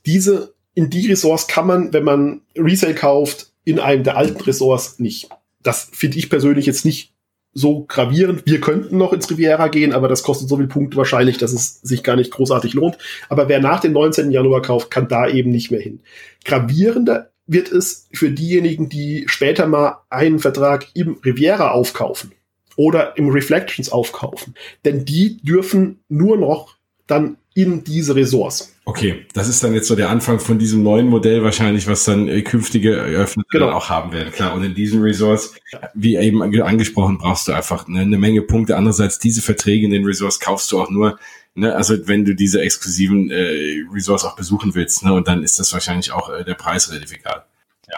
Diese, 0.06 0.54
in 0.74 0.90
die 0.90 1.08
Ressorts 1.08 1.48
kann 1.48 1.68
man, 1.68 1.94
wenn 1.94 2.04
man 2.04 2.42
Resale 2.58 2.96
kauft, 2.96 3.49
in 3.70 3.80
einem 3.80 4.04
der 4.04 4.18
alten 4.18 4.42
Ressorts 4.42 5.00
nicht. 5.00 5.30
Das 5.62 5.90
finde 5.92 6.18
ich 6.18 6.30
persönlich 6.30 6.66
jetzt 6.66 6.86
nicht 6.86 7.14
so 7.54 7.86
gravierend. 7.88 8.44
Wir 8.46 8.62
könnten 8.62 8.98
noch 8.98 9.14
ins 9.14 9.30
Riviera 9.30 9.68
gehen, 9.68 9.94
aber 9.94 10.08
das 10.08 10.24
kostet 10.24 10.50
so 10.50 10.58
viel 10.58 10.68
Punkte 10.68 10.98
wahrscheinlich, 10.98 11.38
dass 11.38 11.52
es 11.52 11.82
sich 11.82 12.04
gar 12.04 12.16
nicht 12.16 12.32
großartig 12.32 12.74
lohnt. 12.74 12.98
Aber 13.28 13.50
wer 13.50 13.60
nach 13.60 13.80
dem 13.80 13.94
19. 13.94 14.32
Januar 14.32 14.62
kauft, 14.62 14.92
kann 14.92 15.08
da 15.08 15.28
eben 15.28 15.52
nicht 15.52 15.72
mehr 15.72 15.82
hin. 15.82 16.02
Gravierender 16.46 17.32
wird 17.48 17.72
es 17.72 18.08
für 18.14 18.30
diejenigen, 18.30 18.90
die 18.90 19.26
später 19.28 19.68
mal 19.68 20.02
einen 20.10 20.40
Vertrag 20.40 20.88
im 20.94 21.18
Riviera 21.26 21.72
aufkaufen 21.72 22.32
oder 22.76 23.18
im 23.18 23.30
Reflections 23.30 23.92
aufkaufen. 23.92 24.54
Denn 24.86 25.04
die 25.04 25.38
dürfen 25.42 26.00
nur 26.08 26.38
noch 26.38 26.76
dann 27.08 27.38
in 27.62 27.84
diese 27.84 28.16
Ressorts. 28.16 28.74
Okay, 28.86 29.26
das 29.34 29.48
ist 29.48 29.64
dann 29.64 29.74
jetzt 29.74 29.88
so 29.88 29.96
der 29.96 30.10
Anfang 30.10 30.40
von 30.40 30.58
diesem 30.60 30.82
neuen 30.84 31.08
Modell 31.08 31.44
wahrscheinlich, 31.44 31.88
was 31.88 32.06
dann 32.06 32.28
äh, 32.28 32.42
künftige 32.42 32.96
Eröffnete 32.96 33.50
Genau. 33.52 33.68
dann 33.68 33.76
auch 33.76 33.90
haben 33.90 34.12
werden. 34.14 34.32
Klar, 34.32 34.54
und 34.54 34.64
in 34.64 34.74
diesen 34.74 35.02
Resorts, 35.02 35.54
wie 35.94 36.16
eben 36.16 36.42
ange- 36.42 36.62
angesprochen, 36.62 37.18
brauchst 37.18 37.48
du 37.48 37.52
einfach 37.52 37.88
eine, 37.88 38.00
eine 38.02 38.18
Menge 38.18 38.42
Punkte. 38.42 38.78
Andererseits, 38.78 39.20
diese 39.20 39.42
Verträge 39.42 39.86
in 39.86 39.92
den 39.92 40.06
Resorts 40.06 40.40
kaufst 40.40 40.72
du 40.72 40.82
auch 40.82 40.90
nur, 40.90 41.20
ne, 41.56 41.76
also 41.76 41.96
wenn 42.08 42.26
du 42.26 42.34
diese 42.34 42.62
exklusiven 42.62 43.30
äh, 43.30 43.84
Resorts 43.94 44.26
auch 44.26 44.36
besuchen 44.36 44.74
willst, 44.76 45.04
ne, 45.04 45.14
und 45.14 45.28
dann 45.28 45.44
ist 45.44 45.60
das 45.60 45.74
wahrscheinlich 45.74 46.12
auch 46.12 46.30
äh, 46.30 46.44
der 46.44 46.56
Preis 46.56 46.90
relativ 46.92 47.14
egal. 47.14 47.44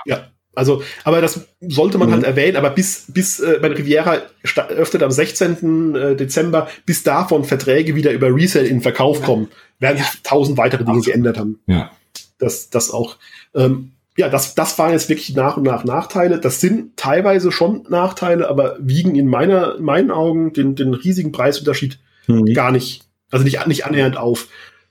Ja, 0.06 0.32
also, 0.54 0.84
aber 1.04 1.22
das 1.22 1.48
sollte 1.62 1.98
man 1.98 2.10
Mhm. 2.10 2.14
halt 2.14 2.24
erwähnen, 2.26 2.58
aber 2.58 2.72
bis, 2.72 3.06
bis 3.08 3.40
äh, 3.40 3.60
bei 3.62 3.70
Riviera 3.70 4.22
öffnet 4.70 5.04
am 5.04 5.12
16. 5.12 5.96
äh, 5.96 6.16
Dezember, 6.16 6.68
bis 6.86 7.04
davon 7.04 7.44
Verträge 7.46 7.96
wieder 7.96 8.12
über 8.12 8.28
Resale 8.36 8.68
in 8.68 8.82
Verkauf 8.82 9.22
kommen, 9.24 9.48
werden 9.80 9.98
sich 9.98 10.22
tausend 10.24 10.58
weitere 10.58 10.84
Dinge 10.84 11.02
geändert 11.02 11.38
haben. 11.38 11.60
Ja. 11.68 11.92
Das, 12.38 12.70
das 12.70 12.92
auch. 12.92 13.18
Ähm, 13.56 13.92
ja, 14.18 14.28
das, 14.28 14.56
das 14.56 14.78
waren 14.78 14.92
jetzt 14.92 15.08
wirklich 15.08 15.34
nach 15.36 15.56
und 15.58 15.64
nach 15.64 15.86
Nachteile. 15.86 16.40
Das 16.40 16.60
sind 16.60 16.98
teilweise 16.98 17.52
schon 17.52 17.86
Nachteile, 17.90 18.50
aber 18.50 18.76
wiegen 18.82 19.16
in 19.16 19.28
meiner, 19.28 19.76
in 19.78 19.84
meinen 19.84 20.12
Augen 20.12 20.52
den, 20.54 20.76
den 20.76 20.94
riesigen 20.94 21.32
Preisunterschied 21.32 22.00
Mhm. 22.28 22.54
gar 22.54 22.72
nicht, 22.72 23.04
also 23.32 23.44
nicht, 23.44 23.66
nicht 23.68 23.86
annähernd 23.86 24.16
auf. 24.18 24.48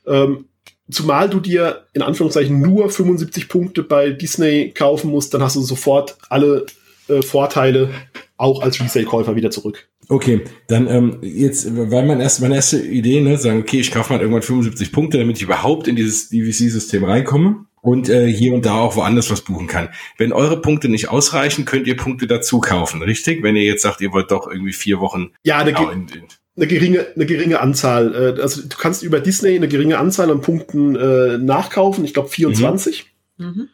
Ähm, 0.07 0.47
zumal 0.91 1.29
du 1.29 1.41
dir 1.41 1.87
in 1.93 2.03
Anführungszeichen 2.03 2.61
nur 2.61 2.91
75 2.91 3.49
Punkte 3.49 3.83
bei 3.83 4.11
Disney 4.11 4.73
kaufen 4.75 5.11
musst, 5.11 5.35
dann 5.35 5.43
hast 5.43 5.57
du 5.57 5.63
sofort 5.63 6.17
alle 6.29 6.67
äh, 7.09 7.23
Vorteile 7.23 7.91
auch 8.37 8.63
als 8.63 8.81
Resale-Käufer 8.81 9.37
wieder 9.37 9.51
zurück. 9.51 9.89
Okay, 10.09 10.41
dann 10.67 10.89
ähm, 10.89 11.19
jetzt, 11.23 11.69
weil 11.77 12.05
mein 12.05 12.21
erste, 12.21 12.43
meine 12.43 12.57
erste 12.57 12.81
Idee, 12.81 13.21
ne, 13.21 13.39
sagen, 13.39 13.61
okay, 13.61 13.79
ich 13.79 13.93
kaufe 13.93 14.13
mal 14.13 14.21
irgendwann 14.21 14.43
75 14.43 14.91
Punkte, 14.91 15.19
damit 15.19 15.37
ich 15.37 15.45
überhaupt 15.45 15.87
in 15.87 15.95
dieses 15.95 16.31
DVC-System 16.31 17.05
reinkomme 17.05 17.67
und 17.81 18.09
äh, 18.09 18.27
hier 18.27 18.53
und 18.53 18.67
da 18.67 18.81
auch 18.81 18.97
woanders 18.97 19.31
was 19.31 19.43
buchen 19.43 19.67
kann. 19.67 19.89
Wenn 20.19 20.33
eure 20.33 20.61
Punkte 20.61 20.89
nicht 20.89 21.09
ausreichen, 21.09 21.65
könnt 21.65 21.87
ihr 21.87 21.97
Punkte 21.97 22.27
dazu 22.27 22.61
kaufen, 22.61 23.03
richtig? 23.03 23.43
Wenn 23.43 23.57
ihr 23.57 23.63
jetzt 23.63 23.83
sagt, 23.83 24.01
ihr 24.01 24.13
wollt 24.13 24.31
doch 24.31 24.49
irgendwie 24.49 24.73
vier 24.73 25.01
Wochen 25.01 25.31
Ja, 25.45 25.59
eine, 25.59 25.73
genau, 25.73 25.89
ge 25.89 25.95
in, 25.95 26.09
in, 26.09 26.25
eine 26.57 26.67
geringe, 26.67 27.07
eine 27.15 27.27
geringe 27.27 27.61
Anzahl. 27.61 28.15
Äh, 28.39 28.41
also 28.41 28.63
du 28.63 28.77
kannst 28.77 29.03
über 29.03 29.21
Disney 29.21 29.55
eine 29.57 29.69
geringe 29.69 29.99
Anzahl 29.99 30.31
an 30.31 30.41
Punkten 30.41 30.97
äh, 30.97 31.39
nachkaufen. 31.39 32.05
Ich 32.05 32.15
glaube 32.15 32.29
24 32.29 33.07
Mhm. 33.39 33.69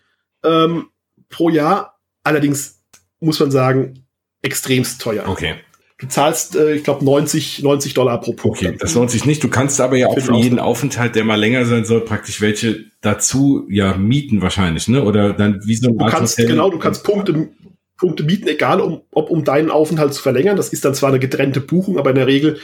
ähm, 0.45 0.87
pro 1.29 1.49
Jahr. 1.51 1.99
Allerdings 2.22 2.81
muss 3.18 3.41
man 3.41 3.51
sagen, 3.51 4.05
extremst 4.43 5.01
teuer. 5.01 5.24
Okay. 5.27 5.55
Du 5.99 6.07
zahlst, 6.09 6.55
äh, 6.57 6.74
ich 6.74 6.85
glaube, 6.85 7.05
90, 7.05 7.62
90 7.62 7.95
Dollar 7.95 8.20
pro 8.20 8.35
Punkt. 8.35 8.59
Okay, 8.59 8.77
das 8.79 8.95
lohnt 8.95 9.11
sich 9.11 9.24
nicht. 9.24 9.43
Du 9.43 9.49
kannst 9.49 9.81
aber 9.81 9.97
ja 9.97 10.09
auch 10.09 10.18
für 10.18 10.35
jeden 10.35 10.59
Aufenthalt, 10.59 11.14
der 11.16 11.24
mal 11.24 11.37
länger 11.41 11.64
sein 11.64 11.85
soll, 11.87 12.03
praktisch 12.03 12.41
welche 12.43 12.85
dazu 13.01 13.66
ja 13.70 13.97
mieten 13.97 14.43
wahrscheinlich, 14.43 14.89
ne? 14.89 15.03
Oder 15.03 15.33
dann 15.33 15.61
wie 15.64 15.74
so 15.74 15.89
ein 15.89 15.97
Du 15.99 16.05
kannst, 16.05 16.37
Hotel. 16.37 16.51
genau, 16.51 16.70
du 16.70 16.79
kannst 16.79 17.03
Punkte, 17.03 17.49
Punkte 17.97 18.24
mieten, 18.24 18.49
egal 18.49 18.80
um, 18.80 19.03
ob 19.11 19.30
um 19.30 19.44
deinen 19.44 19.70
Aufenthalt 19.70 20.14
zu 20.14 20.22
verlängern. 20.22 20.57
Das 20.57 20.70
ist 20.70 20.84
dann 20.84 20.94
zwar 20.94 21.11
eine 21.11 21.18
getrennte 21.18 21.61
Buchung, 21.61 21.99
aber 21.99 22.11
in 22.11 22.16
der 22.16 22.26
Regel, 22.26 22.59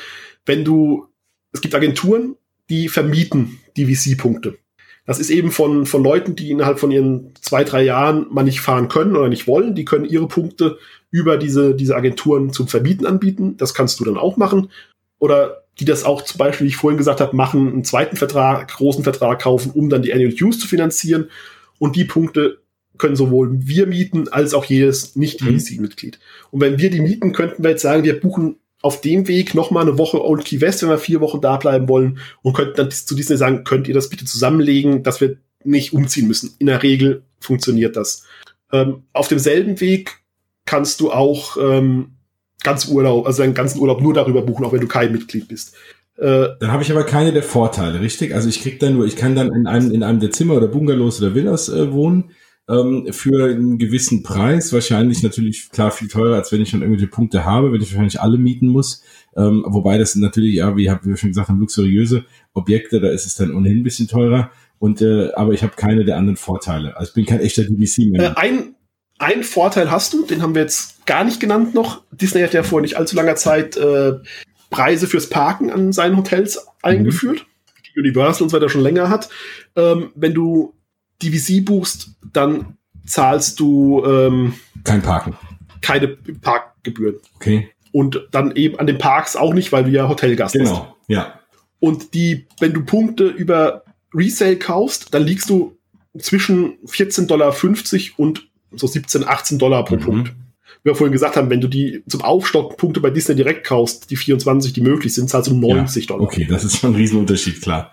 wenn 0.45 0.65
du, 0.65 1.07
es 1.53 1.61
gibt 1.61 1.75
Agenturen, 1.75 2.37
die 2.69 2.89
vermieten 2.89 3.59
die 3.77 3.95
VC-Punkte. 3.95 4.59
Das 5.05 5.19
ist 5.19 5.31
eben 5.31 5.51
von, 5.51 5.85
von 5.85 6.05
Leuten, 6.05 6.37
die 6.37 6.51
innerhalb 6.51 6.79
von 6.79 6.93
ihren 6.93 7.35
zwei, 7.41 7.65
drei 7.65 7.83
Jahren 7.83 8.27
mal 8.31 8.45
nicht 8.45 8.61
fahren 8.61 8.89
können 8.89 9.17
oder 9.17 9.29
nicht 9.29 9.49
wollen. 9.49 9.75
Die 9.75 9.85
können 9.85 10.05
ihre 10.05 10.29
Punkte 10.29 10.79
über 11.11 11.37
diese, 11.37 11.75
diese 11.75 11.97
Agenturen 11.97 12.53
zum 12.53 12.69
Vermieten 12.69 13.05
anbieten. 13.05 13.57
Das 13.57 13.75
kannst 13.75 13.99
du 13.99 14.05
dann 14.05 14.17
auch 14.17 14.37
machen. 14.37 14.71
Oder 15.19 15.65
die 15.81 15.85
das 15.85 16.05
auch 16.05 16.23
zum 16.23 16.39
Beispiel, 16.39 16.67
wie 16.67 16.71
ich 16.71 16.77
vorhin 16.77 16.99
gesagt 16.99 17.21
habe, 17.21 17.35
machen, 17.35 17.73
einen 17.73 17.85
zweiten 17.85 18.17
Vertrag, 18.17 18.69
großen 18.69 19.03
Vertrag 19.03 19.41
kaufen, 19.43 19.73
um 19.75 19.91
dann 19.91 20.03
die 20.03 20.13
Annual 20.13 20.35
Dues 20.35 20.61
zu 20.61 20.69
finanzieren. 20.69 21.31
Und 21.79 21.97
die 21.97 22.05
Punkte 22.05 22.62
können 22.99 23.17
sowohl 23.17 23.51
wir 23.53 23.87
mieten 23.87 24.29
als 24.29 24.55
auch 24.55 24.65
jedes 24.65 25.17
Mhm. 25.17 25.21
Nicht-VC-Mitglied. 25.23 26.19
Und 26.51 26.61
wenn 26.61 26.79
wir 26.79 26.91
die 26.91 27.01
mieten, 27.01 27.33
könnten 27.33 27.63
wir 27.63 27.71
jetzt 27.71 27.83
sagen, 27.83 28.05
wir 28.05 28.21
buchen 28.21 28.57
auf 28.83 29.01
dem 29.01 29.29
Weg 29.29 29.55
noch 29.55 29.71
mal 29.71 29.83
eine 29.83 29.97
Woche 29.97 30.25
Old 30.25 30.45
Key 30.45 30.61
West, 30.61 30.83
wenn 30.83 30.89
wir 30.89 30.99
vier 30.99 31.21
Wochen 31.21 31.41
da 31.41 31.57
bleiben 31.57 31.89
wollen 31.89 32.19
und 32.43 32.53
könnten 32.53 32.77
dann 32.77 32.91
zu 32.91 33.15
Disney 33.15 33.37
sagen, 33.37 33.65
könnt 33.65 33.89
ihr 33.89 33.95
das 33.95 34.09
bitte 34.11 34.25
zusammenlegen, 34.25 35.03
dass 35.03 35.21
wir 35.21 35.37
nicht 35.65 35.93
umziehen 35.93 36.27
müssen. 36.27 36.55
In 36.59 36.67
der 36.67 36.83
Regel 36.83 37.23
funktioniert 37.39 37.97
das. 37.97 38.25
Ähm, 38.73 39.05
auf 39.13 39.29
demselben 39.29 39.81
Weg 39.81 40.23
kannst 40.67 41.01
du 41.01 41.13
auch 41.13 41.57
ähm, 41.57 42.13
ganz 42.65 42.89
Urlaub, 42.89 43.27
also 43.27 43.43
deinen 43.43 43.55
ganzen 43.55 43.81
Urlaub 43.81 44.01
nur 44.01 44.15
darüber 44.15 44.43
buchen, 44.43 44.65
auch 44.65 44.73
wenn 44.73 44.81
du 44.81 44.89
kein 44.89 45.13
Mitglied 45.13 45.49
bist. 45.49 45.75
Äh, 46.17 46.49
Dann 46.61 46.73
habe 46.73 46.83
ich 46.83 46.91
aber 46.91 47.05
keine 47.05 47.33
der 47.33 47.43
Vorteile, 47.43 48.01
richtig? 48.01 48.35
Also 48.35 48.49
ich 48.49 48.63
krieg 48.63 48.81
dann 48.81 48.95
nur, 48.95 49.07
ich 49.07 49.17
kann 49.17 49.37
dann 49.37 49.53
in 49.53 49.67
einem, 49.67 49.91
in 49.93 50.03
einem 50.03 50.21
der 50.21 50.31
Zimmer 50.31 50.55
oder 50.55 50.69
Bungalows 50.69 51.21
oder 51.21 51.35
Villas 51.35 51.69
äh, 51.69 51.93
wohnen 51.93 52.31
ähm, 52.69 53.09
für 53.11 53.45
einen 53.47 53.79
gewissen 53.79 54.23
Preis. 54.23 54.73
Wahrscheinlich 54.73 55.23
natürlich 55.23 55.71
klar 55.71 55.91
viel 55.91 56.09
teurer, 56.09 56.37
als 56.37 56.53
wenn 56.53 56.61
ich 56.63 56.71
schon 56.71 56.83
irgendwelche 56.83 57.09
Punkte 57.11 57.45
habe, 57.45 57.73
wenn 57.73 57.81
ich 57.83 57.93
wahrscheinlich 57.93 58.21
alle 58.21 58.39
mieten 58.39 58.69
muss. 58.69 59.03
Ähm, 59.37 59.65
wobei 59.67 59.99
das 59.99 60.15
natürlich, 60.15 60.55
ja, 60.57 60.77
wie 60.77 60.87
wir 60.87 61.17
schon 61.17 61.31
gesagt 61.31 61.49
haben, 61.49 61.59
luxuriöse 61.61 62.25
Objekte, 62.55 63.01
da 63.01 63.09
ist 63.11 63.27
es 63.27 63.35
dann 63.35 63.55
ohnehin 63.55 63.79
ein 63.79 63.83
bisschen 63.83 64.09
teurer. 64.09 64.51
Und 64.79 65.01
äh, 65.01 65.31
aber 65.35 65.53
ich 65.53 65.63
habe 65.63 65.75
keine 65.77 66.05
der 66.05 66.17
anderen 66.17 66.37
Vorteile. 66.37 66.97
Also 66.97 67.11
ich 67.11 67.15
bin 67.15 67.27
kein 67.27 67.41
echter 67.41 67.63
DVC 67.65 67.99
Äh, 67.99 68.07
mehr. 68.07 68.39
ein, 68.39 68.75
ein 69.19 69.45
Vorteil 69.45 69.91
hast 69.91 70.13
du, 70.13 70.25
den 70.27 70.43
haben 70.43 70.55
wir 70.55 70.63
jetzt 70.63 71.07
gar 71.07 71.25
nicht 71.25 71.39
genannt 71.41 71.75
noch. 71.75 72.03
Disney 72.11 72.41
hat 72.43 72.53
ja 72.53 72.63
vor 72.65 72.81
nicht 72.81 72.97
allzu 72.97 73.15
langer 73.17 73.37
Zeit 73.37 73.77
äh, 73.77 74.15
Preise 74.71 75.07
fürs 75.07 75.29
Parken 75.29 75.71
an 75.71 75.93
seinen 75.93 76.17
Hotels 76.17 76.67
eingeführt, 76.83 77.47
die 77.95 78.01
Universal 78.01 78.45
und 78.45 78.49
so 78.49 78.57
weiter 78.57 78.69
schon 78.69 78.81
länger 78.81 79.09
hat. 79.09 79.29
Ähm, 79.77 80.11
wenn 80.17 80.35
du 80.35 80.75
DVC 81.31 81.65
buchst, 81.65 82.11
dann 82.33 82.77
zahlst 83.07 83.59
du 83.61 84.05
ähm, 84.05 84.55
Kein 84.85 85.03
Parken. 85.03 85.37
keine 85.81 86.09
Parkgebühren. 86.09 87.17
Okay. 87.37 87.69
Und 87.93 88.27
dann 88.31 88.55
eben 88.57 88.79
an 88.79 88.87
den 88.87 88.99
Parks 88.99 89.37
auch 89.37 89.53
nicht, 89.55 89.73
weil 89.73 89.85
du 89.85 89.91
ja 89.91 90.09
Hotelgast 90.09 90.55
bist. 90.55 90.65
Genau. 90.73 90.97
Ja. 91.09 91.39
Und 91.81 92.15
die, 92.15 92.47
wenn 92.61 92.73
du 92.73 92.85
Punkte 92.85 93.27
über 93.27 93.83
Resale 94.15 94.57
kaufst, 94.57 95.13
dann 95.13 95.25
liegst 95.25 95.51
du 95.51 95.77
zwischen 96.19 96.79
14,50 96.87 97.27
Dollar 97.27 97.55
und 98.19 98.49
so 98.75 98.87
17, 98.87 99.27
18 99.27 99.59
Dollar 99.59 99.85
pro 99.85 99.97
Mhm. 99.97 100.01
Punkt. 100.01 100.29
Wie 100.85 100.91
wir 100.91 100.95
vorhin 100.95 101.13
gesagt 101.13 101.37
haben, 101.37 101.51
wenn 101.51 101.61
du 101.61 101.69
die 101.69 102.03
zum 102.09 102.23
Aufstocken 102.23 102.77
Punkte 102.77 103.01
bei 103.01 103.11
Disney 103.11 103.35
direkt 103.37 103.67
kaufst, 103.67 104.11
die 104.11 104.17
24, 104.17 104.73
die 104.73 104.81
möglich 104.81 105.15
sind, 105.15 105.29
zahlst 105.29 105.51
du 105.51 105.55
90 105.55 106.07
Dollar. 106.07 106.23
Okay, 106.23 106.47
das 106.49 106.65
ist 106.65 106.79
schon 106.79 106.93
ein 106.93 106.97
Riesenunterschied, 106.97 107.61
klar. 107.61 107.93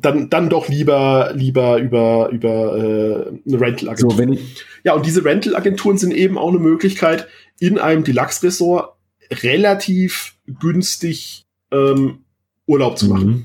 Dann, 0.00 0.30
dann 0.30 0.48
doch 0.48 0.68
lieber, 0.68 1.32
lieber 1.34 1.78
über, 1.78 2.28
über 2.30 2.76
äh, 2.76 3.38
eine 3.48 3.60
Rental-Agentur. 3.60 4.10
So, 4.12 4.18
wenn 4.18 4.32
ich, 4.32 4.40
Ja, 4.84 4.94
und 4.94 5.04
diese 5.06 5.24
Rental-Agenturen 5.24 5.98
sind 5.98 6.12
eben 6.12 6.38
auch 6.38 6.48
eine 6.50 6.58
Möglichkeit, 6.58 7.26
in 7.60 7.78
einem 7.78 8.04
Deluxe-Resort 8.04 8.94
relativ 9.42 10.34
günstig 10.60 11.46
ähm, 11.70 12.20
Urlaub 12.66 12.98
zu 12.98 13.08
machen. 13.08 13.28
Mhm. 13.28 13.44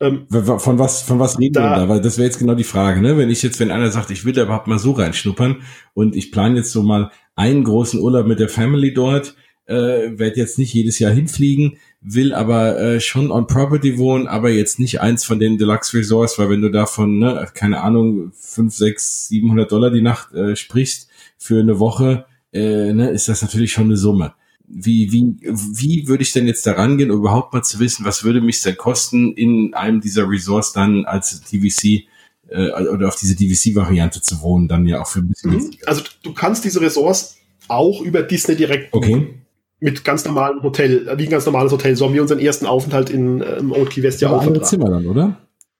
Ähm, 0.00 0.26
Von 0.58 0.78
was, 0.78 1.02
von 1.02 1.18
was 1.20 1.38
reden 1.38 1.54
wir 1.54 1.62
Da- 1.62 1.76
da? 1.80 1.88
Weil 1.88 2.00
das 2.00 2.18
wäre 2.18 2.26
jetzt 2.26 2.38
genau 2.38 2.54
die 2.54 2.64
Frage, 2.64 3.00
ne? 3.00 3.16
Wenn 3.16 3.30
ich 3.30 3.42
jetzt, 3.42 3.60
wenn 3.60 3.70
einer 3.70 3.90
sagt, 3.90 4.10
ich 4.10 4.24
will 4.24 4.32
da 4.32 4.42
überhaupt 4.42 4.66
mal 4.66 4.78
so 4.80 4.92
reinschnuppern 4.92 5.62
und 5.94 6.16
ich 6.16 6.32
plane 6.32 6.56
jetzt 6.56 6.72
so 6.72 6.82
mal 6.82 7.10
einen 7.36 7.62
großen 7.64 8.00
Urlaub 8.00 8.26
mit 8.26 8.40
der 8.40 8.48
Family 8.48 8.92
dort, 8.92 9.36
äh, 9.66 9.74
werde 10.18 10.36
jetzt 10.40 10.58
nicht 10.58 10.74
jedes 10.74 10.98
Jahr 10.98 11.12
hinfliegen, 11.12 11.76
will 12.02 12.34
aber 12.34 12.78
äh, 12.78 13.00
schon 13.00 13.30
on 13.30 13.46
Property 13.46 13.96
wohnen, 13.96 14.26
aber 14.26 14.50
jetzt 14.50 14.78
nicht 14.78 15.00
eins 15.00 15.24
von 15.24 15.38
den 15.38 15.56
Deluxe 15.56 15.96
Resorts, 15.96 16.38
weil 16.38 16.50
wenn 16.50 16.60
du 16.60 16.70
davon, 16.70 17.18
ne, 17.18 17.48
keine 17.54 17.80
Ahnung, 17.80 18.32
fünf, 18.34 18.74
sechs, 18.74 19.28
700 19.28 19.70
Dollar 19.70 19.90
die 19.90 20.02
Nacht 20.02 20.34
äh, 20.34 20.56
sprichst 20.56 21.08
für 21.38 21.60
eine 21.60 21.78
Woche, 21.78 22.26
äh, 22.52 22.92
ne, 22.92 23.10
ist 23.10 23.28
das 23.28 23.42
natürlich 23.42 23.72
schon 23.72 23.84
eine 23.84 23.96
Summe. 23.96 24.34
Wie, 24.66 25.12
wie, 25.12 25.36
wie 25.42 26.08
würde 26.08 26.22
ich 26.22 26.32
denn 26.32 26.46
jetzt 26.46 26.66
da 26.66 26.72
rangehen, 26.72 27.10
um 27.10 27.18
überhaupt 27.18 27.52
mal 27.52 27.62
zu 27.62 27.78
wissen, 27.78 28.04
was 28.04 28.24
würde 28.24 28.40
mich 28.40 28.62
denn 28.62 28.76
kosten, 28.76 29.34
in 29.34 29.74
einem 29.74 30.00
dieser 30.00 30.28
Resorts 30.28 30.72
dann 30.72 31.04
als 31.04 31.42
DVC 31.42 32.06
äh, 32.48 32.70
oder 32.70 33.08
auf 33.08 33.16
diese 33.16 33.36
DVC-Variante 33.36 34.20
zu 34.22 34.40
wohnen, 34.40 34.68
dann 34.68 34.86
ja 34.86 35.02
auch 35.02 35.06
für 35.06 35.20
ein 35.20 35.28
bisschen. 35.28 35.50
Mhm. 35.50 35.70
Also 35.86 36.02
du 36.22 36.32
kannst 36.32 36.64
diese 36.64 36.80
Ressorts 36.80 37.36
auch 37.68 38.00
über 38.00 38.22
Disney 38.22 38.56
direkt 38.56 38.92
Okay. 38.92 39.41
Mit 39.82 40.04
ganz 40.04 40.24
normalem 40.24 40.62
Hotel, 40.62 41.08
äh, 41.08 41.18
wie 41.18 41.24
ein 41.24 41.30
ganz 41.30 41.44
normales 41.44 41.72
Hotel. 41.72 41.96
So 41.96 42.06
haben 42.06 42.14
wir 42.14 42.22
unseren 42.22 42.38
ersten 42.38 42.66
Aufenthalt 42.66 43.10
in 43.10 43.40
äh, 43.40 43.56
im 43.56 43.72
Old 43.72 43.90
Key 43.90 44.02
West 44.02 44.20
ja 44.20 44.30
auch 44.30 44.42
vertragen. 44.42 44.64
Zimmer 44.64 44.90
dann, 44.90 45.06
oder? 45.06 45.36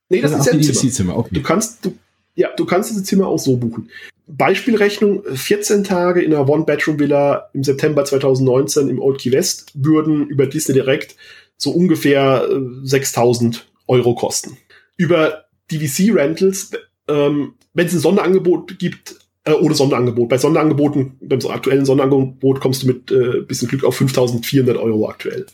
Nee, 0.09 0.21
das 0.21 0.33
Oder 0.33 0.41
ist 0.41 0.47
ja 0.47 0.53
ein 0.53 0.63
Zimmer. 0.63 0.81
DVC-Zimmer, 0.81 1.17
okay. 1.17 1.31
Du 1.33 1.43
kannst, 1.43 1.85
du, 1.85 1.95
ja, 2.35 2.49
du 2.57 2.67
kannst 2.67 2.91
diese 2.91 3.05
Zimmer 3.05 3.29
auch 3.29 3.39
so 3.39 3.57
buchen. 3.57 3.89
Beispielrechnung, 4.27 5.23
14 5.33 5.85
Tage 5.85 6.21
in 6.21 6.35
einer 6.35 6.49
One-Bedroom-Villa 6.49 7.51
im 7.53 7.63
September 7.63 8.05
2019 8.05 8.89
im 8.89 9.01
Old 9.01 9.21
Key 9.21 9.33
West 9.33 9.71
würden 9.75 10.27
über 10.27 10.47
Disney 10.47 10.75
direkt 10.75 11.17
so 11.57 11.71
ungefähr 11.71 12.49
äh, 12.51 12.61
6000 12.83 13.67
Euro 13.87 14.15
kosten. 14.15 14.57
Über 14.97 15.45
DVC-Rentals, 15.71 16.73
ähm, 17.09 17.55
wenn 17.73 17.87
es 17.87 17.93
ein 17.93 18.01
Sonderangebot 18.01 18.79
gibt, 18.79 19.17
äh, 19.45 19.53
ohne 19.53 19.75
Sonderangebot. 19.75 20.29
Bei 20.29 20.39
Sonderangeboten, 20.39 21.17
beim 21.21 21.41
so 21.41 21.51
aktuellen 21.51 21.85
Sonderangebot 21.85 22.61
kommst 22.61 22.83
du 22.83 22.87
mit 22.87 23.11
äh, 23.11 23.41
bisschen 23.41 23.69
Glück 23.69 23.85
auf 23.85 23.97
5400 23.97 24.77
Euro 24.77 25.09
aktuell. 25.09 25.47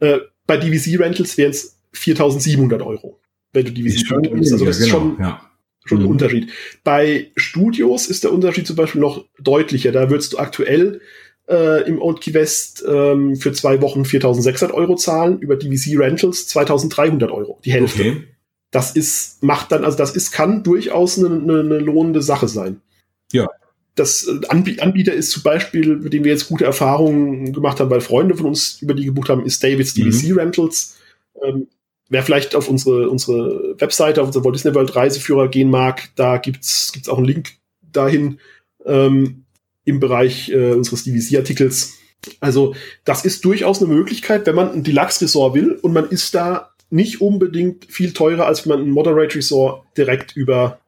Äh, 0.00 0.18
bei 0.46 0.56
DVC-Rentals 0.56 1.38
wären 1.38 1.50
es 1.50 1.78
4700 1.92 2.82
Euro, 2.82 3.20
wenn 3.52 3.64
du 3.64 3.72
DVC 3.72 3.86
Ist 3.86 4.10
nimmst. 4.10 4.52
Also 4.52 4.64
das 4.64 4.76
ist 4.76 4.82
weniger, 4.82 4.98
schon, 4.98 5.16
genau, 5.16 5.28
ja. 5.28 5.50
schon 5.84 5.98
ein 5.98 6.04
Mhm. 6.04 6.10
Unterschied. 6.10 6.50
Bei 6.84 7.30
Studios 7.36 8.06
ist 8.06 8.24
der 8.24 8.32
Unterschied 8.32 8.66
zum 8.66 8.76
Beispiel 8.76 9.00
noch 9.00 9.24
deutlicher. 9.40 9.92
Da 9.92 10.10
würdest 10.10 10.32
du 10.32 10.38
aktuell 10.38 11.00
äh, 11.48 11.88
im 11.88 12.00
Old 12.00 12.20
Key 12.20 12.34
West 12.34 12.84
ähm, 12.86 13.36
für 13.36 13.52
zwei 13.52 13.80
Wochen 13.80 14.02
4.600 14.02 14.72
Euro 14.72 14.96
zahlen, 14.96 15.38
über 15.38 15.56
DVC 15.56 15.98
Rentals 15.98 16.48
2.300 16.48 17.30
Euro, 17.30 17.60
die 17.64 17.72
Hälfte. 17.72 18.00
Okay. 18.00 18.22
Das 18.72 18.96
ist, 18.96 19.42
macht 19.42 19.70
dann, 19.72 19.84
also 19.84 19.96
das 19.96 20.16
ist, 20.16 20.32
kann 20.32 20.64
durchaus 20.64 21.18
eine, 21.18 21.28
eine, 21.28 21.60
eine 21.60 21.78
lohnende 21.78 22.20
Sache 22.20 22.48
sein. 22.48 22.82
Ja. 23.32 23.48
Das 23.94 24.26
äh, 24.26 24.46
Anbie- 24.48 24.80
Anbieter 24.80 25.12
ist 25.14 25.30
zum 25.30 25.42
Beispiel, 25.42 25.96
mit 25.96 26.12
dem 26.12 26.24
wir 26.24 26.32
jetzt 26.32 26.48
gute 26.48 26.64
Erfahrungen 26.64 27.52
gemacht 27.52 27.80
haben, 27.80 27.90
weil 27.90 28.00
Freunde 28.00 28.36
von 28.36 28.46
uns 28.46 28.80
über 28.82 28.94
die 28.94 29.06
gebucht 29.06 29.28
haben, 29.28 29.44
ist 29.44 29.62
Davids 29.62 29.96
Mhm. 29.96 30.10
DVC 30.10 30.36
Rentals. 30.36 30.96
Ähm, 31.42 31.68
wer 32.08 32.22
vielleicht 32.22 32.54
auf 32.54 32.68
unsere, 32.68 33.08
unsere 33.08 33.74
Webseite, 33.78 34.20
auf 34.20 34.28
unsere 34.28 34.44
Walt 34.44 34.54
Disney 34.54 34.74
World 34.74 34.94
Reiseführer 34.94 35.48
gehen 35.48 35.70
mag, 35.70 36.10
da 36.14 36.36
gibt's 36.38 36.92
gibt's 36.92 37.08
auch 37.08 37.16
einen 37.18 37.26
Link 37.26 37.52
dahin 37.92 38.38
ähm, 38.84 39.44
im 39.84 40.00
Bereich 40.00 40.50
äh, 40.50 40.72
unseres 40.72 41.04
DVC-Artikels. 41.04 41.94
Also 42.40 42.74
das 43.04 43.24
ist 43.24 43.44
durchaus 43.44 43.82
eine 43.82 43.92
Möglichkeit, 43.92 44.46
wenn 44.46 44.54
man 44.56 44.72
ein 44.72 44.82
Deluxe-Resort 44.82 45.54
will 45.54 45.72
und 45.72 45.92
man 45.92 46.08
ist 46.08 46.34
da 46.34 46.70
nicht 46.90 47.20
unbedingt 47.20 47.86
viel 47.86 48.12
teurer, 48.12 48.46
als 48.46 48.64
wenn 48.64 48.76
man 48.78 48.86
ein 48.86 48.90
Moderate 48.90 49.36
Resort 49.36 49.84
direkt 49.96 50.36
über 50.36 50.80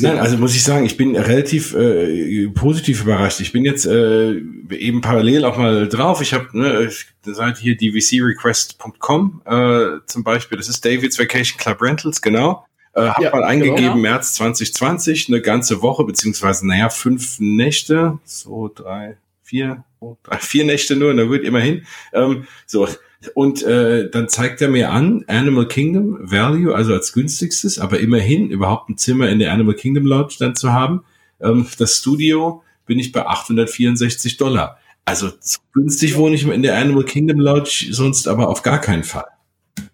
Nein, 0.00 0.18
also 0.18 0.36
muss 0.36 0.56
ich 0.56 0.64
sagen, 0.64 0.84
ich 0.84 0.96
bin 0.96 1.14
relativ 1.14 1.72
äh, 1.74 2.48
positiv 2.48 3.02
überrascht. 3.02 3.40
Ich 3.40 3.52
bin 3.52 3.64
jetzt 3.64 3.86
äh, 3.86 4.32
eben 4.70 5.00
parallel 5.00 5.44
auch 5.44 5.56
mal 5.56 5.88
drauf. 5.88 6.20
Ich 6.20 6.34
habe 6.34 6.48
ne, 6.52 6.90
eine 7.24 7.34
Seite 7.34 7.60
hier 7.60 7.76
dvcrequest.com 7.76 9.42
äh, 9.44 10.00
zum 10.06 10.24
Beispiel. 10.24 10.58
Das 10.58 10.68
ist 10.68 10.84
David's 10.84 11.18
Vacation 11.18 11.58
Club 11.58 11.80
Rentals, 11.80 12.20
genau. 12.20 12.66
Äh, 12.92 13.02
hab 13.02 13.20
Ja, 13.20 13.30
mal 13.30 13.44
eingegeben 13.44 13.76
genau. 13.76 13.96
März 13.96 14.34
2020, 14.34 15.28
eine 15.28 15.40
ganze 15.40 15.80
Woche 15.80 16.04
beziehungsweise 16.04 16.66
naja 16.66 16.90
fünf 16.90 17.38
Nächte, 17.38 18.18
so 18.24 18.70
drei, 18.74 19.16
vier, 19.44 19.84
oh, 20.00 20.16
drei, 20.24 20.38
vier 20.38 20.64
Nächte 20.64 20.96
nur. 20.96 21.14
Da 21.14 21.30
wird 21.30 21.44
immerhin 21.44 21.86
ähm, 22.12 22.48
so. 22.66 22.88
Und 23.34 23.62
äh, 23.64 24.08
dann 24.10 24.28
zeigt 24.28 24.62
er 24.62 24.68
mir 24.68 24.90
an, 24.90 25.24
Animal 25.26 25.66
Kingdom 25.66 26.18
Value, 26.20 26.74
also 26.74 26.92
als 26.92 27.12
günstigstes, 27.12 27.78
aber 27.78 27.98
immerhin 27.98 28.50
überhaupt 28.50 28.88
ein 28.88 28.96
Zimmer 28.96 29.28
in 29.28 29.40
der 29.40 29.52
Animal 29.52 29.74
Kingdom 29.74 30.06
Lodge 30.06 30.36
dann 30.38 30.54
zu 30.54 30.72
haben. 30.72 31.04
Ähm, 31.40 31.66
das 31.78 31.96
Studio 31.96 32.62
bin 32.86 32.98
ich 32.98 33.10
bei 33.10 33.26
864 33.26 34.36
Dollar. 34.36 34.78
Also 35.04 35.30
so 35.40 35.58
günstig 35.72 36.16
wohne 36.16 36.36
ich 36.36 36.46
in 36.46 36.62
der 36.62 36.76
Animal 36.76 37.04
Kingdom 37.04 37.40
Lodge, 37.40 37.88
sonst 37.90 38.28
aber 38.28 38.48
auf 38.48 38.62
gar 38.62 38.80
keinen 38.80 39.04
Fall. 39.04 39.26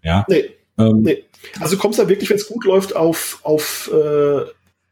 Ja. 0.02 0.26
Nee. 0.28 0.50
Ähm, 0.76 1.02
nee. 1.02 1.24
Also 1.60 1.76
kommst 1.76 1.98
du 1.98 2.02
da 2.02 2.08
wirklich, 2.08 2.28
wenn 2.30 2.36
es 2.36 2.48
gut 2.48 2.64
läuft, 2.64 2.94
auf, 2.96 3.40
auf 3.42 3.90
äh, 3.92 4.44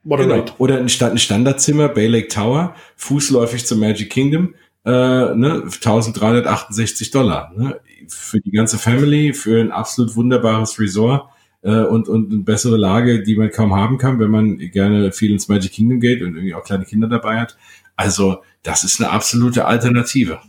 Moderate. 0.05 0.43
Genau. 0.43 0.55
Oder 0.59 0.79
ein, 0.79 0.89
Stand, 0.89 1.15
ein 1.15 1.19
Standardzimmer, 1.19 1.89
Bay 1.89 2.07
Lake 2.07 2.29
Tower, 2.29 2.75
fußläufig 2.97 3.67
zum 3.67 3.81
Magic 3.81 4.11
Kingdom, 4.11 4.55
äh, 4.85 4.91
ne, 4.91 5.63
1368 5.65 7.11
Dollar. 7.11 7.53
Ne? 7.57 7.81
Für 8.09 8.41
die 8.41 8.51
ganze 8.51 8.79
Family, 8.79 9.33
für 9.33 9.61
ein 9.61 9.71
absolut 9.71 10.17
wunderbares 10.17 10.79
Resort 10.79 11.29
äh, 11.63 11.83
und, 11.83 12.09
und 12.09 12.33
eine 12.33 12.43
bessere 12.43 12.77
Lage, 12.77 13.23
die 13.23 13.37
man 13.37 13.51
kaum 13.51 13.75
haben 13.75 13.99
kann, 13.99 14.19
wenn 14.19 14.31
man 14.31 14.59
gerne 14.59 15.13
viel 15.13 15.33
ins 15.33 15.49
Magic 15.49 15.73
Kingdom 15.73 16.01
geht 16.01 16.23
und 16.23 16.35
irgendwie 16.35 16.55
auch 16.55 16.65
kleine 16.65 16.85
Kinder 16.85 17.09
dabei 17.09 17.41
hat. 17.41 17.57
Also 17.97 18.43
das 18.63 18.85
ist 18.85 19.01
eine 19.01 19.11
absolute 19.11 19.65
Alternative. 19.65 20.41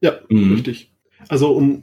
Ja, 0.00 0.14
mhm. 0.28 0.54
richtig. 0.54 0.90
Also 1.28 1.52
um, 1.52 1.82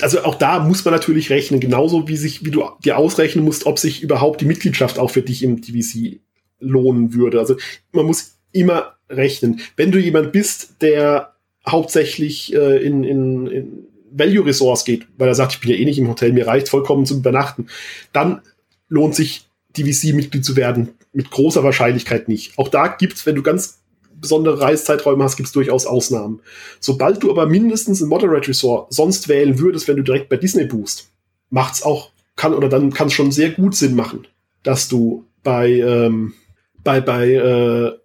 also 0.00 0.22
auch 0.22 0.36
da 0.36 0.60
muss 0.60 0.84
man 0.84 0.94
natürlich 0.94 1.30
rechnen, 1.30 1.60
genauso 1.60 2.08
wie 2.08 2.16
sich, 2.16 2.44
wie 2.44 2.50
du 2.50 2.64
dir 2.84 2.96
ausrechnen 2.98 3.44
musst, 3.44 3.66
ob 3.66 3.78
sich 3.78 4.02
überhaupt 4.02 4.40
die 4.40 4.46
Mitgliedschaft 4.46 4.98
auch 4.98 5.10
für 5.10 5.22
dich 5.22 5.42
im 5.42 5.60
DVC 5.60 6.20
lohnen 6.60 7.14
würde. 7.14 7.40
Also 7.40 7.56
man 7.92 8.06
muss 8.06 8.38
immer 8.52 8.94
rechnen. 9.10 9.60
Wenn 9.76 9.92
du 9.92 9.98
jemand 9.98 10.32
bist, 10.32 10.80
der 10.80 11.34
hauptsächlich 11.66 12.54
äh, 12.54 12.82
in, 12.82 13.04
in, 13.04 13.46
in 13.46 13.86
Value 14.10 14.44
Resource 14.44 14.84
geht, 14.84 15.06
weil 15.16 15.28
er 15.28 15.34
sagt, 15.34 15.52
ich 15.52 15.60
bin 15.60 15.70
ja 15.70 15.76
eh 15.76 15.84
nicht 15.84 15.98
im 15.98 16.08
Hotel, 16.08 16.32
mir 16.32 16.46
reicht 16.46 16.68
vollkommen 16.68 17.06
zum 17.06 17.18
Übernachten, 17.18 17.66
dann 18.12 18.40
lohnt 18.88 19.14
sich 19.14 19.48
DVC-Mitglied 19.76 20.44
zu 20.44 20.56
werden 20.56 20.90
mit 21.12 21.30
großer 21.30 21.62
Wahrscheinlichkeit 21.62 22.28
nicht. 22.28 22.58
Auch 22.58 22.68
da 22.68 22.88
gibt's, 22.88 23.26
wenn 23.26 23.34
du 23.34 23.42
ganz 23.42 23.80
besondere 24.20 24.60
Reisezeiträume 24.60 25.22
hast, 25.24 25.36
gibt 25.36 25.48
es 25.48 25.52
durchaus 25.52 25.86
Ausnahmen. 25.86 26.40
Sobald 26.80 27.22
du 27.22 27.30
aber 27.30 27.46
mindestens 27.46 28.00
ein 28.00 28.08
Moderate 28.08 28.48
Resort 28.48 28.92
sonst 28.92 29.28
wählen 29.28 29.58
würdest, 29.58 29.88
wenn 29.88 29.96
du 29.96 30.02
direkt 30.02 30.28
bei 30.28 30.36
Disney 30.36 30.64
buchst, 30.64 31.10
macht's 31.50 31.82
auch, 31.82 32.10
kann 32.36 32.54
oder 32.54 32.68
dann 32.68 32.92
kann 32.92 33.08
es 33.08 33.12
schon 33.12 33.32
sehr 33.32 33.50
gut 33.50 33.74
Sinn 33.74 33.94
machen, 33.94 34.26
dass 34.62 34.88
du 34.88 35.24
bei, 35.42 35.70
ähm, 35.72 36.34
bei, 36.82 37.00
bei 37.00 37.32
äh, 37.32 37.97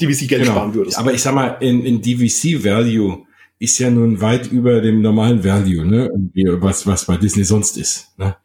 DVC 0.00 0.28
Geld 0.28 0.42
genau. 0.42 0.52
sparen 0.52 0.74
würdest. 0.74 0.98
Aber 0.98 1.12
ich 1.12 1.22
sag 1.22 1.34
mal, 1.34 1.56
in, 1.60 1.84
in 1.84 2.00
DVC 2.00 2.64
Value 2.64 3.24
ist 3.58 3.78
ja 3.78 3.90
nun 3.90 4.20
weit 4.20 4.50
über 4.50 4.80
dem 4.80 5.02
normalen 5.02 5.44
Value, 5.44 5.84
ne? 5.84 6.08
Was, 6.60 6.86
was 6.86 7.04
bei 7.04 7.16
Disney 7.16 7.44
sonst 7.44 7.76
ist. 7.76 8.08
Ne? 8.16 8.36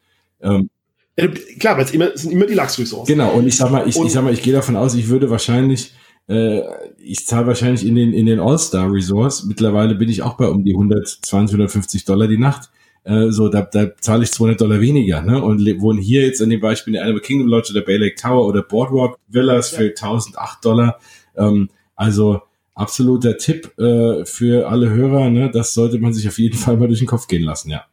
Ähm, 0.41 0.69
ja, 1.17 1.27
klar, 1.59 1.77
weil 1.77 1.85
es 1.85 1.91
immer, 1.91 2.09
sind 2.15 2.31
immer 2.31 2.45
die 2.45 2.53
Lachs-Ressorts. 2.53 3.07
Genau, 3.07 3.31
und 3.31 3.47
ich 3.47 3.55
sag 3.55 3.71
mal, 3.71 3.87
ich, 3.87 3.97
ich 3.97 4.11
sag 4.11 4.23
mal, 4.23 4.33
ich 4.33 4.43
gehe 4.43 4.51
davon 4.51 4.75
aus, 4.75 4.93
ich 4.93 5.07
würde 5.07 5.29
wahrscheinlich 5.29 5.93
äh, 6.27 6.61
ich 6.97 7.25
zahle 7.25 7.47
wahrscheinlich 7.47 7.85
in 7.85 7.95
den, 7.95 8.13
in 8.13 8.25
den 8.25 8.39
All-Star 8.39 8.91
Resorts. 8.91 9.43
Mittlerweile 9.43 9.95
bin 9.95 10.09
ich 10.09 10.21
auch 10.21 10.37
bei 10.37 10.47
um 10.47 10.63
die 10.63 10.73
120, 10.73 11.53
150 11.53 12.05
Dollar 12.05 12.27
die 12.27 12.37
Nacht. 12.37 12.69
Äh, 13.03 13.29
so, 13.29 13.49
da, 13.49 13.61
da 13.61 13.95
zahle 13.97 14.23
ich 14.23 14.31
200 14.31 14.59
Dollar 14.59 14.81
weniger, 14.81 15.21
ne? 15.21 15.41
Und 15.43 15.59
wohnen 15.79 15.99
hier 15.99 16.25
jetzt 16.25 16.41
in 16.41 16.49
dem 16.49 16.59
Beispiel 16.59 16.93
in 16.93 16.95
der 16.95 17.03
Animal 17.03 17.21
Kingdom 17.21 17.47
Lodge 17.47 17.71
oder 17.71 17.81
Bay 17.81 17.97
Lake 17.97 18.15
Tower 18.15 18.47
oder 18.47 18.63
Boardwalk 18.63 19.19
Villas 19.27 19.71
ja. 19.71 19.77
für 19.77 19.89
1008 19.89 20.65
Dollar. 20.65 20.99
Ähm, 21.37 21.69
also, 21.95 22.41
absoluter 22.75 23.37
Tipp 23.37 23.71
äh, 23.79 24.25
für 24.25 24.67
alle 24.69 24.89
Hörer, 24.89 25.29
ne? 25.29 25.49
Das 25.51 25.73
sollte 25.73 25.97
man 25.99 26.13
sich 26.13 26.27
auf 26.27 26.37
jeden 26.37 26.57
Fall 26.57 26.77
mal 26.77 26.87
durch 26.87 26.99
den 26.99 27.07
Kopf 27.07 27.27
gehen 27.27 27.43
lassen, 27.43 27.71
ja. 27.71 27.85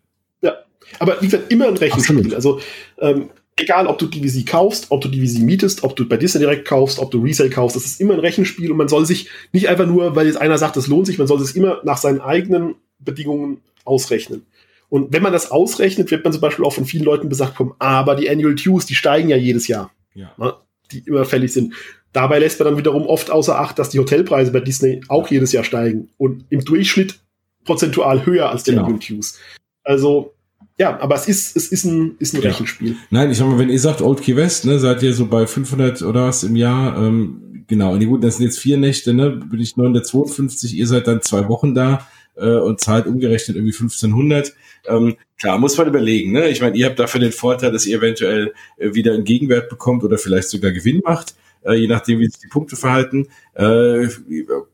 Ja, 0.43 0.55
aber 0.99 1.21
wie 1.21 1.27
gesagt, 1.27 1.51
immer 1.53 1.69
ein 1.69 1.77
Rechenspiel. 1.77 2.17
Absolut. 2.17 2.35
Also 2.35 2.61
ähm, 2.99 3.31
egal 3.57 3.87
ob 3.87 3.99
du 3.99 4.07
DVC 4.07 4.47
kaufst, 4.47 4.87
ob 4.91 5.01
du 5.01 5.09
DVC 5.09 5.41
mietest, 5.41 5.85
ob 5.85 5.97
du 5.97 6.09
bei 6.09 6.17
Disney 6.17 6.41
direkt 6.41 6.67
kaufst, 6.67 6.99
ob 6.99 7.11
du 7.11 7.23
Resale 7.23 7.51
kaufst, 7.51 7.77
das 7.77 7.87
ist 7.87 8.01
immer 8.01 8.15
ein 8.15 8.21
Rechenspiel 8.21 8.71
und 8.71 8.77
man 8.77 8.89
soll 8.89 9.07
sich 9.07 9.29
nicht 9.53 9.69
einfach 9.69 9.87
nur, 9.87 10.17
weil 10.17 10.27
jetzt 10.27 10.41
einer 10.41 10.59
sagt, 10.59 10.77
das 10.77 10.89
lohnt 10.89 11.07
sich, 11.07 11.19
man 11.19 11.27
soll 11.27 11.41
es 11.41 11.53
immer 11.53 11.81
nach 11.85 11.99
seinen 11.99 12.21
eigenen 12.21 12.75
Bedingungen 12.99 13.61
ausrechnen. 13.85 14.47
Und 14.89 15.13
wenn 15.13 15.23
man 15.23 15.33
das 15.33 15.51
ausrechnet, 15.51 16.11
wird 16.11 16.23
man 16.25 16.33
zum 16.33 16.43
Beispiel 16.43 16.65
auch 16.65 16.75
von 16.75 16.85
vielen 16.85 17.05
Leuten 17.05 17.29
besagt 17.29 17.57
kommen, 17.57 17.73
aber 17.79 18.15
die 18.15 18.29
Annual 18.29 18.55
Dues, 18.55 18.85
die 18.85 18.95
steigen 18.95 19.29
ja 19.29 19.37
jedes 19.37 19.69
Jahr, 19.69 19.91
ja. 20.15 20.33
Ne, 20.37 20.55
die 20.91 20.99
immer 21.07 21.25
fällig 21.25 21.53
sind. 21.53 21.75
Dabei 22.13 22.39
lässt 22.39 22.59
man 22.59 22.69
dann 22.69 22.79
wiederum 22.79 23.07
oft 23.07 23.31
außer 23.31 23.59
Acht, 23.59 23.79
dass 23.79 23.89
die 23.89 23.99
Hotelpreise 23.99 24.53
bei 24.53 24.61
Disney 24.61 25.01
auch 25.09 25.29
jedes 25.29 25.53
Jahr 25.53 25.65
steigen 25.65 26.11
und 26.19 26.45
im 26.51 26.65
Durchschnitt 26.65 27.21
prozentual 27.65 28.27
höher 28.27 28.51
als 28.51 28.65
die 28.65 28.73
genau. 28.73 28.93
Dues. 28.93 29.39
Also 29.83 30.35
ja, 30.79 30.99
aber 31.01 31.15
es 31.15 31.29
ist, 31.29 31.57
es 31.57 31.69
ist 31.69 31.85
ein, 31.85 32.17
ist 32.19 32.35
ein 32.35 32.43
ja. 32.43 32.49
Rechenspiel. 32.49 32.97
Nein, 33.11 33.31
ich 33.31 33.39
sag 33.39 33.47
mal, 33.47 33.59
wenn 33.59 33.71
ihr 33.71 33.79
sagt 33.79 34.01
Old 34.01 34.23
Key 34.23 34.37
West, 34.37 34.65
ne, 34.65 34.79
seid 34.79 35.03
ihr 35.03 35.15
so 35.15 35.27
bei 35.27 35.47
500 35.47 36.03
oder 36.03 36.27
was 36.27 36.45
im 36.45 36.57
Jahr, 36.57 36.97
ähm, 36.99 37.65
genau, 37.69 37.93
und 37.93 38.05
gut, 38.05 38.25
das 38.25 38.39
sind 38.39 38.47
jetzt 38.47 38.59
vier 38.59 38.79
Nächte, 38.79 39.15
ne, 39.15 39.31
bin 39.31 39.61
ich 39.61 39.77
952, 39.77 40.75
ihr 40.77 40.87
seid 40.87 41.07
dann 41.07 41.23
zwei 41.23 41.49
Wochen 41.49 41.75
da, 41.75 42.09
äh, 42.37 42.57
und 42.57 42.81
zahlt 42.81 43.07
umgerechnet 43.07 43.57
irgendwie 43.57 43.75
1500. 43.75 44.55
Ähm, 44.87 45.17
klar, 45.39 45.59
muss 45.59 45.77
man 45.77 45.89
überlegen. 45.89 46.33
Ne? 46.33 46.49
Ich 46.49 46.61
meine, 46.61 46.77
ihr 46.77 46.87
habt 46.87 46.99
dafür 46.99 47.21
den 47.21 47.33
Vorteil, 47.33 47.71
dass 47.71 47.87
ihr 47.87 47.99
eventuell 47.99 48.53
äh, 48.79 48.95
wieder 48.95 49.13
einen 49.13 49.25
Gegenwert 49.25 49.69
bekommt 49.69 50.03
oder 50.05 50.19
vielleicht 50.19 50.49
sogar 50.49 50.73
Gewinn 50.73 51.03
macht 51.05 51.35
äh, 51.65 51.75
je 51.75 51.87
nachdem, 51.87 52.21
wie 52.21 52.27
sich 52.27 52.41
die 52.41 52.49
Punkte 52.49 52.77
verhalten. 52.77 53.29
Äh, 53.55 54.09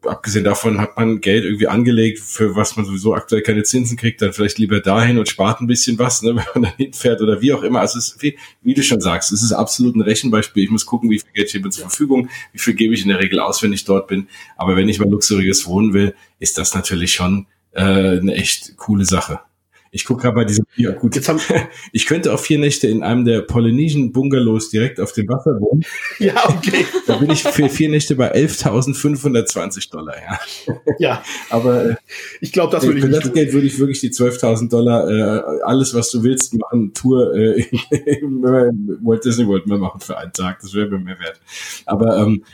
abgesehen 0.07 0.45
davon 0.45 0.81
hat 0.81 0.97
man 0.97 1.21
Geld 1.21 1.45
irgendwie 1.45 1.67
angelegt, 1.67 2.21
für 2.21 2.55
was 2.57 2.77
man 2.77 2.87
sowieso 2.87 3.15
aktuell 3.15 3.43
keine 3.43 3.63
Zinsen 3.63 3.97
kriegt, 3.97 4.23
dann 4.23 4.33
vielleicht 4.33 4.59
lieber 4.59 4.81
dahin 4.81 5.19
und 5.19 5.29
spart 5.29 5.61
ein 5.61 5.67
bisschen 5.67 5.99
was, 5.99 6.23
ne, 6.23 6.29
wenn 6.37 6.45
man 6.55 6.63
dann 6.65 6.77
hinfährt 6.77 7.21
oder 7.21 7.41
wie 7.41 7.53
auch 7.53 7.63
immer. 7.63 7.81
Also 7.81 7.99
es 7.99 8.09
ist, 8.09 8.23
wie, 8.23 8.39
wie 8.63 8.75
du 8.75 8.83
schon 8.83 9.01
sagst, 9.01 9.33
es 9.33 9.43
ist 9.43 9.53
absolut 9.53 9.97
ein 9.97 10.03
Rechenbeispiel. 10.03 10.65
Ich 10.65 10.71
muss 10.71 10.87
gucken, 10.87 11.11
wie 11.11 11.19
viel 11.19 11.33
Geld 11.33 11.49
ich 11.49 11.61
habe 11.61 11.71
zur 11.71 11.89
Verfügung, 11.89 12.29
wie 12.53 12.59
viel 12.59 12.75
gebe 12.75 12.95
ich 12.95 13.03
in 13.03 13.09
der 13.09 13.21
Regel 13.21 13.41
aus, 13.41 13.63
wenn 13.63 13.73
ich 13.73 13.85
dort 13.85 14.09
bin. 14.09 14.29
Aber 14.57 14.77
wenn 14.77 14.89
ich 14.89 14.99
mal 14.99 15.09
luxuriös 15.09 15.67
wohnen 15.67 15.93
will, 15.93 16.15
ist 16.39 16.59
das 16.59 16.75
natürlich 16.75 17.13
schon 17.13 17.47
äh, 17.73 17.83
eine 17.83 18.35
echt 18.35 18.77
coole 18.77 19.05
Sache. 19.05 19.41
Ich 19.91 20.05
gucke 20.05 20.23
gerade 20.23 20.35
bei 20.35 20.45
diesem 20.45 20.65
ja, 20.77 20.93
gut. 20.93 21.17
Jetzt 21.17 21.29
haben, 21.29 21.41
ich 21.93 22.07
könnte 22.07 22.33
auch 22.33 22.41
vier 22.41 22.59
Nächte 22.59 22.89
in 22.89 23.03
einem 23.03 23.25
der 23.25 23.43
Polynesien 23.43 24.13
Bungalows 24.13 24.71
direkt 24.71 25.01
auf 25.01 25.13
dem 25.13 25.29
Wasser 25.29 25.61
wohnen. 25.61 25.85
Ja, 26.19 26.35
okay. 26.49 26.85
Da 27.07 27.17
bin 27.17 27.31
ich 27.31 27.45
für 27.45 27.69
vier 27.69 27.89
Nächte 27.89 28.17
bei 28.17 28.35
11.520 28.35 29.91
Dollar, 29.91 30.17
ja. 30.17 30.75
Ja. 30.99 31.23
Aber 31.49 31.91
äh, 31.91 31.97
ich 32.41 32.51
glaube, 32.53 32.73
das 32.73 32.85
würde 32.85 32.99
ich 32.99 33.05
Für 33.05 33.11
das 33.11 33.25
tun. 33.25 33.35
Geld 33.35 33.53
würde 33.53 33.67
ich 33.67 33.79
wirklich 33.79 34.01
die 34.01 34.11
12.000 34.11 34.69
Dollar, 34.69 35.09
äh, 35.09 35.63
alles 35.63 35.95
was 35.95 36.11
du 36.11 36.25
willst 36.25 36.55
machen, 36.55 36.93
Tour 36.93 37.35
äh, 37.37 37.65
Walt 38.23 39.25
Disney 39.25 39.47
World 39.47 39.67
mal 39.69 39.79
machen 39.79 40.01
für 40.01 40.19
einen 40.19 40.33
Tag. 40.33 40.59
Das 40.61 40.75
wäre 40.75 40.89
mir 40.89 40.99
mehr 40.99 41.21
wert. 41.21 41.41
Aber 41.87 42.19
ähm, 42.19 42.45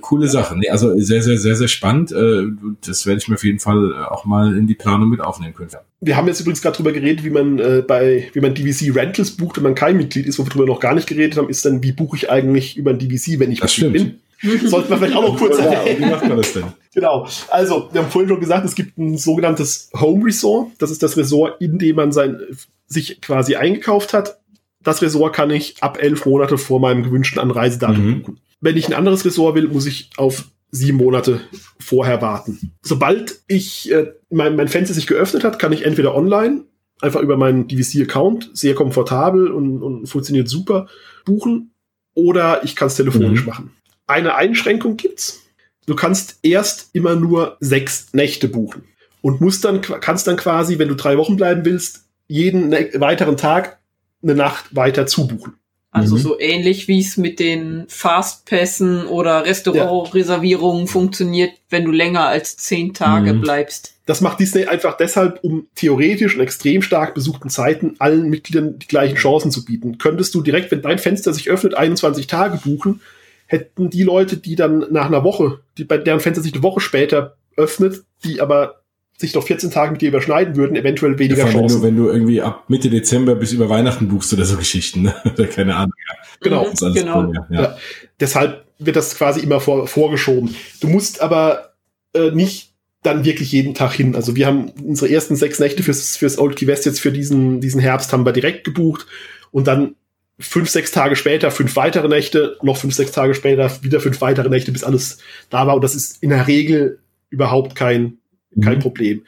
coole 0.00 0.28
Sache. 0.28 0.56
Nee, 0.56 0.70
also 0.70 0.98
sehr, 0.98 1.22
sehr, 1.22 1.36
sehr, 1.36 1.56
sehr 1.56 1.68
spannend. 1.68 2.12
Äh, 2.12 2.46
das 2.86 3.04
werde 3.04 3.18
ich 3.18 3.28
mir 3.28 3.34
auf 3.34 3.44
jeden 3.44 3.58
Fall 3.58 4.06
auch 4.06 4.24
mal 4.24 4.56
in 4.56 4.66
die 4.66 4.74
Planung 4.74 5.10
mit 5.10 5.20
aufnehmen 5.20 5.54
können. 5.54 5.70
Wir 6.00 6.16
haben 6.16 6.26
jetzt 6.28 6.40
übrigens 6.40 6.62
gerade 6.62 6.76
drüber 6.76 6.92
geredet, 6.92 7.24
wie 7.24 7.30
man 7.30 7.58
äh, 7.58 7.82
bei, 7.86 8.30
wie 8.32 8.40
man 8.40 8.54
DVC 8.54 8.94
Rentals 8.94 9.32
bucht, 9.32 9.56
wenn 9.56 9.64
man 9.64 9.74
kein 9.74 9.96
Mitglied 9.96 10.26
ist, 10.26 10.38
wo 10.38 10.46
wir 10.46 10.66
noch 10.66 10.80
gar 10.80 10.94
nicht 10.94 11.06
geredet 11.06 11.36
haben, 11.36 11.50
ist 11.50 11.64
dann, 11.64 11.82
wie 11.82 11.92
buche 11.92 12.16
ich 12.16 12.30
eigentlich 12.30 12.76
über 12.76 12.90
ein 12.90 12.98
DVC, 12.98 13.38
wenn 13.38 13.52
ich 13.52 13.60
das 13.60 13.76
Mitglied 13.76 14.18
bin? 14.40 14.68
Sollte 14.68 14.88
man 14.88 14.98
vielleicht 14.98 15.16
auch 15.16 15.22
noch 15.22 15.36
kurz 15.36 15.58
erwähnen. 15.58 15.98
Wie 15.98 16.06
macht 16.06 16.26
man 16.26 16.36
das 16.38 16.52
denn? 16.52 16.64
Genau. 16.92 17.28
Also, 17.50 17.88
wir 17.92 18.02
haben 18.02 18.10
vorhin 18.10 18.28
schon 18.28 18.40
gesagt, 18.40 18.64
es 18.64 18.74
gibt 18.74 18.98
ein 18.98 19.16
sogenanntes 19.16 19.90
Home 19.94 20.26
Resort. 20.26 20.72
Das 20.78 20.90
ist 20.90 21.00
das 21.04 21.16
Resort, 21.16 21.60
in 21.60 21.78
dem 21.78 21.94
man 21.94 22.10
sein, 22.10 22.40
sich 22.88 23.20
quasi 23.20 23.54
eingekauft 23.54 24.12
hat. 24.12 24.40
Das 24.82 25.00
Resort 25.00 25.36
kann 25.36 25.50
ich 25.50 25.80
ab 25.82 26.02
elf 26.02 26.26
Monate 26.26 26.58
vor 26.58 26.80
meinem 26.80 27.04
gewünschten 27.04 27.38
Anreisedatum 27.38 28.04
mhm. 28.04 28.22
buchen. 28.22 28.40
Wenn 28.60 28.76
ich 28.76 28.88
ein 28.88 28.94
anderes 28.94 29.24
Resort 29.24 29.54
will, 29.54 29.68
muss 29.68 29.86
ich 29.86 30.10
auf 30.16 30.46
sieben 30.70 30.98
Monate 30.98 31.40
vorher 31.78 32.22
warten. 32.22 32.72
Sobald 32.82 33.40
ich 33.46 33.90
äh, 33.90 34.12
mein, 34.30 34.56
mein 34.56 34.68
Fenster 34.68 34.94
sich 34.94 35.06
geöffnet 35.06 35.44
hat, 35.44 35.58
kann 35.58 35.72
ich 35.72 35.84
entweder 35.84 36.14
online 36.14 36.64
einfach 37.00 37.20
über 37.20 37.36
meinen 37.36 37.66
DVC-Account 37.66 38.50
sehr 38.52 38.74
komfortabel 38.74 39.48
und, 39.48 39.82
und 39.82 40.06
funktioniert 40.06 40.48
super 40.48 40.86
buchen 41.24 41.72
oder 42.14 42.62
ich 42.64 42.76
kann 42.76 42.88
es 42.88 42.96
telefonisch 42.96 43.42
mhm. 43.42 43.46
machen. 43.46 43.70
Eine 44.06 44.34
Einschränkung 44.34 44.96
gibt's. 44.96 45.40
Du 45.86 45.94
kannst 45.94 46.38
erst 46.42 46.90
immer 46.92 47.14
nur 47.16 47.56
sechs 47.60 48.12
Nächte 48.12 48.48
buchen 48.48 48.82
und 49.22 49.40
musst 49.40 49.64
dann 49.64 49.80
kannst 49.80 50.26
dann 50.26 50.36
quasi, 50.36 50.78
wenn 50.78 50.88
du 50.88 50.94
drei 50.94 51.16
Wochen 51.16 51.36
bleiben 51.36 51.64
willst, 51.64 52.04
jeden 52.26 52.72
weiteren 52.72 53.36
Tag 53.36 53.78
eine 54.22 54.34
Nacht 54.34 54.76
weiter 54.76 55.06
zubuchen. 55.06 55.54
Also 55.92 56.16
mhm. 56.16 56.20
so 56.20 56.38
ähnlich 56.38 56.86
wie 56.86 57.00
es 57.00 57.16
mit 57.16 57.40
den 57.40 57.84
Fastpässen 57.88 59.06
oder 59.06 59.44
Restaurantreservierungen 59.44 60.86
ja. 60.86 60.92
funktioniert, 60.92 61.52
wenn 61.68 61.84
du 61.84 61.90
länger 61.90 62.28
als 62.28 62.56
zehn 62.56 62.94
Tage 62.94 63.32
mhm. 63.32 63.40
bleibst. 63.40 63.94
Das 64.06 64.20
macht 64.20 64.38
Disney 64.38 64.66
einfach 64.66 64.96
deshalb, 64.96 65.40
um 65.42 65.66
theoretisch 65.74 66.34
in 66.34 66.40
extrem 66.40 66.82
stark 66.82 67.14
besuchten 67.14 67.48
Zeiten 67.48 67.96
allen 67.98 68.30
Mitgliedern 68.30 68.78
die 68.78 68.86
gleichen 68.86 69.16
Chancen 69.16 69.50
zu 69.50 69.64
bieten. 69.64 69.98
Könntest 69.98 70.34
du 70.34 70.42
direkt, 70.42 70.70
wenn 70.70 70.82
dein 70.82 70.98
Fenster 70.98 71.32
sich 71.32 71.50
öffnet, 71.50 71.76
21 71.76 72.28
Tage 72.28 72.58
buchen, 72.58 73.00
hätten 73.46 73.90
die 73.90 74.04
Leute, 74.04 74.36
die 74.36 74.54
dann 74.54 74.86
nach 74.90 75.06
einer 75.06 75.24
Woche, 75.24 75.60
die 75.76 75.84
bei 75.84 75.98
deren 75.98 76.20
Fenster 76.20 76.42
sich 76.42 76.54
eine 76.54 76.62
Woche 76.62 76.80
später 76.80 77.36
öffnet, 77.56 78.04
die 78.24 78.40
aber 78.40 78.79
sich 79.20 79.34
noch 79.34 79.46
14 79.46 79.70
Tage 79.70 79.92
mit 79.92 80.00
dir 80.00 80.08
überschneiden 80.08 80.56
würden, 80.56 80.76
eventuell 80.76 81.18
weniger 81.18 81.46
ja, 81.46 81.50
Chancen. 81.50 81.82
Wenn 81.82 81.96
du, 81.96 82.04
wenn 82.04 82.06
du 82.06 82.12
irgendwie 82.12 82.40
ab 82.40 82.64
Mitte 82.68 82.88
Dezember 82.88 83.34
bis 83.34 83.52
über 83.52 83.68
Weihnachten 83.68 84.08
buchst 84.08 84.32
oder 84.32 84.44
so 84.44 84.56
Geschichten, 84.56 85.02
ne? 85.02 85.14
oder 85.32 85.46
keine 85.46 85.76
Ahnung. 85.76 85.92
Ja. 86.08 86.16
Genau, 86.40 86.66
genau. 86.94 87.24
Cool, 87.24 87.34
ja. 87.50 87.62
Ja. 87.62 87.76
Deshalb 88.18 88.64
wird 88.78 88.96
das 88.96 89.14
quasi 89.16 89.40
immer 89.40 89.60
vor, 89.60 89.86
vorgeschoben. 89.86 90.54
Du 90.80 90.88
musst 90.88 91.20
aber 91.20 91.74
äh, 92.14 92.30
nicht 92.30 92.70
dann 93.02 93.24
wirklich 93.24 93.52
jeden 93.52 93.74
Tag 93.74 93.92
hin. 93.92 94.14
Also 94.14 94.36
wir 94.36 94.46
haben 94.46 94.70
unsere 94.82 95.12
ersten 95.12 95.36
sechs 95.36 95.58
Nächte 95.58 95.82
fürs, 95.82 96.16
fürs 96.16 96.38
Old 96.38 96.56
Key 96.56 96.66
West 96.66 96.86
jetzt 96.86 97.00
für 97.00 97.12
diesen, 97.12 97.60
diesen 97.60 97.80
Herbst 97.80 98.12
haben 98.12 98.24
wir 98.24 98.32
direkt 98.32 98.64
gebucht 98.64 99.06
und 99.50 99.66
dann 99.66 99.96
fünf, 100.38 100.70
sechs 100.70 100.90
Tage 100.90 101.16
später 101.16 101.50
fünf 101.50 101.76
weitere 101.76 102.08
Nächte, 102.08 102.56
noch 102.62 102.76
fünf, 102.76 102.94
sechs 102.94 103.12
Tage 103.12 103.34
später 103.34 103.70
wieder 103.82 104.00
fünf 104.00 104.20
weitere 104.20 104.48
Nächte, 104.48 104.72
bis 104.72 104.84
alles 104.84 105.18
da 105.50 105.66
war. 105.66 105.74
Und 105.74 105.84
das 105.84 105.94
ist 105.94 106.22
in 106.22 106.30
der 106.30 106.46
Regel 106.46 106.98
überhaupt 107.28 107.74
kein, 107.74 108.18
kein 108.62 108.76
mhm. 108.76 108.82
Problem. 108.82 109.22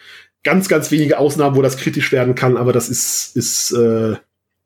Ganz, 0.45 0.69
ganz 0.69 0.91
wenige 0.91 1.19
Ausnahmen, 1.19 1.57
wo 1.57 1.63
das 1.63 1.77
kritisch 1.77 2.11
werden 2.11 2.35
kann, 2.35 2.57
aber 2.57 2.73
das 2.73 2.89
ist, 2.89 3.37
ist, 3.37 3.73
äh, 3.73 4.17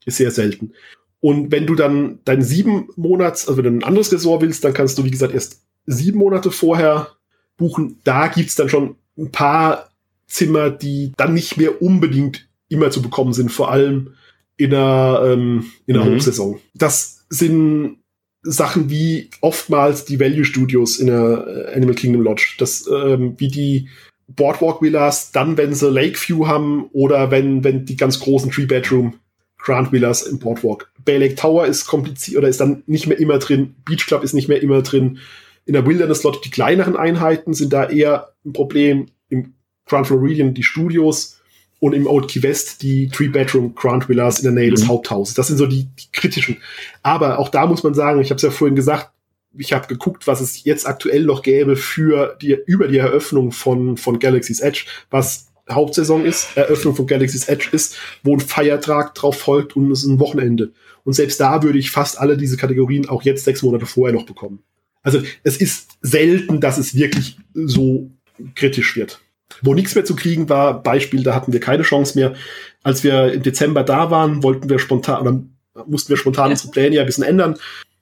ist 0.06 0.16
sehr 0.16 0.30
selten. 0.30 0.72
Und 1.20 1.50
wenn 1.50 1.66
du 1.66 1.74
dann 1.74 2.20
dein 2.24 2.42
sieben 2.42 2.88
Monats, 2.96 3.48
also 3.48 3.58
wenn 3.58 3.64
du 3.64 3.80
ein 3.80 3.88
anderes 3.88 4.12
Resort 4.12 4.42
willst, 4.42 4.64
dann 4.64 4.74
kannst 4.74 4.96
du, 4.96 5.04
wie 5.04 5.10
gesagt, 5.10 5.34
erst 5.34 5.62
sieben 5.84 6.18
Monate 6.18 6.50
vorher 6.50 7.12
buchen. 7.56 8.00
Da 8.04 8.28
gibt's 8.28 8.54
dann 8.54 8.68
schon 8.68 8.96
ein 9.18 9.32
paar 9.32 9.90
Zimmer, 10.26 10.70
die 10.70 11.12
dann 11.16 11.34
nicht 11.34 11.56
mehr 11.56 11.82
unbedingt 11.82 12.48
immer 12.68 12.90
zu 12.90 13.02
bekommen 13.02 13.32
sind, 13.32 13.50
vor 13.50 13.70
allem 13.70 14.14
in 14.56 14.70
der, 14.70 15.22
ähm, 15.24 15.66
in 15.86 15.94
der 15.94 16.04
mhm. 16.04 16.14
Hochsaison. 16.14 16.60
Das 16.74 17.24
sind 17.28 17.98
Sachen 18.42 18.90
wie 18.90 19.30
oftmals 19.40 20.04
die 20.04 20.20
Value 20.20 20.44
Studios 20.44 20.98
in 20.98 21.08
der 21.08 21.46
äh, 21.70 21.74
Animal 21.74 21.94
Kingdom 21.94 22.22
Lodge. 22.22 22.54
Das, 22.58 22.86
ähm, 22.86 23.34
wie 23.38 23.48
die 23.48 23.88
Boardwalk 24.28 24.82
Villas, 24.82 25.32
dann 25.32 25.56
wenn 25.56 25.74
sie 25.74 25.90
Lakeview 25.90 26.46
haben 26.46 26.88
oder 26.92 27.30
wenn, 27.30 27.62
wenn 27.64 27.84
die 27.84 27.96
ganz 27.96 28.20
großen 28.20 28.50
Tree 28.50 28.66
Bedroom 28.66 29.14
Grand 29.58 29.92
Villas 29.92 30.22
im 30.22 30.38
Boardwalk. 30.38 30.90
Bay 31.04 31.18
Lake 31.18 31.34
Tower 31.34 31.66
ist 31.66 31.86
kompliziert 31.86 32.38
oder 32.38 32.48
ist 32.48 32.60
dann 32.60 32.82
nicht 32.86 33.06
mehr 33.06 33.18
immer 33.18 33.38
drin. 33.38 33.74
Beach 33.84 34.06
Club 34.06 34.22
ist 34.22 34.32
nicht 34.32 34.48
mehr 34.48 34.62
immer 34.62 34.82
drin. 34.82 35.18
In 35.64 35.72
der 35.72 35.86
Wilderness 35.86 36.22
Lodge 36.22 36.40
die 36.44 36.50
kleineren 36.50 36.96
Einheiten 36.96 37.54
sind 37.54 37.72
da 37.72 37.88
eher 37.88 38.32
ein 38.44 38.52
Problem. 38.52 39.06
Im 39.28 39.54
Grand 39.86 40.06
Floridian 40.06 40.54
die 40.54 40.62
Studios 40.62 41.40
und 41.80 41.94
im 41.94 42.06
Old 42.06 42.28
Key 42.28 42.42
West 42.42 42.82
die 42.82 43.08
Three-Bedroom 43.08 43.74
Grand 43.74 44.08
Villas 44.08 44.38
in 44.38 44.44
der 44.44 44.52
Nähe 44.52 44.70
mhm. 44.70 44.76
des 44.76 44.88
Haupthauses. 44.88 45.34
Das 45.34 45.48
sind 45.48 45.56
so 45.56 45.66
die, 45.66 45.84
die 45.84 46.12
kritischen. 46.12 46.58
Aber 47.02 47.38
auch 47.38 47.48
da 47.48 47.66
muss 47.66 47.82
man 47.82 47.94
sagen, 47.94 48.20
ich 48.20 48.30
habe 48.30 48.36
es 48.36 48.42
ja 48.42 48.50
vorhin 48.50 48.76
gesagt, 48.76 49.10
ich 49.58 49.72
habe 49.72 49.86
geguckt, 49.86 50.26
was 50.26 50.40
es 50.40 50.64
jetzt 50.64 50.86
aktuell 50.86 51.24
noch 51.24 51.42
gäbe 51.42 51.76
für 51.76 52.36
die 52.40 52.56
über 52.66 52.88
die 52.88 52.98
Eröffnung 52.98 53.52
von 53.52 53.96
von 53.96 54.18
Galaxy's 54.18 54.60
Edge, 54.60 54.84
was 55.10 55.48
Hauptsaison 55.70 56.24
ist, 56.24 56.56
Eröffnung 56.56 56.94
von 56.94 57.06
Galaxy's 57.06 57.48
Edge 57.48 57.68
ist, 57.72 57.96
wo 58.22 58.34
ein 58.34 58.40
Feiertag 58.40 59.14
drauf 59.14 59.38
folgt 59.38 59.74
und 59.74 59.90
es 59.90 60.04
ist 60.04 60.06
ein 60.06 60.20
Wochenende. 60.20 60.72
Und 61.04 61.14
selbst 61.14 61.40
da 61.40 61.62
würde 61.62 61.78
ich 61.78 61.90
fast 61.90 62.18
alle 62.18 62.36
diese 62.36 62.56
Kategorien 62.56 63.08
auch 63.08 63.22
jetzt 63.22 63.44
sechs 63.44 63.62
Monate 63.62 63.86
vorher 63.86 64.14
noch 64.14 64.26
bekommen. 64.26 64.62
Also 65.02 65.22
es 65.42 65.56
ist 65.56 65.98
selten, 66.02 66.60
dass 66.60 66.78
es 66.78 66.94
wirklich 66.94 67.38
so 67.54 68.10
kritisch 68.54 68.96
wird. 68.96 69.20
Wo 69.62 69.74
nichts 69.74 69.94
mehr 69.94 70.04
zu 70.04 70.16
kriegen 70.16 70.48
war, 70.48 70.82
Beispiel, 70.82 71.22
da 71.22 71.34
hatten 71.34 71.52
wir 71.52 71.60
keine 71.60 71.84
Chance 71.84 72.18
mehr. 72.18 72.34
Als 72.82 73.04
wir 73.04 73.32
im 73.32 73.42
Dezember 73.42 73.84
da 73.84 74.10
waren, 74.10 74.42
wollten 74.42 74.68
wir 74.68 74.78
spontan, 74.78 75.20
oder 75.20 75.86
mussten 75.86 76.10
wir 76.10 76.16
spontan 76.16 76.50
unsere 76.50 76.70
Pläne 76.70 76.96
ja 76.96 77.02
ein 77.02 77.06
bisschen 77.06 77.24
ändern 77.24 77.56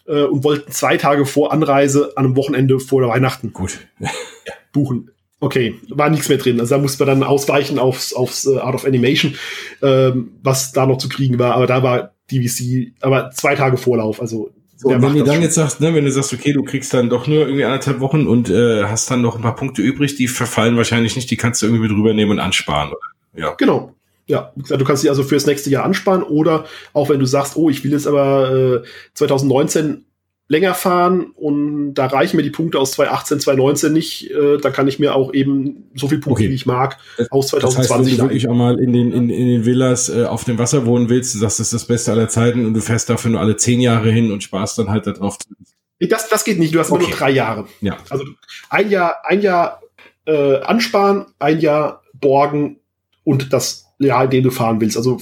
äh, 0.07 0.25
und 0.25 0.45
wollten 0.45 0.71
zwei 0.73 0.97
Tage 0.97 1.27
vor 1.27 1.53
Anreise 1.53 2.13
an 2.17 2.27
einem 2.27 2.37
Wochenende 2.37 2.81
vor 2.81 3.01
der 3.01 3.11
Weihnachten 3.11 3.53
Gut. 3.53 3.79
buchen. 4.73 5.11
Okay, 5.41 5.75
war 5.91 6.09
nichts 6.09 6.29
mehr 6.29 6.39
drin. 6.39 6.59
Also 6.59 6.75
da 6.75 6.81
mussten 6.81 7.01
wir 7.01 7.07
dann 7.07 7.23
ausweichen 7.23 7.79
aufs, 7.79 8.15
aufs 8.15 8.47
uh, 8.47 8.61
Art 8.61 8.75
of 8.75 8.87
Animation, 8.87 9.35
ähm, 9.83 10.33
was 10.43 10.73
da 10.73 10.87
noch 10.87 10.97
zu 10.97 11.09
kriegen 11.09 11.39
war. 11.39 11.55
Aber 11.55 11.67
da 11.67 11.83
war 11.83 12.15
DVC, 12.31 12.95
aber 13.03 13.31
zwei 13.31 13.55
Tage 13.55 13.77
Vorlauf. 13.77 14.23
Also 14.23 14.51
so, 14.77 14.89
und 14.89 15.03
wenn 15.03 15.15
du 15.15 15.23
dann 15.23 15.35
schon. 15.35 15.43
jetzt 15.43 15.55
sagst, 15.55 15.81
ne, 15.81 15.95
wenn 15.95 16.05
du 16.05 16.11
sagst, 16.11 16.33
okay, 16.33 16.53
du 16.53 16.63
kriegst 16.63 16.93
dann 16.95 17.11
doch 17.11 17.27
nur 17.27 17.41
irgendwie 17.41 17.65
anderthalb 17.65 18.01
Wochen 18.01 18.27
und 18.27 18.51
äh, 18.51 18.85
hast 18.85 19.11
dann 19.11 19.23
noch 19.23 19.37
ein 19.37 19.43
paar 19.43 19.55
Punkte 19.55 19.83
übrig, 19.83 20.17
die 20.17 20.29
verfallen 20.29 20.77
wahrscheinlich 20.77 21.15
nicht, 21.15 21.31
die 21.31 21.37
kannst 21.37 21.63
du 21.63 21.67
irgendwie 21.67 21.89
mit 21.89 21.93
rübernehmen 21.93 22.33
und 22.33 22.41
ansparen. 22.41 22.93
Ja. 23.37 23.55
Genau. 23.55 23.95
Ja, 24.27 24.53
du 24.57 24.85
kannst 24.85 25.03
sie 25.03 25.11
also 25.11 25.23
fürs 25.23 25.47
nächste 25.47 25.71
Jahr 25.71 25.85
ansparen 25.85 26.23
oder 26.23 26.65
auch 26.93 27.11
wenn 27.11 27.21
du 27.21 27.27
sagst, 27.27 27.57
oh, 27.57 27.69
ich 27.69 27.85
will 27.85 27.93
jetzt 27.93 28.07
aber 28.07 28.83
äh, 28.83 28.89
2019 29.15 30.07
länger 30.49 30.75
fahren 30.75 31.33
und 31.35 31.95
da 31.95 32.07
reichen 32.07 32.37
mir 32.37 32.43
die 32.43 32.51
Punkte 32.51 32.79
aus 32.79 32.93
2018, 32.93 33.41
2019 33.41 33.93
nicht, 33.93 34.31
äh, 34.31 34.59
da 34.59 34.71
kann 34.71 34.89
ich 34.89 34.99
mir 34.99 35.15
auch 35.15 35.33
eben 35.33 35.91
so 35.95 36.07
viel 36.07 36.19
Punkte, 36.19 36.43
okay. 36.43 36.51
wie 36.51 36.55
ich 36.55 36.67
mag, 36.67 36.99
aus 37.31 37.49
2020 37.49 37.61
das 37.61 37.79
heißt, 37.79 37.91
wenn 37.91 38.17
du 38.17 38.23
wirklich 38.25 38.49
auch 38.49 38.55
mal 38.55 38.79
in 38.79 38.93
den, 38.93 39.13
in, 39.13 39.31
in 39.31 39.49
den 39.49 39.65
Villas 39.65 40.11
äh, 40.11 40.25
auf 40.25 40.45
dem 40.45 40.59
Wasser 40.59 40.85
wohnen 40.85 41.09
willst, 41.09 41.35
du 41.35 41.39
sagst, 41.39 41.61
das 41.61 41.69
ist 41.69 41.73
das 41.73 41.87
Beste 41.87 42.13
aller 42.13 42.29
Zeiten 42.29 42.67
und 42.67 42.75
du 42.75 42.81
fährst 42.81 43.09
dafür 43.09 43.31
nur 43.31 43.41
alle 43.41 43.57
zehn 43.57 43.81
Jahre 43.81 44.11
hin 44.11 44.33
und 44.33 44.43
sparst 44.43 44.79
dann 44.79 44.91
halt 44.91 45.07
darauf. 45.07 45.39
Das, 45.99 46.29
das 46.29 46.45
geht 46.45 46.59
nicht, 46.59 46.75
du 46.75 46.79
hast 46.79 46.91
okay. 46.91 47.01
immer 47.01 47.09
nur 47.09 47.19
drei 47.19 47.31
Jahre. 47.31 47.67
Ja. 47.81 47.97
Also 48.11 48.25
ein 48.69 48.91
Jahr, 48.91 49.17
ein 49.25 49.41
Jahr 49.41 49.81
äh, 50.27 50.57
ansparen, 50.59 51.27
ein 51.39 51.61
Jahr 51.61 52.03
borgen 52.13 52.81
und 53.25 53.53
das 53.53 53.87
Jahr, 53.99 54.25
in 54.25 54.31
dem 54.31 54.45
du 54.45 54.51
fahren 54.51 54.81
willst. 54.81 54.97
Also 54.97 55.19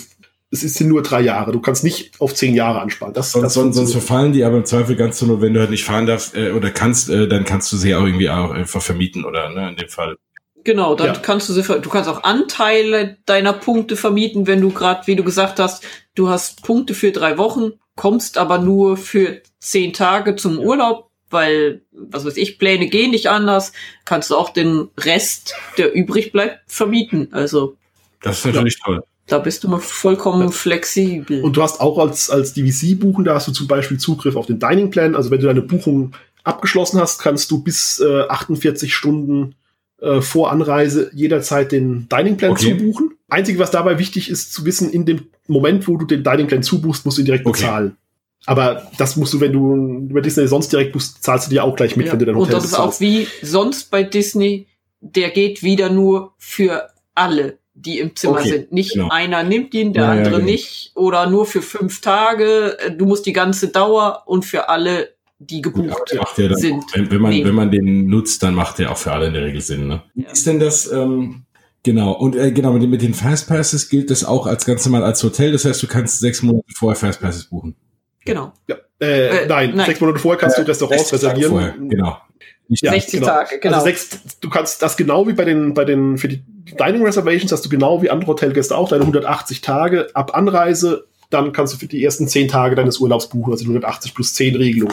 es 0.53 0.61
sind 0.61 0.89
nur 0.89 1.03
drei 1.03 1.23
Jahre. 1.23 1.51
Du 1.53 1.61
kannst 1.61 1.83
nicht 1.83 2.21
auf 2.21 2.35
zehn 2.35 2.55
Jahre 2.55 2.81
ansparen. 2.81 3.15
Das, 3.15 3.33
sonst, 3.33 3.45
das 3.45 3.55
sonst, 3.55 3.77
sonst 3.77 3.93
verfallen 3.93 4.33
die, 4.33 4.45
aber 4.45 4.59
im 4.59 4.67
Zweifel 4.67 4.97
du 4.97 5.27
nur, 5.27 5.41
wenn 5.41 5.55
du 5.55 5.61
halt 5.61 5.71
nicht 5.71 5.85
fahren 5.85 6.07
darfst 6.07 6.37
äh, 6.37 6.51
oder 6.51 6.71
kannst, 6.71 7.09
äh, 7.09 7.27
dann 7.27 7.45
kannst 7.45 7.73
du 7.73 7.77
sie 7.77 7.95
auch 7.95 8.05
irgendwie 8.05 8.29
auch 8.29 8.51
einfach 8.51 8.83
vermieten 8.83 9.25
oder 9.25 9.49
ne, 9.49 9.71
in 9.71 9.77
dem 9.77 9.89
Fall. 9.89 10.17
Genau, 10.65 10.95
dann 10.95 11.09
ja. 11.09 11.13
kannst 11.15 11.49
du 11.49 11.55
sie, 11.55 11.63
du 11.63 11.89
kannst 11.89 12.09
auch 12.09 12.23
Anteile 12.23 13.17
deiner 13.25 13.53
Punkte 13.53 13.97
vermieten, 13.97 14.47
wenn 14.47 14.61
du 14.61 14.71
gerade, 14.71 15.07
wie 15.07 15.17
du 15.17 15.25
gesagt 15.25 15.59
hast, 15.59 15.85
du 16.15 16.29
hast 16.29 16.63
Punkte 16.63 16.95
für 16.95 17.13
drei 17.13 17.39
Wochen, 17.39 17.73
kommst 17.97 18.39
aber 18.39 18.59
nur 18.59 18.97
für 18.97 19.41
zehn 19.59 19.93
Tage 19.93 20.37
zum 20.37 20.59
Urlaub, 20.59 21.11
weil, 21.31 21.83
was 21.91 22.27
weiß 22.27 22.37
ich, 22.37 22.59
Pläne 22.59 22.89
gehen 22.89 23.11
nicht 23.11 23.29
anders, 23.29 23.73
kannst 24.05 24.31
du 24.31 24.37
auch 24.37 24.51
den 24.51 24.91
Rest, 24.99 25.55
der 25.79 25.95
übrig 25.95 26.31
bleibt, 26.31 26.61
vermieten. 26.67 27.29
Also. 27.33 27.77
Das 28.23 28.39
ist 28.39 28.47
natürlich 28.47 28.79
ja. 28.79 28.85
toll. 28.85 29.05
Da 29.27 29.39
bist 29.39 29.63
du 29.65 29.69
mal 29.69 29.79
vollkommen 29.79 30.43
ja. 30.43 30.51
flexibel. 30.51 31.43
Und 31.43 31.57
du 31.57 31.63
hast 31.63 31.81
auch 31.81 31.99
als, 31.99 32.29
als 32.29 32.55
DVC 32.55 32.99
buchen, 32.99 33.25
da 33.25 33.35
hast 33.35 33.49
du 33.49 33.53
zum 33.53 33.69
Beispiel 33.69 33.99
Zugriff 33.99 34.37
auf 34.37 34.47
den 34.47 34.59
Dining 34.59 34.91
Plan. 34.91 35.15
Also 35.15 35.31
wenn 35.31 35.41
du 35.41 35.47
deine 35.47 35.63
Buchung 35.63 36.13
abgeschlossen 36.45 37.01
hast, 37.01 37.21
kannst 37.21 37.51
du 37.51 37.63
bis 37.63 38.01
äh, 38.01 38.23
48 38.23 38.95
Stunden 38.95 39.55
äh, 40.01 40.21
vor 40.21 40.51
Anreise 40.51 41.11
jederzeit 41.15 41.73
den 41.73 42.09
Dining 42.09 42.37
Plan 42.37 42.53
okay. 42.53 42.77
zubuchen. 42.77 43.13
Einzige, 43.29 43.59
was 43.59 43.71
dabei 43.71 43.99
wichtig 43.99 44.29
ist, 44.29 44.53
zu 44.53 44.65
wissen, 44.65 44.91
in 44.91 45.07
dem 45.07 45.29
Moment, 45.47 45.87
wo 45.87 45.97
du 45.97 46.05
den 46.05 46.25
Dining 46.25 46.49
Plan 46.49 46.63
zubuchst, 46.63 47.05
musst 47.05 47.19
du 47.19 47.23
ihn 47.23 47.27
direkt 47.27 47.47
okay. 47.47 47.61
bezahlen. 47.61 47.97
Aber 48.45 48.91
das 48.99 49.17
musst 49.17 49.33
du, 49.33 49.41
wenn 49.41 49.53
du 49.53 50.09
über 50.11 50.21
Disney 50.21 50.49
sonst 50.49 50.73
direkt 50.73 50.93
buchst, 50.93 51.23
zahlst 51.23 51.47
du 51.47 51.51
dir 51.51 51.63
auch 51.63 51.77
gleich 51.77 51.97
mit, 51.97 52.07
ja. 52.07 52.13
wenn 52.13 52.19
du 52.19 52.27
dein 52.27 52.35
Hotel 52.35 52.55
Und 52.55 52.63
das 52.63 52.71
bezahlst. 52.73 52.95
ist 52.95 52.97
auch 52.97 53.01
wie 53.01 53.29
sonst 53.41 53.91
bei 53.91 54.03
Disney, 54.03 54.67
der 55.01 55.31
geht 55.31 55.63
wieder 55.63 55.91
nur 55.91 56.35
für 56.39 56.89
alle 57.15 57.59
die 57.85 57.99
im 57.99 58.15
Zimmer 58.17 58.39
okay, 58.39 58.49
sind. 58.49 58.73
Nicht 58.73 58.95
genau. 58.95 59.09
einer 59.11 59.43
nimmt 59.43 59.75
ihn, 59.75 59.93
der 59.93 60.05
ja, 60.05 60.11
andere 60.11 60.33
ja, 60.33 60.39
genau. 60.39 60.51
nicht 60.51 60.93
oder 60.95 61.29
nur 61.29 61.47
für 61.47 61.63
fünf 61.63 62.01
Tage. 62.01 62.77
Du 62.97 63.07
musst 63.07 63.27
die 63.27 63.33
ganze 63.33 63.69
Dauer 63.69 64.23
und 64.27 64.45
für 64.45 64.69
alle, 64.69 65.11
die 65.39 65.63
gebucht 65.63 66.13
ja, 66.13 66.25
dann, 66.37 66.57
sind. 66.57 66.85
Wenn, 66.95 67.11
wenn 67.11 67.21
man, 67.21 67.31
nehmen. 67.33 67.49
wenn 67.49 67.55
man 67.55 67.71
den 67.71 68.07
nutzt, 68.07 68.43
dann 68.43 68.55
macht 68.55 68.79
der 68.79 68.91
auch 68.93 68.97
für 68.97 69.13
alle 69.13 69.27
in 69.27 69.35
der 69.35 69.45
Regel 69.45 69.61
Sinn. 69.61 69.89
Ne? 69.89 70.03
Wie 70.15 70.27
ist 70.31 70.47
denn 70.47 70.61
das? 70.61 70.91
Ähm, 70.91 71.45
genau 71.83 72.13
und 72.13 72.37
äh, 72.37 72.53
genau 72.53 72.73
mit, 72.73 72.89
mit 72.89 73.03
den 73.03 73.15
Fastpasses 73.15 73.89
gilt 73.89 74.11
das 74.11 74.25
auch 74.25 74.47
als 74.47 74.65
ganz 74.65 74.85
normal 74.87 75.05
als 75.05 75.23
Hotel. 75.23 75.53
Das 75.53 75.65
heißt, 75.65 75.83
du 75.83 75.87
kannst 75.89 76.21
sechs 76.21 76.43
Monate 76.43 76.65
vorher 76.75 76.97
Fastpasses 76.97 77.45
buchen. 77.45 77.75
Genau. 78.25 78.53
Ja, 78.69 78.77
äh, 79.01 79.45
äh, 79.45 79.47
nein, 79.49 79.73
nein, 79.75 79.87
sechs 79.87 80.01
Monate 80.01 80.21
vorher 80.21 80.39
kannst 80.39 80.59
du 80.59 80.63
Restaurants 80.63 81.13
reservieren. 81.13 81.51
Vorher, 81.51 81.75
genau. 81.79 82.19
Ja, 82.69 82.93
60 82.93 83.21
genau. 83.21 83.27
Tage, 83.27 83.59
genau. 83.59 83.75
Also 83.75 83.87
sechs, 83.87 84.21
du 84.41 84.49
kannst 84.49 84.81
das 84.81 84.97
genau 84.97 85.27
wie 85.27 85.33
bei 85.33 85.45
den, 85.45 85.75
bei 85.75 85.85
den, 85.85 86.17
für 86.17 86.29
die 86.29 86.43
Dining 86.79 87.03
Reservations 87.05 87.53
hast 87.53 87.65
du 87.65 87.69
genau 87.69 88.03
wie 88.03 88.11
andere 88.11 88.29
Hotelgäste 88.29 88.77
auch 88.77 88.89
deine 88.89 89.03
180 89.03 89.61
Tage 89.61 90.09
ab 90.15 90.35
Anreise. 90.35 91.07
Dann 91.31 91.53
kannst 91.53 91.75
du 91.75 91.79
für 91.79 91.87
die 91.87 92.05
ersten 92.05 92.29
10 92.29 92.49
Tage 92.49 92.77
deines 92.77 92.99
Urlaubs 92.99 93.29
buchen, 93.29 93.53
also 93.53 93.65
180 93.65 94.15
plus 94.15 94.35
10 94.35 94.57
Regelung. 94.57 94.93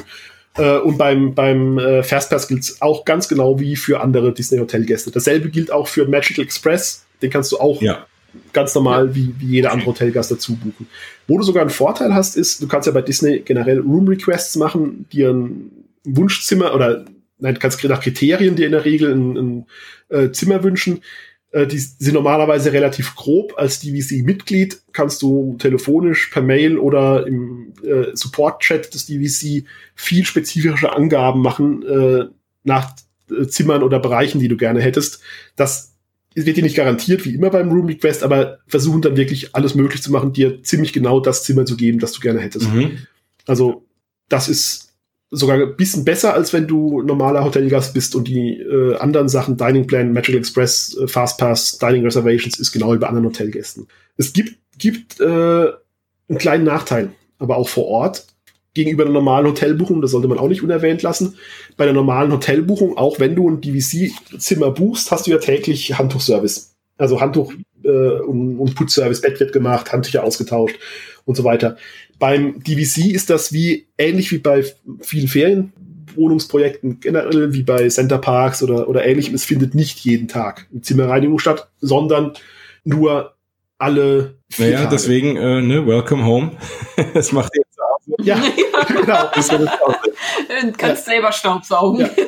Äh, 0.57 0.77
und 0.77 0.97
beim, 0.97 1.35
beim 1.35 1.77
äh, 1.77 2.03
Fastpass 2.03 2.47
gilt 2.47 2.63
es 2.63 2.81
auch 2.81 3.05
ganz 3.05 3.27
genau 3.27 3.59
wie 3.59 3.75
für 3.75 4.01
andere 4.01 4.33
Disney 4.33 4.59
Hotelgäste. 4.59 5.11
Dasselbe 5.11 5.49
gilt 5.49 5.71
auch 5.71 5.87
für 5.87 6.07
Magical 6.07 6.43
Express. 6.43 7.05
Den 7.21 7.29
kannst 7.29 7.51
du 7.51 7.57
auch 7.59 7.81
ja. 7.81 8.05
ganz 8.53 8.73
normal 8.73 9.15
wie, 9.15 9.33
wie 9.37 9.47
jeder 9.47 9.71
andere 9.71 9.87
Hotelgast 9.87 10.31
dazu 10.31 10.55
buchen. 10.55 10.87
Wo 11.27 11.37
du 11.37 11.43
sogar 11.43 11.61
einen 11.61 11.69
Vorteil 11.69 12.13
hast, 12.13 12.35
ist, 12.35 12.61
du 12.61 12.67
kannst 12.67 12.87
ja 12.87 12.93
bei 12.93 13.01
Disney 13.01 13.39
generell 13.39 13.79
Room 13.79 14.07
Requests 14.07 14.55
machen, 14.55 15.05
dir 15.11 15.29
ein 15.31 15.71
Wunschzimmer 16.05 16.73
oder 16.73 17.05
nein, 17.37 17.53
du 17.53 17.59
kannst 17.59 17.83
nach 17.83 18.01
Kriterien 18.01 18.55
dir 18.55 18.65
in 18.65 18.71
der 18.71 18.85
Regel 18.85 19.13
ein, 19.13 19.37
ein 19.37 19.65
äh, 20.09 20.31
Zimmer 20.31 20.63
wünschen. 20.63 21.01
Äh, 21.51 21.67
die 21.67 21.79
sind 21.79 22.13
normalerweise 22.13 22.73
relativ 22.73 23.15
grob. 23.15 23.53
Als 23.57 23.79
DVC-Mitglied 23.79 24.81
kannst 24.91 25.21
du 25.21 25.55
telefonisch, 25.59 26.27
per 26.27 26.41
Mail 26.41 26.77
oder 26.77 27.25
im 27.25 27.73
äh, 27.83 28.07
Support-Chat 28.13 28.93
des 28.93 29.07
DVC 29.07 29.65
viel 29.95 30.25
spezifische 30.25 30.93
Angaben 30.93 31.41
machen 31.41 31.83
äh, 31.83 32.25
nach 32.63 32.95
äh, 33.31 33.47
Zimmern 33.47 33.83
oder 33.83 33.99
Bereichen, 33.99 34.39
die 34.39 34.47
du 34.47 34.57
gerne 34.57 34.81
hättest. 34.81 35.21
Das 35.55 35.93
wird 36.35 36.57
dir 36.57 36.63
nicht 36.63 36.75
garantiert, 36.75 37.25
wie 37.25 37.33
immer 37.33 37.49
beim 37.49 37.71
Room 37.71 37.87
Request, 37.87 38.23
aber 38.23 38.59
versuchen 38.67 39.01
dann 39.01 39.17
wirklich 39.17 39.55
alles 39.55 39.73
möglich 39.75 40.01
zu 40.01 40.11
machen, 40.11 40.33
dir 40.33 40.61
ziemlich 40.63 40.93
genau 40.93 41.19
das 41.19 41.43
Zimmer 41.43 41.65
zu 41.65 41.75
geben, 41.75 41.99
das 41.99 42.11
du 42.13 42.21
gerne 42.21 42.39
hättest. 42.39 42.71
Mhm. 42.71 42.99
Also 43.47 43.85
das 44.29 44.47
ist 44.47 44.88
sogar 45.31 45.59
ein 45.59 45.75
bisschen 45.75 46.05
besser, 46.05 46.33
als 46.33 46.53
wenn 46.53 46.67
du 46.67 47.01
normaler 47.01 47.43
Hotelgast 47.43 47.93
bist 47.93 48.15
und 48.15 48.27
die 48.27 48.59
äh, 48.59 48.95
anderen 48.97 49.29
Sachen, 49.29 49.57
Dining 49.57 49.85
Plan, 49.85 50.11
Magical 50.11 50.39
Express, 50.39 50.97
äh, 50.99 51.07
Fastpass, 51.07 51.77
Dining 51.77 52.03
Reservations, 52.03 52.59
ist 52.59 52.71
genau 52.71 52.93
wie 52.93 52.97
bei 52.97 53.07
anderen 53.07 53.27
Hotelgästen. 53.27 53.87
Es 54.17 54.33
gibt, 54.33 54.57
gibt 54.77 55.19
äh, 55.19 55.23
einen 55.23 56.37
kleinen 56.37 56.63
Nachteil, 56.63 57.11
aber 57.37 57.57
auch 57.57 57.69
vor 57.69 57.85
Ort 57.85 58.25
gegenüber 58.73 59.03
einer 59.03 59.13
normalen 59.13 59.47
Hotelbuchung, 59.47 60.01
das 60.01 60.11
sollte 60.11 60.27
man 60.27 60.37
auch 60.37 60.47
nicht 60.47 60.63
unerwähnt 60.63 61.01
lassen. 61.01 61.35
Bei 61.75 61.85
der 61.85 61.93
normalen 61.93 62.31
Hotelbuchung, 62.31 62.97
auch 62.97 63.19
wenn 63.19 63.35
du 63.35 63.49
ein 63.49 63.61
DVC-Zimmer 63.61 64.71
buchst, 64.71 65.11
hast 65.11 65.27
du 65.27 65.31
ja 65.31 65.37
täglich 65.37 65.97
Handtuchservice. 65.97 66.75
Also 66.97 67.21
Handtuch 67.21 67.53
äh, 67.89 68.21
und, 68.21 68.59
und 68.59 68.75
Putzservice, 68.75 69.21
Bett 69.21 69.39
wird 69.39 69.53
gemacht, 69.53 69.91
Handtücher 69.91 70.23
ausgetauscht 70.23 70.77
und 71.25 71.35
so 71.35 71.43
weiter. 71.43 71.77
Beim 72.17 72.61
DVC 72.63 73.13
ist 73.13 73.29
das 73.29 73.53
wie 73.53 73.87
ähnlich 73.97 74.31
wie 74.31 74.39
bei 74.39 74.65
vielen 75.01 75.27
Ferienwohnungsprojekten, 75.27 76.99
generell 76.99 77.53
wie 77.53 77.63
bei 77.63 77.87
Center 77.87 78.17
Parks 78.17 78.61
oder, 78.61 78.89
oder 78.89 79.05
ähnlichem. 79.05 79.35
Es 79.35 79.45
findet 79.45 79.73
nicht 79.73 79.99
jeden 79.99 80.27
Tag 80.27 80.67
eine 80.71 80.81
Zimmerreinigung 80.81 81.39
statt, 81.39 81.69
sondern 81.79 82.33
nur 82.83 83.35
alle 83.77 84.35
vier 84.49 84.65
Naja, 84.65 84.77
Tage. 84.79 84.89
deswegen, 84.91 85.37
äh, 85.37 85.61
ne, 85.61 85.87
welcome 85.87 86.25
home. 86.25 86.51
das 87.13 87.31
macht 87.31 87.55
ihr 87.55 87.63
ja, 88.23 88.41
genau. 88.87 89.29
Das 89.33 89.47
du 89.47 89.57
kannst 90.77 91.07
ja. 91.07 91.13
selber 91.13 91.31
Staubsaugen. 91.31 92.01
Ja. 92.01 92.09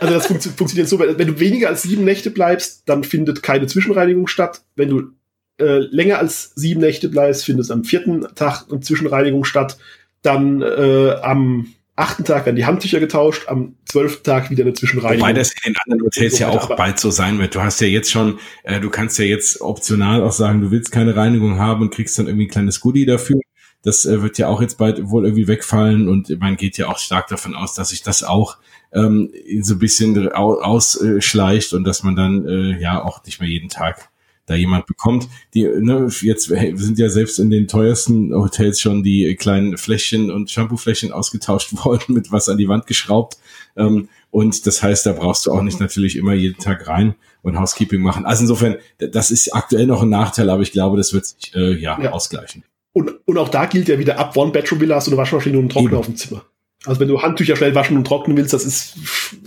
Also 0.00 0.14
das 0.14 0.26
funktio 0.26 0.50
funktioniert 0.56 0.88
so, 0.88 0.98
wenn 0.98 1.16
du 1.16 1.38
weniger 1.38 1.68
als 1.68 1.82
sieben 1.82 2.04
Nächte 2.04 2.32
bleibst, 2.32 2.82
dann 2.86 3.04
findet 3.04 3.44
keine 3.44 3.68
Zwischenreinigung 3.68 4.26
statt. 4.26 4.62
Wenn 4.74 4.88
du 4.88 5.12
äh, 5.60 5.78
länger 5.78 6.18
als 6.18 6.52
sieben 6.56 6.80
Nächte 6.80 7.08
bleibst, 7.08 7.44
findet 7.44 7.66
es 7.66 7.70
am 7.70 7.84
vierten 7.84 8.26
Tag 8.34 8.64
eine 8.68 8.80
Zwischenreinigung 8.80 9.44
statt. 9.44 9.78
Dann 10.22 10.60
äh, 10.60 11.12
am 11.22 11.72
achten 11.94 12.24
Tag 12.24 12.46
werden 12.46 12.56
die 12.56 12.66
Handtücher 12.66 12.98
getauscht, 12.98 13.48
am 13.48 13.76
zwölften 13.84 14.24
Tag 14.24 14.50
wieder 14.50 14.64
eine 14.64 14.72
Zwischenreinigung. 14.72 15.20
Wobei 15.20 15.34
das 15.34 15.52
in 15.52 15.72
den 15.72 15.76
anderen 15.84 16.06
Hotels 16.06 16.36
so 16.36 16.40
ja 16.42 16.48
auch 16.48 16.74
bald 16.74 16.98
so 16.98 17.12
sein 17.12 17.38
wird. 17.38 17.54
Du 17.54 17.62
hast 17.62 17.80
ja 17.80 17.86
jetzt 17.86 18.10
schon, 18.10 18.40
äh, 18.64 18.80
du 18.80 18.90
kannst 18.90 19.20
ja 19.20 19.24
jetzt 19.24 19.60
optional 19.60 20.22
auch 20.22 20.32
sagen, 20.32 20.62
du 20.62 20.72
willst 20.72 20.90
keine 20.90 21.14
Reinigung 21.14 21.58
haben 21.60 21.82
und 21.82 21.94
kriegst 21.94 22.18
dann 22.18 22.26
irgendwie 22.26 22.46
ein 22.46 22.50
kleines 22.50 22.80
Goodie 22.80 23.06
dafür. 23.06 23.38
Das 23.82 24.04
äh, 24.04 24.22
wird 24.22 24.38
ja 24.38 24.48
auch 24.48 24.60
jetzt 24.60 24.78
bald 24.78 25.10
wohl 25.10 25.24
irgendwie 25.24 25.48
wegfallen 25.48 26.08
und 26.08 26.38
man 26.40 26.56
geht 26.56 26.78
ja 26.78 26.88
auch 26.88 26.98
stark 26.98 27.28
davon 27.28 27.54
aus, 27.54 27.74
dass 27.74 27.90
sich 27.90 28.02
das 28.02 28.22
auch 28.22 28.58
ähm, 28.92 29.32
so 29.60 29.74
ein 29.74 29.78
bisschen 29.78 30.30
ausschleicht 30.32 31.72
und 31.72 31.84
dass 31.84 32.02
man 32.02 32.16
dann 32.16 32.46
äh, 32.46 32.80
ja 32.80 33.02
auch 33.02 33.24
nicht 33.24 33.40
mehr 33.40 33.48
jeden 33.48 33.68
Tag 33.68 34.10
da 34.46 34.54
jemand 34.54 34.86
bekommt. 34.86 35.28
Die 35.54 35.62
ne, 35.62 36.08
jetzt 36.20 36.46
sind 36.46 36.98
ja 36.98 37.08
selbst 37.08 37.38
in 37.38 37.50
den 37.50 37.68
teuersten 37.68 38.34
Hotels 38.34 38.80
schon 38.80 39.02
die 39.02 39.34
kleinen 39.36 39.78
Fläschchen 39.78 40.30
und 40.30 40.50
Shampoofläschchen 40.50 41.12
ausgetauscht 41.12 41.72
worden, 41.84 42.14
mit 42.14 42.32
was 42.32 42.48
an 42.48 42.58
die 42.58 42.68
Wand 42.68 42.86
geschraubt. 42.86 43.38
Ähm, 43.76 44.08
und 44.30 44.66
das 44.66 44.82
heißt, 44.82 45.06
da 45.06 45.12
brauchst 45.12 45.46
du 45.46 45.52
auch 45.52 45.62
nicht 45.62 45.80
natürlich 45.80 46.16
immer 46.16 46.32
jeden 46.32 46.58
Tag 46.58 46.88
rein 46.88 47.14
und 47.42 47.58
Housekeeping 47.58 48.00
machen. 48.00 48.24
Also 48.24 48.42
insofern, 48.42 48.76
das 48.98 49.30
ist 49.30 49.54
aktuell 49.54 49.86
noch 49.86 50.02
ein 50.02 50.08
Nachteil, 50.08 50.50
aber 50.50 50.62
ich 50.62 50.72
glaube, 50.72 50.96
das 50.96 51.12
wird 51.12 51.26
sich 51.26 51.54
äh, 51.54 51.74
ja, 51.78 52.00
ja. 52.00 52.12
ausgleichen. 52.12 52.64
Und, 52.92 53.26
und 53.26 53.38
auch 53.38 53.48
da 53.48 53.66
gilt 53.66 53.88
ja 53.88 53.98
wieder 53.98 54.18
ab 54.18 54.36
One-Bedroom-Villa 54.36 54.96
hast 54.96 55.06
du 55.06 55.12
eine 55.12 55.18
Waschmaschine 55.18 55.56
und 55.56 55.64
einen 55.64 55.68
Trockner 55.70 55.90
Eben. 55.90 55.98
auf 55.98 56.06
dem 56.06 56.16
Zimmer. 56.16 56.44
Also 56.84 57.00
wenn 57.00 57.08
du 57.08 57.22
Handtücher 57.22 57.56
schnell 57.56 57.74
waschen 57.74 57.96
und 57.96 58.06
trocknen 58.06 58.36
willst, 58.36 58.52
das 58.52 58.64
ist, 58.64 58.96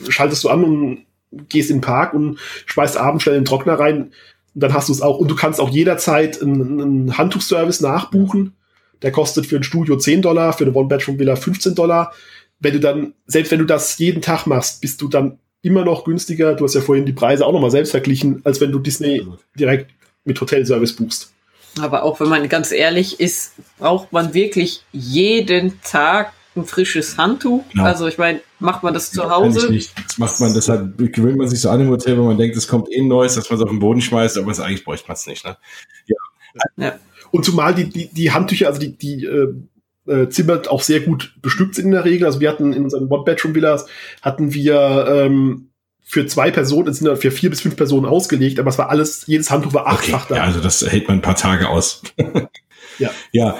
schaltest 0.09 0.43
du 0.43 0.49
an 0.49 0.63
und 0.63 1.05
gehst 1.49 1.69
in 1.69 1.77
den 1.77 1.81
Park 1.81 2.13
und 2.13 2.39
schmeißt 2.65 2.97
abends 2.97 3.23
schnell 3.23 3.35
in 3.35 3.41
den 3.41 3.45
Trockner 3.45 3.77
rein. 3.77 4.11
Und 4.53 4.63
dann 4.63 4.73
hast 4.73 4.87
du 4.87 4.93
es 4.93 5.01
auch. 5.01 5.19
Und 5.19 5.29
du 5.29 5.35
kannst 5.35 5.59
auch 5.59 5.69
jederzeit 5.69 6.41
einen, 6.41 6.81
einen 6.81 7.17
Handtuchservice 7.17 7.81
nachbuchen. 7.81 8.53
Der 9.01 9.11
kostet 9.11 9.45
für 9.45 9.57
ein 9.57 9.63
Studio 9.63 9.97
10 9.97 10.21
Dollar, 10.21 10.53
für 10.53 10.63
eine 10.63 10.73
One-Bedroom-Villa 10.73 11.35
15 11.35 11.75
Dollar. 11.75 12.13
Wenn 12.59 12.73
du 12.73 12.79
dann, 12.79 13.13
selbst 13.27 13.51
wenn 13.51 13.59
du 13.59 13.65
das 13.65 13.97
jeden 13.97 14.21
Tag 14.21 14.47
machst, 14.47 14.79
bist 14.79 15.01
du 15.01 15.09
dann 15.09 15.39
immer 15.61 15.83
noch 15.83 16.05
günstiger. 16.05 16.53
Du 16.53 16.63
hast 16.63 16.73
ja 16.73 16.81
vorhin 16.81 17.05
die 17.05 17.13
Preise 17.13 17.45
auch 17.45 17.51
nochmal 17.51 17.71
selbst 17.71 17.91
verglichen, 17.91 18.41
als 18.45 18.61
wenn 18.61 18.71
du 18.71 18.79
Disney 18.79 19.27
direkt 19.59 19.91
mit 20.23 20.39
Hotelservice 20.39 20.95
buchst. 20.95 21.34
Aber 21.81 22.03
auch 22.03 22.19
wenn 22.19 22.29
man 22.29 22.47
ganz 22.47 22.71
ehrlich 22.71 23.19
ist, 23.19 23.53
braucht 23.77 24.13
man 24.13 24.33
wirklich 24.33 24.83
jeden 24.91 25.81
Tag 25.81 26.33
ein 26.55 26.65
frisches 26.65 27.17
Handtuch. 27.17 27.63
Ja. 27.73 27.83
Also 27.83 28.07
ich 28.07 28.17
meine, 28.17 28.39
macht 28.59 28.83
man 28.83 28.93
das 28.93 29.11
zu 29.11 29.21
ja, 29.21 29.29
Hause? 29.29 29.69
Nicht. 29.71 29.91
Das 30.07 30.17
macht 30.17 30.39
man, 30.39 30.53
deshalb 30.53 30.97
gewöhnt 30.97 31.37
man 31.37 31.49
sich 31.49 31.59
so 31.59 31.69
an 31.69 31.81
im 31.81 31.89
Hotel, 31.89 32.17
wenn 32.17 32.25
man 32.25 32.37
denkt, 32.37 32.55
es 32.55 32.67
kommt 32.67 32.89
eh 32.91 33.01
ein 33.01 33.07
neues, 33.07 33.35
dass 33.35 33.49
man 33.49 33.59
es 33.59 33.63
auf 33.63 33.69
den 33.69 33.79
Boden 33.79 34.01
schmeißt, 34.01 34.37
aber 34.37 34.51
es 34.51 34.59
eigentlich 34.59 34.85
bräuchte 34.85 35.07
man 35.07 35.15
es 35.15 35.27
nicht. 35.27 35.43
Ne? 35.43 35.57
Ja. 36.05 36.15
ja. 36.77 36.99
Und 37.31 37.43
zumal 37.43 37.75
die, 37.75 37.89
die, 37.89 38.07
die 38.07 38.31
Handtücher, 38.31 38.67
also 38.67 38.79
die, 38.79 38.97
die 38.97 39.25
äh, 39.25 39.53
äh, 40.07 40.29
Zimmer 40.29 40.61
auch 40.69 40.81
sehr 40.81 41.01
gut 41.01 41.35
bestückt 41.41 41.75
sind 41.75 41.85
in 41.85 41.91
der 41.91 42.05
Regel. 42.05 42.25
Also 42.25 42.39
wir 42.39 42.49
hatten 42.49 42.73
in 42.73 42.83
unseren 42.83 43.07
One-Bedroom-Villas 43.09 43.87
hatten 44.21 44.53
wir 44.53 45.07
ähm, 45.09 45.69
für 46.07 46.27
zwei 46.27 46.51
Personen, 46.51 46.87
es 46.87 46.99
sind 46.99 47.07
ja 47.07 47.15
für 47.15 47.31
vier 47.31 47.49
bis 47.49 47.61
fünf 47.61 47.75
Personen 47.75 48.05
ausgelegt, 48.05 48.59
aber 48.59 48.69
es 48.69 48.77
war 48.77 48.89
alles, 48.89 49.23
jedes 49.25 49.49
Handtuch 49.49 49.73
war 49.73 49.87
achtfach 49.87 50.25
okay. 50.25 50.35
da. 50.35 50.35
Ja, 50.37 50.43
also 50.43 50.61
das 50.61 50.81
hält 50.89 51.07
man 51.07 51.17
ein 51.17 51.21
paar 51.21 51.35
Tage 51.35 51.67
aus. 51.67 52.03
ja. 52.99 53.09
Ja. 53.31 53.59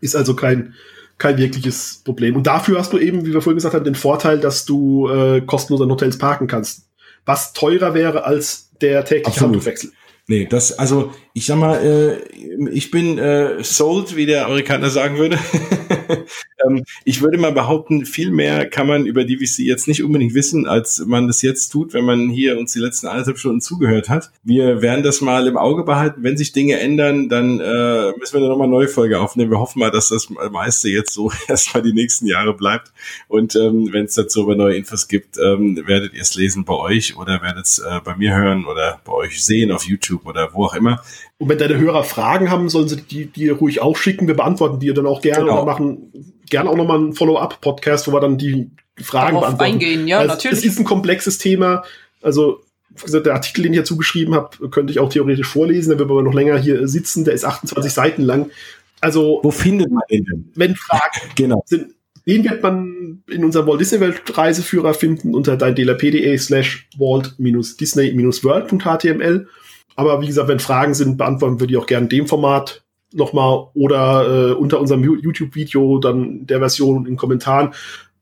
Ist 0.00 0.16
also 0.16 0.34
kein, 0.34 0.74
kein 1.18 1.38
wirkliches 1.38 2.02
Problem. 2.04 2.34
Und 2.34 2.48
dafür 2.48 2.78
hast 2.78 2.92
du 2.92 2.98
eben, 2.98 3.24
wie 3.24 3.32
wir 3.32 3.40
vorhin 3.40 3.56
gesagt 3.56 3.74
haben, 3.74 3.84
den 3.84 3.94
Vorteil, 3.94 4.40
dass 4.40 4.64
du 4.64 5.08
äh, 5.08 5.40
kostenlos 5.40 5.80
an 5.80 5.90
Hotels 5.90 6.18
parken 6.18 6.48
kannst. 6.48 6.88
Was 7.24 7.52
teurer 7.52 7.94
wäre 7.94 8.24
als 8.24 8.70
der 8.80 9.04
tägliche 9.04 9.28
Absolut. 9.28 9.54
Handtuchwechsel. 9.54 9.92
Nee, 10.26 10.46
das, 10.46 10.78
also 10.78 11.12
ich 11.32 11.46
sag 11.46 11.58
mal, 11.58 11.76
äh, 11.76 12.68
ich 12.70 12.90
bin 12.90 13.18
äh, 13.18 13.62
sold, 13.62 14.16
wie 14.16 14.26
der 14.26 14.46
Amerikaner 14.46 14.90
sagen 14.90 15.18
würde. 15.18 15.38
ähm, 16.66 16.84
ich 17.04 17.22
würde 17.22 17.38
mal 17.38 17.52
behaupten, 17.52 18.04
viel 18.06 18.30
mehr 18.30 18.68
kann 18.68 18.86
man 18.86 19.06
über 19.06 19.24
DVC 19.24 19.60
jetzt 19.60 19.88
nicht 19.88 20.02
unbedingt 20.02 20.34
wissen, 20.34 20.66
als 20.66 21.04
man 21.06 21.26
das 21.26 21.42
jetzt 21.42 21.68
tut, 21.68 21.94
wenn 21.94 22.04
man 22.04 22.28
hier 22.28 22.58
uns 22.58 22.72
die 22.72 22.78
letzten 22.78 23.06
anderthalb 23.06 23.38
Stunden 23.38 23.60
zugehört 23.60 24.08
hat. 24.08 24.30
Wir 24.42 24.82
werden 24.82 25.02
das 25.02 25.20
mal 25.20 25.46
im 25.46 25.56
Auge 25.56 25.84
behalten. 25.84 26.22
Wenn 26.22 26.36
sich 26.36 26.52
Dinge 26.52 26.78
ändern, 26.78 27.28
dann 27.28 27.60
äh, 27.60 28.12
müssen 28.18 28.34
wir 28.34 28.40
da 28.40 28.48
nochmal 28.48 28.66
eine 28.66 28.76
neue 28.76 28.88
Folge 28.88 29.20
aufnehmen. 29.20 29.50
Wir 29.50 29.60
hoffen 29.60 29.78
mal, 29.78 29.90
dass 29.90 30.08
das 30.08 30.28
meiste 30.50 30.88
jetzt 30.88 31.12
so 31.12 31.30
erstmal 31.48 31.82
die 31.82 31.92
nächsten 31.92 32.26
Jahre 32.26 32.54
bleibt. 32.54 32.92
Und 33.28 33.56
ähm, 33.56 33.88
wenn 33.92 34.06
es 34.06 34.14
dazu 34.14 34.42
aber 34.42 34.56
neue 34.56 34.76
Infos 34.76 35.08
gibt, 35.08 35.38
ähm, 35.38 35.82
werdet 35.86 36.14
ihr 36.14 36.22
es 36.22 36.34
lesen 36.34 36.64
bei 36.64 36.74
euch 36.74 37.16
oder 37.16 37.42
werdet 37.42 37.66
es 37.66 37.78
äh, 37.78 38.00
bei 38.04 38.16
mir 38.16 38.34
hören 38.34 38.64
oder 38.64 39.00
bei 39.04 39.12
euch 39.12 39.44
sehen 39.44 39.72
auf 39.72 39.84
YouTube 39.84 40.26
oder 40.26 40.50
wo 40.52 40.64
auch 40.64 40.74
immer. 40.74 41.02
Und 41.38 41.48
wenn 41.48 41.58
deine 41.58 41.78
Hörer 41.78 42.04
Fragen 42.04 42.50
haben, 42.50 42.68
sollen 42.68 42.88
sie 42.88 43.02
die, 43.02 43.26
die 43.26 43.48
ruhig 43.48 43.82
auch 43.82 43.96
schicken. 43.96 44.26
Wir 44.26 44.34
beantworten 44.34 44.78
die 44.78 44.92
dann 44.94 45.06
auch 45.06 45.20
gerne 45.20 45.46
genau. 45.46 45.60
und 45.60 45.66
machen 45.66 46.34
gerne 46.50 46.70
auch 46.70 46.76
nochmal 46.76 46.98
einen 46.98 47.12
Follow-up-Podcast, 47.12 48.08
wo 48.08 48.12
wir 48.12 48.20
dann 48.20 48.38
die 48.38 48.70
Fragen 49.02 49.34
Darauf 49.34 49.56
beantworten. 49.56 49.72
eingehen, 49.72 50.06
ja, 50.06 50.18
also, 50.18 50.34
natürlich. 50.34 50.58
Es 50.58 50.64
ist 50.64 50.78
ein 50.78 50.84
komplexes 50.84 51.38
Thema. 51.38 51.82
Also, 52.22 52.60
gesagt, 53.02 53.26
der 53.26 53.34
Artikel, 53.34 53.62
den 53.62 53.72
ich 53.72 53.78
hier 53.78 53.84
zugeschrieben 53.84 54.34
habe, 54.34 54.70
könnte 54.70 54.92
ich 54.92 55.00
auch 55.00 55.08
theoretisch 55.08 55.48
vorlesen, 55.48 55.90
dann 55.90 55.98
würden 55.98 56.16
wir 56.16 56.22
noch 56.22 56.34
länger 56.34 56.58
hier 56.58 56.86
sitzen. 56.86 57.24
Der 57.24 57.34
ist 57.34 57.44
28 57.44 57.92
Seiten 57.92 58.22
lang. 58.22 58.50
Also. 59.00 59.40
Wo 59.42 59.50
findet 59.50 59.90
man 59.90 60.04
den 60.10 60.24
denn? 60.24 60.52
Wenn 60.54 60.76
Fragen 60.76 61.20
genau. 61.34 61.64
sind, 61.66 61.94
den 62.26 62.44
wird 62.44 62.62
man 62.62 63.22
in 63.28 63.44
unserem 63.44 63.66
Walt 63.66 63.80
Disney 63.80 64.00
World 64.00 64.22
Reiseführer 64.36 64.94
finden 64.94 65.34
unter 65.34 65.56
deindlp.de 65.56 66.38
slash 66.38 66.88
walt-disney-world.html. 66.96 69.48
Aber 69.96 70.22
wie 70.22 70.26
gesagt, 70.26 70.48
wenn 70.48 70.60
Fragen 70.60 70.94
sind, 70.94 71.18
beantworten 71.18 71.60
wir 71.60 71.66
die 71.66 71.76
auch 71.76 71.86
gerne 71.86 72.04
in 72.04 72.10
dem 72.10 72.26
Format 72.26 72.83
nochmal 73.14 73.68
oder 73.74 74.50
äh, 74.50 74.52
unter 74.52 74.80
unserem 74.80 75.02
YouTube-Video 75.02 75.98
dann 75.98 76.46
der 76.46 76.58
Version 76.58 76.98
in 77.06 77.12
den 77.12 77.16
Kommentaren. 77.16 77.74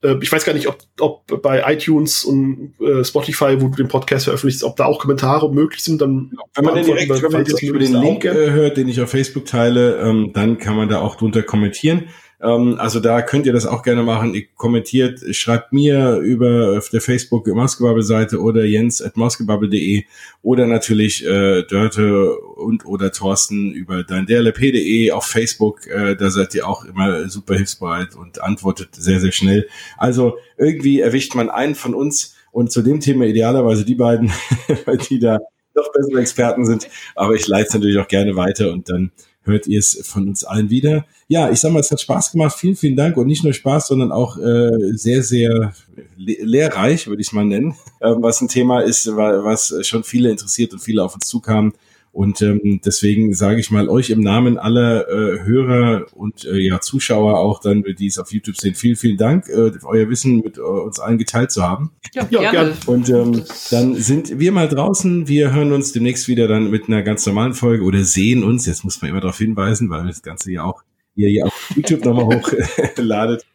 Äh, 0.02 0.16
ich 0.20 0.30
weiß 0.30 0.44
gar 0.44 0.52
nicht, 0.52 0.68
ob, 0.68 0.78
ob 1.00 1.42
bei 1.42 1.62
iTunes 1.72 2.24
und 2.24 2.74
äh, 2.80 3.04
Spotify, 3.04 3.60
wo 3.60 3.68
du 3.68 3.76
den 3.76 3.88
Podcast 3.88 4.24
veröffentlichst, 4.24 4.64
ob 4.64 4.76
da 4.76 4.84
auch 4.84 4.98
Kommentare 4.98 5.52
möglich 5.52 5.82
sind. 5.82 6.00
Dann 6.00 6.32
wenn 6.54 6.64
man 6.64 6.74
den 6.74 6.84
direkt, 6.84 7.10
wenn 7.10 7.32
man 7.32 7.44
direkt 7.44 7.62
über 7.62 7.78
den 7.78 7.94
Link 7.94 8.24
äh, 8.24 8.50
hört, 8.50 8.76
den 8.76 8.88
ich 8.88 9.00
auf 9.00 9.10
Facebook 9.10 9.46
teile, 9.46 9.96
ähm, 9.98 10.32
dann 10.34 10.58
kann 10.58 10.76
man 10.76 10.88
da 10.88 11.00
auch 11.00 11.16
drunter 11.16 11.42
kommentieren. 11.42 12.08
Ähm, 12.42 12.76
also 12.78 13.00
da 13.00 13.22
könnt 13.22 13.46
ihr 13.46 13.52
das 13.52 13.66
auch 13.66 13.82
gerne 13.82 14.02
machen. 14.02 14.34
Ihr 14.34 14.46
kommentiert, 14.56 15.20
schreibt 15.34 15.72
mir 15.72 16.16
über 16.16 16.76
auf 16.76 16.88
der 16.88 17.00
Facebook 17.00 17.46
Maskebubble-Seite 17.46 18.40
oder 18.40 18.64
jens 18.64 19.00
at 19.00 19.16
maskebubble.de 19.16 20.04
oder 20.42 20.66
natürlich 20.66 21.24
äh, 21.24 21.62
Dörte 21.62 22.36
und 22.36 22.84
oder 22.84 23.12
Thorsten 23.12 23.72
über 23.72 24.02
dein 24.02 24.26
dlp.de 24.26 25.12
auf 25.12 25.24
Facebook. 25.24 25.86
Äh, 25.86 26.16
da 26.16 26.30
seid 26.30 26.54
ihr 26.54 26.66
auch 26.66 26.84
immer 26.84 27.28
super 27.28 27.54
hilfsbereit 27.54 28.16
und 28.16 28.42
antwortet 28.42 28.96
sehr, 28.96 29.20
sehr 29.20 29.32
schnell. 29.32 29.68
Also 29.96 30.36
irgendwie 30.58 31.00
erwischt 31.00 31.34
man 31.34 31.48
einen 31.48 31.76
von 31.76 31.94
uns 31.94 32.34
und 32.50 32.72
zu 32.72 32.82
dem 32.82 33.00
Thema 33.00 33.24
idealerweise 33.24 33.84
die 33.84 33.94
beiden, 33.94 34.32
weil 34.84 34.98
die 34.98 35.20
da 35.20 35.38
noch 35.74 35.90
bessere 35.92 36.20
Experten 36.20 36.66
sind. 36.66 36.88
Aber 37.14 37.34
ich 37.34 37.46
leite 37.46 37.68
es 37.68 37.74
natürlich 37.74 37.98
auch 37.98 38.08
gerne 38.08 38.36
weiter 38.36 38.72
und 38.72 38.90
dann 38.90 39.10
hört 39.44 39.66
ihr 39.66 39.78
es 39.78 40.00
von 40.04 40.28
uns 40.28 40.44
allen 40.44 40.70
wieder. 40.70 41.04
Ja, 41.28 41.50
ich 41.50 41.60
sag 41.60 41.72
mal, 41.72 41.80
es 41.80 41.90
hat 41.90 42.00
Spaß 42.00 42.32
gemacht. 42.32 42.56
Vielen, 42.56 42.76
vielen 42.76 42.96
Dank 42.96 43.16
und 43.16 43.26
nicht 43.26 43.44
nur 43.44 43.52
Spaß, 43.52 43.88
sondern 43.88 44.12
auch 44.12 44.38
äh, 44.38 44.70
sehr, 44.92 45.22
sehr 45.22 45.72
lehrreich, 46.16 47.06
würde 47.08 47.20
ich 47.20 47.28
es 47.28 47.32
mal 47.32 47.44
nennen, 47.44 47.74
äh, 48.00 48.12
was 48.16 48.40
ein 48.40 48.48
Thema 48.48 48.80
ist, 48.80 49.06
was 49.08 49.74
schon 49.86 50.04
viele 50.04 50.30
interessiert 50.30 50.72
und 50.72 50.80
viele 50.80 51.02
auf 51.02 51.14
uns 51.14 51.26
zukamen. 51.26 51.72
Und 52.12 52.42
ähm, 52.42 52.80
deswegen 52.84 53.32
sage 53.32 53.58
ich 53.58 53.70
mal 53.70 53.88
euch 53.88 54.10
im 54.10 54.20
Namen 54.20 54.58
aller 54.58 55.08
äh, 55.08 55.44
Hörer 55.44 56.04
und 56.14 56.44
äh, 56.44 56.58
ja 56.58 56.78
Zuschauer 56.80 57.38
auch 57.38 57.58
dann, 57.58 57.82
die 57.82 58.06
es 58.06 58.18
auf 58.18 58.32
YouTube 58.32 58.58
sehen, 58.58 58.74
vielen, 58.74 58.96
vielen 58.96 59.16
Dank, 59.16 59.48
äh, 59.48 59.72
euer 59.82 60.10
Wissen 60.10 60.40
mit 60.40 60.58
äh, 60.58 60.60
uns 60.60 61.00
allen 61.00 61.16
geteilt 61.16 61.50
zu 61.50 61.62
haben. 61.62 61.92
Ja, 62.12 62.26
ja 62.28 62.50
gerne. 62.50 62.74
Und 62.84 63.08
ähm, 63.08 63.42
dann 63.70 63.94
sind 63.94 64.38
wir 64.38 64.52
mal 64.52 64.68
draußen. 64.68 65.26
Wir 65.26 65.52
hören 65.52 65.72
uns 65.72 65.92
demnächst 65.92 66.28
wieder 66.28 66.48
dann 66.48 66.70
mit 66.70 66.86
einer 66.86 67.02
ganz 67.02 67.24
normalen 67.24 67.54
Folge 67.54 67.82
oder 67.82 68.04
sehen 68.04 68.44
uns. 68.44 68.66
Jetzt 68.66 68.84
muss 68.84 69.00
man 69.00 69.10
immer 69.10 69.20
darauf 69.20 69.38
hinweisen, 69.38 69.88
weil 69.88 70.06
das 70.06 70.22
Ganze 70.22 70.52
ja 70.52 70.64
auch 70.64 70.82
ihr 71.14 71.30
hier 71.30 71.46
auf 71.46 71.72
YouTube 71.74 72.04
nochmal 72.04 72.42
hochladet. 72.42 73.46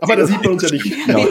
Aber 0.00 0.16
da 0.16 0.26
sieht 0.26 0.42
man 0.42 0.54
uns 0.54 0.62
ja 0.62 0.70
nicht. 0.70 0.84
Genau, 1.06 1.26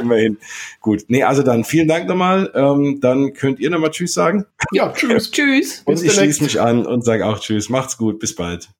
immerhin. 0.00 0.38
Gut. 0.80 1.04
Nee, 1.08 1.22
also 1.22 1.42
dann 1.42 1.64
vielen 1.64 1.88
Dank 1.88 2.08
nochmal. 2.08 2.50
Ähm, 2.54 3.00
dann 3.00 3.32
könnt 3.34 3.60
ihr 3.60 3.70
nochmal 3.70 3.90
Tschüss 3.90 4.14
sagen. 4.14 4.46
Ja, 4.72 4.92
Tschüss. 4.92 5.30
Tschüss. 5.30 5.82
Und 5.84 6.02
ich 6.02 6.12
schließe 6.12 6.42
mich 6.42 6.60
an 6.60 6.86
und 6.86 7.04
sage 7.04 7.26
auch 7.26 7.38
Tschüss. 7.40 7.68
Macht's 7.68 7.96
gut. 7.98 8.18
Bis 8.18 8.34
bald. 8.34 8.68